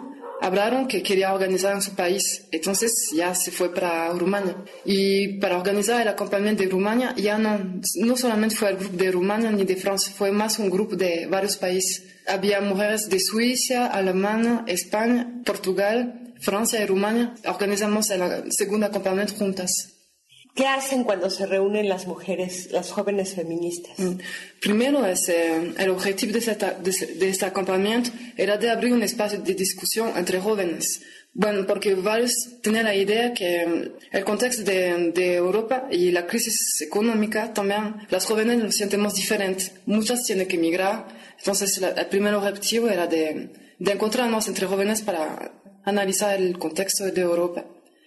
hablaron 0.47 0.87
que 0.87 1.03
quería 1.03 1.35
organizar 1.35 1.75
en 1.75 1.83
su 1.83 1.95
país. 1.95 2.45
Entonces 2.53 2.93
ya 3.15 3.35
se 3.35 3.51
fue 3.51 3.75
para 3.75 4.09
Rumania. 4.11 4.57
Y 4.85 5.39
para 5.39 5.59
organizar 5.59 6.01
el 6.01 6.09
acompañamiento 6.09 6.63
de 6.63 6.69
Rumania, 6.69 7.15
ya 7.17 7.37
no, 7.37 7.81
no 7.97 8.17
solamente 8.17 8.55
fue 8.55 8.71
el 8.71 8.77
grupo 8.77 8.97
de 8.97 9.11
Rumania 9.11 9.51
ni 9.51 9.65
de 9.65 9.77
Francia, 9.77 10.13
fue 10.17 10.31
más 10.31 10.59
un 10.59 10.71
grupo 10.71 10.95
de 10.95 11.27
varios 11.27 11.57
países. 11.57 12.05
Había 12.27 12.61
mujeres 12.61 13.09
de 13.09 13.19
Suiza, 13.21 13.87
Alemania, 13.87 14.65
España, 14.67 15.43
Portugal, 15.45 16.33
Francia 16.41 16.81
y 16.83 16.87
Rumania. 16.87 17.35
Organizamos 17.47 18.11
el 18.11 18.53
segundo 18.53 18.87
acompañamiento 18.87 19.35
juntas. 19.35 19.96
¿Qué 20.57 20.67
hacen 20.67 21.05
cuando 21.05 21.29
se 21.29 21.45
reúnen 21.45 21.87
las 21.87 22.07
mujeres, 22.07 22.73
las 22.73 22.91
jóvenes 22.91 23.35
feministas? 23.35 23.99
Mm. 23.99 24.19
Primero, 24.59 25.05
es, 25.05 25.29
eh, 25.29 25.75
el 25.77 25.91
objetivo 25.91 26.33
de 26.33 26.39
este, 26.39 26.55
de, 27.19 27.29
este, 27.29 27.45
acompañamiento 27.45 28.09
era 28.39 28.57
de 28.57 28.71
abrir 28.71 28.95
un 28.95 29.03
espacio 29.03 29.39
de 29.39 29.53
discusión 29.53 30.13
entre 30.17 30.41
jóvenes. 30.41 31.03
Bueno, 31.35 31.67
porque 31.67 31.95
varios 31.95 32.33
tenían 32.63 32.87
la 32.87 32.95
idea 32.95 33.35
que 33.35 33.67
mm, 33.67 34.17
el 34.17 34.25
contexto 34.25 34.63
de, 34.63 35.13
de, 35.15 35.35
Europa 35.35 35.89
y 35.91 36.11
la 36.11 36.27
crisis 36.27 36.81
económica 36.81 37.53
también, 37.53 37.95
las 38.09 38.25
jóvenes 38.25 38.57
nos 38.57 38.77
sentimos 38.77 39.15
diferentes. 39.15 39.73
Muchas 39.85 40.25
tienen 40.25 40.49
que 40.49 40.57
emigrar. 40.57 41.07
Entonces, 41.37 41.83
el 41.83 42.07
primer 42.07 42.33
objetivo 42.33 42.89
era 42.89 43.07
de, 43.07 43.51
de 43.79 43.93
encontrarnos 43.93 44.49
entre 44.49 44.67
jóvenes 44.67 45.03
para 45.03 45.53
analizar 45.85 46.41
el 46.41 46.59
contexto 46.59 47.05
de 47.05 47.21
Europa 47.21 47.63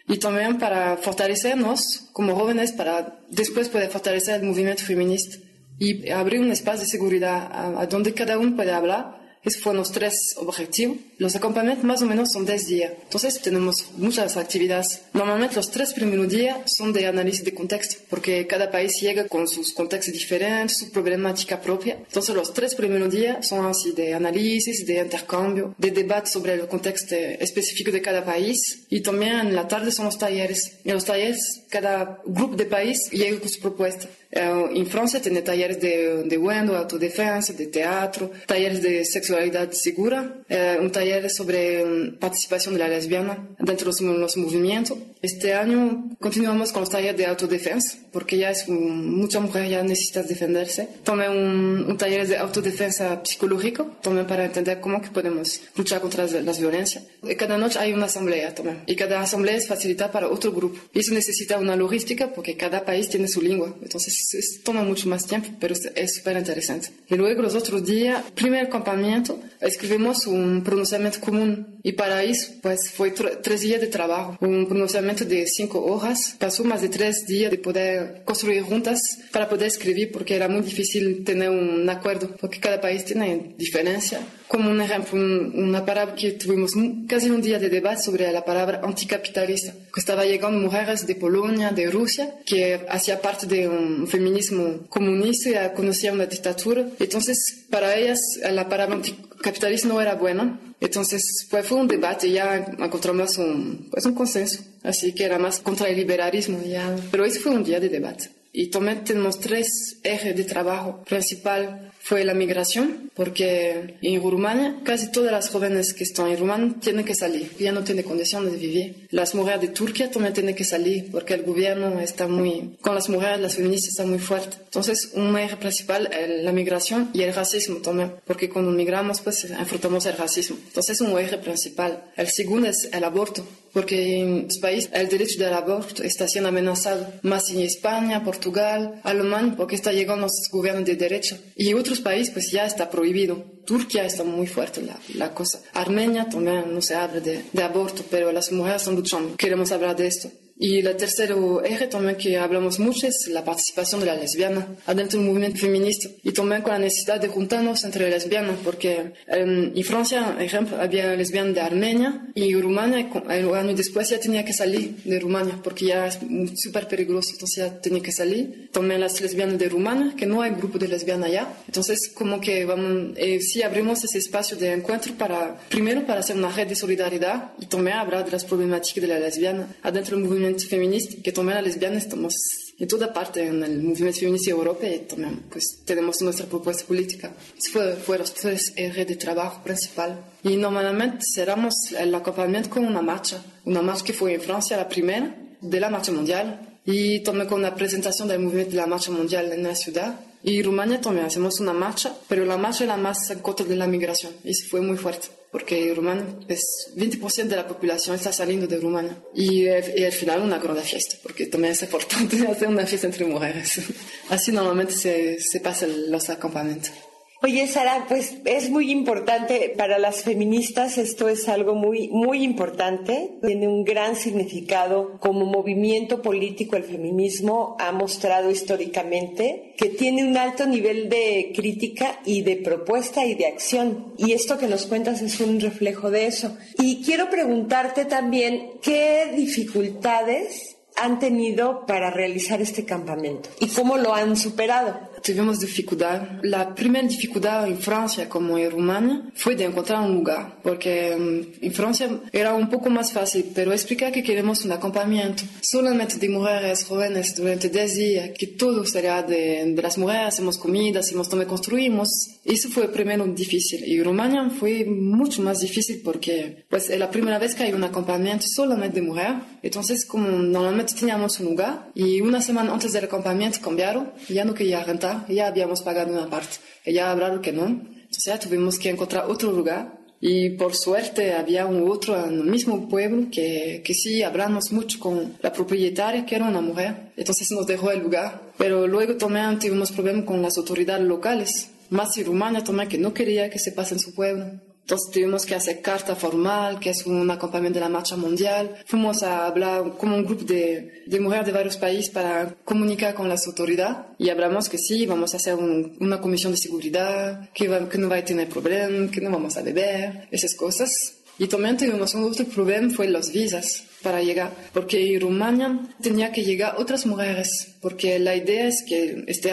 y 0.10 0.18
también 0.18 0.58
para 0.58 0.98
fortalecernos 0.98 2.10
como 2.14 2.36
jóvenes 2.36 2.72
para 2.72 3.20
después 3.30 3.70
poder 3.70 3.92
fortalecer 3.92 4.42
el 4.42 4.48
movimiento 4.48 4.84
feminista 4.84 5.38
y 5.78 6.10
abrir 6.10 6.42
un 6.42 6.52
espacio 6.52 6.82
de 6.82 6.88
seguridad 6.88 7.78
a, 7.80 7.86
donde 7.86 8.14
cada 8.16 8.40
uno 8.40 8.56
puede 8.56 8.72
hablar 8.72 9.19
esos 9.44 9.62
fueron 9.62 9.80
los 9.80 9.92
tres 9.92 10.14
objetivos. 10.38 10.98
Los 11.18 11.36
acompañamientos 11.36 11.86
más 11.86 12.02
o 12.02 12.06
menos 12.06 12.30
son 12.32 12.46
10 12.46 12.68
días. 12.68 12.94
Entonces 13.04 13.42
tenemos 13.42 13.90
muchas 13.98 14.38
actividades. 14.38 15.02
Normalmente 15.14 15.56
los 15.56 15.72
tres 15.72 15.94
primeros 15.94 16.30
días 16.30 16.58
son 16.66 16.94
de 16.94 17.08
análisis 17.08 17.44
de 17.44 17.54
contexto, 17.54 17.96
porque 18.10 18.48
cada 18.48 18.70
país 18.70 19.00
llega 19.02 19.28
con 19.28 19.48
sus 19.48 19.74
contextos 19.74 20.14
diferentes, 20.14 20.78
su 20.78 20.92
problemática 20.92 21.62
propia. 21.62 21.96
Entonces 21.96 22.36
los 22.36 22.54
tres 22.54 22.76
primeros 22.76 23.12
días 23.12 23.48
son 23.48 23.66
así 23.66 23.92
de 23.94 24.14
análisis, 24.14 24.86
de 24.86 25.00
intercambio, 25.00 25.76
de 25.78 25.92
debate 25.92 26.30
sobre 26.30 26.54
el 26.54 26.68
contexto 26.68 27.16
específico 27.16 27.92
de 27.92 28.02
cada 28.02 28.24
país. 28.24 28.86
Y 28.90 29.02
también 29.02 29.40
en 29.40 29.56
la 29.56 29.68
tarde 29.68 29.92
son 29.92 30.06
los 30.06 30.18
talleres. 30.18 30.80
En 30.84 30.94
los 30.94 31.06
talleres 31.06 31.64
cada 31.70 32.22
grupo 32.26 32.56
de 32.56 32.66
país 32.66 33.10
llega 33.12 33.40
con 33.40 33.50
su 33.50 33.60
propuesta. 33.60 34.08
Eh, 34.32 34.66
en 34.76 34.86
Francia 34.88 35.22
tiene 35.22 35.42
talleres 35.42 35.80
de, 35.80 36.24
de 36.24 36.38
de 36.38 36.78
autodefensa, 36.78 37.54
de 37.54 37.68
teatro, 37.68 38.32
talleres 38.46 38.82
de 38.82 39.04
sexualidad 39.06 39.72
segura, 39.72 40.44
eh, 40.48 40.78
un 40.80 40.92
taller 40.92 41.30
sobre 41.30 41.84
um, 41.84 42.18
participación 42.18 42.76
de 42.76 42.80
la 42.80 42.88
lesbiana 42.88 43.48
dentro 43.60 43.92
de 43.92 44.04
los 44.18 44.38
movimientos. 44.38 44.98
Este 45.22 45.54
año 45.54 46.16
continuamos 46.20 46.72
con 46.72 46.82
los 46.82 46.90
talleres 46.90 47.18
de 47.18 47.26
autodefensa, 47.26 47.98
porque 48.12 48.38
ya 48.38 48.52
es 48.52 48.70
mucha 48.70 49.40
mujer 49.40 49.68
ya 49.68 49.84
necesita 49.84 50.24
defenderse. 50.24 50.88
Tomé 51.04 51.28
un, 51.28 51.86
un 51.90 51.98
taller 51.98 52.28
de 52.28 52.38
autodefensa 52.38 53.22
psicológico, 53.24 53.98
también 54.02 54.28
para 54.28 54.46
entender 54.46 54.80
cómo 54.80 55.02
que 55.02 55.10
podemos 55.10 55.62
luchar 55.76 56.00
contra 56.02 56.26
las 56.26 56.60
violencias. 56.60 57.04
Y 57.24 57.36
cada 57.36 57.58
noche 57.58 57.80
hay 57.80 57.94
una 57.94 58.06
asamblea 58.06 58.54
también, 58.56 58.84
y 58.86 58.96
cada 58.96 59.22
asamblea 59.22 59.56
es 59.56 59.68
facilitada 59.68 60.12
para 60.12 60.30
otro 60.30 60.52
grupo. 60.52 60.80
Y 60.94 61.00
eso 61.00 61.14
necesita 61.14 61.58
una 61.58 61.76
logística 61.76 62.32
porque 62.34 62.56
cada 62.56 62.86
país 62.86 63.10
tiene 63.10 63.28
su 63.28 63.42
lengua, 63.42 63.76
entonces 63.82 64.19
toma 64.64 64.84
mucho 64.84 65.08
más 65.10 65.26
tiempo, 65.26 65.50
pero 65.60 65.76
es 65.96 66.16
súper 66.16 66.38
interesante. 66.38 66.90
Y 67.08 67.16
luego 67.16 67.42
los 67.42 67.56
otros 67.56 67.86
días, 67.86 68.24
primer 68.36 68.66
acompañamiento, 68.66 69.40
escribimos 69.62 70.28
un 70.28 70.64
pronunciamiento 70.64 71.20
común 71.20 71.80
y 71.84 71.94
para 71.94 72.24
eso 72.24 72.54
pues 72.62 72.92
fue 72.92 73.12
tres 73.12 73.62
días 73.62 73.82
de 73.82 73.88
trabajo, 73.88 74.38
un 74.42 74.68
pronunciamiento 74.68 75.26
de 75.26 75.46
cinco 75.48 75.84
hojas, 75.86 76.36
pasó 76.38 76.64
más 76.64 76.82
de 76.82 76.90
tres 76.90 77.26
días 77.26 77.52
de 77.52 77.58
poder 77.58 78.24
construir 78.26 78.64
juntas 78.64 79.00
para 79.32 79.50
poder 79.50 79.68
escribir 79.68 80.12
porque 80.12 80.36
era 80.36 80.48
muy 80.48 80.62
difícil 80.62 81.24
tener 81.24 81.50
un 81.50 81.90
acuerdo 81.90 82.36
porque 82.40 82.60
cada 82.60 82.82
país 82.82 83.06
tiene 83.06 83.56
diferencia. 83.58 84.20
Como 84.50 84.72
un 84.72 84.82
ejemplo, 84.82 85.14
una 85.14 85.86
palabra 85.86 86.16
que 86.16 86.32
tuvimos 86.32 86.74
casi 87.08 87.30
un 87.30 87.40
día 87.40 87.60
de 87.60 87.70
debate 87.70 88.02
sobre 88.02 88.32
la 88.32 88.44
palabra 88.44 88.82
anticapitalista, 88.84 89.74
que 89.94 90.00
estaba 90.00 90.26
llegando 90.26 90.60
mujeres 90.60 91.06
de 91.06 91.14
Polonia, 91.14 91.70
de 91.70 91.92
Rusia, 91.92 92.34
que 92.48 92.84
hacía 92.90 93.22
parte 93.22 93.46
de 93.46 93.68
un 93.68 94.08
feminismo 94.08 94.88
comunista, 94.90 95.50
y 95.52 95.76
conocían 95.76 96.18
la 96.18 96.26
dictadura. 96.26 96.84
Entonces, 97.00 97.68
para 97.70 97.96
ellas 97.96 98.20
la 98.52 98.68
palabra 98.68 98.96
anticapitalista 98.96 99.88
no 99.88 100.02
era 100.02 100.16
buena. 100.16 100.60
Entonces, 100.82 101.46
pues 101.52 101.68
fue 101.68 101.78
un 101.78 101.88
debate, 101.88 102.32
ya 102.32 102.56
encontramos 102.80 103.38
un, 103.38 103.88
pues 103.92 104.04
un 104.06 104.16
consenso. 104.16 104.64
Así 104.82 105.14
que 105.14 105.26
era 105.26 105.38
más 105.38 105.60
contra 105.60 105.90
el 105.90 105.96
liberalismo, 105.96 106.60
ya. 106.64 106.96
Pero 107.12 107.24
ese 107.24 107.40
fue 107.40 107.52
un 107.52 107.64
día 107.64 107.80
de 107.80 107.90
debate. 107.90 108.32
Y 108.52 108.68
también 108.68 109.04
tenemos 109.04 109.40
tres 109.40 110.00
ejes 110.04 110.36
de 110.36 110.44
trabajo 110.44 111.04
principal 111.04 111.92
fue 112.00 112.24
la 112.24 112.34
migración, 112.34 113.12
porque 113.14 113.98
en 114.02 114.22
Rumania 114.22 114.78
casi 114.84 115.12
todas 115.12 115.32
las 115.32 115.50
jóvenes 115.50 115.94
que 115.94 116.04
están 116.04 116.28
en 116.30 116.38
Rumania 116.38 116.76
tienen 116.82 117.06
que 117.06 117.14
salir, 117.14 117.52
ya 117.60 117.72
no 117.72 117.84
tienen 117.84 118.04
condiciones 118.04 118.54
de 118.54 118.58
vivir. 118.58 119.08
Las 119.12 119.36
mujeres 119.36 119.62
de 119.62 119.68
Turquía 119.68 120.10
también 120.10 120.34
tienen 120.34 120.56
que 120.56 120.64
salir, 120.64 121.12
porque 121.12 121.36
el 121.36 121.44
gobierno 121.44 122.00
está 122.00 122.28
muy, 122.28 122.78
con 122.82 122.96
las 122.96 123.10
mujeres, 123.10 123.40
las 123.40 123.56
feministas 123.56 123.90
están 123.90 124.10
muy 124.10 124.20
fuertes. 124.20 124.58
Entonces, 124.64 125.12
un 125.14 125.38
eje 125.38 125.58
principal 125.58 126.10
es 126.12 126.44
la 126.44 126.52
migración 126.52 127.12
y 127.14 127.22
el 127.22 127.34
racismo 127.34 127.78
también, 127.78 128.14
porque 128.26 128.50
cuando 128.50 128.72
migramos, 128.72 129.22
pues 129.22 129.44
enfrentamos 129.46 130.06
el 130.08 130.18
racismo. 130.18 130.58
Entonces, 130.66 131.02
un 131.02 131.18
eje 131.20 131.38
principal. 131.38 132.06
El 132.16 132.30
segundo 132.30 132.70
es 132.70 132.90
el 132.92 133.04
aborto, 133.04 133.46
porque 133.74 134.20
en 134.20 134.44
los 134.44 134.58
países 134.60 134.90
el 134.94 135.08
derecho 135.10 135.40
del 135.44 135.54
aborto 135.54 136.04
está 136.04 136.28
siendo 136.28 136.50
amenazado, 136.50 137.08
más 137.24 137.50
en 137.50 137.62
España, 137.62 138.24
Portugal, 138.24 139.02
Alemania, 139.04 139.54
porque 139.56 139.76
está 139.76 139.92
llegando 139.92 140.24
los 140.24 140.50
gobiernos 140.52 140.86
de 140.86 140.96
derecha. 140.96 141.38
Y 141.56 141.74
otros 141.74 142.00
países 142.00 142.34
pues 142.34 142.52
ya 142.52 142.66
está 142.66 142.90
prohibido. 142.90 143.44
Turquía 143.66 144.06
está 144.06 144.24
muy 144.24 144.48
fuerte 144.48 144.82
la, 144.82 145.00
la 145.16 145.34
cosa. 145.34 145.62
Armenia 145.74 146.28
también 146.28 146.74
no 146.74 146.82
se 146.82 146.96
habla 146.96 147.20
de, 147.20 147.44
de 147.52 147.64
aborto, 147.64 148.04
pero 148.10 148.32
las 148.32 148.52
mujeres 148.52 148.82
están 148.82 148.96
luchando. 148.96 149.36
Queremos 149.36 149.72
hablar 149.72 149.96
de 149.96 150.08
esto. 150.08 150.30
Y 150.62 150.80
el 150.80 150.98
tercer 150.98 151.34
eje 151.64 151.88
también 151.88 152.18
que 152.18 152.38
hablamos 152.38 152.80
mucho 152.80 153.08
es 153.08 153.30
la 153.30 153.46
participación 153.46 154.02
de 154.02 154.08
la 154.08 154.16
lesbiana 154.16 154.68
adentro 154.86 155.18
del 155.18 155.30
movimiento 155.30 155.58
feminista 155.58 156.10
y 156.22 156.34
también 156.34 156.62
con 156.62 156.74
la 156.74 156.80
necesidad 156.80 157.22
de 157.22 157.30
juntarnos 157.30 157.86
entre 157.86 158.10
lesbianas 158.10 158.58
porque 158.62 159.14
en, 159.28 159.74
Francia, 159.86 160.34
por 160.34 160.42
ejemplo, 160.42 160.82
había 160.82 161.16
lesbianas 161.16 161.56
de 161.56 161.62
Armenia 161.62 162.28
y 162.36 162.54
Rumania, 162.54 163.10
el 163.30 163.56
año 163.56 163.74
después 163.74 164.10
ya 164.10 164.20
tenía 164.20 164.44
que 164.44 164.52
salir 164.52 164.98
de 165.06 165.18
Rumania 165.18 165.58
porque 165.64 165.86
ya 165.86 166.08
es 166.08 166.20
súper 166.56 166.90
peligroso, 166.90 167.30
entonces 167.32 167.56
ya 167.56 167.80
tenía 167.80 168.04
que 168.04 168.12
salir. 168.12 168.70
También 168.74 169.00
las 169.00 169.20
lesbianas 169.22 169.58
de 169.58 169.70
Rumania, 169.70 170.14
que 170.18 170.26
no 170.26 170.42
hay 170.42 170.52
grupo 170.52 170.78
de 170.78 170.90
lesbianas 170.90 171.32
ya. 171.32 171.54
Entonces, 171.68 172.12
como 172.14 172.42
que 172.42 172.66
vamos, 172.66 173.14
eh, 173.16 173.40
abrimos 173.64 174.04
ese 174.04 174.18
espacio 174.18 174.58
de 174.58 174.74
encuentro 174.74 175.14
para, 175.14 175.58
primero 175.70 176.06
para 176.06 176.20
hacer 176.20 176.36
una 176.36 176.52
red 176.52 176.68
de 176.68 176.76
solidaridad 176.76 177.54
y 177.60 177.66
también 177.66 177.98
hablar 177.98 178.26
de 178.26 178.32
las 178.32 178.44
problemáticas 178.44 179.02
de 179.02 179.08
la 179.08 179.20
lesbiana 179.20 179.68
adentro 179.84 180.18
del 180.18 180.26
movimiento 180.26 180.49
feminista, 180.58 181.22
que 181.24 181.32
también 181.32 181.56
las 181.56 181.66
lesbianas 181.66 182.04
estamos 182.04 182.34
en 182.80 182.88
toda 182.88 183.12
parte 183.12 183.46
en 183.46 183.62
el 183.62 183.84
movimiento 183.84 184.20
feminista 184.20 184.52
europeo 184.52 184.94
y 184.96 185.00
también 185.00 185.44
pues 185.50 185.82
tenemos 185.86 186.22
nuestra 186.22 186.46
propuesta 186.46 186.86
política. 186.86 187.34
Fue, 187.72 187.96
fue 187.96 188.18
ejes 188.18 189.08
de 189.08 189.16
trabajo 189.18 189.62
principal. 189.64 190.24
Y 190.44 190.56
normalmente 190.56 191.26
cerramos 191.36 191.74
el 191.98 192.16
acompañamiento 192.16 192.70
con 192.70 192.86
una 192.86 193.02
marcha, 193.02 193.44
una 193.66 193.82
marcha 193.82 194.06
que 194.06 194.14
fue 194.14 194.34
en 194.34 194.42
Francia 194.42 194.78
la 194.78 194.88
primera 194.88 195.36
de 195.60 195.80
la 195.80 195.90
marcha 195.90 196.14
mundial 196.14 196.80
y 196.86 197.20
también 197.20 197.48
con 197.48 197.62
la 197.62 197.76
presentación 197.76 198.30
del 198.30 198.40
movimiento 198.40 198.72
de 198.72 198.78
la 198.78 198.88
marcha 198.88 199.12
mundial 199.12 199.52
en 199.52 199.64
la 199.64 199.76
ciudad. 199.76 200.20
Y 200.42 200.64
Rumania 200.64 201.02
también 201.02 201.26
hacemos 201.26 201.60
una 201.60 201.74
marcha, 201.74 202.16
pero 202.30 202.46
la 202.46 202.58
marcha 202.58 202.86
era 202.86 202.96
más 202.96 203.30
en 203.30 203.40
contra 203.40 203.66
de 203.66 203.76
la 203.76 203.88
migración 203.88 204.32
y 204.46 204.54
fue 204.54 204.80
muy 204.80 204.98
fuerte 204.98 205.39
porque 205.52 205.94
Rumania, 205.96 206.26
es 206.48 206.92
20% 206.96 207.48
de 207.48 207.56
la 207.56 207.68
población 207.68 208.16
está 208.16 208.32
saliendo 208.32 208.68
de 208.68 208.78
Rumania. 208.78 209.18
Y, 209.34 209.64
y, 209.64 210.04
al 210.04 210.12
final 210.12 210.42
una 210.42 210.60
gran 210.60 210.78
fiesta, 210.78 211.18
porque 211.24 211.48
también 211.48 211.74
es 211.74 211.82
importante 211.82 212.48
hacer 212.52 212.68
una 212.68 212.86
fiesta 212.86 213.08
entre 213.08 213.26
mujeres. 213.26 213.82
Así 214.30 214.52
normalmente 214.52 214.94
se, 214.94 215.40
se 215.40 215.60
pasan 215.60 216.12
los 216.12 216.30
acompañamientos. 216.30 216.92
Oye, 217.42 217.68
Sara, 217.68 218.06
pues 218.10 218.36
es 218.44 218.70
muy 218.70 218.92
importante 218.92 219.74
para 219.78 219.98
las 219.98 220.24
feministas, 220.24 220.98
esto 220.98 221.30
es 221.30 221.48
algo 221.48 221.74
muy, 221.74 222.10
muy 222.10 222.44
importante, 222.44 223.38
tiene 223.42 223.66
un 223.66 223.86
gran 223.86 224.18
significado 224.18 225.18
como 225.22 225.46
movimiento 225.46 226.22
político, 226.22 226.76
el 226.76 226.84
feminismo 226.84 227.78
ha 227.80 227.94
mostrado 227.94 228.52
históricamente 228.52 229.74
que 229.78 229.88
tiene 229.88 230.28
un 230.28 230.36
alto 230.36 230.66
nivel 230.66 231.08
de 231.08 231.54
crítica 231.56 232.20
y 232.26 232.42
de 232.42 232.58
propuesta 232.58 233.26
y 233.26 233.36
de 233.36 233.48
acción. 233.48 234.14
Y 234.18 234.34
esto 234.34 234.58
que 234.58 234.68
nos 234.68 234.86
cuentas 234.86 235.22
es 235.22 235.40
un 235.40 235.62
reflejo 235.62 236.12
de 236.12 236.28
eso. 236.28 236.58
Y 236.78 237.02
quiero 237.04 237.30
preguntarte 237.30 238.04
también, 238.04 238.72
¿qué 238.82 239.32
dificultades 239.34 240.76
han 241.00 241.20
tenido 241.20 241.86
para 241.86 242.10
realizar 242.10 242.62
este 242.62 242.86
campamento 242.86 243.50
y 243.60 243.68
cómo 243.68 243.98
lo 243.98 244.14
han 244.14 244.36
superado. 244.36 245.09
Tuvimos 245.24 245.60
dificultad. 245.60 246.22
La 246.44 246.74
primera 246.74 247.08
dificultad 247.08 247.68
en 247.68 247.78
Francia 247.78 248.28
como 248.30 248.58
en 248.58 248.72
Rumania 248.72 249.24
fue 249.36 249.56
de 249.56 249.66
encontrar 249.66 250.02
un 250.02 250.16
lugar, 250.16 250.60
porque 250.64 251.12
en 251.14 251.74
Francia 251.74 252.10
era 252.32 252.54
un 252.54 252.70
poco 252.70 252.90
más 252.90 253.12
fácil, 253.12 253.52
pero 253.54 253.74
explicar 253.74 254.12
que 254.12 254.24
queremos 254.24 254.66
un 254.66 254.72
acompañamiento 254.72 255.44
solamente 255.62 256.18
de 256.18 256.30
mujeres 256.30 256.84
jóvenes 256.86 257.36
durante 257.36 257.70
10 257.70 257.96
días, 257.96 258.30
que 258.38 258.48
todo 258.48 258.86
sería 258.86 259.22
de, 259.24 259.74
de 259.74 259.82
las 259.82 259.98
mujeres, 259.98 260.28
hacemos 260.28 260.58
comida, 260.58 261.00
hacemos 261.00 261.30
también 261.30 261.50
construimos. 261.50 262.10
Eso 262.46 262.70
fue 262.70 262.88
primero 262.88 263.26
difícil. 263.28 263.84
Y 263.86 264.02
Rumania 264.02 264.50
fue 264.50 264.86
mucho 264.86 265.42
más 265.42 265.60
difícil 265.60 266.02
porque 266.04 266.66
pues, 266.70 266.90
es 266.90 267.00
la 267.00 267.10
primera 267.10 267.40
vez 267.40 267.56
que 267.56 267.64
hay 267.64 267.74
un 267.74 267.84
acompañamiento 267.84 268.46
solamente 268.48 269.00
de 269.00 269.08
mujeres. 269.08 269.36
Entonces, 269.62 270.06
como 270.06 270.28
normalmente 270.30 270.94
teníamos 270.94 271.40
un 271.40 271.48
lugar 271.48 271.90
y 271.94 272.22
una 272.22 272.42
semana 272.42 272.74
antes 272.74 272.94
del 272.94 273.06
acompañamiento 273.06 273.60
cambiaron, 273.62 274.12
ya 274.30 274.46
no 274.46 274.54
quería 274.54 274.84
rentar, 274.84 275.09
ya 275.30 275.48
habíamos 275.48 275.82
pagado 275.82 276.12
una 276.12 276.30
parte. 276.30 276.58
Ella 276.86 277.12
hablaron 277.12 277.42
que 277.42 277.52
no, 277.52 277.66
entonces 277.66 278.26
ya 278.26 278.40
tuvimos 278.40 278.80
que 278.80 278.90
encontrar 278.90 279.26
otro 279.30 279.52
lugar 279.52 280.00
y 280.22 280.50
por 280.52 280.76
suerte 280.76 281.34
había 281.34 281.66
un 281.66 281.90
otro 281.90 282.18
en 282.26 282.34
el 282.34 282.44
mismo 282.44 282.90
pueblo 282.90 283.28
que, 283.32 283.82
que 283.86 283.94
sí 283.94 284.22
hablamos 284.22 284.72
mucho 284.72 285.00
con 285.00 285.38
la 285.42 285.54
propietaria, 285.54 286.26
que 286.26 286.36
era 286.36 286.46
una 286.48 286.60
mujer. 286.60 287.12
Entonces 287.16 287.50
nos 287.52 287.66
dejó 287.66 287.92
el 287.92 288.00
lugar. 288.02 288.42
Pero 288.58 288.86
luego 288.86 289.16
también 289.16 289.58
tuvimos 289.60 289.92
problemas 289.92 290.26
con 290.26 290.42
las 290.42 290.58
autoridades 290.58 291.06
locales. 291.06 291.70
Más 291.90 292.18
y 292.18 292.24
Rumania 292.24 292.64
también 292.64 292.90
que 292.90 292.98
no 292.98 293.14
quería 293.14 293.50
que 293.50 293.60
se 293.60 293.72
pase 293.72 293.94
en 293.94 294.00
su 294.02 294.14
pueblo. 294.14 294.46
Entonces 294.90 295.12
tuvimos 295.12 295.46
que 295.46 295.54
hacer 295.54 295.84
carta 295.84 296.16
formal, 296.16 296.80
que 296.80 296.90
es 296.90 297.06
un 297.06 297.30
acompañamiento 297.30 297.78
de 297.78 297.86
la 297.86 297.90
marcha 297.90 298.18
mundial. 298.18 298.76
Fuimos 298.88 299.22
a 299.22 299.46
hablar 299.46 299.96
como 300.00 300.16
un 300.16 300.26
grupo 300.26 300.46
de, 300.46 301.04
de 301.06 301.20
mujeres 301.20 301.46
de 301.46 301.52
varios 301.52 301.78
países 301.78 302.10
para 302.10 302.56
comunicar 302.66 303.14
con 303.14 303.30
las 303.30 303.46
autoridades 303.46 304.08
y 304.18 304.30
hablamos 304.30 304.68
que 304.68 304.80
sí, 304.80 305.06
vamos 305.06 305.36
a 305.36 305.38
hacer 305.38 305.54
una 305.54 306.20
comisión 306.20 306.54
de 306.54 306.58
seguridad, 306.58 307.52
que, 307.54 307.70
que 307.88 307.98
no 308.00 308.10
va 308.10 308.16
a 308.16 308.26
tener 308.26 308.50
problemas, 308.50 309.12
que 309.12 309.22
no 309.22 309.30
vamos 309.30 309.58
a 309.58 309.62
beber, 309.62 310.28
esas 310.32 310.56
cosas. 310.56 311.18
Y 311.38 311.46
también 311.46 311.78
tuvimos 311.78 312.16
un 312.16 312.24
otro 312.24 312.46
problema, 312.46 312.92
fue 312.92 313.10
los 313.10 313.32
visas 313.32 313.84
para 314.02 314.22
llegar, 314.22 314.52
porque 314.74 315.14
en 315.14 315.22
Rumania 315.22 315.80
tenía 316.02 316.32
que 316.32 316.44
llegar 316.44 316.76
otras 316.78 317.06
mujeres, 317.06 317.76
porque 317.82 318.18
la 318.20 318.36
idea 318.36 318.68
es 318.68 318.84
que 318.88 319.26
este, 319.28 319.52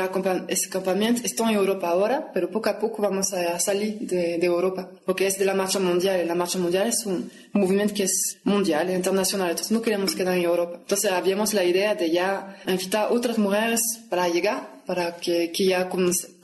este 0.48 0.68
campamento 0.68 1.22
está 1.24 1.50
en 1.50 1.56
Europa 1.56 1.88
ahora, 1.88 2.30
pero 2.32 2.50
poco 2.50 2.70
a 2.70 2.78
poco 2.78 3.02
vamos 3.02 3.32
a 3.32 3.58
salir 3.58 3.98
de, 4.00 4.36
Europa, 4.46 4.88
porque 5.04 5.26
es 5.26 5.38
de 5.38 5.44
la 5.44 5.54
marcha 5.54 5.80
mundial, 5.80 6.20
y 6.22 6.26
la 6.26 6.34
marcha 6.34 6.58
mundial 6.58 6.88
es 6.88 7.04
un 7.06 7.30
movimiento 7.52 7.94
que 7.94 8.04
es 8.04 8.38
mundial, 8.44 8.90
internacional, 8.90 9.50
entonces 9.50 9.72
no 9.72 9.82
queremos 9.82 10.14
quedar 10.14 10.36
en 10.36 10.44
Europa. 10.44 10.78
Entonces 10.80 11.10
habíamos 11.10 11.52
la 11.52 11.64
idea 11.64 11.94
de 11.94 12.10
ya 12.10 12.56
invitar 12.66 13.08
otras 13.10 13.38
mujeres 13.38 13.80
para 14.08 14.28
llegar, 14.28 14.76
para 14.86 15.16
que, 15.16 15.50
que 15.50 15.64
ya 15.66 15.88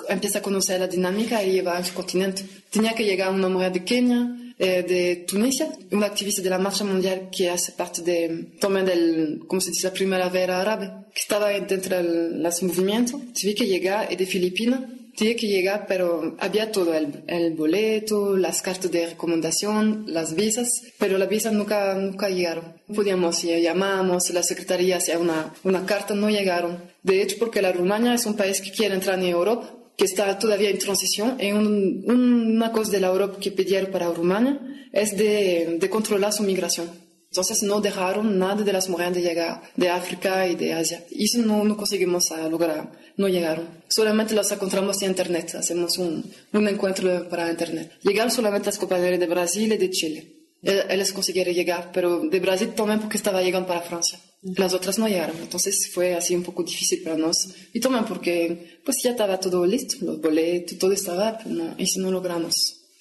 empiece 0.08 0.38
a 0.38 0.42
conocer 0.42 0.80
la 0.80 0.88
dinámica 0.88 1.44
y 1.44 1.52
llevar 1.52 1.76
al 1.76 1.88
continente. 1.92 2.44
Tenía 2.70 2.94
que 2.94 3.04
llegar 3.04 3.30
una 3.30 3.48
mujer 3.48 3.72
de 3.72 3.84
Kenia, 3.84 4.36
de 4.66 5.24
Tunisia, 5.26 5.72
una 5.90 6.06
activista 6.06 6.42
de 6.42 6.50
la 6.50 6.58
marcha 6.58 6.84
mundial 6.84 7.28
que 7.36 7.50
hace 7.50 7.72
parte 7.72 8.02
de, 8.02 8.46
también 8.60 8.86
del, 8.86 9.42
¿cómo 9.46 9.60
se 9.60 9.70
dice?, 9.70 9.88
la 9.88 9.92
primavera 9.92 10.60
árabe, 10.60 10.90
que 11.12 11.20
estaba 11.20 11.48
dentro 11.48 11.96
de 11.96 12.38
los 12.38 12.62
movimientos. 12.62 13.20
Tuve 13.34 13.54
que 13.54 13.66
llegar, 13.66 14.12
y 14.12 14.16
de 14.16 14.26
Filipinas, 14.26 14.80
tuve 15.16 15.36
que 15.36 15.46
llegar, 15.46 15.86
pero 15.86 16.36
había 16.38 16.70
todo, 16.70 16.94
el, 16.94 17.24
el, 17.26 17.54
boleto, 17.54 18.36
las 18.36 18.62
cartas 18.62 18.90
de 18.90 19.06
recomendación, 19.06 20.04
las 20.06 20.34
visas, 20.34 20.68
pero 20.98 21.18
las 21.18 21.28
visas 21.28 21.52
nunca, 21.52 21.94
nunca 21.94 22.28
llegaron. 22.28 22.74
Podíamos, 22.94 23.42
llamamos, 23.42 24.30
la 24.30 24.42
secretaría 24.42 24.98
hacía 24.98 25.18
una, 25.18 25.52
una 25.64 25.84
carta, 25.86 26.14
no 26.14 26.30
llegaron. 26.30 26.78
De 27.02 27.20
hecho, 27.20 27.36
porque 27.38 27.62
la 27.62 27.72
Rumania 27.72 28.14
es 28.14 28.26
un 28.26 28.36
país 28.36 28.60
que 28.60 28.70
quiere 28.70 28.94
entrar 28.94 29.18
en 29.18 29.26
Europa, 29.26 29.74
que 29.96 30.04
está 30.04 30.38
todavía 30.38 30.70
en 30.70 30.78
transición. 30.78 31.36
Y 31.40 31.52
una 31.52 32.72
cosa 32.72 32.92
de 32.92 33.00
la 33.00 33.08
Europa 33.08 33.38
que 33.40 33.50
pidieron 33.50 33.90
para 33.90 34.10
Rumania 34.10 34.60
es 34.92 35.16
de, 35.16 35.78
controlar 35.90 36.32
su 36.32 36.42
migración. 36.42 36.90
Entonces 37.30 37.62
no 37.62 37.80
dejaron 37.80 38.38
nada 38.38 38.62
de 38.62 38.72
las 38.74 38.90
mujeres 38.90 39.14
de 39.14 39.22
llegar 39.22 39.62
de 39.74 39.88
África 39.88 40.46
y 40.46 40.54
de 40.54 40.74
Asia. 40.74 41.02
Y 41.10 41.24
eso 41.24 41.38
no, 41.38 41.64
no 41.64 41.78
conseguimos 41.78 42.30
lograr, 42.50 42.92
no 43.16 43.26
llegaron. 43.26 43.68
Solamente 43.88 44.34
los 44.34 44.52
encontramos 44.52 45.00
en 45.00 45.10
Internet, 45.10 45.54
hacemos 45.54 45.96
un, 45.96 46.30
un 46.52 46.68
encuentro 46.68 47.26
para 47.30 47.50
Internet. 47.50 47.92
Llegaron 48.02 48.30
solamente 48.30 48.66
las 48.66 48.78
compañeras 48.78 49.18
de 49.18 49.26
Brasil 49.26 49.72
y 49.72 49.78
de 49.78 49.90
Chile. 49.90 50.42
Ellos 50.62 51.12
consiguieron 51.12 51.54
llegar, 51.54 51.90
pero 51.92 52.20
de 52.20 52.38
Brasil 52.38 52.68
también 52.74 53.00
porque 53.00 53.16
estaba 53.16 53.42
llegando 53.42 53.66
para 53.66 53.80
Francia. 53.80 54.20
Las 54.42 54.74
otras 54.74 54.98
no 54.98 55.08
llegaron, 55.08 55.36
entonces 55.40 55.90
fue 55.92 56.14
así 56.14 56.34
un 56.34 56.42
poco 56.42 56.64
difícil 56.64 57.02
para 57.02 57.16
nosotros. 57.16 57.56
Y 57.72 57.80
también 57.80 58.04
porque 58.04 58.80
pues 58.84 58.96
ya 59.02 59.10
estaba 59.10 59.38
todo 59.38 59.64
listo, 59.64 60.04
los 60.04 60.20
boletos, 60.20 60.78
todo 60.78 60.92
estaba, 60.92 61.38
pero 61.38 61.50
no, 61.50 61.76
si 61.78 62.00
no 62.00 62.10
logramos, 62.10 62.54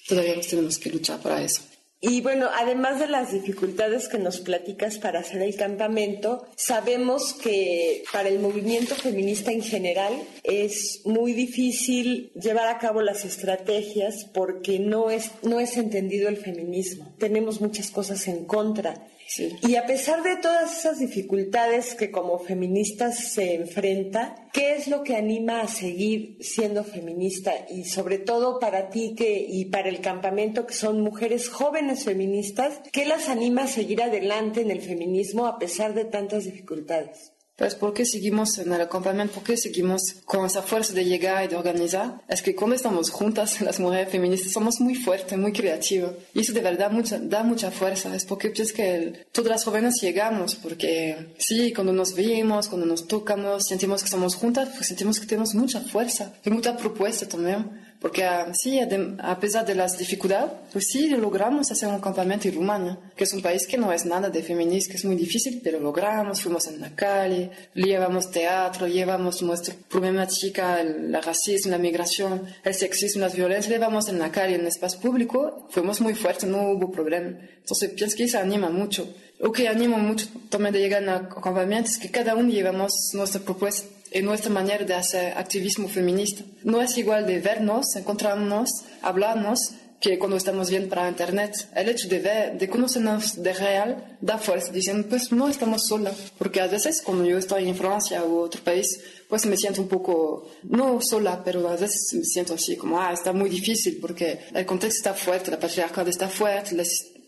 todavía 0.06 0.36
nos 0.36 0.46
tenemos 0.46 0.78
que 0.78 0.90
luchar 0.90 1.20
para 1.20 1.42
eso. 1.42 1.62
Y 2.04 2.20
bueno, 2.20 2.48
además 2.52 2.98
de 2.98 3.06
las 3.06 3.32
dificultades 3.32 4.08
que 4.08 4.18
nos 4.18 4.40
platicas 4.40 4.98
para 4.98 5.20
hacer 5.20 5.40
el 5.40 5.54
campamento, 5.54 6.48
sabemos 6.56 7.32
que 7.32 8.02
para 8.12 8.28
el 8.28 8.40
movimiento 8.40 8.96
feminista 8.96 9.52
en 9.52 9.62
general 9.62 10.12
es 10.42 11.02
muy 11.04 11.32
difícil 11.32 12.32
llevar 12.34 12.66
a 12.66 12.80
cabo 12.80 13.02
las 13.02 13.24
estrategias 13.24 14.26
porque 14.34 14.80
no 14.80 15.12
es, 15.12 15.30
no 15.44 15.60
es 15.60 15.76
entendido 15.76 16.28
el 16.28 16.38
feminismo. 16.38 17.14
Tenemos 17.18 17.60
muchas 17.60 17.92
cosas 17.92 18.26
en 18.26 18.46
contra. 18.46 19.06
Y 19.38 19.76
a 19.76 19.86
pesar 19.86 20.22
de 20.22 20.36
todas 20.36 20.78
esas 20.78 20.98
dificultades 20.98 21.94
que 21.94 22.10
como 22.10 22.38
feministas 22.38 23.32
se 23.32 23.54
enfrenta, 23.54 24.48
¿qué 24.52 24.74
es 24.74 24.88
lo 24.88 25.02
que 25.02 25.16
anima 25.16 25.60
a 25.60 25.68
seguir 25.68 26.36
siendo 26.40 26.84
feminista? 26.84 27.52
Y 27.70 27.84
sobre 27.84 28.18
todo 28.18 28.58
para 28.58 28.90
ti 28.90 29.14
que, 29.16 29.44
y 29.48 29.66
para 29.66 29.88
el 29.88 30.00
campamento 30.00 30.66
que 30.66 30.74
son 30.74 31.00
mujeres 31.00 31.48
jóvenes 31.48 32.04
feministas, 32.04 32.80
¿qué 32.92 33.06
las 33.06 33.28
anima 33.28 33.64
a 33.64 33.68
seguir 33.68 34.02
adelante 34.02 34.60
en 34.60 34.70
el 34.70 34.80
feminismo 34.80 35.46
a 35.46 35.58
pesar 35.58 35.94
de 35.94 36.04
tantas 36.04 36.44
dificultades? 36.44 37.31
Pues 37.62 37.76
¿por 37.76 37.94
qué 37.94 38.04
seguimos 38.04 38.58
en 38.58 38.72
el 38.72 38.88
campamento? 38.88 39.34
¿Por 39.34 39.44
qué 39.44 39.56
seguimos 39.56 40.16
con 40.24 40.44
esa 40.44 40.62
fuerza 40.62 40.94
de 40.94 41.04
llegar 41.04 41.44
y 41.44 41.46
de 41.46 41.54
organizar? 41.54 42.20
Es 42.26 42.42
que 42.42 42.56
cuando 42.56 42.74
estamos 42.74 43.08
juntas, 43.08 43.60
las 43.68 43.78
mujeres 43.78 44.08
feministas, 44.08 44.50
somos 44.50 44.80
muy 44.80 44.96
fuertes, 44.96 45.38
muy 45.38 45.52
creativas. 45.52 46.10
Y 46.34 46.40
eso 46.40 46.52
de 46.52 46.60
verdad 46.60 46.90
mucha, 46.90 47.20
da 47.20 47.44
mucha 47.44 47.70
fuerza. 47.70 48.12
Es 48.16 48.24
porque 48.24 48.50
pienso 48.50 48.74
que 48.74 49.26
todas 49.30 49.52
las 49.52 49.64
jóvenes 49.64 50.00
llegamos, 50.02 50.56
porque 50.56 51.34
sí, 51.38 51.72
cuando 51.72 51.92
nos 51.92 52.16
vemos, 52.16 52.66
cuando 52.66 52.84
nos 52.84 53.06
tocamos, 53.06 53.62
sentimos 53.68 54.02
que 54.02 54.06
estamos 54.06 54.34
juntas, 54.34 54.70
pues 54.74 54.88
sentimos 54.88 55.20
que 55.20 55.26
tenemos 55.26 55.54
mucha 55.54 55.82
fuerza 55.82 56.34
y 56.44 56.50
mucha 56.50 56.76
propuesta 56.76 57.28
también. 57.28 57.91
Porque 58.02 58.24
ah, 58.24 58.52
sí, 58.52 58.80
a 58.80 59.38
pesar 59.38 59.64
de 59.64 59.76
las 59.76 59.96
dificultades, 59.96 60.50
pues 60.72 60.86
sí, 60.88 61.08
logramos 61.08 61.70
hacer 61.70 61.88
un 61.88 62.00
campamento 62.00 62.48
en 62.48 62.56
Rumania, 62.56 62.98
que 63.14 63.22
es 63.22 63.32
un 63.32 63.40
país 63.40 63.64
que 63.64 63.78
no 63.78 63.92
es 63.92 64.04
nada 64.04 64.28
de 64.28 64.42
feminista, 64.42 64.90
que 64.90 64.98
es 64.98 65.04
muy 65.04 65.14
difícil, 65.14 65.60
pero 65.62 65.78
logramos, 65.78 66.40
fuimos 66.42 66.66
en 66.66 66.80
la 66.80 66.90
calle, 66.96 67.52
llevamos 67.74 68.28
teatro, 68.32 68.88
llevamos 68.88 69.40
nuestra 69.42 69.76
problemática, 69.88 70.80
el 70.80 71.16
racismo, 71.22 71.70
la 71.70 71.78
migración, 71.78 72.42
el 72.64 72.74
sexismo, 72.74 73.20
las 73.20 73.36
violencias, 73.36 73.70
llevamos 73.70 74.08
en 74.08 74.18
la 74.18 74.32
calle, 74.32 74.56
en 74.56 74.62
el 74.62 74.66
espacio 74.66 74.98
público, 74.98 75.68
fuimos 75.70 76.00
muy 76.00 76.14
fuertes, 76.14 76.48
no 76.48 76.72
hubo 76.72 76.90
problema. 76.90 77.38
Entonces 77.56 77.90
pienso 77.90 78.16
que 78.16 78.24
eso 78.24 78.40
anima 78.40 78.68
mucho. 78.68 79.14
Lo 79.38 79.52
que 79.52 79.68
anima 79.68 79.96
mucho 79.98 80.26
también 80.48 80.72
de 80.72 80.80
llegar 80.80 81.08
al 81.08 81.28
campamento 81.28 81.88
es 81.88 81.98
que 81.98 82.10
cada 82.10 82.34
uno 82.34 82.48
llevamos 82.48 82.92
nuestra 83.14 83.40
propuesta 83.40 83.86
en 84.12 84.24
nuestra 84.24 84.50
manera 84.50 84.84
de 84.84 84.94
hacer 84.94 85.36
activismo 85.36 85.88
feminista. 85.88 86.44
No 86.64 86.80
es 86.80 86.96
igual 86.98 87.26
de 87.26 87.40
vernos, 87.40 87.96
encontrarnos, 87.96 88.70
hablarnos, 89.00 89.72
que 90.02 90.18
cuando 90.18 90.36
estamos 90.36 90.68
bien 90.68 90.88
para 90.88 91.08
Internet. 91.08 91.68
El 91.76 91.88
hecho 91.88 92.08
de, 92.08 92.18
ver, 92.18 92.58
de 92.58 92.68
conocernos 92.68 93.40
de 93.40 93.52
real 93.52 94.18
da 94.20 94.36
fuerza, 94.36 94.72
diciendo, 94.72 95.06
pues 95.08 95.30
no 95.30 95.48
estamos 95.48 95.86
solas. 95.86 96.32
Porque 96.36 96.60
a 96.60 96.66
veces, 96.66 97.00
cuando 97.02 97.24
yo 97.24 97.38
estoy 97.38 97.68
en 97.68 97.76
Francia 97.76 98.24
u 98.24 98.40
otro 98.40 98.60
país, 98.64 98.86
pues 99.28 99.46
me 99.46 99.56
siento 99.56 99.80
un 99.80 99.88
poco, 99.88 100.50
no 100.64 101.00
sola, 101.00 101.42
pero 101.44 101.68
a 101.68 101.76
veces 101.76 102.12
me 102.14 102.24
siento 102.24 102.54
así, 102.54 102.76
como, 102.76 103.00
ah, 103.00 103.12
está 103.12 103.32
muy 103.32 103.48
difícil 103.48 103.98
porque 104.00 104.40
el 104.52 104.66
contexto 104.66 105.08
está 105.08 105.14
fuerte, 105.14 105.52
la 105.52 105.60
patriarcado 105.60 106.10
está 106.10 106.28
fuerte, 106.28 106.74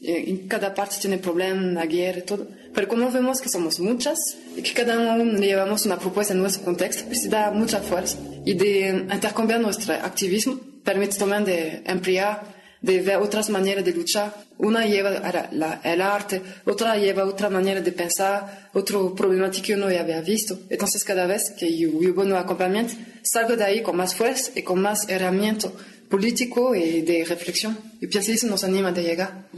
en 0.07 0.49
cada 0.49 0.75
parte 0.75 0.97
tiene 1.01 1.19
problemas, 1.19 1.73
la 1.73 1.87
guerra 1.87 2.23
todo. 2.23 2.47
Pero 2.75 2.89
como 2.89 3.11
vemos 3.11 3.41
que 3.41 3.49
somos 3.49 3.81
muchas 3.81 4.19
y 4.57 4.63
que 4.63 4.73
cada 4.73 4.99
uno 4.99 5.39
llevamos 5.39 5.87
una 5.87 5.99
propuesta 5.99 6.35
en 6.35 6.41
nuestro 6.41 6.65
contexto, 6.65 7.05
pues 7.07 7.29
da 7.31 7.51
mucha 7.51 7.81
fuerza. 7.81 8.19
Y 8.45 8.55
de 8.55 9.07
intercambiar 9.13 9.61
nuestro 9.61 9.95
activismo 9.95 10.59
permite 10.83 11.17
también 11.17 11.45
de 11.45 11.83
ampliar, 11.87 12.43
de 12.83 13.01
ver 13.01 13.17
otras 13.17 13.49
maneras 13.49 13.85
de 13.85 13.93
luchar. 13.93 14.35
Una 14.59 14.87
lleva 14.87 15.11
la, 15.11 15.81
el 15.83 16.01
arte, 16.03 16.43
otra 16.67 16.97
lleva 16.97 17.25
otra 17.25 17.49
manera 17.49 17.81
de 17.81 17.93
pensar, 17.93 18.69
otro 18.75 19.15
problemática 19.15 19.69
que 19.69 19.77
no 19.77 19.87
había 19.87 20.21
visto. 20.21 20.59
Entonces 20.69 21.03
cada 21.03 21.27
vez 21.27 21.55
que 21.59 21.75
yo, 21.77 21.89
yo 22.01 22.13
un 22.15 22.35
acompañamiento, 22.35 22.95
salgo 23.23 23.57
de 23.57 23.65
ahí 23.65 23.83
con 23.83 23.97
más 23.97 24.15
fuerza 24.15 24.51
y 24.55 24.63
con 24.63 24.81
más 24.83 25.09
herramienta 25.09 25.71
político 26.11 26.75
y 26.75 27.03
de 27.03 27.25
reflexión. 27.25 27.77
Y 28.01 28.07
pienso 28.07 28.29
que 28.29 28.35
eso 28.35 28.47
nos 28.47 28.65
anima 28.65 28.93
de 28.93 29.03
llegar. 29.03 29.49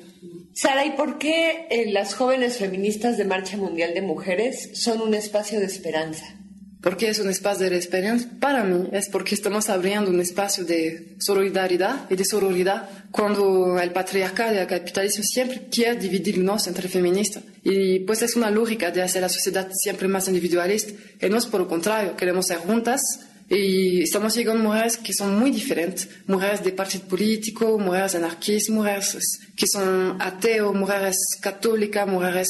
Sara, 0.56 0.86
¿y 0.86 0.92
por 0.92 1.18
qué 1.18 1.66
eh, 1.68 1.92
las 1.92 2.14
jóvenes 2.14 2.56
feministas 2.56 3.18
de 3.18 3.26
Marcha 3.26 3.58
Mundial 3.58 3.92
de 3.92 4.00
Mujeres 4.00 4.70
son 4.72 5.02
un 5.02 5.12
espacio 5.12 5.60
de 5.60 5.66
esperanza? 5.66 6.24
Porque 6.80 7.10
es 7.10 7.18
un 7.18 7.28
espacio 7.28 7.68
de 7.68 7.76
esperanza 7.76 8.26
para 8.40 8.64
mí, 8.64 8.88
es 8.92 9.10
porque 9.10 9.34
estamos 9.34 9.68
abriendo 9.68 10.10
un 10.10 10.18
espacio 10.18 10.64
de 10.64 11.16
solidaridad 11.18 12.08
y 12.08 12.16
de 12.16 12.24
sororidad 12.24 12.88
cuando 13.10 13.78
el 13.78 13.90
patriarcado 13.90 14.54
y 14.54 14.56
el 14.56 14.66
capitalismo 14.66 15.24
siempre 15.24 15.68
quieren 15.70 16.00
dividirnos 16.00 16.66
entre 16.68 16.88
feministas. 16.88 17.42
Y 17.62 17.98
pues 18.00 18.22
es 18.22 18.34
una 18.34 18.50
lógica 18.50 18.90
de 18.90 19.02
hacer 19.02 19.20
la 19.20 19.28
sociedad 19.28 19.68
siempre 19.74 20.08
más 20.08 20.26
individualista. 20.26 20.90
Y 21.20 21.28
no 21.28 21.36
es 21.36 21.44
por 21.44 21.60
lo 21.60 21.68
contrario, 21.68 22.16
queremos 22.16 22.46
ser 22.46 22.58
juntas 22.58 23.02
y 23.48 24.02
estamos 24.02 24.34
llegando 24.34 24.62
mujeres 24.62 24.96
que 24.96 25.12
son 25.12 25.38
muy 25.38 25.52
diferentes, 25.52 26.08
mujeres 26.26 26.64
de 26.64 26.72
partido 26.72 27.04
político, 27.04 27.78
mujeres 27.78 28.16
anarquistas, 28.16 28.74
mujeres 28.74 29.38
que 29.54 29.66
son 29.68 30.20
ateos, 30.20 30.74
mujeres 30.74 31.16
católicas, 31.40 32.08
mujeres 32.08 32.48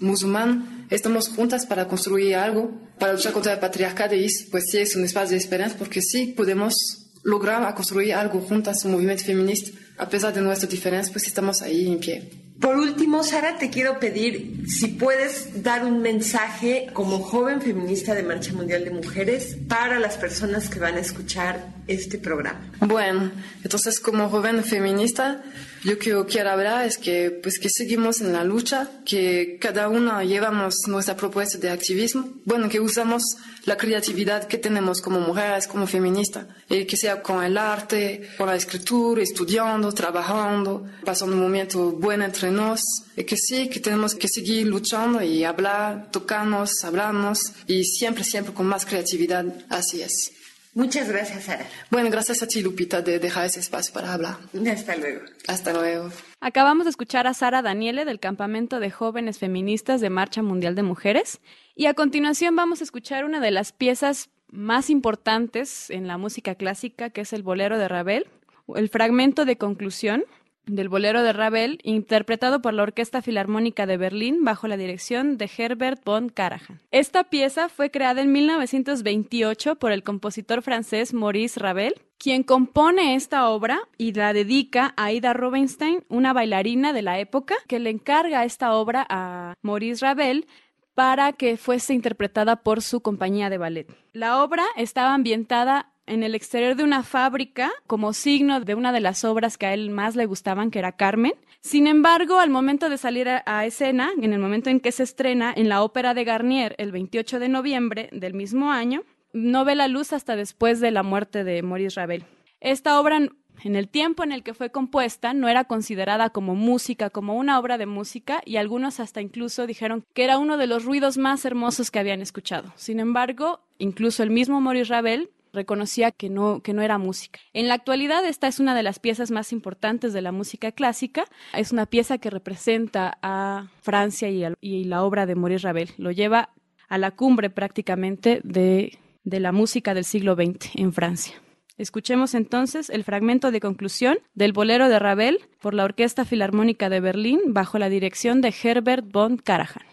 musulmanas. 0.00 0.64
Estamos 0.88 1.28
juntas 1.28 1.66
para 1.66 1.86
construir 1.86 2.36
algo, 2.36 2.72
para 2.98 3.12
luchar 3.12 3.32
contra 3.32 3.52
el 3.52 3.58
patriarcado 3.58 4.14
y 4.14 4.26
pues 4.50 4.64
sí 4.70 4.78
es 4.78 4.96
un 4.96 5.04
espacio 5.04 5.32
de 5.32 5.38
esperanza 5.38 5.76
porque 5.78 6.00
sí 6.00 6.28
podemos 6.28 6.74
lograr 7.22 7.74
construir 7.74 8.14
algo 8.14 8.40
juntas, 8.40 8.84
un 8.84 8.92
movimiento 8.92 9.24
feminista. 9.24 9.70
A 9.98 10.08
pesar 10.08 10.32
de 10.32 10.40
nuestras 10.40 10.70
diferencias, 10.70 11.12
pues 11.12 11.26
estamos 11.26 11.60
ahí 11.60 11.86
en 11.86 11.98
pie. 12.00 12.39
Por 12.60 12.76
último, 12.76 13.24
Sara, 13.24 13.56
te 13.56 13.70
quiero 13.70 13.98
pedir 13.98 14.64
si 14.68 14.88
puedes 14.88 15.62
dar 15.62 15.82
un 15.82 16.02
mensaje 16.02 16.88
como 16.92 17.20
joven 17.20 17.62
feminista 17.62 18.14
de 18.14 18.22
Marcha 18.22 18.52
Mundial 18.52 18.84
de 18.84 18.90
Mujeres 18.90 19.56
para 19.66 19.98
las 19.98 20.18
personas 20.18 20.68
que 20.68 20.78
van 20.78 20.96
a 20.96 21.00
escuchar 21.00 21.72
este 21.86 22.18
programa. 22.18 22.60
Bueno, 22.80 23.30
entonces 23.64 23.98
como 23.98 24.28
joven 24.28 24.62
feminista, 24.62 25.42
yo 25.82 25.98
que 25.98 26.14
quiero 26.28 26.50
hablar 26.50 26.86
es 26.86 26.98
que 26.98 27.30
pues 27.30 27.58
que 27.58 27.68
seguimos 27.70 28.20
en 28.20 28.32
la 28.32 28.44
lucha, 28.44 28.90
que 29.04 29.58
cada 29.60 29.88
uno 29.88 30.22
llevamos 30.22 30.74
nuestra 30.88 31.16
propuesta 31.16 31.58
de 31.58 31.70
activismo, 31.70 32.28
bueno, 32.44 32.68
que 32.68 32.80
usamos 32.80 33.22
la 33.64 33.76
creatividad 33.76 34.46
que 34.46 34.58
tenemos 34.58 35.00
como 35.00 35.20
mujeres, 35.20 35.66
como 35.66 35.86
feministas, 35.86 36.46
y 36.68 36.84
que 36.84 36.96
sea 36.96 37.22
con 37.22 37.42
el 37.42 37.56
arte, 37.56 38.30
con 38.36 38.46
la 38.48 38.56
escritura, 38.56 39.22
estudiando, 39.22 39.92
trabajando, 39.92 40.86
pasando 41.04 41.34
un 41.36 41.42
momento 41.42 41.92
bueno 41.92 42.24
entre 42.24 42.50
nos, 42.50 42.80
y 43.16 43.24
que 43.24 43.36
sí, 43.36 43.68
que 43.68 43.80
tenemos 43.80 44.14
que 44.14 44.28
seguir 44.28 44.66
luchando 44.66 45.22
y 45.22 45.44
hablar, 45.44 46.10
tocarnos, 46.10 46.84
hablarnos, 46.84 47.38
y 47.66 47.84
siempre, 47.84 48.24
siempre 48.24 48.52
con 48.52 48.66
más 48.66 48.84
creatividad, 48.84 49.44
así 49.68 50.02
es. 50.02 50.32
Muchas 50.74 51.08
gracias, 51.08 51.44
Sara. 51.44 51.66
Bueno, 51.90 52.10
gracias 52.10 52.42
a 52.42 52.46
ti, 52.46 52.62
Lupita, 52.62 53.02
de 53.02 53.18
dejar 53.18 53.46
ese 53.46 53.58
espacio 53.58 53.92
para 53.92 54.12
hablar. 54.12 54.38
Hasta 54.70 54.96
luego. 54.96 55.20
Hasta 55.48 55.72
luego. 55.72 56.10
Acabamos 56.40 56.84
de 56.84 56.90
escuchar 56.90 57.26
a 57.26 57.34
Sara 57.34 57.60
Daniele 57.60 58.04
del 58.04 58.20
Campamento 58.20 58.78
de 58.78 58.90
Jóvenes 58.90 59.38
Feministas 59.38 60.00
de 60.00 60.10
Marcha 60.10 60.42
Mundial 60.42 60.76
de 60.76 60.84
Mujeres. 60.84 61.40
Y 61.74 61.86
a 61.86 61.94
continuación 61.94 62.54
vamos 62.54 62.80
a 62.80 62.84
escuchar 62.84 63.24
una 63.24 63.40
de 63.40 63.50
las 63.50 63.72
piezas 63.72 64.30
más 64.48 64.90
importantes 64.90 65.90
en 65.90 66.06
la 66.06 66.18
música 66.18 66.54
clásica, 66.54 67.10
que 67.10 67.22
es 67.22 67.32
el 67.32 67.42
bolero 67.42 67.76
de 67.78 67.88
Ravel, 67.88 68.26
el 68.74 68.88
fragmento 68.88 69.44
de 69.44 69.56
conclusión, 69.56 70.24
del 70.66 70.88
bolero 70.88 71.22
de 71.22 71.32
Ravel, 71.32 71.78
interpretado 71.82 72.62
por 72.62 72.74
la 72.74 72.82
Orquesta 72.82 73.22
Filarmónica 73.22 73.86
de 73.86 73.96
Berlín 73.96 74.44
bajo 74.44 74.68
la 74.68 74.76
dirección 74.76 75.36
de 75.36 75.50
Herbert 75.56 76.04
von 76.04 76.28
Karajan. 76.28 76.80
Esta 76.90 77.24
pieza 77.24 77.68
fue 77.68 77.90
creada 77.90 78.22
en 78.22 78.32
1928 78.32 79.76
por 79.76 79.92
el 79.92 80.02
compositor 80.02 80.62
francés 80.62 81.12
Maurice 81.14 81.58
Ravel, 81.58 81.94
quien 82.18 82.42
compone 82.42 83.14
esta 83.14 83.48
obra 83.48 83.80
y 83.96 84.12
la 84.12 84.32
dedica 84.32 84.94
a 84.96 85.12
Ida 85.12 85.32
Rubinstein, 85.32 86.04
una 86.08 86.32
bailarina 86.32 86.92
de 86.92 87.02
la 87.02 87.18
época, 87.18 87.56
que 87.66 87.78
le 87.78 87.90
encarga 87.90 88.44
esta 88.44 88.74
obra 88.74 89.06
a 89.08 89.54
Maurice 89.62 90.04
Ravel 90.04 90.46
para 90.94 91.32
que 91.32 91.56
fuese 91.56 91.94
interpretada 91.94 92.56
por 92.56 92.82
su 92.82 93.00
compañía 93.00 93.48
de 93.48 93.56
ballet. 93.56 93.86
La 94.12 94.42
obra 94.42 94.64
estaba 94.76 95.14
ambientada 95.14 95.89
en 96.06 96.22
el 96.22 96.34
exterior 96.34 96.74
de 96.74 96.84
una 96.84 97.02
fábrica 97.02 97.70
como 97.86 98.12
signo 98.12 98.60
de 98.60 98.74
una 98.74 98.92
de 98.92 99.00
las 99.00 99.24
obras 99.24 99.58
que 99.58 99.66
a 99.66 99.74
él 99.74 99.90
más 99.90 100.16
le 100.16 100.26
gustaban, 100.26 100.70
que 100.70 100.78
era 100.78 100.92
Carmen. 100.92 101.34
Sin 101.60 101.86
embargo, 101.86 102.38
al 102.38 102.50
momento 102.50 102.88
de 102.88 102.98
salir 102.98 103.28
a, 103.28 103.66
escena, 103.66 104.10
en 104.20 104.32
el 104.32 104.38
momento 104.38 104.70
en 104.70 104.80
que 104.80 104.92
se 104.92 105.02
estrena 105.02 105.52
en 105.54 105.68
la 105.68 105.82
ópera 105.82 106.14
de 106.14 106.24
Garnier 106.24 106.74
el 106.78 106.92
28 106.92 107.38
de 107.38 107.48
noviembre 107.48 108.08
del 108.12 108.34
mismo 108.34 108.70
año, 108.72 109.02
no 109.32 109.64
ve 109.64 109.74
la 109.74 109.88
luz 109.88 110.12
hasta 110.12 110.36
después 110.36 110.80
de 110.80 110.90
la 110.90 111.02
muerte 111.02 111.44
de 111.44 111.62
Maurice 111.62 112.00
Ravel. 112.00 112.24
Esta 112.60 112.98
obra 113.00 113.18
en 113.62 113.76
el 113.76 113.88
tiempo 113.88 114.24
en 114.24 114.32
el 114.32 114.42
que 114.42 114.54
fue 114.54 114.70
compuesta 114.70 115.34
no 115.34 115.48
era 115.48 115.64
considerada 115.64 116.30
como 116.30 116.54
música, 116.54 117.10
como 117.10 117.34
una 117.34 117.58
obra 117.58 117.78
de 117.78 117.86
música, 117.86 118.40
y 118.44 118.56
algunos 118.56 119.00
hasta 119.00 119.20
incluso 119.20 119.66
dijeron 119.66 120.04
que 120.14 120.24
era 120.24 120.38
uno 120.38 120.56
de 120.56 120.66
los 120.66 120.84
ruidos 120.84 121.18
más 121.18 121.44
hermosos 121.44 121.90
que 121.90 121.98
habían 121.98 122.22
escuchado. 122.22 122.72
Sin 122.76 123.00
embargo, 123.00 123.60
incluso 123.78 124.22
el 124.22 124.30
mismo 124.30 124.60
Maurice 124.60 124.90
Ravel 124.90 125.30
reconocía 125.52 126.10
que 126.10 126.30
no, 126.30 126.60
que 126.62 126.72
no 126.72 126.82
era 126.82 126.98
música. 126.98 127.40
En 127.52 127.68
la 127.68 127.74
actualidad 127.74 128.24
esta 128.24 128.48
es 128.48 128.60
una 128.60 128.74
de 128.74 128.82
las 128.82 128.98
piezas 128.98 129.30
más 129.30 129.52
importantes 129.52 130.12
de 130.12 130.22
la 130.22 130.32
música 130.32 130.72
clásica. 130.72 131.24
Es 131.54 131.72
una 131.72 131.86
pieza 131.86 132.18
que 132.18 132.30
representa 132.30 133.18
a 133.22 133.68
Francia 133.82 134.28
y, 134.28 134.84
la 134.84 135.04
obra 135.04 135.26
de 135.26 135.34
Maurice 135.34 135.66
Ravel. 135.66 135.90
Lo 135.96 136.10
lleva 136.10 136.50
a 136.88 136.98
la 136.98 137.12
cumbre 137.12 137.50
prácticamente 137.50 138.40
de, 138.44 138.98
de 139.24 139.40
la 139.40 139.52
música 139.52 139.94
del 139.94 140.04
siglo 140.04 140.34
XX 140.34 140.74
en 140.76 140.92
Francia. 140.92 141.34
Escuchemos 141.78 142.34
entonces 142.34 142.90
el 142.90 143.04
fragmento 143.04 143.50
de 143.50 143.60
conclusión 143.60 144.18
del 144.34 144.52
bolero 144.52 144.88
de 144.88 144.98
Ravel 144.98 145.38
por 145.60 145.72
la 145.72 145.84
Orquesta 145.84 146.26
Filarmónica 146.26 146.90
de 146.90 147.00
Berlín 147.00 147.40
bajo 147.46 147.78
la 147.78 147.88
dirección 147.88 148.42
de 148.42 148.54
Herbert 148.62 149.10
von 149.10 149.38
Karajan. 149.38 149.89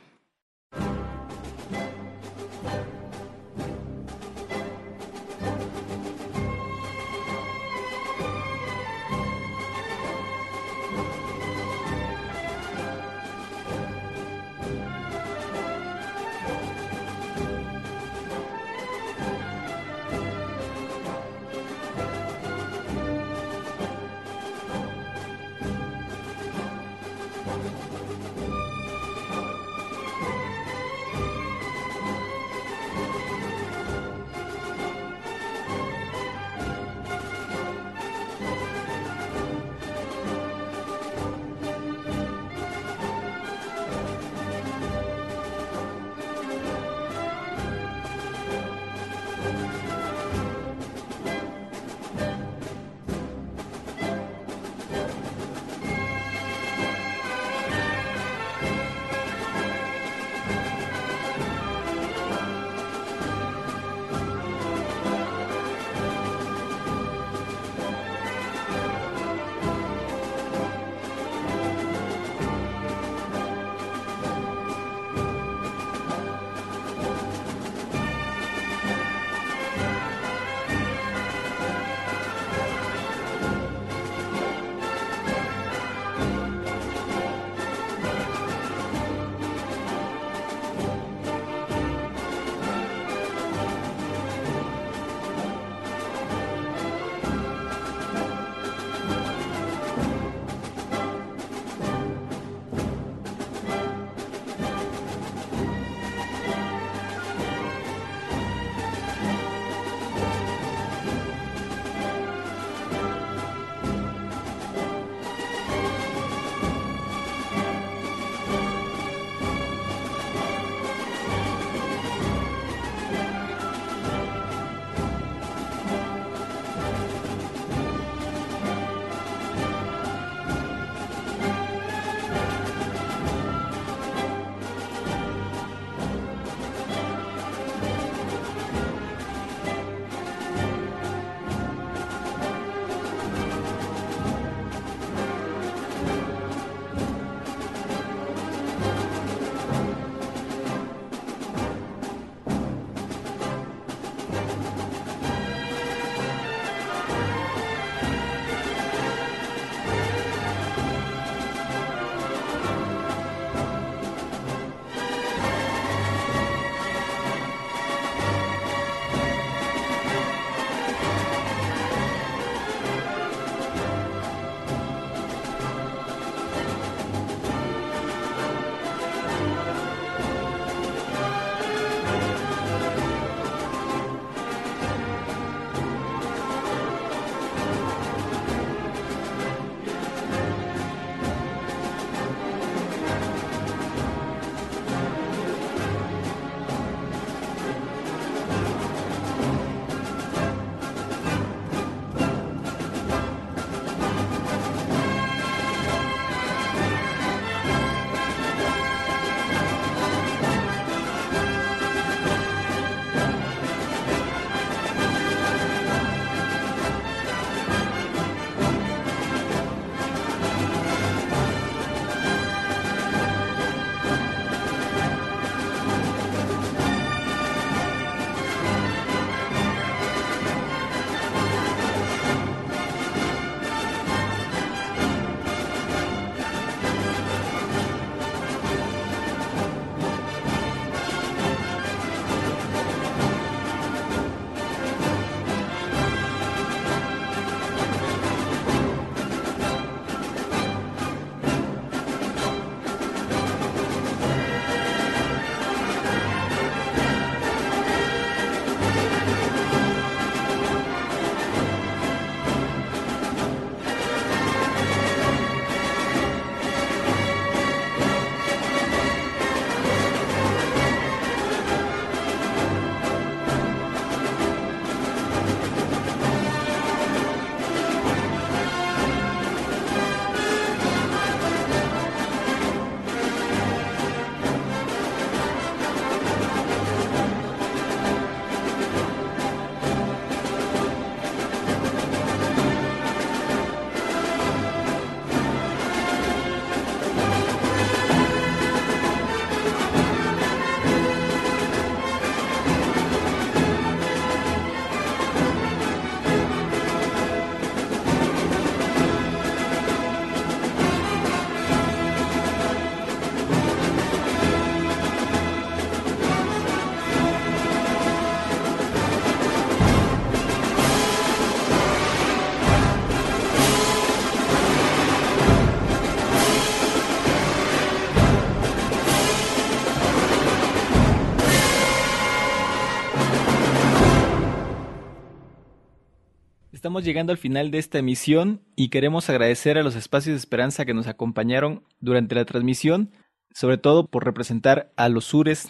Estamos 336.87 337.03
llegando 337.03 337.33
al 337.33 337.37
final 337.37 337.69
de 337.69 337.79
esta 337.79 337.99
emisión 337.99 338.61
y 338.77 338.87
queremos 338.87 339.29
agradecer 339.29 339.77
a 339.77 339.83
los 339.83 339.97
espacios 339.97 340.35
de 340.35 340.37
esperanza 340.37 340.85
que 340.85 340.93
nos 340.93 341.07
acompañaron 341.07 341.83
durante 341.99 342.33
la 342.33 342.45
transmisión, 342.45 343.11
sobre 343.53 343.77
todo 343.77 344.07
por 344.07 344.23
representar 344.23 344.93
a 344.95 345.09
los 345.09 345.25
sures 345.25 345.67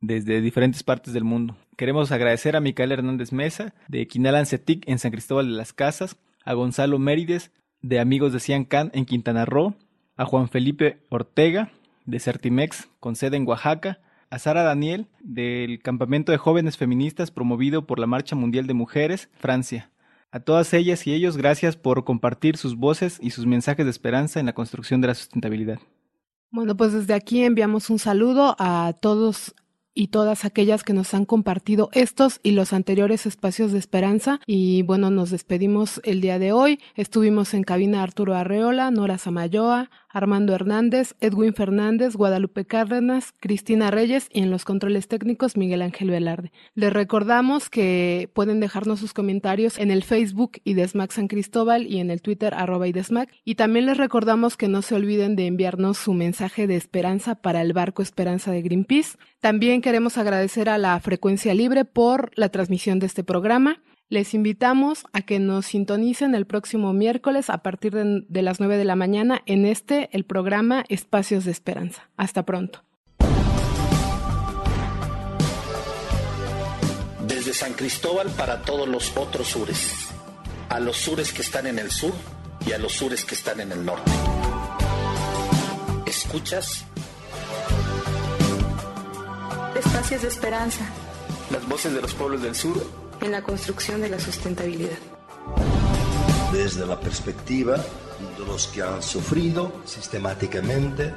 desde 0.00 0.40
diferentes 0.40 0.82
partes 0.82 1.14
del 1.14 1.22
mundo. 1.22 1.56
Queremos 1.76 2.10
agradecer 2.10 2.56
a 2.56 2.60
Micael 2.60 2.90
Hernández 2.90 3.30
Mesa 3.30 3.74
de 3.86 4.08
Quinal 4.08 4.34
Ancetic 4.34 4.82
en 4.88 4.98
San 4.98 5.12
Cristóbal 5.12 5.46
de 5.46 5.52
las 5.52 5.72
Casas, 5.72 6.16
a 6.44 6.54
Gonzalo 6.54 6.98
Mérides 6.98 7.52
de 7.80 8.00
Amigos 8.00 8.32
de 8.32 8.40
Ciancán 8.40 8.90
en 8.92 9.04
Quintana 9.04 9.44
Roo, 9.44 9.76
a 10.16 10.24
Juan 10.24 10.48
Felipe 10.48 10.98
Ortega 11.10 11.70
de 12.06 12.18
Certimex 12.18 12.88
con 12.98 13.14
sede 13.14 13.36
en 13.36 13.46
Oaxaca, 13.46 14.00
a 14.30 14.40
Sara 14.40 14.64
Daniel 14.64 15.06
del 15.20 15.80
Campamento 15.80 16.32
de 16.32 16.38
Jóvenes 16.38 16.76
Feministas 16.76 17.30
promovido 17.30 17.86
por 17.86 18.00
la 18.00 18.08
Marcha 18.08 18.34
Mundial 18.34 18.66
de 18.66 18.74
Mujeres, 18.74 19.30
Francia. 19.38 19.92
A 20.36 20.40
todas 20.40 20.74
ellas 20.74 21.06
y 21.06 21.14
ellos, 21.14 21.38
gracias 21.38 21.78
por 21.78 22.04
compartir 22.04 22.58
sus 22.58 22.76
voces 22.76 23.18
y 23.22 23.30
sus 23.30 23.46
mensajes 23.46 23.86
de 23.86 23.90
esperanza 23.90 24.38
en 24.38 24.44
la 24.44 24.52
construcción 24.52 25.00
de 25.00 25.06
la 25.06 25.14
sustentabilidad. 25.14 25.78
Bueno, 26.50 26.76
pues 26.76 26.92
desde 26.92 27.14
aquí 27.14 27.42
enviamos 27.42 27.88
un 27.88 27.98
saludo 27.98 28.54
a 28.58 28.92
todos 29.00 29.54
y 29.94 30.08
todas 30.08 30.44
aquellas 30.44 30.84
que 30.84 30.92
nos 30.92 31.14
han 31.14 31.24
compartido 31.24 31.88
estos 31.92 32.40
y 32.42 32.50
los 32.50 32.74
anteriores 32.74 33.24
espacios 33.24 33.72
de 33.72 33.78
esperanza. 33.78 34.40
Y 34.46 34.82
bueno, 34.82 35.10
nos 35.10 35.30
despedimos 35.30 36.02
el 36.04 36.20
día 36.20 36.38
de 36.38 36.52
hoy. 36.52 36.80
Estuvimos 36.96 37.54
en 37.54 37.62
cabina 37.62 38.02
Arturo 38.02 38.34
Arreola, 38.34 38.90
Nora 38.90 39.16
Samayoa, 39.16 39.88
Armando 40.16 40.54
Hernández, 40.54 41.14
Edwin 41.20 41.52
Fernández, 41.52 42.16
Guadalupe 42.16 42.64
Cárdenas, 42.64 43.34
Cristina 43.38 43.90
Reyes 43.90 44.30
y 44.32 44.40
en 44.40 44.50
los 44.50 44.64
controles 44.64 45.08
técnicos 45.08 45.58
Miguel 45.58 45.82
Ángel 45.82 46.08
Velarde. 46.08 46.52
Les 46.74 46.90
recordamos 46.90 47.68
que 47.68 48.30
pueden 48.32 48.58
dejarnos 48.58 48.98
sus 48.98 49.12
comentarios 49.12 49.78
en 49.78 49.90
el 49.90 50.02
Facebook 50.02 50.52
IDESMAC 50.64 51.12
San 51.12 51.28
Cristóbal 51.28 51.86
y 51.86 52.00
en 52.00 52.10
el 52.10 52.22
Twitter 52.22 52.54
arroba 52.54 52.88
IDESMAC. 52.88 53.28
Y 53.44 53.56
también 53.56 53.84
les 53.84 53.98
recordamos 53.98 54.56
que 54.56 54.68
no 54.68 54.80
se 54.80 54.94
olviden 54.94 55.36
de 55.36 55.48
enviarnos 55.48 55.98
su 55.98 56.14
mensaje 56.14 56.66
de 56.66 56.76
esperanza 56.76 57.34
para 57.34 57.60
el 57.60 57.74
barco 57.74 58.00
Esperanza 58.00 58.50
de 58.52 58.62
Greenpeace. 58.62 59.18
También 59.40 59.82
queremos 59.82 60.16
agradecer 60.16 60.70
a 60.70 60.78
la 60.78 60.98
Frecuencia 60.98 61.52
Libre 61.52 61.84
por 61.84 62.30
la 62.36 62.48
transmisión 62.48 63.00
de 63.00 63.06
este 63.06 63.22
programa. 63.22 63.82
Les 64.08 64.34
invitamos 64.34 65.04
a 65.12 65.22
que 65.22 65.40
nos 65.40 65.66
sintonicen 65.66 66.36
el 66.36 66.46
próximo 66.46 66.92
miércoles 66.92 67.50
a 67.50 67.58
partir 67.58 67.92
de, 67.92 68.24
de, 68.28 68.42
las 68.42 68.60
9 68.60 68.76
de 68.76 68.84
la 68.84 68.94
mañana 68.94 69.42
en 69.46 69.66
este, 69.66 70.08
el 70.12 70.24
programa 70.24 70.84
Espacios 70.88 71.44
de 71.44 71.50
Esperanza. 71.50 72.08
Hasta 72.16 72.44
pronto. 72.44 72.84
Desde 77.26 77.52
San 77.52 77.72
Cristóbal 77.72 78.30
para 78.30 78.62
todos 78.62 78.86
los 78.86 79.16
otros 79.16 79.48
sures, 79.48 80.08
a 80.68 80.78
los 80.78 80.96
sures 80.96 81.32
que 81.32 81.42
están 81.42 81.66
en 81.66 81.80
el 81.80 81.90
sur 81.90 82.12
y 82.64 82.72
a 82.72 82.78
los 82.78 82.92
sures 82.92 83.24
que 83.24 83.34
están 83.34 83.58
en 83.58 83.72
el 83.72 83.84
norte. 83.84 84.12
¿Escuchas? 86.06 86.84
Espacios 89.74 90.22
de 90.22 90.28
Esperanza. 90.28 90.86
Las 91.50 91.68
voces 91.68 91.92
de 91.92 92.00
los 92.00 92.14
pueblos 92.14 92.42
del 92.42 92.54
sur 92.54 93.05
en 93.20 93.32
la 93.32 93.42
construcción 93.42 94.00
de 94.00 94.08
la 94.08 94.18
sustentabilidad. 94.18 94.98
Desde 96.52 96.86
la 96.86 96.98
perspectiva 96.98 97.76
de 97.76 98.46
los 98.46 98.66
que 98.68 98.82
han 98.82 99.02
sufrido 99.02 99.72
sistemáticamente 99.84 101.12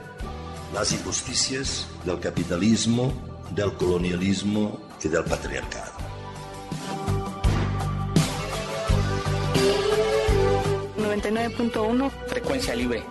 las 0.73 0.91
injusticias 0.91 1.87
del 2.05 2.19
capitalismo, 2.19 3.13
del 3.55 3.73
colonialismo 3.73 4.79
y 5.03 5.07
del 5.07 5.23
patriarcado. 5.23 5.93
...99.1 10.97 12.11
Frecuencia 12.27 12.75
libre 12.75 13.03